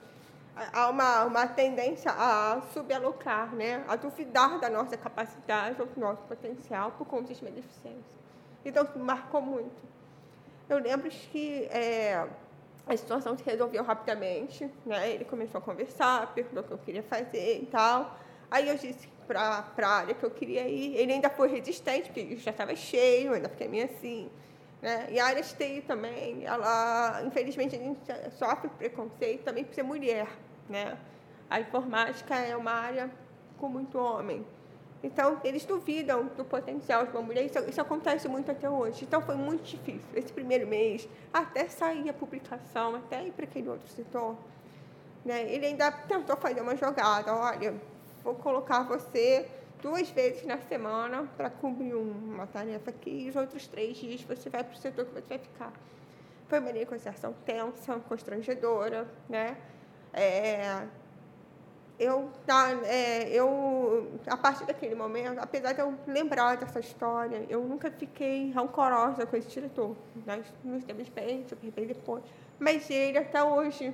Há 0.71 0.87
uma, 0.91 1.23
uma 1.25 1.47
tendência 1.47 2.11
a 2.11 2.61
subalocar, 2.75 3.55
né? 3.55 3.83
a 3.87 3.95
duvidar 3.95 4.59
da 4.59 4.69
nossa 4.69 4.95
capacidade 4.95 5.81
ou 5.81 5.87
do 5.87 5.99
nosso 5.99 6.21
potencial 6.25 6.91
por 6.91 7.07
conta 7.07 7.33
de 7.33 7.43
minha 7.43 7.55
deficiência. 7.55 8.19
Então, 8.63 8.83
isso 8.83 8.99
marcou 8.99 9.41
muito. 9.41 9.81
Eu 10.69 10.77
lembro 10.77 11.09
que 11.09 11.63
é, 11.71 12.27
a 12.87 12.97
situação 12.97 13.37
se 13.37 13.43
resolveu 13.43 13.83
rapidamente, 13.83 14.69
né? 14.85 15.11
ele 15.11 15.25
começou 15.25 15.59
a 15.59 15.61
conversar, 15.61 16.33
perguntou 16.33 16.63
o 16.63 16.67
que 16.67 16.73
eu 16.73 16.77
queria 16.79 17.03
fazer 17.03 17.61
e 17.61 17.65
tal. 17.67 18.17
Aí 18.49 18.67
eu 18.67 18.75
disse 18.75 19.07
para 19.27 19.65
a 19.81 19.87
área 19.87 20.13
que 20.13 20.23
eu 20.23 20.31
queria 20.31 20.67
ir. 20.67 20.95
Ele 20.95 21.13
ainda 21.13 21.29
foi 21.29 21.47
resistente, 21.47 22.09
porque 22.09 22.35
já 22.37 22.51
estava 22.51 22.75
cheio, 22.75 23.33
ainda 23.33 23.47
fiquei 23.47 23.67
meio 23.67 23.85
assim. 23.85 24.29
Né? 24.81 25.07
E 25.11 25.19
a 25.19 25.25
área 25.25 25.41
de 25.41 25.53
TI 25.55 25.83
também, 25.87 26.43
ela, 26.43 27.21
infelizmente, 27.25 27.75
a 27.75 27.79
gente 27.79 27.99
sofre 28.37 28.69
preconceito 28.69 29.43
também 29.43 29.63
por 29.63 29.73
ser 29.73 29.83
mulher. 29.83 30.27
Né? 30.67 30.97
A 31.49 31.59
informática 31.59 32.35
é 32.35 32.55
uma 32.57 32.71
área 32.71 33.09
com 33.57 33.69
muito 33.69 33.97
homem. 33.97 34.45
Então, 35.03 35.39
eles 35.43 35.65
duvidam 35.65 36.25
do 36.37 36.45
potencial 36.45 37.05
de 37.05 37.11
uma 37.11 37.21
mulher. 37.21 37.43
Isso, 37.43 37.57
isso, 37.67 37.81
acontece 37.81 38.27
muito 38.27 38.51
até 38.51 38.69
hoje. 38.69 39.03
Então, 39.03 39.21
foi 39.21 39.35
muito 39.35 39.63
difícil. 39.63 40.07
Esse 40.15 40.31
primeiro 40.31 40.67
mês, 40.67 41.07
até 41.33 41.67
sair 41.67 42.09
a 42.09 42.13
publicação, 42.13 42.95
até 42.95 43.25
ir 43.25 43.31
para 43.31 43.45
aquele 43.45 43.69
outro 43.69 43.87
setor. 43.89 44.35
Né? 45.25 45.51
Ele 45.51 45.65
ainda 45.65 45.91
tentou 45.91 46.37
fazer 46.37 46.61
uma 46.61 46.75
jogada. 46.75 47.33
Olha, 47.33 47.73
vou 48.23 48.35
colocar 48.35 48.83
você 48.83 49.47
duas 49.81 50.09
vezes 50.11 50.45
na 50.45 50.59
semana 50.59 51.27
para 51.35 51.49
cumprir 51.49 51.95
uma 51.95 52.45
tarefa 52.45 52.91
aqui 52.91 53.25
e 53.25 53.29
os 53.29 53.35
outros 53.35 53.67
três 53.67 53.97
dias 53.97 54.21
você 54.21 54.49
vai 54.49 54.63
para 54.63 54.73
o 54.73 54.77
setor 54.77 55.05
que 55.05 55.13
você 55.13 55.27
vai 55.27 55.39
ficar. 55.39 55.73
Foi 56.47 56.59
uma 56.59 56.71
negociação 56.71 57.33
tensa, 57.45 57.99
constrangedora, 58.07 59.07
né? 59.27 59.57
É, 60.13 60.85
eu, 61.99 62.29
tá, 62.45 62.71
é, 62.85 63.29
eu, 63.29 64.11
a 64.27 64.35
partir 64.35 64.65
daquele 64.65 64.95
momento, 64.95 65.39
apesar 65.39 65.73
de 65.73 65.81
eu 65.81 65.93
lembrar 66.07 66.57
dessa 66.57 66.79
história, 66.79 67.45
eu 67.47 67.63
nunca 67.63 67.91
fiquei 67.91 68.51
rancorosa 68.51 69.25
com 69.25 69.37
esse 69.37 69.49
diretor. 69.49 69.95
Nós 70.25 70.45
nos 70.63 70.83
demos 70.83 71.09
bem, 71.09 71.45
eu 71.49 71.71
bem 71.71 71.85
depois. 71.85 72.23
Mas 72.59 72.89
ele, 72.89 73.17
até 73.17 73.43
hoje, 73.43 73.93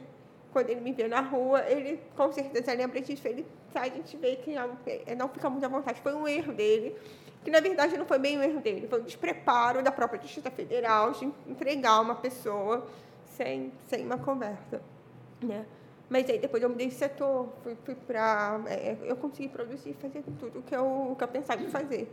quando 0.54 0.70
ele 0.70 0.82
me 0.82 0.92
vê 0.94 1.08
na 1.08 1.22
rua, 1.22 1.62
ele 1.70 2.00
com 2.16 2.32
certeza 2.32 2.74
lembra 2.74 3.02
disso. 3.02 3.28
Ele 3.28 3.46
sai, 3.74 3.90
a 3.90 3.94
gente 3.94 4.16
vê 4.18 4.38
que 4.38 4.56
não, 4.56 4.78
é, 4.86 5.16
não 5.16 5.28
fica 5.30 5.50
muito 5.50 5.66
à 5.66 5.70
vontade. 5.70 6.00
Foi 6.02 6.14
um 6.14 6.28
erro 6.28 6.54
dele, 6.54 6.96
que 7.44 7.52
na 7.52 7.60
verdade 7.60 7.98
não 7.98 8.06
foi 8.06 8.20
bem 8.20 8.38
um 8.38 8.44
erro 8.44 8.60
dele, 8.62 8.88
foi 8.88 9.02
um 9.02 9.04
despreparo 9.04 9.84
da 9.84 9.92
própria 9.92 10.22
Justiça 10.22 10.50
Federal 10.50 11.12
de 11.12 11.32
entregar 11.48 12.02
uma 12.02 12.16
pessoa 12.16 12.88
sem, 13.26 13.72
sem 13.88 14.06
uma 14.06 14.18
conversa. 14.18 14.82
Né? 15.42 15.66
Mas 16.10 16.30
aí 16.30 16.40
depois 16.40 16.64
eu 16.64 16.70
mudei 16.70 16.88
de 16.88 16.94
setor, 16.94 17.50
fui, 17.64 17.76
fui 17.84 17.96
para. 17.96 18.62
É, 18.68 18.98
eu 19.02 19.18
consegui 19.18 19.50
produzir 19.50 19.90
e 19.90 19.94
fazer 19.94 20.24
tudo 20.40 20.62
que 20.62 20.76
eu, 20.76 21.16
que 21.18 21.24
eu 21.24 21.28
pensava 21.28 21.62
em 21.62 21.70
fazer. 21.70 22.12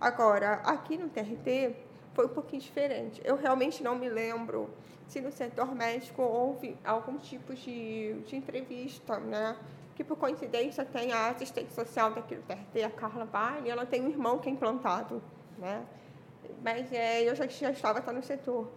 Agora, 0.00 0.54
aqui 0.64 0.96
no 0.96 1.08
TRT, 1.08 1.74
foi 2.14 2.26
um 2.26 2.30
pouquinho 2.30 2.62
diferente. 2.62 3.20
Eu 3.24 3.36
realmente 3.36 3.82
não 3.82 3.94
me 3.94 4.08
lembro 4.08 4.70
se 5.06 5.20
no 5.20 5.30
setor 5.30 5.74
médico 5.74 6.22
houve 6.22 6.76
algum 6.84 7.18
tipo 7.18 7.54
de, 7.54 8.14
de 8.26 8.36
entrevista, 8.36 9.18
né? 9.18 9.56
Que 9.94 10.02
por 10.02 10.16
coincidência 10.16 10.84
tem 10.84 11.12
a 11.12 11.28
assistente 11.28 11.72
social 11.72 12.10
daqui 12.10 12.34
do 12.34 12.42
TRT, 12.42 12.82
a 12.84 12.90
Carla 12.90 13.24
Vale, 13.26 13.68
ela 13.68 13.86
tem 13.86 14.02
um 14.02 14.08
irmão 14.08 14.38
que 14.38 14.48
é 14.48 14.52
implantado, 14.52 15.22
né? 15.58 15.84
Mas 16.62 16.92
é, 16.92 17.22
eu 17.22 17.34
já, 17.34 17.46
já 17.46 17.70
estava 17.70 18.00
tá 18.00 18.12
no 18.12 18.22
setor. 18.22 18.70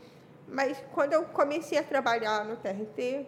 Mas 0.47 0.83
quando 0.93 1.13
eu 1.13 1.23
comecei 1.25 1.77
a 1.77 1.83
trabalhar 1.83 2.43
no 2.45 2.57
TRT, 2.57 3.25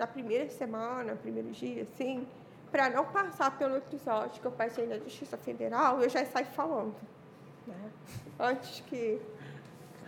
na 0.00 0.06
primeira 0.06 0.48
semana, 0.48 1.14
primeiro 1.14 1.50
dia, 1.50 1.82
assim, 1.82 2.26
para 2.72 2.88
não 2.88 3.04
passar 3.04 3.58
pelo 3.58 3.76
episódio 3.76 4.40
que 4.40 4.46
eu 4.46 4.50
passei 4.50 4.86
na 4.86 4.96
Justiça 4.96 5.36
Federal, 5.36 6.00
eu 6.00 6.08
já 6.08 6.24
saí 6.24 6.46
falando. 6.46 6.94
Né? 7.66 7.90
Antes 8.38 8.80
que 8.80 9.20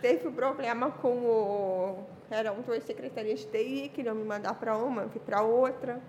teve 0.01 0.27
um 0.27 0.33
problema 0.33 0.89
com 0.89 1.09
o. 1.09 2.05
Eram 2.31 2.59
duas 2.61 2.83
secretarias 2.83 3.41
de 3.41 3.45
TI, 3.45 3.91
queriam 3.93 4.15
me 4.15 4.23
mandar 4.23 4.55
para 4.55 4.75
uma, 4.75 5.07
fui 5.09 5.21
para 5.21 5.43
outra. 5.43 6.01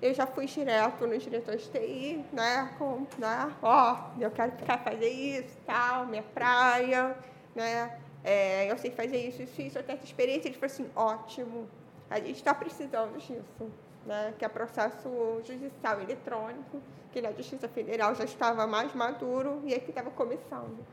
Eu 0.00 0.14
já 0.14 0.28
fui 0.28 0.46
direto 0.46 1.04
no 1.04 1.18
diretor 1.18 1.56
de 1.56 1.68
TI, 1.68 2.24
né? 2.32 2.72
Com, 2.78 3.04
né? 3.18 3.52
Ó, 3.60 4.10
eu 4.20 4.30
quero 4.30 4.52
ficar 4.52 4.78
fazer 4.78 5.08
isso, 5.08 5.56
tal, 5.66 6.06
minha 6.06 6.22
praia, 6.22 7.16
né? 7.52 7.98
É, 8.22 8.70
eu 8.70 8.78
sei 8.78 8.92
fazer 8.92 9.16
isso, 9.16 9.42
isso, 9.42 9.60
isso, 9.60 9.78
até 9.78 9.94
essa 9.94 10.04
experiência. 10.04 10.46
Ele 10.46 10.54
falou 10.54 10.72
assim, 10.72 10.90
ótimo, 10.94 11.66
a 12.10 12.18
gente 12.18 12.36
está 12.36 12.54
precisando 12.54 13.18
disso, 13.18 13.70
né? 14.06 14.34
Que 14.38 14.44
é 14.44 14.48
processo 14.48 15.08
judicial 15.44 16.00
eletrônico, 16.00 16.80
que 17.12 17.20
na 17.20 17.32
Justiça 17.32 17.68
Federal 17.68 18.14
já 18.14 18.24
estava 18.24 18.66
mais 18.66 18.94
maduro 18.94 19.62
e 19.64 19.74
aqui 19.74 19.90
estava 19.90 20.10
começando. 20.10 20.84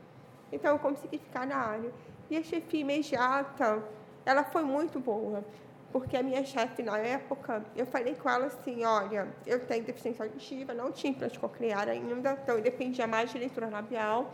Então, 0.50 0.72
eu 0.72 0.78
consegui 0.78 1.18
ficar 1.18 1.46
na 1.46 1.56
área. 1.56 1.90
E 2.30 2.36
a 2.36 2.42
chefia 2.42 2.80
imediata, 2.80 3.82
ela 4.24 4.44
foi 4.44 4.62
muito 4.62 5.00
boa, 5.00 5.44
porque 5.92 6.16
a 6.16 6.22
minha 6.22 6.44
chefe, 6.44 6.82
na 6.82 6.96
época, 6.96 7.62
eu 7.76 7.84
falei 7.84 8.14
com 8.14 8.28
ela 8.28 8.46
assim, 8.46 8.84
olha, 8.84 9.28
eu 9.46 9.66
tenho 9.66 9.84
deficiência 9.84 10.24
auditiva, 10.24 10.72
não 10.72 10.90
tinha 10.90 11.10
implante 11.10 11.38
coclear 11.38 11.88
ainda, 11.88 12.38
então 12.42 12.56
eu 12.56 12.62
dependia 12.62 13.06
mais 13.06 13.30
de 13.30 13.38
leitura 13.38 13.68
labial. 13.68 14.30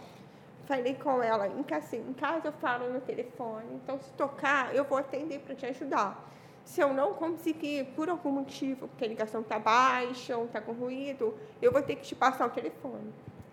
Falei 0.66 0.94
com 0.94 1.22
ela, 1.22 1.48
em 1.48 1.62
casa, 1.62 1.86
assim, 1.86 2.04
em 2.08 2.12
casa 2.12 2.48
eu 2.48 2.52
falo 2.52 2.92
no 2.92 3.00
telefone, 3.00 3.66
então 3.82 3.98
se 3.98 4.12
tocar, 4.12 4.74
eu 4.74 4.84
vou 4.84 4.98
atender 4.98 5.40
para 5.40 5.54
te 5.54 5.64
ajudar. 5.64 6.28
Se 6.68 6.82
eu 6.82 6.92
não 6.92 7.14
conseguir, 7.14 7.84
por 7.96 8.10
algum 8.10 8.30
motivo, 8.30 8.88
porque 8.88 9.02
a 9.02 9.08
ligação 9.08 9.40
está 9.40 9.58
baixa 9.58 10.36
ou 10.36 10.44
está 10.44 10.60
com 10.60 10.72
ruído, 10.72 11.34
eu 11.62 11.72
vou 11.72 11.80
ter 11.80 11.96
que 11.96 12.02
te 12.02 12.14
passar 12.14 12.44
o 12.46 12.50
telefone. 12.50 13.10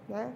Né? 0.10 0.34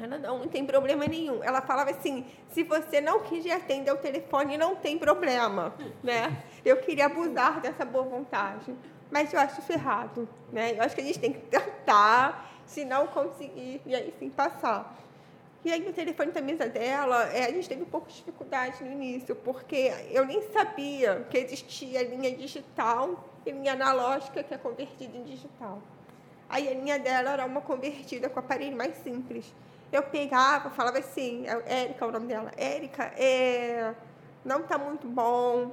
Ela 0.00 0.16
não, 0.16 0.38
não 0.38 0.48
tem 0.48 0.64
problema 0.64 1.06
nenhum. 1.06 1.44
Ela 1.44 1.60
falava 1.60 1.90
assim: 1.90 2.24
se 2.48 2.62
você 2.62 3.02
não 3.02 3.20
quiser 3.20 3.52
atender 3.52 3.92
o 3.92 3.98
telefone, 3.98 4.56
não 4.56 4.74
tem 4.74 4.98
problema. 4.98 5.74
Né? 6.02 6.42
Eu 6.64 6.78
queria 6.78 7.04
abusar 7.04 7.60
dessa 7.60 7.84
boa 7.84 8.04
vontade. 8.04 8.74
Mas 9.10 9.34
eu 9.34 9.38
acho 9.38 9.60
isso 9.60 9.72
errado. 9.72 10.26
Né? 10.50 10.72
Eu 10.74 10.82
acho 10.84 10.94
que 10.94 11.02
a 11.02 11.04
gente 11.04 11.18
tem 11.18 11.34
que 11.34 11.40
tentar, 11.40 12.50
se 12.64 12.82
não 12.82 13.08
conseguir, 13.08 13.82
e 13.84 13.94
aí 13.94 14.14
sim 14.18 14.30
passar. 14.30 14.96
E 15.66 15.72
aí 15.72 15.84
o 15.88 15.92
telefone 15.92 16.30
da 16.30 16.40
mesa 16.40 16.68
dela, 16.68 17.24
é, 17.32 17.46
a 17.46 17.50
gente 17.50 17.68
teve 17.68 17.82
um 17.82 17.86
pouco 17.86 18.06
de 18.06 18.14
dificuldade 18.14 18.84
no 18.84 18.92
início, 18.92 19.34
porque 19.34 19.92
eu 20.12 20.24
nem 20.24 20.40
sabia 20.52 21.26
que 21.28 21.36
existia 21.38 22.04
linha 22.04 22.30
digital 22.36 23.28
e 23.44 23.50
linha 23.50 23.72
analógica 23.72 24.44
que 24.44 24.54
é 24.54 24.58
convertida 24.58 25.18
em 25.18 25.24
digital. 25.24 25.82
Aí 26.48 26.68
a 26.68 26.72
linha 26.72 27.00
dela 27.00 27.32
era 27.32 27.44
uma 27.44 27.60
convertida 27.60 28.28
com 28.28 28.38
aparelho 28.38 28.76
mais 28.76 28.94
simples. 28.98 29.52
Eu 29.90 30.04
pegava, 30.04 30.70
falava 30.70 31.00
assim, 31.00 31.44
é, 31.48 31.82
Érica 31.82 32.04
é 32.04 32.08
o 32.08 32.12
nome 32.12 32.28
dela, 32.28 32.52
Érica, 32.56 33.12
é, 33.16 33.92
não 34.44 34.60
está 34.60 34.78
muito 34.78 35.08
bom, 35.08 35.72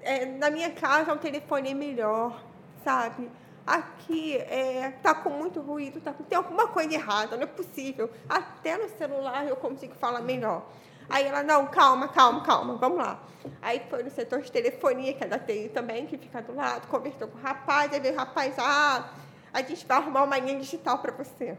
é, 0.00 0.24
na 0.24 0.48
minha 0.48 0.70
casa 0.70 1.12
o 1.12 1.18
telefone 1.18 1.72
é 1.72 1.74
melhor, 1.74 2.42
sabe? 2.82 3.30
Aqui 3.66 4.36
é, 4.36 4.90
tá 5.02 5.14
com 5.14 5.30
muito 5.30 5.60
ruído, 5.60 6.00
tá, 6.00 6.12
tem 6.28 6.36
alguma 6.36 6.68
coisa 6.68 6.92
errada, 6.92 7.36
não 7.36 7.44
é 7.44 7.46
possível. 7.46 8.10
Até 8.28 8.76
no 8.76 8.88
celular 8.90 9.46
eu 9.48 9.56
consigo 9.56 9.94
falar 9.94 10.20
melhor. 10.20 10.66
Aí 11.08 11.26
ela, 11.26 11.42
não, 11.42 11.66
calma, 11.66 12.08
calma, 12.08 12.42
calma, 12.42 12.76
vamos 12.76 12.98
lá. 12.98 13.22
Aí 13.60 13.82
foi 13.88 14.02
no 14.02 14.10
setor 14.10 14.40
de 14.40 14.50
telefonia, 14.50 15.12
que 15.14 15.24
é 15.24 15.26
da 15.26 15.38
TI 15.38 15.70
também, 15.72 16.06
que 16.06 16.16
fica 16.16 16.42
do 16.42 16.54
lado, 16.54 16.86
conversou 16.88 17.28
com 17.28 17.38
o 17.38 17.40
rapaz, 17.40 17.92
aí 17.92 18.00
veio 18.00 18.14
o 18.14 18.16
rapaz, 18.16 18.54
ah, 18.58 19.10
a 19.52 19.62
gente 19.62 19.86
vai 19.86 19.98
arrumar 19.98 20.24
uma 20.24 20.38
linha 20.38 20.58
digital 20.58 20.98
para 20.98 21.12
você. 21.12 21.56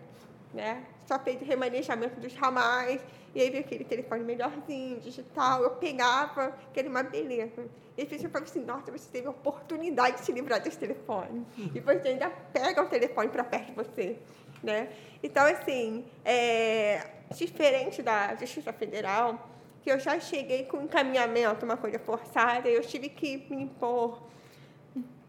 Né? 0.54 0.84
Só 1.08 1.20
fez 1.20 1.42
remanejamento 1.42 2.20
dos 2.20 2.34
ramais, 2.36 3.02
e 3.36 3.42
aí 3.42 3.50
veio 3.50 3.66
aquele 3.66 3.84
telefone 3.84 4.24
melhorzinho, 4.24 4.98
digital. 5.02 5.62
Eu 5.62 5.72
pegava, 5.72 6.58
que 6.74 6.80
era 6.80 6.90
uma 6.90 7.04
beleza. 7.04 7.68
E 7.98 8.02
aí 8.02 8.08
eu 8.12 8.30
falava 8.30 8.50
assim, 8.50 8.64
nossa, 8.64 8.90
você 8.90 9.10
teve 9.12 9.28
a 9.28 9.32
oportunidade 9.32 10.20
de 10.20 10.26
se 10.26 10.32
livrar 10.32 10.62
desse 10.62 10.78
telefone. 10.78 11.46
E 11.74 11.80
você 11.82 12.08
ainda 12.08 12.30
pega 12.30 12.82
o 12.82 12.88
telefone 12.88 13.28
para 13.28 13.44
perto 13.44 13.68
de 13.68 13.74
você. 13.74 14.18
Né? 14.64 14.90
Então, 15.22 15.46
assim, 15.46 16.06
é, 16.24 17.06
diferente 17.36 18.02
da 18.02 18.34
Justiça 18.36 18.72
Federal, 18.72 19.50
que 19.84 19.92
eu 19.92 20.00
já 20.00 20.18
cheguei 20.18 20.64
com 20.64 20.82
encaminhamento, 20.82 21.66
uma 21.66 21.78
coisa 21.78 22.00
forçada, 22.00 22.70
eu 22.70 22.82
tive 22.82 23.10
que 23.10 23.46
me 23.50 23.64
impor 23.64 24.24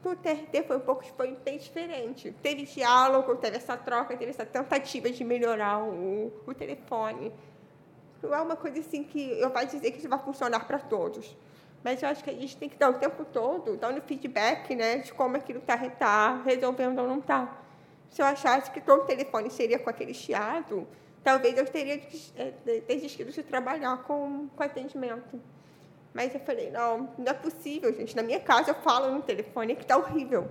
no 0.04 0.14
TRT 0.14 0.62
foi 0.68 0.76
um 0.76 0.80
pouco 0.80 1.04
foi 1.16 1.36
bem 1.44 1.58
diferente. 1.58 2.32
Teve 2.40 2.62
diálogo, 2.62 3.34
teve 3.36 3.56
essa 3.56 3.76
troca, 3.76 4.16
teve 4.16 4.30
essa 4.30 4.46
tentativa 4.46 5.10
de 5.10 5.24
melhorar 5.24 5.82
o, 5.82 6.32
o 6.46 6.54
telefone. 6.54 7.32
Não 8.26 8.34
é 8.34 8.40
uma 8.40 8.56
coisa 8.56 8.80
assim 8.80 9.04
que 9.04 9.38
eu 9.40 9.50
vou 9.50 9.64
dizer 9.64 9.90
que 9.90 9.98
isso 9.98 10.08
vai 10.08 10.18
funcionar 10.18 10.66
para 10.66 10.78
todos. 10.78 11.36
Mas 11.82 12.02
eu 12.02 12.08
acho 12.08 12.24
que 12.24 12.30
a 12.30 12.32
gente 12.32 12.56
tem 12.56 12.68
que 12.68 12.76
dar 12.76 12.90
o 12.90 12.94
tempo 12.94 13.24
todo, 13.24 13.76
dando 13.76 14.00
feedback 14.02 14.74
né, 14.74 14.98
de 14.98 15.12
como 15.12 15.36
aquilo 15.36 15.60
está 15.60 15.78
tá 15.90 16.42
resolvendo 16.44 16.98
ou 16.98 17.06
não 17.06 17.18
está. 17.18 17.62
Se 18.10 18.20
eu 18.20 18.26
achasse 18.26 18.70
que 18.70 18.80
todo 18.80 19.04
telefone 19.04 19.50
seria 19.50 19.78
com 19.78 19.88
aquele 19.88 20.12
chiado, 20.12 20.86
talvez 21.22 21.56
eu 21.56 21.64
teria 21.66 22.00
é, 22.36 22.52
desistido 22.88 23.30
de 23.30 23.42
trabalhar 23.42 24.02
com, 24.04 24.48
com 24.48 24.62
atendimento. 24.62 25.40
Mas 26.12 26.34
eu 26.34 26.40
falei, 26.40 26.70
não, 26.70 27.10
não 27.18 27.26
é 27.26 27.34
possível, 27.34 27.92
gente. 27.92 28.16
Na 28.16 28.22
minha 28.22 28.40
casa 28.40 28.70
eu 28.70 28.74
falo 28.76 29.12
no 29.12 29.22
telefone 29.22 29.76
que 29.76 29.82
está 29.82 29.96
horrível. 29.96 30.48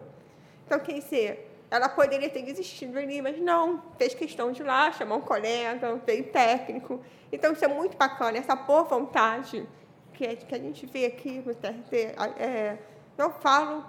Então, 0.66 0.80
quer 0.80 0.94
dizer, 0.94 1.55
ela 1.76 1.90
poderia 1.90 2.30
ter 2.30 2.42
desistido 2.42 2.98
ali, 2.98 3.22
mas 3.22 3.40
não, 3.40 3.82
fez 3.98 4.14
questão 4.14 4.52
de 4.52 4.62
ir 4.62 4.66
lá, 4.66 4.92
chamar 4.92 5.16
um 5.16 5.22
colega, 5.22 5.96
veio 6.06 6.26
técnico. 6.26 7.00
Então, 7.32 7.54
isso 7.54 7.64
é 7.64 7.68
muito 7.68 7.98
bacana, 7.98 8.38
essa 8.38 8.56
boa 8.56 8.84
vontade 8.84 9.68
que, 10.14 10.26
é, 10.26 10.36
que 10.36 10.56
a 10.56 10.58
gente 10.58 10.86
vê 10.86 11.06
aqui 11.06 11.44
no 11.46 11.54
TRT. 11.54 12.16
É, 12.38 12.78
não 13.18 13.32
falo 13.32 13.86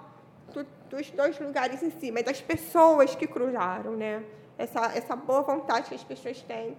do, 0.53 0.65
dos 0.89 1.09
dois 1.11 1.39
lugares 1.39 1.81
em 1.81 1.89
si, 1.89 2.11
mas 2.11 2.23
das 2.23 2.41
pessoas 2.41 3.15
que 3.15 3.27
cruzaram, 3.27 3.95
né? 3.95 4.23
Essa, 4.57 4.85
essa 4.95 5.15
boa 5.15 5.41
vontade 5.41 5.89
que 5.89 5.95
as 5.95 6.03
pessoas 6.03 6.41
têm. 6.41 6.77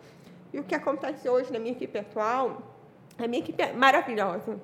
E 0.53 0.59
o 0.59 0.65
que 0.65 0.75
acontece 0.75 1.29
hoje 1.29 1.53
na 1.53 1.59
minha 1.59 1.73
equipe 1.73 1.99
atual, 1.99 2.63
a 3.19 3.27
minha 3.27 3.43
equipe 3.43 3.63
é 3.63 3.73
maravilhosa. 3.73 4.59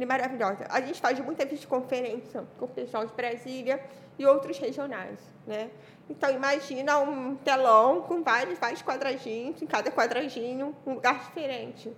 É 0.00 0.06
maravilhosa. 0.06 0.66
A 0.70 0.80
gente 0.80 1.00
faz 1.00 1.18
muita 1.18 1.44
videoconferência 1.44 2.44
com 2.58 2.66
o 2.66 2.68
pessoal 2.68 3.04
de 3.04 3.12
Brasília 3.14 3.82
e 4.18 4.24
outros 4.24 4.58
regionais, 4.58 5.18
né? 5.46 5.70
Então, 6.08 6.30
imagina 6.30 6.98
um 6.98 7.34
telão 7.36 8.02
com 8.02 8.22
vários, 8.22 8.58
vários 8.58 8.82
quadradinhos, 8.82 9.60
em 9.60 9.66
cada 9.66 9.90
quadradinho, 9.90 10.74
um 10.86 10.94
lugar 10.94 11.18
diferente. 11.20 11.92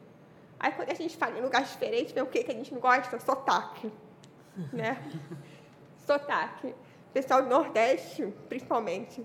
Aí, 0.59 0.73
quando 0.73 0.91
a 0.91 0.95
gente 0.95 1.17
fala 1.17 1.39
em 1.39 1.43
lugar 1.43 1.63
diferente, 1.63 2.13
vem 2.13 2.23
o 2.23 2.27
que 2.27 2.43
que 2.43 2.51
a 2.51 2.55
gente 2.55 2.73
não 2.73 2.81
gosta? 2.81 3.19
Sotaque, 3.19 3.93
né? 4.73 5.03
Sotaque. 6.07 6.75
Pessoal 7.13 7.43
do 7.43 7.49
Nordeste, 7.49 8.33
principalmente. 8.49 9.25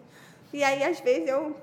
E 0.54 0.64
aí, 0.64 0.84
às 0.84 1.00
vezes, 1.00 1.28
eu, 1.30 1.56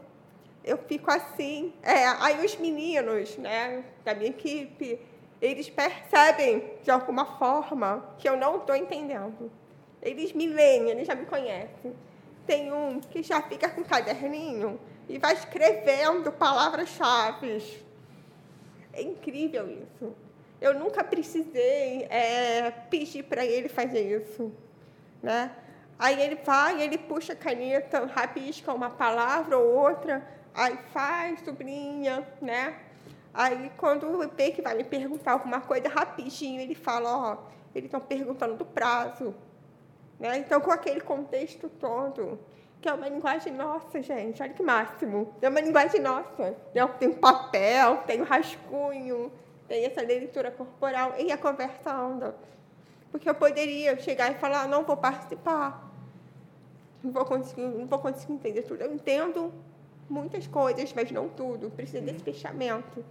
eu 0.65 0.79
fico 0.79 1.11
assim. 1.11 1.73
É, 1.83 2.07
aí, 2.07 2.45
os 2.45 2.57
meninos 2.57 3.37
né, 3.39 3.85
da 4.05 4.15
minha 4.15 4.31
equipe 4.31 4.99
eles 5.43 5.69
percebem, 5.69 6.63
de 6.85 6.91
alguma 6.93 7.27
forma, 7.37 8.15
que 8.17 8.29
eu 8.29 8.37
não 8.37 8.59
estou 8.59 8.77
entendendo. 8.77 9.51
Eles 10.01 10.33
me 10.33 10.47
leem, 10.47 10.89
eles 10.89 11.05
já 11.05 11.17
me 11.17 11.27
conhecem. 11.27 11.93
Tem 12.47 12.73
um 12.73 13.01
que 13.01 13.25
já 13.25 13.43
fica 13.43 13.69
com 13.69 13.81
um 13.81 13.85
caderninho 13.85 14.79
e 15.09 15.19
vai 15.19 15.35
escrevendo 15.35 16.31
palavras-chave. 16.31 17.83
É 18.93 19.03
incrível 19.03 19.69
isso. 19.69 20.15
Eu 20.61 20.79
nunca 20.79 21.03
precisei 21.03 22.05
é, 22.09 22.71
pedir 22.89 23.25
para 23.25 23.45
ele 23.45 23.69
fazer 23.69 24.23
isso. 24.23 24.53
Né? 25.21 25.51
Aí 25.99 26.23
ele 26.23 26.37
vai, 26.37 26.81
ele 26.81 26.99
puxa 26.99 27.33
a 27.33 27.37
caneta, 27.37 28.07
rabisca 28.07 28.73
uma 28.73 28.91
palavra 28.91 29.59
ou 29.59 29.75
outra, 29.75 30.25
aí 30.55 30.79
faz, 30.93 31.41
sublinha, 31.41 32.27
né? 32.41 32.77
Aí, 33.35 33.71
quando 33.79 34.07
o 34.07 34.29
que 34.29 34.61
vai 34.61 34.75
me 34.75 34.85
perguntar 34.85 35.33
alguma 35.33 35.61
coisa 35.61 35.89
rapidinho, 35.89 36.61
ele 36.61 36.75
fala, 36.75 37.17
ó, 37.17 37.39
eles 37.75 37.87
estão 37.87 38.01
perguntando 38.01 38.57
do 38.57 38.65
prazo. 38.65 39.35
Né? 40.21 40.39
Então, 40.39 40.61
com 40.61 40.71
aquele 40.71 41.01
contexto 41.01 41.69
todo, 41.69 42.39
que 42.81 42.89
é 42.89 42.93
uma 42.93 43.09
linguagem 43.09 43.53
nossa, 43.53 44.03
gente, 44.03 44.43
olha 44.43 44.53
que 44.53 44.63
máximo. 44.63 45.35
É 45.41 45.49
uma 45.49 45.61
linguagem 45.61 46.01
nossa. 46.01 46.55
Tem 46.99 47.13
papel, 47.13 47.99
tem 48.07 48.23
rascunho, 48.23 49.33
tem 49.67 49.85
essa 49.87 50.03
leitura 50.03 50.51
corporal 50.51 51.15
e 51.19 51.33
a 51.33 51.39
conversa 51.39 51.95
anda. 51.95 52.35
Porque 53.11 53.29
eu 53.29 53.35
poderia 53.35 53.99
chegar 53.99 54.31
e 54.31 54.35
falar, 54.35 54.69
não 54.69 54.85
vou 54.85 54.97
participar. 54.97 55.91
Não 57.03 57.13
vou 57.13 57.25
conseguir, 57.25 57.63
não 57.63 57.87
vou 57.87 57.99
conseguir 57.99 58.35
entender 58.35 58.63
tudo. 58.63 58.83
Eu 58.83 58.93
entendo 58.93 59.53
muitas 60.09 60.47
coisas, 60.47 60.93
mas 60.93 61.11
não 61.11 61.29
tudo. 61.29 61.71
Precisa 61.71 62.01
desse 62.01 62.19
uhum. 62.19 62.25
fechamento. 62.25 63.05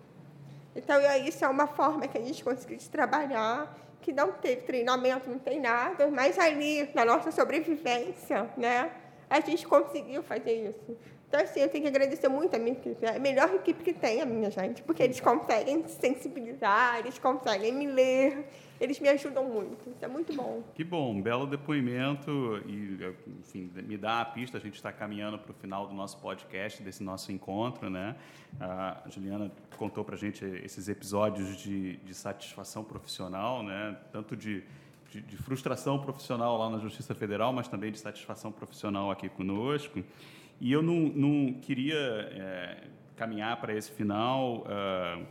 Então, 0.76 1.00
isso 1.26 1.44
é 1.44 1.48
uma 1.48 1.68
forma 1.68 2.08
que 2.08 2.18
a 2.18 2.22
gente 2.22 2.44
conseguiu 2.44 2.78
trabalhar, 2.90 3.78
que 4.02 4.12
não 4.12 4.32
teve 4.32 4.62
treinamento, 4.62 5.30
não 5.30 5.38
tem 5.38 5.60
nada, 5.60 6.08
mas 6.08 6.40
ali, 6.40 6.90
na 6.94 7.06
nossa 7.06 7.32
sobrevivência, 7.32 8.50
né, 8.58 8.92
a 9.30 9.40
gente 9.40 9.68
conseguiu 9.68 10.24
fazer 10.24 10.70
isso. 10.70 10.98
Então, 11.28 11.40
assim, 11.40 11.62
eu 11.62 11.70
tenho 11.70 11.84
que 11.84 11.90
agradecer 11.90 12.28
muito 12.28 12.56
a 12.56 12.60
minha 12.60 12.74
equipe. 12.74 13.06
É 13.06 13.16
a 13.16 13.20
melhor 13.20 13.54
equipe 13.54 13.84
que 13.84 13.94
tem, 13.94 14.22
a 14.22 14.26
minha 14.26 14.52
gente, 14.52 14.82
porque 14.84 15.04
eles 15.04 15.20
conseguem 15.20 15.88
sensibilizar, 15.88 17.00
eles 17.00 17.18
conseguem 17.18 17.72
me 17.72 17.86
ler, 17.88 18.46
eles 18.82 19.00
me 19.00 19.08
ajudam 19.10 19.46
muito. 19.46 19.90
Isso 19.92 20.04
é 20.04 20.08
muito 20.08 20.34
bom. 20.34 20.64
Que 20.74 20.84
bom, 20.84 21.12
um 21.12 21.22
belo 21.22 21.46
depoimento 21.46 22.60
e, 22.66 23.16
enfim, 23.40 23.72
me 23.88 23.96
dá 23.96 24.22
a 24.22 24.26
pista. 24.26 24.58
A 24.58 24.60
gente 24.60 24.74
está 24.74 24.92
caminhando 24.92 25.38
para 25.38 25.52
o 25.52 25.54
final 25.54 25.88
do 25.88 25.94
nosso 25.94 26.18
podcast, 26.18 26.82
desse 26.82 27.04
nosso 27.04 27.32
encontro, 27.32 27.92
né? 27.92 28.16
A 28.60 29.04
Juliana 29.08 29.52
contou 29.78 30.04
para 30.04 30.16
a 30.16 30.18
gente 30.18 30.44
esses 30.44 30.90
episódios 30.90 31.56
de, 31.58 31.98
de 31.98 32.14
satisfação 32.16 32.84
profissional, 32.84 33.62
né? 33.62 33.96
Tanto 34.12 34.36
de 34.36 34.64
de, 35.12 35.20
de, 35.22 35.36
frustração 35.36 36.00
profissional 36.00 36.58
lá 36.58 36.70
na 36.70 36.78
Justiça 36.78 37.14
Federal, 37.14 37.52
mas 37.52 37.68
também 37.68 37.92
de 37.92 38.00
satisfação 38.00 38.50
profissional 38.50 39.12
aqui 39.12 39.28
conosco. 39.28 40.02
E 40.58 40.72
eu 40.72 40.82
não, 40.82 40.94
não 40.94 41.54
queria 41.60 41.98
é, 41.98 42.88
caminhar 43.18 43.60
para 43.60 43.76
esse 43.76 43.92
final 43.92 44.60
uh, 44.60 45.26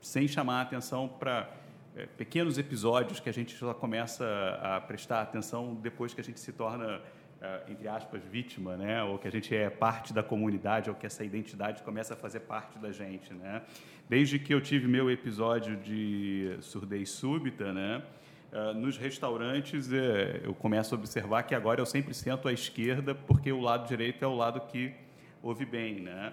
sem 0.00 0.28
chamar 0.28 0.58
a 0.58 0.62
atenção 0.62 1.08
para 1.08 1.50
é, 1.96 2.06
pequenos 2.06 2.58
episódios 2.58 3.20
que 3.20 3.28
a 3.28 3.32
gente 3.32 3.54
só 3.54 3.72
começa 3.72 4.26
a 4.60 4.80
prestar 4.80 5.22
atenção 5.22 5.74
depois 5.74 6.12
que 6.12 6.20
a 6.20 6.24
gente 6.24 6.40
se 6.40 6.52
torna 6.52 7.00
é, 7.40 7.62
entre 7.68 7.86
aspas 7.86 8.22
vítima, 8.24 8.76
né? 8.76 9.02
Ou 9.02 9.18
que 9.18 9.28
a 9.28 9.30
gente 9.30 9.54
é 9.54 9.68
parte 9.68 10.14
da 10.14 10.22
comunidade, 10.22 10.88
ou 10.88 10.96
que 10.96 11.04
essa 11.04 11.22
identidade 11.22 11.82
começa 11.82 12.14
a 12.14 12.16
fazer 12.16 12.40
parte 12.40 12.78
da 12.78 12.90
gente, 12.90 13.34
né? 13.34 13.62
Desde 14.08 14.38
que 14.38 14.54
eu 14.54 14.60
tive 14.60 14.88
meu 14.88 15.10
episódio 15.10 15.76
de 15.76 16.56
surdez 16.60 17.10
súbita, 17.10 17.72
né? 17.72 18.02
Uh, 18.50 18.72
nos 18.72 18.96
restaurantes, 18.96 19.92
é, 19.92 20.40
eu 20.44 20.54
começo 20.54 20.94
a 20.94 20.98
observar 20.98 21.42
que 21.42 21.54
agora 21.54 21.80
eu 21.80 21.86
sempre 21.86 22.14
sento 22.14 22.48
à 22.48 22.52
esquerda, 22.52 23.14
porque 23.14 23.52
o 23.52 23.60
lado 23.60 23.86
direito 23.86 24.24
é 24.24 24.28
o 24.28 24.34
lado 24.34 24.60
que 24.60 24.94
ouve 25.42 25.66
bem. 25.66 26.00
Né? 26.00 26.32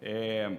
É, 0.00 0.58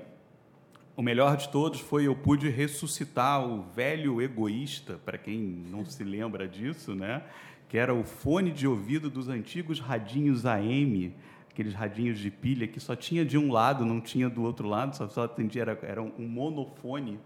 o 0.96 1.02
melhor 1.02 1.38
de 1.38 1.50
todos 1.50 1.80
foi 1.80 2.06
eu 2.08 2.16
pude 2.16 2.50
ressuscitar 2.50 3.44
o 3.44 3.64
velho 3.76 4.22
egoísta, 4.22 5.00
para 5.04 5.18
quem 5.18 5.40
não 5.40 5.86
se 5.86 6.04
lembra 6.04 6.48
disso, 6.48 6.94
né? 6.94 7.24
que 7.68 7.78
era 7.78 7.94
o 7.94 8.04
fone 8.04 8.52
de 8.52 8.68
ouvido 8.68 9.10
dos 9.10 9.28
antigos 9.28 9.80
radinhos 9.80 10.46
AM, 10.46 11.12
aqueles 11.50 11.74
radinhos 11.74 12.20
de 12.20 12.30
pilha 12.30 12.68
que 12.68 12.80
só 12.80 12.96
tinha 12.96 13.26
de 13.26 13.36
um 13.36 13.52
lado, 13.52 13.84
não 13.84 14.00
tinha 14.00 14.30
do 14.30 14.44
outro 14.44 14.68
lado, 14.68 14.96
só, 14.96 15.08
só 15.08 15.24
atendia, 15.24 15.64
era, 15.64 15.80
era 15.82 16.02
um 16.02 16.28
monofone. 16.28 17.20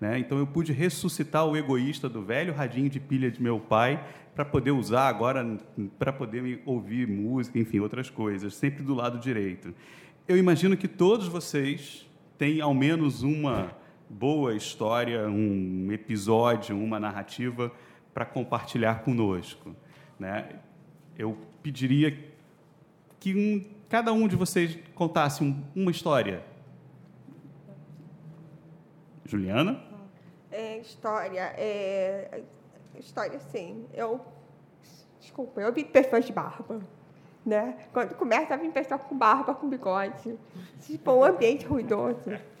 Né? 0.00 0.18
Então 0.18 0.38
eu 0.38 0.46
pude 0.46 0.72
ressuscitar 0.72 1.44
o 1.46 1.54
egoísta 1.54 2.08
do 2.08 2.22
velho 2.22 2.54
radinho 2.54 2.88
de 2.88 2.98
pilha 2.98 3.30
de 3.30 3.42
meu 3.42 3.60
pai 3.60 4.02
para 4.34 4.46
poder 4.46 4.70
usar 4.70 5.06
agora, 5.06 5.58
para 5.98 6.10
poder 6.10 6.62
ouvir 6.64 7.06
música, 7.06 7.58
enfim, 7.58 7.80
outras 7.80 8.08
coisas, 8.08 8.54
sempre 8.54 8.82
do 8.82 8.94
lado 8.94 9.18
direito. 9.18 9.74
Eu 10.26 10.38
imagino 10.38 10.78
que 10.78 10.88
todos 10.88 11.28
vocês 11.28 12.08
têm 12.40 12.62
ao 12.62 12.72
menos 12.72 13.22
uma 13.22 13.76
boa 14.08 14.56
história, 14.56 15.28
um 15.28 15.92
episódio, 15.92 16.74
uma 16.74 16.98
narrativa 16.98 17.70
para 18.14 18.24
compartilhar 18.24 19.02
conosco. 19.04 19.76
Né? 20.18 20.58
Eu 21.18 21.36
pediria 21.62 22.18
que 23.18 23.34
um, 23.34 23.62
cada 23.90 24.10
um 24.10 24.26
de 24.26 24.36
vocês 24.36 24.78
contasse 24.94 25.44
um, 25.44 25.62
uma 25.76 25.90
história. 25.90 26.42
Juliana? 29.26 29.84
É, 30.50 30.78
história, 30.78 31.52
é, 31.58 32.42
história 32.98 33.38
sim. 33.38 33.84
Eu, 33.92 34.18
desculpa, 35.20 35.60
eu 35.60 35.70
vi 35.74 35.84
pessoas 35.84 36.24
de 36.24 36.32
barba, 36.32 36.80
né? 37.44 37.76
Quando 37.92 38.14
começa 38.14 38.54
a 38.54 38.56
vir 38.56 38.70
pessoa 38.70 38.98
com 38.98 39.16
barba, 39.16 39.54
com 39.54 39.68
bigode, 39.68 40.38
tipo 40.80 41.12
um 41.12 41.24
ambiente 41.24 41.66
ruidoso. 41.66 42.30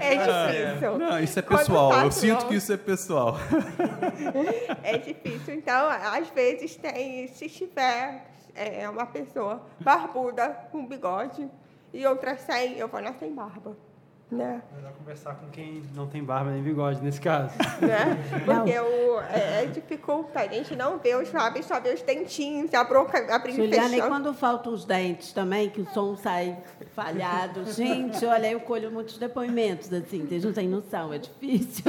é 0.00 0.16
difícil. 0.16 0.98
Não, 0.98 1.20
isso 1.20 1.38
é 1.38 1.42
pessoal. 1.42 1.92
Eu 2.04 2.10
sinto 2.10 2.46
que 2.46 2.56
isso 2.56 2.72
é 2.72 2.76
pessoal. 2.76 3.36
é 4.82 4.98
difícil. 4.98 5.54
Então, 5.54 5.88
às 5.88 6.28
vezes 6.30 6.76
tem, 6.76 7.28
se 7.28 7.48
tiver 7.48 8.26
é, 8.54 8.88
uma 8.88 9.06
pessoa 9.06 9.62
barbuda 9.80 10.48
com 10.72 10.84
bigode 10.86 11.48
e 11.92 12.06
outra 12.06 12.36
sem, 12.36 12.76
eu 12.78 12.88
vou 12.88 13.00
na 13.00 13.12
sem 13.14 13.32
barba. 13.32 13.76
Né? 14.30 14.62
Melhor 14.76 14.92
conversar 14.92 15.34
com 15.34 15.48
quem 15.48 15.82
não 15.92 16.06
tem 16.06 16.22
barba 16.22 16.52
nem 16.52 16.62
bigode, 16.62 17.02
nesse 17.02 17.20
caso. 17.20 17.54
Né? 17.80 18.16
Porque 18.44 18.78
o, 18.78 19.20
é, 19.22 19.64
é, 19.64 19.66
dificulta, 19.66 20.40
a 20.40 20.46
gente 20.46 20.76
não 20.76 20.98
vê 20.98 21.16
os 21.16 21.32
lábios, 21.32 21.66
só 21.66 21.80
vê 21.80 21.94
os 21.94 22.02
dentinhos, 22.02 22.72
a 22.74 22.84
boca 22.84 23.34
abrindo 23.34 23.56
Juliana, 23.56 23.86
e 23.86 23.90
fechando. 23.90 24.06
e 24.06 24.08
quando 24.08 24.34
faltam 24.34 24.72
os 24.72 24.84
dentes 24.84 25.32
também, 25.32 25.70
que 25.70 25.80
o 25.80 25.86
som 25.92 26.14
sai 26.16 26.58
falhado? 26.94 27.64
Gente, 27.72 28.24
olha, 28.24 28.50
eu 28.50 28.60
colho 28.60 28.90
muitos 28.90 29.18
depoimentos, 29.18 29.92
assim, 29.92 30.26
vocês 30.26 30.44
não 30.44 30.52
têm 30.52 30.68
noção, 30.68 31.12
é 31.12 31.18
difícil. 31.18 31.84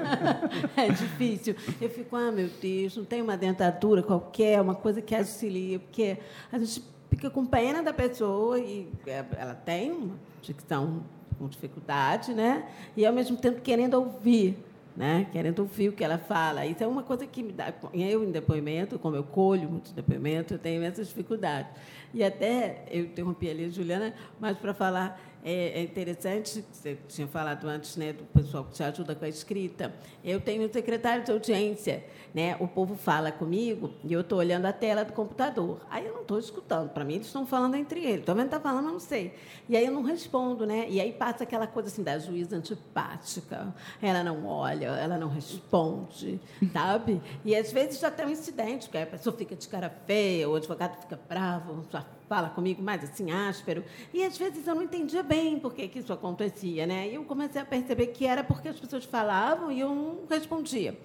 é 0.76 0.88
difícil. 0.88 1.56
Eu 1.80 1.90
fico, 1.90 2.16
ah, 2.16 2.30
meu 2.30 2.48
Deus, 2.48 2.96
não 2.96 3.04
tem 3.04 3.20
uma 3.20 3.36
dentadura 3.36 4.02
qualquer, 4.02 4.60
uma 4.60 4.74
coisa 4.74 5.02
que 5.02 5.14
auxilia, 5.14 5.80
porque 5.80 6.18
a 6.52 6.58
gente 6.58 6.82
fica 7.10 7.28
com 7.28 7.44
pena 7.44 7.82
da 7.82 7.92
pessoa 7.92 8.58
e 8.58 8.88
é, 9.06 9.24
ela 9.36 9.54
tem 9.54 9.90
uma 9.90 10.16
dicção 10.40 11.02
com 11.40 11.48
dificuldade, 11.48 12.34
né? 12.34 12.68
E 12.94 13.06
ao 13.06 13.12
mesmo 13.14 13.36
tempo 13.38 13.62
querendo 13.62 13.94
ouvir, 13.94 14.58
né? 14.94 15.26
Querendo 15.32 15.60
ouvir 15.60 15.88
o 15.88 15.92
que 15.92 16.04
ela 16.04 16.18
fala. 16.18 16.66
Isso 16.66 16.84
é 16.84 16.86
uma 16.86 17.02
coisa 17.02 17.26
que 17.26 17.42
me 17.42 17.50
dá. 17.50 17.72
Eu 17.94 18.22
em 18.22 18.30
depoimento, 18.30 18.98
como 18.98 19.16
eu 19.16 19.24
colho 19.24 19.70
muito 19.70 19.92
depoimento, 19.94 20.52
eu 20.52 20.58
tenho 20.58 20.82
essas 20.82 21.08
dificuldades. 21.08 21.72
E 22.12 22.22
até 22.22 22.84
eu 22.90 23.04
interrompi 23.04 23.48
ali 23.48 23.64
a 23.64 23.68
Juliana, 23.70 24.14
mas 24.38 24.58
para 24.58 24.74
falar 24.74 25.18
é, 25.42 25.80
é, 25.80 25.82
interessante, 25.82 26.64
você 26.70 26.98
tinha 27.08 27.26
falado 27.26 27.66
antes 27.66 27.96
né, 27.96 28.12
do 28.12 28.24
pessoal 28.24 28.64
que 28.64 28.72
te 28.72 28.82
ajuda 28.82 29.14
com 29.14 29.24
a 29.24 29.28
escrita. 29.28 29.92
Eu 30.22 30.40
tenho 30.40 30.66
um 30.68 30.72
secretário 30.72 31.24
de 31.24 31.32
audiência. 31.32 32.04
Né? 32.32 32.56
O 32.60 32.68
povo 32.68 32.94
fala 32.94 33.32
comigo 33.32 33.92
e 34.04 34.12
eu 34.12 34.20
estou 34.20 34.38
olhando 34.38 34.66
a 34.66 34.72
tela 34.72 35.04
do 35.04 35.12
computador. 35.12 35.80
Aí 35.90 36.06
eu 36.06 36.12
não 36.14 36.20
estou 36.20 36.38
escutando. 36.38 36.90
Para 36.90 37.04
mim, 37.04 37.14
eles 37.14 37.26
estão 37.26 37.44
falando 37.44 37.74
entre 37.74 38.00
eles. 38.00 38.20
Estou 38.20 38.36
que 38.36 38.42
está 38.42 38.60
falando, 38.60 38.84
mas 38.84 38.92
não 38.92 39.00
sei. 39.00 39.34
E 39.68 39.76
aí 39.76 39.86
eu 39.86 39.92
não 39.92 40.02
respondo. 40.02 40.64
Né? 40.64 40.86
E 40.88 41.00
aí 41.00 41.12
passa 41.12 41.42
aquela 41.42 41.66
coisa 41.66 41.88
assim 41.88 42.02
da 42.02 42.18
juíza 42.18 42.56
antipática. 42.56 43.74
Ela 44.00 44.22
não 44.22 44.46
olha, 44.46 44.86
ela 44.88 45.18
não 45.18 45.28
responde, 45.28 46.40
sabe? 46.72 47.20
E 47.44 47.56
às 47.56 47.72
vezes 47.72 47.98
já 47.98 48.10
tem 48.10 48.26
um 48.26 48.30
incidente, 48.30 48.86
porque 48.86 48.98
a 48.98 49.06
pessoa 49.06 49.34
fica 49.36 49.56
de 49.56 49.66
cara 49.66 49.90
feia, 50.06 50.48
o 50.48 50.54
advogado 50.54 51.00
fica 51.00 51.18
bravo, 51.28 51.84
já 51.90 52.04
fala 52.30 52.48
comigo 52.48 52.80
mais 52.80 53.02
assim, 53.02 53.32
áspero. 53.32 53.84
E 54.14 54.24
às 54.24 54.38
vezes 54.38 54.64
eu 54.64 54.76
não 54.76 54.84
entendia 54.84 55.20
bem 55.20 55.58
por 55.58 55.74
que, 55.74 55.88
que 55.88 55.98
isso 55.98 56.12
acontecia, 56.12 56.86
né? 56.86 57.08
E 57.08 57.16
eu 57.16 57.24
comecei 57.24 57.60
a 57.60 57.64
perceber 57.64 58.06
que 58.06 58.24
era 58.24 58.44
porque 58.44 58.68
as 58.68 58.78
pessoas 58.78 59.04
falavam 59.04 59.72
e 59.72 59.80
eu 59.80 59.92
não 59.92 60.20
respondia. 60.30 60.96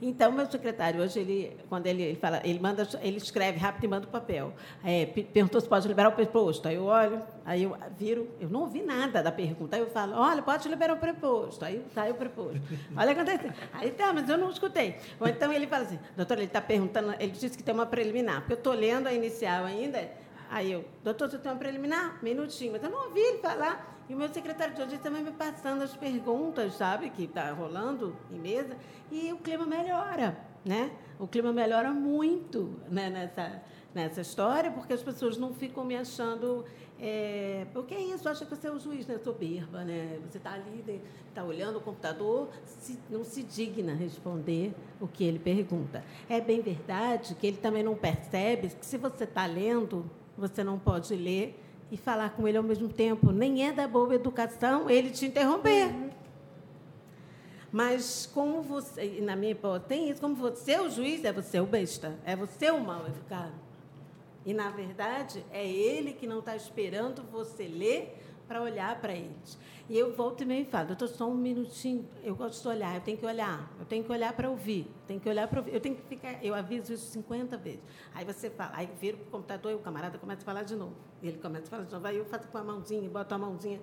Então, 0.00 0.30
meu 0.30 0.46
secretário, 0.46 1.02
hoje, 1.02 1.18
ele, 1.18 1.56
quando 1.68 1.88
ele, 1.88 2.14
fala, 2.14 2.40
ele 2.44 2.60
manda, 2.60 2.88
ele 3.02 3.16
escreve 3.16 3.58
rápido 3.58 3.82
e 3.82 3.88
manda 3.88 4.06
o 4.06 4.08
papel. 4.08 4.52
É, 4.84 5.06
perguntou 5.06 5.60
se 5.60 5.68
pode 5.68 5.88
liberar 5.88 6.10
o 6.10 6.12
preposto. 6.12 6.68
Aí 6.68 6.76
eu 6.76 6.84
olho, 6.84 7.20
aí 7.44 7.64
eu 7.64 7.76
viro, 7.98 8.28
eu 8.40 8.48
não 8.48 8.60
ouvi 8.60 8.80
nada 8.80 9.20
da 9.20 9.32
pergunta. 9.32 9.74
Aí 9.74 9.82
eu 9.82 9.90
falo, 9.90 10.14
olha, 10.14 10.40
pode 10.40 10.68
liberar 10.68 10.94
o 10.94 10.98
preposto. 10.98 11.64
Aí 11.64 11.84
sai 11.92 12.12
o 12.12 12.14
preposto. 12.14 12.62
Olha 12.96 13.10
o 13.10 13.14
que 13.16 13.20
aconteceu. 13.20 13.52
Aí 13.72 13.90
tá, 13.90 14.12
mas 14.12 14.28
eu 14.28 14.38
não 14.38 14.50
escutei. 14.50 14.94
Ou 15.18 15.26
então 15.26 15.52
ele 15.52 15.66
fala 15.66 15.82
assim, 15.82 15.98
doutor, 16.16 16.36
ele 16.36 16.46
está 16.46 16.60
perguntando, 16.60 17.16
ele 17.18 17.32
disse 17.32 17.56
que 17.56 17.64
tem 17.64 17.74
uma 17.74 17.86
preliminar, 17.86 18.42
porque 18.42 18.52
eu 18.52 18.58
estou 18.58 18.74
lendo 18.74 19.08
a 19.08 19.12
inicial 19.12 19.64
ainda. 19.64 20.08
Aí 20.50 20.72
eu, 20.72 20.84
doutor, 21.04 21.30
você 21.30 21.38
tem 21.38 21.52
uma 21.52 21.58
preliminar? 21.58 22.22
Minutinho. 22.22 22.72
Mas 22.72 22.82
eu 22.82 22.90
não 22.90 23.06
ouvi 23.06 23.20
ele 23.20 23.38
falar. 23.38 23.98
E 24.08 24.14
o 24.14 24.16
meu 24.16 24.28
secretário 24.30 24.74
de 24.74 24.80
audiência 24.80 25.04
também 25.04 25.22
me 25.22 25.32
passando 25.32 25.82
as 25.82 25.94
perguntas, 25.94 26.74
sabe, 26.74 27.10
que 27.10 27.24
está 27.24 27.52
rolando 27.52 28.16
em 28.30 28.38
mesa, 28.38 28.74
e 29.12 29.30
o 29.34 29.36
clima 29.36 29.66
melhora, 29.66 30.38
né? 30.64 30.90
O 31.18 31.26
clima 31.26 31.52
melhora 31.52 31.90
muito 31.90 32.74
né, 32.88 33.10
nessa, 33.10 33.62
nessa 33.94 34.22
história, 34.22 34.70
porque 34.70 34.94
as 34.94 35.02
pessoas 35.02 35.36
não 35.36 35.52
ficam 35.52 35.84
me 35.84 35.94
achando. 35.94 36.64
É, 36.98 37.66
porque 37.72 37.94
é 37.94 38.00
isso, 38.00 38.28
acha 38.28 38.46
que 38.46 38.56
você 38.56 38.66
é 38.66 38.72
o 38.72 38.78
juiz, 38.78 39.06
né? 39.06 39.18
Soberba, 39.18 39.84
né? 39.84 40.18
Você 40.26 40.38
está 40.38 40.54
ali, 40.54 41.02
está 41.28 41.44
olhando 41.44 41.76
o 41.76 41.80
computador, 41.82 42.48
se, 42.64 42.98
não 43.10 43.22
se 43.24 43.42
digna 43.42 43.92
responder 43.92 44.72
o 44.98 45.06
que 45.06 45.22
ele 45.22 45.38
pergunta. 45.38 46.02
É 46.30 46.40
bem 46.40 46.62
verdade 46.62 47.34
que 47.34 47.46
ele 47.46 47.58
também 47.58 47.82
não 47.82 47.94
percebe 47.94 48.70
que 48.70 48.86
se 48.86 48.96
você 48.96 49.24
está 49.24 49.44
lendo, 49.44 50.10
você 50.38 50.62
não 50.62 50.78
pode 50.78 51.14
ler 51.14 51.58
e 51.90 51.96
falar 51.96 52.30
com 52.30 52.46
ele 52.46 52.56
ao 52.56 52.62
mesmo 52.62 52.88
tempo. 52.88 53.32
Nem 53.32 53.66
é 53.66 53.72
da 53.72 53.88
boa 53.88 54.14
educação 54.14 54.88
ele 54.88 55.10
te 55.10 55.26
interromper. 55.26 55.88
Uhum. 55.88 56.10
Mas 57.70 58.30
como 58.32 58.62
você, 58.62 59.20
na 59.20 59.36
minha 59.36 59.52
hipótese, 59.52 59.88
tem 59.88 60.08
isso, 60.08 60.20
como 60.20 60.34
você 60.34 60.72
é 60.72 60.80
o 60.80 60.88
juiz, 60.88 61.24
é 61.24 61.32
você 61.32 61.60
o 61.60 61.66
besta, 61.66 62.18
é 62.24 62.34
você 62.34 62.70
o 62.70 62.80
mal 62.80 63.06
educado. 63.06 63.52
E, 64.46 64.54
na 64.54 64.70
verdade, 64.70 65.44
é 65.52 65.66
ele 65.66 66.14
que 66.14 66.26
não 66.26 66.38
está 66.38 66.56
esperando 66.56 67.22
você 67.30 67.64
ler 67.64 68.16
para 68.48 68.62
olhar 68.62 68.98
para 69.00 69.12
eles. 69.12 69.58
E 69.88 69.96
eu 69.96 70.14
volto 70.14 70.42
e 70.42 70.46
meio 70.46 70.62
e 70.62 70.64
falo, 70.64 70.88
doutor, 70.88 71.08
só 71.08 71.28
um 71.28 71.34
minutinho, 71.34 72.08
eu 72.24 72.34
gosto 72.34 72.62
de 72.62 72.68
olhar, 72.68 72.94
eu 72.94 73.00
tenho 73.00 73.16
que 73.16 73.24
olhar, 73.24 73.70
eu 73.78 73.86
tenho 73.86 74.02
que 74.02 74.10
olhar 74.10 74.32
para 74.32 74.50
ouvir, 74.50 74.86
eu 74.86 75.06
tenho 75.06 75.20
que 75.20 75.28
olhar 75.28 75.46
para 75.46 75.60
ouvir, 75.60 75.74
eu 75.74 75.80
tenho 75.80 75.94
que 75.94 76.02
ficar, 76.02 76.44
eu 76.44 76.54
aviso 76.54 76.92
isso 76.92 77.06
50 77.06 77.56
vezes. 77.58 77.80
Aí 78.14 78.24
você 78.24 78.50
fala, 78.50 78.72
aí 78.74 78.88
vira 79.00 79.16
para 79.16 79.26
o 79.26 79.30
computador 79.30 79.72
e 79.72 79.74
o 79.74 79.78
camarada 79.78 80.18
começa 80.18 80.42
a 80.42 80.44
falar 80.44 80.62
de 80.62 80.74
novo. 80.74 80.94
Ele 81.22 81.38
começa 81.38 81.66
a 81.66 81.70
falar 81.70 81.84
de 81.84 81.92
novo, 81.92 82.06
aí 82.06 82.16
eu 82.16 82.24
faço 82.24 82.48
com 82.48 82.58
a 82.58 82.64
mãozinha, 82.64 83.08
boto 83.08 83.34
a 83.34 83.38
mãozinha 83.38 83.80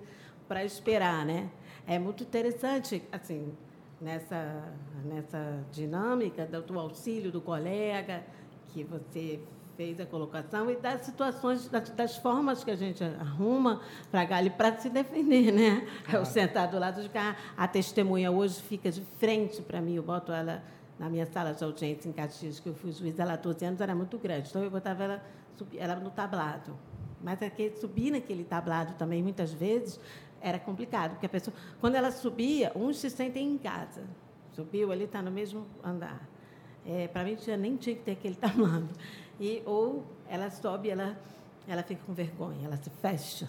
para 0.48 0.64
esperar, 0.64 1.24
né? 1.24 1.50
É 1.86 1.98
muito 1.98 2.22
interessante, 2.22 3.02
assim, 3.10 3.52
nessa, 4.00 4.72
nessa 5.04 5.64
dinâmica 5.72 6.46
do 6.46 6.78
auxílio 6.78 7.32
do 7.32 7.40
colega, 7.40 8.24
que 8.68 8.84
você 8.84 9.40
fez 9.76 10.00
a 10.00 10.06
colocação 10.06 10.70
e 10.70 10.76
das 10.76 11.02
situações, 11.02 11.68
das, 11.68 11.90
das 11.90 12.16
formas 12.16 12.64
que 12.64 12.70
a 12.70 12.76
gente 12.76 13.04
arruma 13.04 13.80
para 14.10 14.24
Gali 14.24 14.50
para 14.50 14.76
se 14.78 14.88
defender, 14.88 15.52
né? 15.52 15.86
Claro. 16.04 16.18
Eu 16.20 16.24
sentar 16.24 16.68
do 16.68 16.78
lado 16.78 17.02
de 17.02 17.08
cá, 17.08 17.36
a 17.56 17.68
testemunha 17.68 18.30
hoje 18.30 18.60
fica 18.62 18.90
de 18.90 19.02
frente 19.18 19.60
para 19.62 19.80
mim, 19.80 19.94
eu 19.94 20.02
boto 20.02 20.32
ela 20.32 20.62
na 20.98 21.10
minha 21.10 21.26
sala 21.26 21.52
de 21.52 21.62
audiência 21.62 22.08
em 22.08 22.12
Caxias, 22.12 22.58
que 22.58 22.68
eu 22.68 22.74
fui 22.74 22.90
juiz, 22.90 23.18
ela 23.18 23.34
há 23.34 23.36
12 23.36 23.64
anos, 23.64 23.80
era 23.80 23.94
muito 23.94 24.16
grande, 24.16 24.48
então 24.48 24.64
eu 24.64 24.70
botava 24.70 25.04
ela, 25.04 25.22
ela 25.76 25.96
no 25.96 26.10
tablado. 26.10 26.76
Mas 27.22 27.42
aquele, 27.42 27.76
subir 27.76 28.10
naquele 28.10 28.44
tablado 28.44 28.94
também, 28.94 29.22
muitas 29.22 29.52
vezes, 29.52 30.00
era 30.40 30.58
complicado, 30.58 31.12
porque 31.12 31.26
a 31.26 31.28
pessoa, 31.28 31.54
quando 31.80 31.96
ela 31.96 32.10
subia, 32.10 32.72
uns 32.74 32.98
se 32.98 33.10
sentem 33.10 33.46
em 33.46 33.58
casa. 33.58 34.04
Subiu 34.52 34.90
ali, 34.90 35.04
está 35.04 35.20
no 35.20 35.30
mesmo 35.30 35.66
andar. 35.84 36.26
É, 36.86 37.08
Para 37.08 37.24
mim, 37.24 37.36
já 37.36 37.56
nem 37.56 37.76
tinha 37.76 37.96
que 37.96 38.02
ter 38.02 38.12
aquele 38.12 38.36
tamanho. 38.36 38.88
E, 39.38 39.62
ou 39.66 40.04
ela 40.28 40.50
sobe, 40.50 40.90
ela, 40.90 41.18
ela 41.68 41.82
fica 41.82 42.02
com 42.06 42.12
vergonha, 42.12 42.66
ela 42.66 42.76
se 42.76 42.90
fecha. 42.90 43.48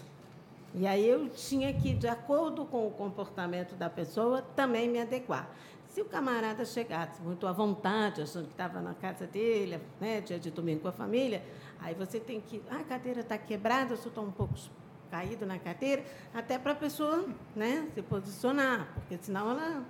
E 0.74 0.86
aí 0.86 1.08
eu 1.08 1.30
tinha 1.30 1.74
que, 1.74 1.94
de 1.94 2.08
acordo 2.08 2.66
com 2.66 2.88
o 2.88 2.92
comportamento 2.92 3.76
da 3.76 3.90
pessoa, 3.90 4.42
também 4.56 4.90
me 4.90 5.00
adequar. 5.00 5.50
Se 5.88 6.02
o 6.02 6.06
camarada 6.06 6.66
chegasse 6.66 7.22
muito 7.22 7.48
à 7.48 7.52
vontade, 7.52 8.22
achando 8.22 8.46
que 8.46 8.52
estava 8.52 8.82
na 8.82 8.94
casa 8.94 9.26
dele, 9.26 9.80
né, 10.00 10.22
dia 10.22 10.38
de 10.38 10.52
domingo 10.52 10.82
com 10.82 10.88
a 10.90 10.92
família, 10.92 11.44
aí 11.80 11.96
você 11.96 12.20
tem 12.20 12.40
que. 12.40 12.62
Ah, 12.70 12.78
a 12.78 12.84
cadeira 12.84 13.22
está 13.22 13.38
quebrada, 13.38 13.94
eu 13.94 13.96
estou 13.96 14.24
um 14.24 14.32
pouco 14.32 14.54
caído 15.10 15.46
na 15.46 15.58
cadeira, 15.58 16.04
até 16.34 16.60
para 16.60 16.74
a 16.74 16.76
pessoa 16.76 17.28
né, 17.56 17.88
se 17.96 18.02
posicionar, 18.02 18.92
porque 18.94 19.18
senão 19.22 19.50
ela 19.50 19.84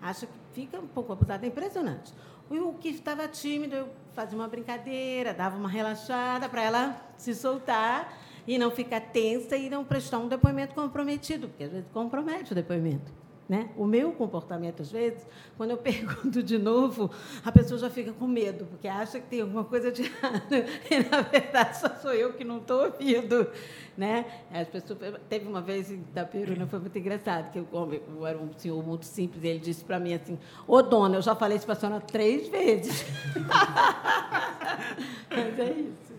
acha 0.00 0.26
que 0.26 0.32
fica 0.52 0.80
um 0.80 0.88
pouco 0.88 1.12
abusada. 1.12 1.46
É 1.46 1.48
impressionante. 1.48 2.12
O 2.50 2.74
que 2.74 2.88
estava 2.88 3.28
tímido, 3.28 3.76
eu 3.76 3.88
fazia 4.14 4.38
uma 4.38 4.48
brincadeira, 4.48 5.32
dava 5.32 5.56
uma 5.56 5.68
relaxada 5.68 6.48
para 6.48 6.62
ela 6.62 6.96
se 7.16 7.34
soltar 7.34 8.12
e 8.46 8.58
não 8.58 8.70
ficar 8.70 9.00
tensa 9.00 9.56
e 9.56 9.70
não 9.70 9.84
prestar 9.84 10.18
um 10.18 10.28
depoimento 10.28 10.74
comprometido, 10.74 11.48
porque 11.48 11.64
às 11.64 11.72
vezes 11.72 11.86
compromete 11.92 12.52
o 12.52 12.54
depoimento. 12.54 13.21
Né? 13.48 13.68
O 13.76 13.84
meu 13.84 14.12
comportamento, 14.12 14.82
às 14.82 14.90
vezes, 14.90 15.26
quando 15.56 15.70
eu 15.70 15.76
pergunto 15.78 16.42
de 16.42 16.58
novo, 16.58 17.10
a 17.44 17.50
pessoa 17.50 17.78
já 17.78 17.90
fica 17.90 18.12
com 18.12 18.26
medo, 18.26 18.66
porque 18.66 18.88
acha 18.88 19.20
que 19.20 19.26
tem 19.26 19.40
alguma 19.40 19.64
coisa 19.64 19.90
de 19.90 20.02
errado. 20.06 20.54
E, 20.90 21.10
na 21.10 21.20
verdade, 21.22 21.78
só 21.78 21.88
sou 21.96 22.12
eu 22.12 22.32
que 22.34 22.44
não 22.44 22.58
estou 22.58 22.84
ouvindo. 22.84 23.48
Né? 23.96 24.24
As 24.50 24.68
pessoas, 24.68 24.98
teve 25.28 25.46
uma 25.46 25.60
vez 25.60 25.90
em 25.90 25.96
Itaperuna, 25.96 26.66
foi 26.66 26.78
muito 26.78 26.96
engraçado, 26.98 27.50
que 27.52 27.58
eu, 27.58 27.68
eu 28.16 28.26
era 28.26 28.38
um 28.38 28.50
senhor 28.56 28.82
muito 28.82 29.04
simples, 29.04 29.44
e 29.44 29.48
ele 29.48 29.58
disse 29.58 29.84
para 29.84 30.00
mim 30.00 30.14
assim, 30.14 30.38
ô 30.66 30.80
dona, 30.80 31.16
eu 31.16 31.22
já 31.22 31.34
falei 31.34 31.58
isso 31.58 31.66
para 31.66 31.74
a 31.74 31.78
senhora 31.78 32.00
três 32.00 32.48
vezes. 32.48 33.04
Mas 35.28 35.58
é 35.58 35.72
isso. 35.72 36.12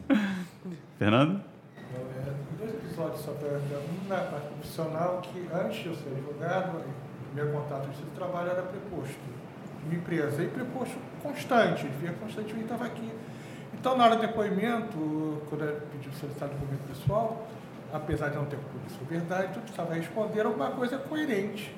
Fernando? 0.99 1.43
É, 1.77 2.33
dois 2.59 2.75
episódios 2.75 3.21
só 3.21 3.31
para 3.31 3.57
um 3.57 4.07
na 4.07 4.17
parte 4.17 4.47
profissional, 4.49 5.21
que 5.21 5.47
antes 5.51 5.81
de 5.81 5.87
eu 5.87 5.95
ser 5.95 6.09
advogado, 6.09 6.83
meu 7.33 7.51
contato 7.51 7.89
de 7.89 8.03
trabalho 8.15 8.51
era 8.51 8.61
preposto 8.61 9.19
uma 9.85 9.95
empresa, 9.95 10.41
e 10.41 10.47
preposto 10.47 10.97
constante, 11.21 11.85
ele 11.85 11.93
via 11.99 12.13
constantemente, 12.13 12.63
estava 12.63 12.85
aqui. 12.85 13.11
Então, 13.73 13.97
na 13.97 14.05
hora 14.05 14.15
do 14.15 14.21
depoimento, 14.21 15.41
quando 15.49 15.65
eu 15.65 15.81
pedi 15.91 16.07
o 16.07 16.13
solicitar 16.13 16.47
depoimento 16.47 16.83
pessoal, 16.87 17.47
apesar 17.91 18.29
de 18.29 18.37
não 18.37 18.45
ter 18.45 18.57
isso 18.87 18.99
verdade, 19.09 19.53
tudo 19.53 19.67
estava 19.67 19.91
a 19.91 19.95
responder 19.95 20.45
alguma 20.45 20.71
coisa 20.71 20.97
coerente. 20.97 21.75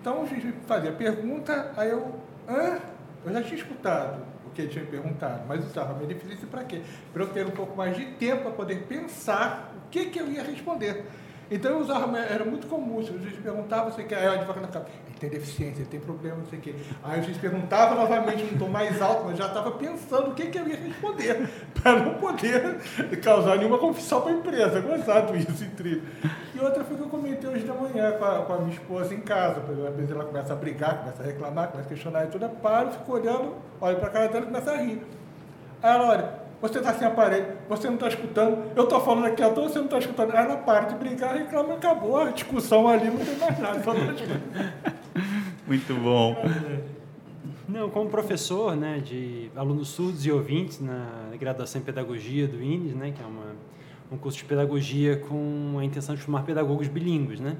Então, 0.00 0.22
o 0.22 0.26
juiz 0.26 0.44
me 0.44 0.52
fazia 0.66 0.92
pergunta, 0.92 1.72
aí 1.76 1.90
eu, 1.90 2.14
hã? 2.48 2.78
Eu 3.26 3.32
já 3.32 3.42
tinha 3.42 3.56
escutado 3.56 4.22
o 4.46 4.50
que 4.50 4.62
ele 4.62 4.70
tinha 4.70 4.84
perguntado, 4.84 5.42
mas 5.48 5.64
usava 5.66 5.94
minha 5.94 6.06
deficiência 6.06 6.46
para 6.46 6.62
quê? 6.62 6.80
Para 7.12 7.24
eu 7.24 7.28
ter 7.28 7.44
um 7.44 7.50
pouco 7.50 7.76
mais 7.76 7.96
de 7.96 8.06
tempo 8.12 8.42
para 8.42 8.52
poder 8.52 8.84
pensar 8.84 9.74
o 9.76 9.90
que, 9.90 10.06
que 10.06 10.20
eu 10.20 10.30
ia 10.30 10.42
responder. 10.42 11.04
Então 11.50 11.70
eu 11.72 11.78
usava, 11.78 12.18
era 12.18 12.44
muito 12.44 12.66
comum, 12.66 13.02
se 13.02 13.08
juiz 13.08 13.34
perguntava, 13.42 13.90
você 13.90 14.02
quer, 14.02 14.18
aí 14.18 14.28
o 14.28 14.32
advogado 14.32 14.66
ficava, 14.66 14.86
ele 15.06 15.18
tem 15.18 15.30
deficiência, 15.30 15.80
ele 15.80 15.88
tem 15.88 16.00
problema, 16.00 16.36
não 16.36 16.46
sei 16.46 16.58
o 16.58 16.62
quê. 16.62 16.74
Aí 17.02 17.20
o 17.20 17.22
juiz 17.22 17.38
perguntava 17.38 17.94
novamente 17.94 18.44
num 18.44 18.58
tom 18.58 18.68
mais 18.68 19.00
alto, 19.00 19.24
mas 19.24 19.38
já 19.38 19.46
estava 19.46 19.70
pensando 19.70 20.30
o 20.30 20.34
que, 20.34 20.46
que 20.46 20.58
eu 20.58 20.68
ia 20.68 20.76
responder, 20.76 21.48
para 21.80 22.04
não 22.04 22.14
poder 22.14 22.76
causar 23.22 23.56
nenhuma 23.56 23.78
confissão 23.78 24.20
para 24.20 24.32
a 24.32 24.34
empresa. 24.34 24.80
Gozado 24.80 25.34
isso, 25.36 25.64
incrível. 25.64 26.02
E 26.54 26.60
outra 26.60 26.84
foi 26.84 26.96
que 26.96 27.02
eu 27.02 27.08
comentei 27.08 27.48
hoje 27.48 27.64
da 27.64 27.74
manhã 27.74 28.12
com 28.18 28.24
a, 28.24 28.42
com 28.44 28.52
a 28.52 28.58
minha 28.58 28.74
esposa 28.74 29.14
em 29.14 29.20
casa. 29.20 29.62
Às 29.88 29.96
vezes 29.96 30.10
ela 30.10 30.24
começa 30.24 30.52
a 30.52 30.56
brigar, 30.56 30.98
começa 30.98 31.22
a 31.22 31.26
reclamar, 31.26 31.68
começa 31.68 31.88
a 31.88 31.92
questionar 31.92 32.24
e 32.24 32.26
tudo, 32.26 32.44
eu 32.44 32.50
paro, 32.50 32.90
fico 32.90 33.12
olhando, 33.12 33.54
olho 33.80 33.96
para 33.96 34.08
a 34.08 34.10
cara 34.10 34.28
dela 34.28 34.44
e 34.44 34.46
começa 34.48 34.70
a 34.72 34.76
rir. 34.76 35.02
Aí 35.82 35.94
ela 35.94 36.08
olha, 36.08 36.47
você 36.60 36.78
está 36.78 36.92
sem 36.94 37.06
aparelho, 37.06 37.46
você 37.68 37.86
não 37.86 37.94
está 37.94 38.08
escutando, 38.08 38.72
eu 38.74 38.84
estou 38.84 39.00
falando 39.00 39.26
aqui 39.26 39.42
à 39.42 39.50
toa, 39.50 39.68
você 39.68 39.78
não 39.78 39.84
está 39.84 39.98
escutando. 39.98 40.32
Aí 40.32 40.44
ela 40.44 40.56
para 40.56 40.86
de 40.86 40.94
brincar, 40.96 41.34
reclama, 41.34 41.74
acabou 41.74 42.18
a 42.18 42.30
discussão 42.30 42.88
ali, 42.88 43.06
não 43.06 43.18
tem 43.18 43.36
mais 43.36 43.58
nada, 43.58 43.82
só 43.82 43.92
Muito 45.66 45.94
bom. 45.94 46.36
Não, 47.68 47.90
como 47.90 48.08
professor 48.08 48.74
né, 48.74 48.98
de 48.98 49.50
alunos 49.54 49.88
surdos 49.88 50.24
e 50.24 50.32
ouvintes 50.32 50.80
na 50.80 51.30
graduação 51.38 51.80
em 51.80 51.84
pedagogia 51.84 52.48
do 52.48 52.62
INES, 52.62 52.94
né, 52.94 53.12
que 53.14 53.22
é 53.22 53.26
uma, 53.26 53.54
um 54.10 54.16
curso 54.16 54.38
de 54.38 54.44
pedagogia 54.44 55.18
com 55.18 55.76
a 55.78 55.84
intenção 55.84 56.14
de 56.14 56.22
formar 56.22 56.42
pedagogos 56.44 56.88
bilíngues, 56.88 57.40
né? 57.40 57.56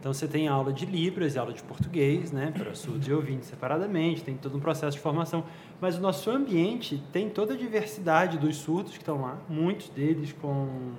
Então 0.00 0.14
você 0.14 0.26
tem 0.26 0.48
aula 0.48 0.72
de 0.72 0.86
Libras 0.86 1.34
e 1.34 1.38
aula 1.38 1.52
de 1.52 1.62
português, 1.62 2.32
né, 2.32 2.50
para 2.56 2.74
surdos 2.74 3.06
e 3.06 3.12
ouvintes 3.12 3.48
separadamente, 3.48 4.24
tem 4.24 4.34
todo 4.34 4.56
um 4.56 4.60
processo 4.60 4.96
de 4.96 5.02
formação. 5.02 5.44
Mas 5.78 5.98
o 5.98 6.00
nosso 6.00 6.30
ambiente 6.30 7.02
tem 7.12 7.28
toda 7.28 7.52
a 7.52 7.56
diversidade 7.56 8.38
dos 8.38 8.56
surdos 8.56 8.92
que 8.92 8.98
estão 8.98 9.20
lá, 9.20 9.36
muitos 9.46 9.90
deles 9.90 10.34
com 10.40 10.92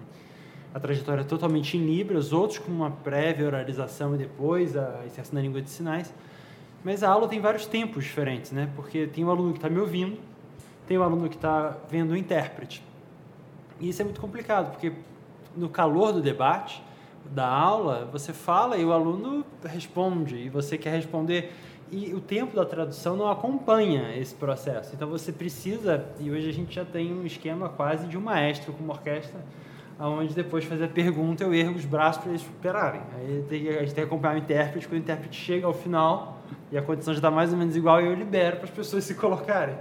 a 0.71 0.79
trajetória 0.79 1.23
totalmente 1.23 1.75
em 1.75 1.83
Libras, 1.83 2.31
outros 2.31 2.59
com 2.59 2.71
uma 2.71 2.91
prévia 2.91 3.47
oralização 3.47 4.13
e 4.13 4.19
depois 4.19 4.77
a 4.77 5.01
inserção 5.05 5.33
na 5.33 5.41
língua 5.41 5.63
de 5.63 5.69
sinais. 5.71 6.13
Mas 6.83 7.03
a 7.03 7.09
aula 7.09 7.27
tem 7.27 7.39
vários 7.39 7.65
tempos 7.65 8.03
diferentes, 8.03 8.51
né? 8.51 8.69
Porque 8.75 9.07
tem 9.07 9.25
o 9.25 9.31
aluno 9.31 9.51
que 9.51 9.57
está 9.57 9.69
me 9.69 9.79
ouvindo, 9.79 10.17
tem 10.87 10.97
o 10.97 11.03
aluno 11.03 11.27
que 11.27 11.35
está 11.35 11.75
vendo 11.89 12.11
o 12.11 12.17
intérprete. 12.17 12.83
E 13.79 13.89
isso 13.89 14.01
é 14.01 14.05
muito 14.05 14.21
complicado, 14.21 14.71
porque 14.71 14.93
no 15.55 15.69
calor 15.69 16.13
do 16.13 16.21
debate, 16.21 16.81
da 17.29 17.47
aula, 17.47 18.09
você 18.11 18.33
fala 18.33 18.77
e 18.77 18.85
o 18.85 18.91
aluno 18.91 19.45
responde, 19.63 20.35
e 20.35 20.49
você 20.49 20.77
quer 20.77 20.95
responder. 20.95 21.51
E 21.91 22.13
o 22.13 22.21
tempo 22.21 22.55
da 22.55 22.63
tradução 22.63 23.17
não 23.17 23.29
acompanha 23.29 24.15
esse 24.15 24.33
processo. 24.33 24.95
Então 24.95 25.09
você 25.09 25.31
precisa, 25.31 26.05
e 26.19 26.31
hoje 26.31 26.49
a 26.49 26.53
gente 26.53 26.73
já 26.73 26.85
tem 26.85 27.13
um 27.13 27.25
esquema 27.25 27.67
quase 27.67 28.07
de 28.07 28.17
um 28.17 28.21
maestro 28.21 28.71
com 28.71 28.83
uma 28.83 28.93
orquestra, 28.93 29.41
onde 29.99 30.33
depois 30.33 30.63
de 30.63 30.69
fazer 30.69 30.85
a 30.85 30.87
pergunta 30.87 31.43
eu 31.43 31.53
ergo 31.53 31.77
os 31.77 31.85
braços 31.85 32.21
para 32.21 32.31
eles 32.31 32.41
superarem. 32.41 33.01
Aí 33.17 33.45
a 33.77 33.81
gente 33.81 33.93
tem 33.93 34.03
que 34.03 34.09
acompanhar 34.09 34.35
o 34.35 34.37
intérprete, 34.37 34.87
quando 34.87 34.99
o 34.99 35.03
intérprete 35.03 35.35
chega 35.35 35.67
ao 35.67 35.73
final 35.73 36.39
e 36.71 36.77
a 36.77 36.81
condição 36.81 37.13
já 37.13 37.19
está 37.19 37.29
mais 37.29 37.51
ou 37.51 37.59
menos 37.59 37.75
igual, 37.75 37.99
eu 37.99 38.13
libero 38.13 38.57
para 38.57 38.65
as 38.65 38.71
pessoas 38.71 39.03
se 39.05 39.15
colocarem. 39.15 39.75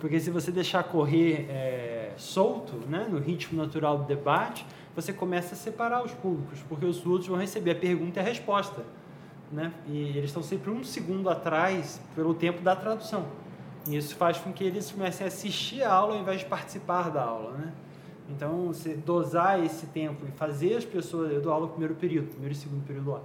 Porque 0.00 0.18
se 0.18 0.30
você 0.30 0.50
deixar 0.50 0.82
correr 0.84 1.46
é, 1.48 2.12
solto, 2.16 2.74
né, 2.88 3.06
no 3.08 3.18
ritmo 3.18 3.56
natural 3.56 3.98
do 3.98 4.04
debate, 4.04 4.66
você 4.94 5.12
começa 5.12 5.54
a 5.54 5.56
separar 5.56 6.04
os 6.04 6.12
públicos, 6.12 6.62
porque 6.68 6.84
os 6.84 6.96
surdos 6.96 7.26
vão 7.26 7.38
receber 7.38 7.70
a 7.72 7.74
pergunta 7.74 8.20
e 8.20 8.22
a 8.22 8.24
resposta. 8.24 8.82
Né? 9.50 9.72
E 9.86 10.16
eles 10.16 10.30
estão 10.30 10.42
sempre 10.42 10.70
um 10.70 10.82
segundo 10.84 11.28
atrás 11.28 12.00
pelo 12.14 12.34
tempo 12.34 12.62
da 12.62 12.76
tradução. 12.76 13.26
E 13.88 13.96
isso 13.96 14.14
faz 14.16 14.38
com 14.38 14.52
que 14.52 14.64
eles 14.64 14.90
comecem 14.90 15.24
a 15.24 15.28
assistir 15.28 15.82
a 15.82 15.92
aula 15.92 16.14
ao 16.14 16.20
invés 16.20 16.40
de 16.40 16.46
participar 16.46 17.10
da 17.10 17.22
aula. 17.22 17.52
Né? 17.52 17.72
Então, 18.30 18.68
você 18.68 18.94
dosar 18.94 19.62
esse 19.64 19.86
tempo 19.86 20.24
e 20.26 20.30
fazer 20.32 20.76
as 20.76 20.84
pessoas. 20.84 21.32
Eu 21.32 21.40
dou 21.40 21.52
aula 21.52 21.66
no 21.66 21.72
primeiro 21.72 21.94
período, 21.94 22.28
primeiro 22.28 22.54
e 22.54 22.56
segundo 22.56 22.86
período 22.86 23.10
lá. 23.10 23.20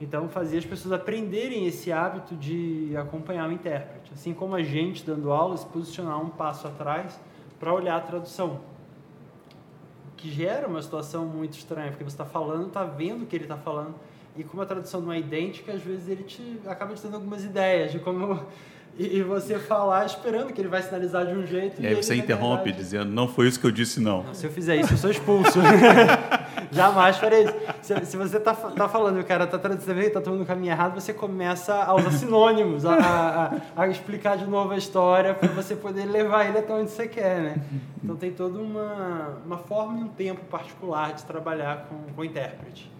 Então, 0.00 0.28
fazer 0.28 0.58
as 0.58 0.66
pessoas 0.66 0.92
aprenderem 0.92 1.66
esse 1.66 1.90
hábito 1.90 2.34
de 2.34 2.94
acompanhar 2.96 3.48
o 3.48 3.52
intérprete. 3.52 4.12
Assim 4.12 4.34
como 4.34 4.54
a 4.54 4.62
gente, 4.62 5.04
dando 5.04 5.30
aula, 5.30 5.56
se 5.56 5.64
posicionar 5.66 6.20
um 6.20 6.28
passo 6.28 6.66
atrás 6.66 7.18
para 7.58 7.72
olhar 7.72 7.96
a 7.96 8.00
tradução 8.00 8.60
que 10.26 10.32
gera 10.32 10.66
uma 10.66 10.82
situação 10.82 11.24
muito 11.24 11.56
estranha, 11.56 11.90
porque 11.90 12.02
você 12.02 12.14
está 12.14 12.24
falando, 12.24 12.66
está 12.66 12.82
vendo 12.82 13.22
o 13.22 13.26
que 13.26 13.36
ele 13.36 13.44
está 13.44 13.56
falando, 13.56 13.94
e 14.36 14.42
como 14.42 14.60
a 14.60 14.66
tradução 14.66 15.00
não 15.00 15.12
é 15.12 15.20
idêntica, 15.20 15.72
às 15.72 15.82
vezes 15.82 16.08
ele 16.08 16.24
te 16.24 16.60
acaba 16.66 16.94
te 16.94 17.02
dando 17.02 17.14
algumas 17.14 17.44
ideias 17.44 17.92
de 17.92 18.00
como 18.00 18.44
e 18.98 19.22
você 19.22 19.58
falar 19.58 20.06
esperando 20.06 20.52
que 20.54 20.60
ele 20.60 20.68
vai 20.68 20.82
sinalizar 20.82 21.26
de 21.26 21.34
um 21.34 21.46
jeito. 21.46 21.80
E, 21.80 21.84
e 21.84 21.86
aí 21.88 21.94
você 21.94 22.14
interrompe 22.14 22.64
verdade... 22.64 22.82
dizendo, 22.82 23.10
não 23.12 23.28
foi 23.28 23.46
isso 23.46 23.60
que 23.60 23.66
eu 23.66 23.70
disse, 23.70 24.00
não. 24.00 24.22
não 24.22 24.34
se 24.34 24.46
eu 24.46 24.50
fizer 24.50 24.76
isso, 24.76 24.94
eu 24.94 24.96
sou 24.96 25.10
expulso. 25.10 25.58
Jamais 26.72 27.18
farei 27.18 27.44
isso. 27.44 27.54
Se, 27.82 28.06
se 28.06 28.16
você 28.16 28.38
está 28.38 28.54
tá 28.54 28.88
falando 28.88 29.18
e 29.18 29.20
o 29.20 29.24
cara 29.24 29.44
está 29.44 29.58
traduzindo, 29.58 30.00
está 30.00 30.20
tomando 30.20 30.42
o 30.42 30.46
caminho 30.46 30.72
errado, 30.72 30.98
você 30.98 31.12
começa 31.12 31.74
a 31.74 31.94
usar 31.94 32.10
sinônimos, 32.12 32.86
a, 32.86 33.52
a, 33.76 33.82
a 33.82 33.88
explicar 33.88 34.38
de 34.38 34.46
novo 34.46 34.72
a 34.72 34.78
história 34.78 35.34
para 35.34 35.48
você 35.48 35.76
poder 35.76 36.06
levar 36.06 36.46
ele 36.48 36.58
até 36.58 36.72
onde 36.72 36.90
você 36.90 37.06
quer, 37.06 37.42
né? 37.42 37.62
Então 38.02 38.16
tem 38.16 38.32
toda 38.32 38.58
uma, 38.58 39.40
uma 39.44 39.58
forma 39.58 40.00
e 40.00 40.04
um 40.04 40.08
tempo 40.08 40.42
particular 40.46 41.12
de 41.12 41.22
trabalhar 41.24 41.86
com, 41.88 42.14
com 42.14 42.20
o 42.22 42.24
intérprete. 42.24 42.90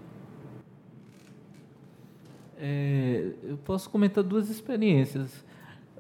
É, 2.58 3.30
eu 3.42 3.56
posso 3.58 3.88
comentar 3.88 4.22
duas 4.22 4.48
experiências 4.50 5.45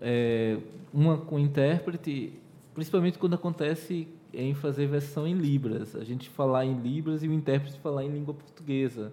é, 0.00 0.58
uma 0.92 1.18
com 1.18 1.38
intérprete, 1.38 2.32
principalmente 2.74 3.18
quando 3.18 3.34
acontece 3.34 4.08
em 4.32 4.54
fazer 4.54 4.86
versão 4.86 5.26
em 5.26 5.34
libras, 5.34 5.96
a 5.96 6.04
gente 6.04 6.28
falar 6.28 6.64
em 6.64 6.74
libras 6.74 7.22
e 7.22 7.28
o 7.28 7.32
intérprete 7.32 7.78
falar 7.78 8.04
em 8.04 8.10
língua 8.10 8.34
portuguesa, 8.34 9.12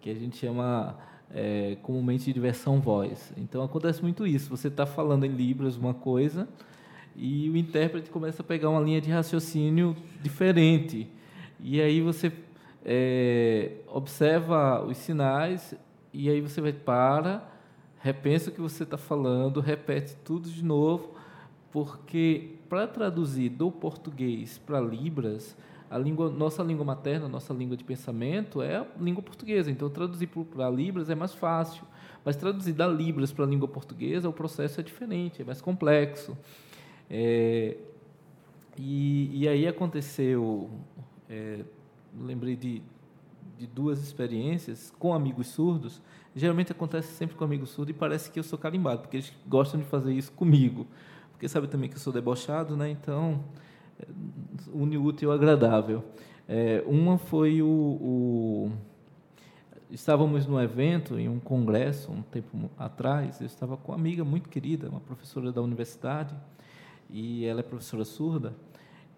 que 0.00 0.10
a 0.10 0.14
gente 0.14 0.36
chama 0.36 0.96
é, 1.32 1.76
comumente 1.82 2.32
de 2.32 2.40
versão 2.40 2.80
voz. 2.80 3.32
Então 3.36 3.62
acontece 3.62 4.02
muito 4.02 4.26
isso. 4.26 4.50
Você 4.50 4.68
está 4.68 4.84
falando 4.86 5.24
em 5.24 5.30
libras 5.30 5.76
uma 5.76 5.94
coisa 5.94 6.48
e 7.16 7.48
o 7.50 7.56
intérprete 7.56 8.10
começa 8.10 8.42
a 8.42 8.44
pegar 8.44 8.70
uma 8.70 8.80
linha 8.80 9.00
de 9.00 9.10
raciocínio 9.10 9.96
diferente. 10.22 11.08
E 11.58 11.80
aí 11.80 12.00
você 12.00 12.32
é, 12.84 13.72
observa 13.86 14.82
os 14.84 14.96
sinais 14.96 15.74
e 16.12 16.28
aí 16.28 16.40
você 16.40 16.60
vai 16.60 16.72
para, 16.72 17.46
repensa 18.00 18.50
o 18.50 18.52
que 18.52 18.60
você 18.60 18.82
está 18.82 18.96
falando, 18.96 19.60
repete 19.60 20.16
tudo 20.24 20.48
de 20.48 20.64
novo, 20.64 21.14
porque 21.70 22.56
para 22.68 22.86
traduzir 22.86 23.50
do 23.50 23.70
português 23.70 24.58
para 24.58 24.80
libras, 24.80 25.56
a 25.90 25.98
língua, 25.98 26.30
nossa 26.30 26.62
língua 26.62 26.84
materna, 26.84 27.28
nossa 27.28 27.52
língua 27.52 27.76
de 27.76 27.84
pensamento 27.84 28.62
é 28.62 28.76
a 28.76 28.86
língua 28.98 29.22
portuguesa. 29.22 29.70
Então 29.70 29.90
traduzir 29.90 30.28
para 30.28 30.70
libras 30.70 31.10
é 31.10 31.14
mais 31.14 31.34
fácil, 31.34 31.82
mas 32.24 32.36
traduzir 32.36 32.72
da 32.72 32.86
libras 32.86 33.32
para 33.32 33.44
a 33.44 33.48
língua 33.48 33.68
portuguesa 33.68 34.28
o 34.28 34.32
processo 34.32 34.80
é 34.80 34.82
diferente, 34.82 35.42
é 35.42 35.44
mais 35.44 35.60
complexo. 35.60 36.36
É, 37.08 37.76
e, 38.78 39.42
e 39.42 39.48
aí 39.48 39.66
aconteceu, 39.66 40.70
é, 41.28 41.64
lembrei 42.18 42.56
de, 42.56 42.82
de 43.60 43.66
duas 43.66 44.02
experiências 44.02 44.90
com 44.98 45.12
amigos 45.12 45.48
surdos. 45.48 46.00
Geralmente 46.34 46.72
acontece 46.72 47.12
sempre 47.12 47.36
com 47.36 47.44
amigos 47.44 47.68
surdos 47.68 47.94
e 47.94 47.98
parece 47.98 48.30
que 48.30 48.38
eu 48.38 48.42
sou 48.42 48.58
carimbado, 48.58 49.02
porque 49.02 49.18
eles 49.18 49.32
gostam 49.46 49.78
de 49.78 49.84
fazer 49.86 50.14
isso 50.14 50.32
comigo. 50.32 50.86
Porque 51.32 51.46
sabe 51.46 51.68
também 51.68 51.90
que 51.90 51.96
eu 51.96 52.00
sou 52.00 52.10
debochado, 52.10 52.74
né? 52.74 52.88
Então, 52.88 53.44
é, 54.00 54.06
une 54.72 54.96
útil 54.96 55.30
e 55.30 55.34
agradável. 55.34 56.02
É, 56.48 56.82
uma 56.86 57.18
foi 57.18 57.60
o, 57.60 57.66
o, 57.68 58.72
Estávamos 59.90 60.46
num 60.46 60.58
evento, 60.58 61.18
em 61.18 61.28
um 61.28 61.38
congresso, 61.38 62.10
um 62.10 62.22
tempo 62.22 62.70
atrás. 62.78 63.42
Eu 63.42 63.46
estava 63.46 63.76
com 63.76 63.92
uma 63.92 63.98
amiga 63.98 64.24
muito 64.24 64.48
querida, 64.48 64.88
uma 64.88 65.00
professora 65.00 65.52
da 65.52 65.60
universidade, 65.60 66.34
e 67.10 67.44
ela 67.44 67.60
é 67.60 67.62
professora 67.62 68.06
surda, 68.06 68.54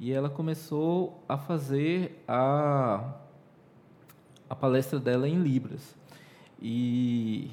e 0.01 0.10
ela 0.12 0.28
começou 0.28 1.23
a 1.28 1.39
fazer 1.39 2.24
a, 2.27 3.14
a 4.53 4.55
palestra 4.55 5.01
dela 5.01 5.27
em 5.27 5.43
Libras. 5.43 5.97
E, 6.61 7.51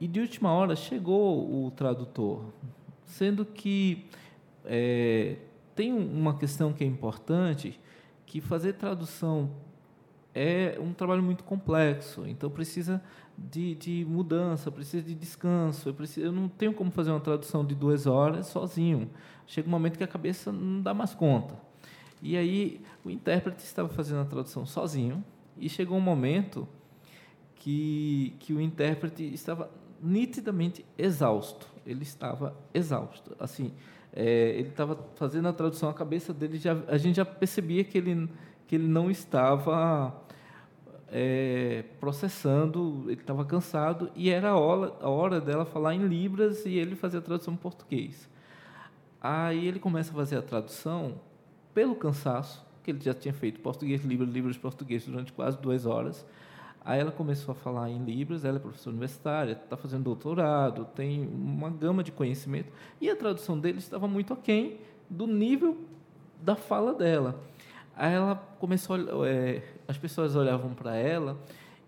e 0.00 0.06
de 0.06 0.20
última 0.20 0.52
hora 0.52 0.76
chegou 0.76 1.66
o 1.66 1.68
tradutor, 1.72 2.44
sendo 3.04 3.44
que 3.44 4.06
é, 4.64 5.34
tem 5.74 5.92
uma 5.92 6.38
questão 6.38 6.72
que 6.72 6.84
é 6.84 6.86
importante, 6.86 7.80
que 8.24 8.40
fazer 8.40 8.74
tradução 8.74 9.50
é 10.32 10.78
um 10.80 10.92
trabalho 10.92 11.24
muito 11.24 11.42
complexo, 11.42 12.24
então 12.24 12.48
precisa 12.48 13.02
de, 13.36 13.74
de 13.74 14.06
mudança, 14.08 14.70
precisa 14.70 15.02
de 15.02 15.14
descanso. 15.14 15.88
Eu, 15.88 15.94
preciso, 15.94 16.24
eu 16.24 16.30
não 16.30 16.48
tenho 16.48 16.72
como 16.72 16.92
fazer 16.92 17.10
uma 17.10 17.18
tradução 17.18 17.64
de 17.64 17.74
duas 17.74 18.06
horas 18.06 18.46
sozinho. 18.46 19.10
Chega 19.44 19.66
um 19.66 19.72
momento 19.72 19.98
que 19.98 20.04
a 20.04 20.08
cabeça 20.08 20.52
não 20.52 20.80
dá 20.82 20.94
mais 20.94 21.14
conta. 21.14 21.58
E 22.22 22.36
aí 22.36 22.80
o 23.04 23.10
intérprete 23.10 23.62
estava 23.64 23.88
fazendo 23.88 24.20
a 24.20 24.24
tradução 24.24 24.64
sozinho 24.66 25.24
e 25.58 25.68
chegou 25.68 25.96
um 25.96 26.00
momento 26.00 26.66
que, 27.54 28.34
que 28.38 28.52
o 28.52 28.60
intérprete 28.60 29.22
estava 29.32 29.70
nitidamente 30.02 30.84
exausto. 30.96 31.66
Ele 31.84 32.02
estava 32.02 32.56
exausto. 32.72 33.36
Assim, 33.38 33.72
é, 34.12 34.50
ele 34.50 34.68
estava 34.68 34.98
fazendo 35.14 35.48
a 35.48 35.52
tradução, 35.52 35.88
a 35.88 35.94
cabeça 35.94 36.32
dele 36.32 36.58
já, 36.58 36.76
a 36.88 36.96
gente 36.96 37.16
já 37.16 37.24
percebia 37.24 37.84
que 37.84 37.98
ele 37.98 38.28
que 38.66 38.74
ele 38.74 38.88
não 38.88 39.10
estava 39.10 40.12
é, 41.08 41.84
processando, 42.00 43.04
ele 43.06 43.20
estava 43.20 43.44
cansado 43.44 44.10
e 44.14 44.28
era 44.28 44.50
a 44.50 44.56
hora, 44.56 44.92
a 45.00 45.08
hora 45.08 45.40
dela 45.40 45.64
falar 45.64 45.94
em 45.94 46.06
libras 46.06 46.66
e 46.66 46.74
ele 46.74 46.96
fazer 46.96 47.18
a 47.18 47.20
tradução 47.20 47.54
em 47.54 47.56
português. 47.56 48.28
Aí 49.20 49.66
ele 49.66 49.78
começa 49.78 50.10
a 50.10 50.14
fazer 50.14 50.36
a 50.36 50.42
tradução 50.42 51.20
pelo 51.76 51.94
cansaço, 51.94 52.64
que 52.82 52.90
ele 52.90 53.00
já 53.00 53.12
tinha 53.12 53.34
feito 53.34 53.60
português, 53.60 54.02
libras, 54.02 54.30
libras, 54.30 54.56
português 54.56 55.04
durante 55.04 55.30
quase 55.30 55.60
duas 55.60 55.84
horas. 55.84 56.24
Aí 56.82 56.98
ela 56.98 57.12
começou 57.12 57.52
a 57.52 57.54
falar 57.54 57.90
em 57.90 58.02
Libras, 58.02 58.46
ela 58.46 58.56
é 58.56 58.58
professora 58.58 58.92
universitária, 58.92 59.52
está 59.52 59.76
fazendo 59.76 60.04
doutorado, 60.04 60.86
tem 60.94 61.28
uma 61.28 61.68
gama 61.68 62.02
de 62.02 62.10
conhecimento, 62.10 62.72
e 62.98 63.10
a 63.10 63.16
tradução 63.16 63.58
dele 63.58 63.76
estava 63.76 64.08
muito 64.08 64.32
aquém 64.32 64.78
do 65.10 65.26
nível 65.26 65.76
da 66.40 66.56
fala 66.56 66.94
dela. 66.94 67.38
Aí 67.94 68.14
ela 68.14 68.36
começou, 68.58 68.96
é, 69.26 69.62
as 69.86 69.98
pessoas 69.98 70.34
olhavam 70.34 70.72
para 70.72 70.96
ela 70.96 71.36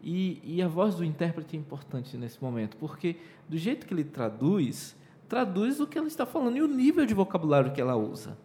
e, 0.02 0.38
e, 0.44 0.60
a 0.60 0.68
voz 0.68 0.96
do 0.96 1.04
intérprete 1.04 1.56
é 1.56 1.58
importante 1.58 2.14
nesse 2.18 2.42
momento, 2.44 2.76
porque 2.76 3.16
do 3.48 3.56
jeito 3.56 3.86
que 3.86 3.94
ele 3.94 4.04
traduz, 4.04 4.94
traduz 5.30 5.80
o 5.80 5.86
que 5.86 5.96
ela 5.96 6.08
está 6.08 6.26
falando 6.26 6.58
e 6.58 6.60
o 6.60 6.68
nível 6.68 7.06
de 7.06 7.14
vocabulário 7.14 7.72
que 7.72 7.80
ela 7.80 7.96
usa. 7.96 8.36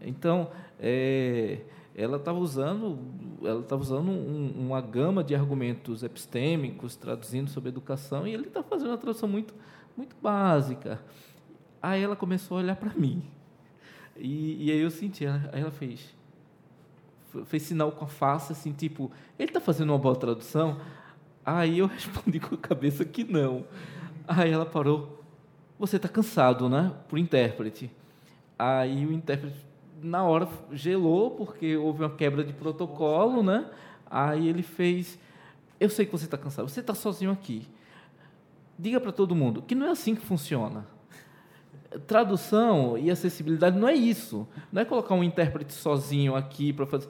Então, 0.00 0.50
é, 0.78 1.60
ela 1.94 2.16
estava 2.16 2.38
usando, 2.38 2.98
ela 3.42 3.64
usando 3.76 4.08
um, 4.08 4.52
uma 4.56 4.80
gama 4.80 5.24
de 5.24 5.34
argumentos 5.34 6.02
epistêmicos, 6.02 6.94
traduzindo 6.94 7.50
sobre 7.50 7.70
educação, 7.70 8.26
e 8.26 8.32
ele 8.32 8.46
está 8.46 8.62
fazendo 8.62 8.90
uma 8.90 8.98
tradução 8.98 9.28
muito, 9.28 9.52
muito 9.96 10.14
básica. 10.22 11.00
Aí 11.82 12.02
ela 12.02 12.14
começou 12.14 12.56
a 12.56 12.60
olhar 12.60 12.76
para 12.76 12.94
mim. 12.94 13.22
E, 14.16 14.66
e, 14.66 14.70
aí 14.70 14.78
eu 14.78 14.90
senti, 14.90 15.26
aí 15.26 15.60
ela 15.60 15.70
fez, 15.70 16.14
fez 17.46 17.62
sinal 17.64 17.92
com 17.92 18.04
a 18.04 18.08
face, 18.08 18.52
assim, 18.52 18.72
tipo, 18.72 19.10
ele 19.38 19.50
está 19.50 19.60
fazendo 19.60 19.90
uma 19.90 19.98
boa 19.98 20.14
tradução? 20.16 20.80
Aí 21.44 21.78
eu 21.78 21.86
respondi 21.88 22.38
com 22.38 22.54
a 22.54 22.58
cabeça 22.58 23.04
que 23.04 23.24
não. 23.24 23.64
Aí 24.26 24.50
ela 24.50 24.66
parou, 24.66 25.24
você 25.78 25.96
está 25.96 26.08
cansado, 26.08 26.68
né? 26.68 26.92
Por 27.08 27.18
intérprete. 27.18 27.90
Aí 28.58 29.06
o 29.06 29.12
intérprete, 29.12 29.56
na 30.02 30.22
hora, 30.24 30.48
gelou, 30.72 31.32
porque 31.32 31.76
houve 31.76 32.02
uma 32.02 32.10
quebra 32.10 32.44
de 32.44 32.52
protocolo, 32.52 33.42
né? 33.42 33.70
Aí 34.10 34.48
ele 34.48 34.62
fez, 34.62 35.18
eu 35.78 35.90
sei 35.90 36.06
que 36.06 36.12
você 36.12 36.24
está 36.24 36.38
cansado, 36.38 36.68
você 36.68 36.80
está 36.80 36.94
sozinho 36.94 37.30
aqui. 37.30 37.66
Diga 38.78 39.00
para 39.00 39.12
todo 39.12 39.34
mundo 39.34 39.62
que 39.62 39.74
não 39.74 39.86
é 39.86 39.90
assim 39.90 40.14
que 40.14 40.24
funciona 40.24 40.86
tradução 42.06 42.98
e 42.98 43.10
acessibilidade 43.10 43.78
não 43.78 43.88
é 43.88 43.94
isso. 43.94 44.46
Não 44.70 44.82
é 44.82 44.84
colocar 44.84 45.14
um 45.14 45.24
intérprete 45.24 45.72
sozinho 45.72 46.34
aqui 46.34 46.72
para 46.72 46.86
fazer. 46.86 47.08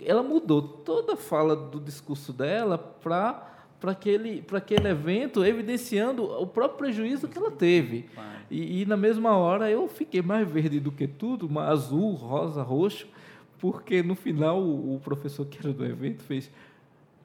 Ela 0.00 0.22
mudou 0.22 0.60
toda 0.62 1.14
a 1.14 1.16
fala 1.16 1.54
do 1.54 1.80
discurso 1.80 2.32
dela 2.32 2.76
para 2.76 3.54
para 3.80 3.92
aquele, 3.92 4.44
aquele 4.52 4.88
evento, 4.88 5.44
evidenciando 5.44 6.24
o 6.24 6.46
próprio 6.46 6.78
prejuízo 6.78 7.28
que 7.28 7.36
ela 7.36 7.50
teve. 7.50 8.06
E, 8.50 8.82
e, 8.82 8.86
na 8.86 8.96
mesma 8.96 9.36
hora 9.36 9.70
eu 9.70 9.86
fiquei 9.88 10.22
mais 10.22 10.48
verde 10.48 10.80
do 10.80 10.92
que 10.92 11.06
tudo, 11.06 11.58
azul, 11.58 12.12
rosa, 12.14 12.62
roxo, 12.62 13.06
porque 13.58 14.02
no 14.02 14.14
final 14.14 14.60
o, 14.60 14.94
o 14.94 15.00
professor 15.00 15.44
que 15.46 15.58
era 15.58 15.72
do 15.72 15.84
evento 15.84 16.22
fez 16.22 16.50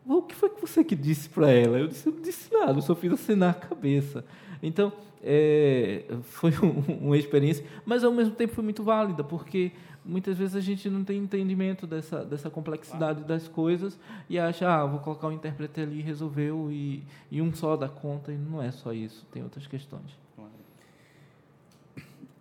o 0.05 0.21
que 0.21 0.33
foi 0.33 0.49
que 0.49 0.59
você 0.59 0.83
que 0.83 0.95
disse 0.95 1.29
para 1.29 1.51
ela? 1.51 1.77
Eu 1.77 1.87
disse, 1.87 2.07
eu 2.07 2.13
não 2.13 2.21
disse 2.21 2.51
nada, 2.51 2.73
eu 2.73 2.81
só 2.81 2.95
fiz 2.95 3.13
acenar 3.13 3.51
a 3.51 3.53
cabeça. 3.53 4.25
Então, 4.61 4.91
é, 5.23 6.03
foi 6.23 6.51
um, 6.61 7.07
uma 7.07 7.17
experiência, 7.17 7.65
mas 7.85 8.03
ao 8.03 8.11
mesmo 8.11 8.33
tempo 8.33 8.53
foi 8.53 8.63
muito 8.63 8.83
válida, 8.83 9.23
porque 9.23 9.71
muitas 10.03 10.37
vezes 10.37 10.55
a 10.55 10.61
gente 10.61 10.89
não 10.89 11.03
tem 11.03 11.19
entendimento 11.19 11.85
dessa, 11.85 12.25
dessa 12.25 12.49
complexidade 12.49 13.23
das 13.23 13.47
coisas 13.47 13.99
e 14.29 14.39
acha, 14.39 14.67
ah, 14.67 14.85
vou 14.85 14.99
colocar 14.99 15.27
um 15.27 15.31
intérprete 15.31 15.81
ali 15.81 15.99
e 15.99 16.01
resolveu, 16.01 16.71
e, 16.71 17.03
e 17.29 17.41
um 17.41 17.53
só 17.53 17.75
dá 17.75 17.87
conta, 17.87 18.31
e 18.31 18.37
não 18.37 18.61
é 18.61 18.71
só 18.71 18.93
isso, 18.93 19.25
tem 19.31 19.43
outras 19.43 19.67
questões. 19.67 20.19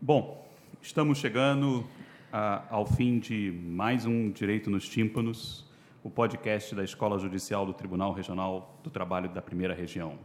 Bom, 0.01 0.49
estamos 0.81 1.19
chegando 1.19 1.85
a, 2.33 2.65
ao 2.71 2.87
fim 2.87 3.19
de 3.19 3.53
mais 3.67 4.07
um 4.07 4.31
Direito 4.31 4.71
nos 4.71 4.89
Tímpanos, 4.89 5.69
o 6.03 6.09
podcast 6.09 6.75
da 6.75 6.83
Escola 6.83 7.19
Judicial 7.19 7.67
do 7.67 7.75
Tribunal 7.75 8.15
Regional 8.15 8.81
do 8.83 8.89
Trabalho 8.89 9.29
da 9.29 9.43
Primeira 9.43 9.75
Região. 9.75 10.19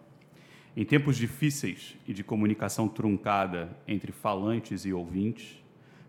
Em 0.78 0.86
tempos 0.86 1.18
difíceis 1.18 1.98
e 2.08 2.14
de 2.14 2.24
comunicação 2.24 2.88
truncada 2.88 3.78
entre 3.86 4.14
falantes 4.14 4.86
e 4.86 4.94
ouvintes, 4.94 5.62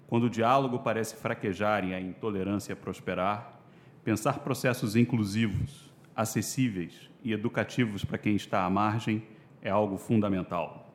quando 0.06 0.24
o 0.24 0.30
diálogo 0.30 0.78
parece 0.78 1.16
fraquejar 1.16 1.84
e 1.84 1.92
a 1.92 2.00
intolerância 2.00 2.76
prosperar, 2.76 3.60
pensar 4.04 4.38
processos 4.40 4.94
inclusivos, 4.94 5.92
acessíveis 6.14 7.10
e 7.22 7.32
educativos 7.32 8.04
para 8.04 8.18
quem 8.18 8.36
está 8.36 8.64
à 8.64 8.70
margem 8.70 9.22
é 9.60 9.68
algo 9.68 9.96
fundamental. 9.96 10.94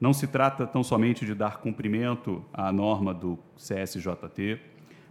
Não 0.00 0.12
se 0.12 0.26
trata 0.26 0.66
tão 0.66 0.84
somente 0.84 1.24
de 1.24 1.34
dar 1.34 1.58
cumprimento 1.58 2.44
à 2.52 2.70
norma 2.70 3.12
do 3.12 3.38
CSJT, 3.56 4.60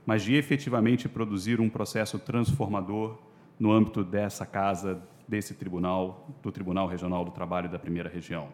mas 0.06 0.24
de 0.24 0.36
efetivamente 0.36 1.10
produzir 1.10 1.60
um 1.60 1.70
processo 1.70 2.20
transformador 2.20 3.18
no 3.60 3.72
âmbito 3.72 4.04
dessa 4.04 4.46
casa 4.46 5.02
desse 5.28 5.56
tribunal, 5.56 6.30
do 6.44 6.52
Tribunal 6.52 6.88
Regional 6.88 7.26
do 7.26 7.32
Trabalho 7.32 7.68
da 7.68 7.80
Primeira 7.80 8.08
Região. 8.08 8.50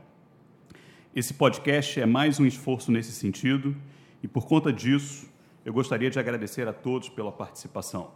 Esse 1.13 1.33
podcast 1.33 1.99
é 1.99 2.05
mais 2.05 2.39
um 2.39 2.45
esforço 2.45 2.91
nesse 2.91 3.11
sentido 3.11 3.75
e, 4.23 4.27
por 4.27 4.45
conta 4.45 4.71
disso, 4.71 5.29
eu 5.65 5.73
gostaria 5.73 6.09
de 6.09 6.19
agradecer 6.19 6.67
a 6.67 6.73
todos 6.73 7.09
pela 7.09 7.31
participação. 7.31 8.11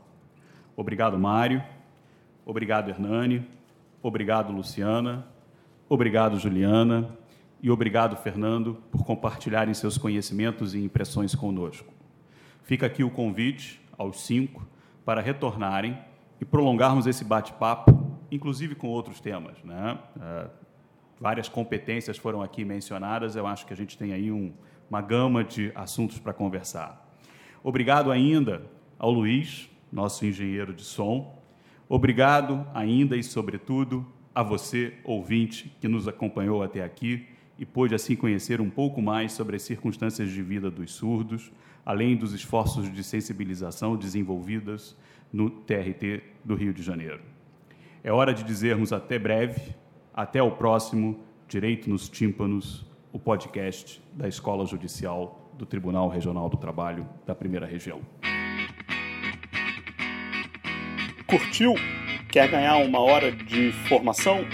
Obrigado, 0.75 1.17
Mário. 1.17 1.63
Obrigado, 2.45 2.89
Hernani. 2.89 3.47
Obrigado, 4.01 4.51
Luciana. 4.51 5.25
Obrigado, 5.87 6.39
Juliana. 6.39 7.17
E 7.61 7.71
obrigado, 7.71 8.15
Fernando, 8.15 8.77
por 8.91 9.03
compartilharem 9.03 9.73
seus 9.73 9.97
conhecimentos 9.97 10.75
e 10.75 10.83
impressões 10.83 11.33
conosco. 11.33 11.93
Fica 12.63 12.85
aqui 12.85 13.03
o 13.03 13.09
convite 13.09 13.81
aos 13.97 14.21
cinco 14.21 14.67
para 15.03 15.21
retornarem 15.21 15.97
e 16.39 16.45
prolongarmos 16.45 17.07
esse 17.07 17.23
bate-papo, 17.23 18.19
inclusive 18.31 18.75
com 18.75 18.87
outros 18.87 19.19
temas. 19.19 19.57
Né? 19.63 19.97
Uh, 20.15 20.49
várias 21.19 21.47
competências 21.47 22.17
foram 22.17 22.41
aqui 22.41 22.65
mencionadas, 22.65 23.35
eu 23.35 23.47
acho 23.47 23.65
que 23.65 23.73
a 23.73 23.77
gente 23.77 23.97
tem 23.97 24.13
aí 24.13 24.31
um, 24.31 24.53
uma 24.89 25.01
gama 25.01 25.43
de 25.43 25.71
assuntos 25.75 26.19
para 26.19 26.33
conversar. 26.33 27.05
Obrigado 27.63 28.11
ainda 28.11 28.69
ao 28.97 29.11
Luiz, 29.11 29.69
nosso 29.91 30.25
engenheiro 30.25 30.73
de 30.73 30.83
som. 30.83 31.41
Obrigado 31.87 32.65
ainda 32.73 33.17
e, 33.17 33.23
sobretudo, 33.23 34.05
a 34.33 34.43
você, 34.43 34.93
ouvinte, 35.03 35.75
que 35.79 35.87
nos 35.87 36.07
acompanhou 36.07 36.61
até 36.61 36.83
aqui 36.83 37.25
e 37.57 37.65
pôde 37.65 37.95
assim 37.95 38.15
conhecer 38.15 38.59
um 38.59 38.69
pouco 38.69 39.01
mais 39.01 39.31
sobre 39.31 39.55
as 39.55 39.61
circunstâncias 39.61 40.29
de 40.29 40.41
vida 40.43 40.69
dos 40.69 40.93
surdos, 40.93 41.51
além 41.85 42.15
dos 42.15 42.33
esforços 42.33 42.91
de 42.91 43.03
sensibilização 43.03 43.95
desenvolvidos 43.95 44.97
no 45.31 45.49
TRT 45.49 46.21
do 46.43 46.55
Rio 46.55 46.73
de 46.73 46.83
Janeiro. 46.83 47.21
É 48.03 48.11
hora 48.11 48.33
de 48.33 48.43
dizermos 48.43 48.91
até 48.91 49.17
breve, 49.17 49.73
até 50.13 50.41
o 50.41 50.51
próximo 50.51 51.19
Direito 51.47 51.89
nos 51.89 52.09
Tímpanos, 52.09 52.85
o 53.15 53.19
podcast 53.19 54.03
da 54.11 54.27
Escola 54.27 54.65
Judicial 54.65 55.49
do 55.53 55.65
Tribunal 55.65 56.09
Regional 56.09 56.49
do 56.49 56.57
Trabalho 56.57 57.07
da 57.25 57.33
Primeira 57.33 57.65
Região. 57.65 58.01
Curtiu? 61.25 61.75
Quer 62.29 62.49
ganhar 62.49 62.75
uma 62.75 62.99
hora 62.99 63.31
de 63.31 63.71
formação? 63.87 64.45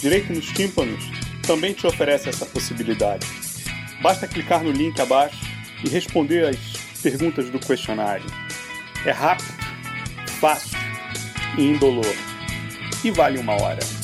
Direito 0.00 0.32
nos 0.32 0.46
Tímpanos 0.46 1.10
também 1.46 1.74
te 1.74 1.86
oferece 1.86 2.30
essa 2.30 2.46
possibilidade. 2.46 3.26
Basta 4.02 4.26
clicar 4.26 4.64
no 4.64 4.72
link 4.72 4.98
abaixo 4.98 5.44
e 5.84 5.88
responder 5.90 6.48
as 6.48 6.56
perguntas 7.02 7.50
do 7.50 7.58
questionário. 7.58 8.24
É 9.04 9.10
rápido, 9.10 9.52
fácil 10.40 10.78
e 11.58 11.66
indolor. 11.66 12.14
E 13.04 13.10
vale 13.10 13.38
uma 13.38 13.60
hora. 13.60 13.99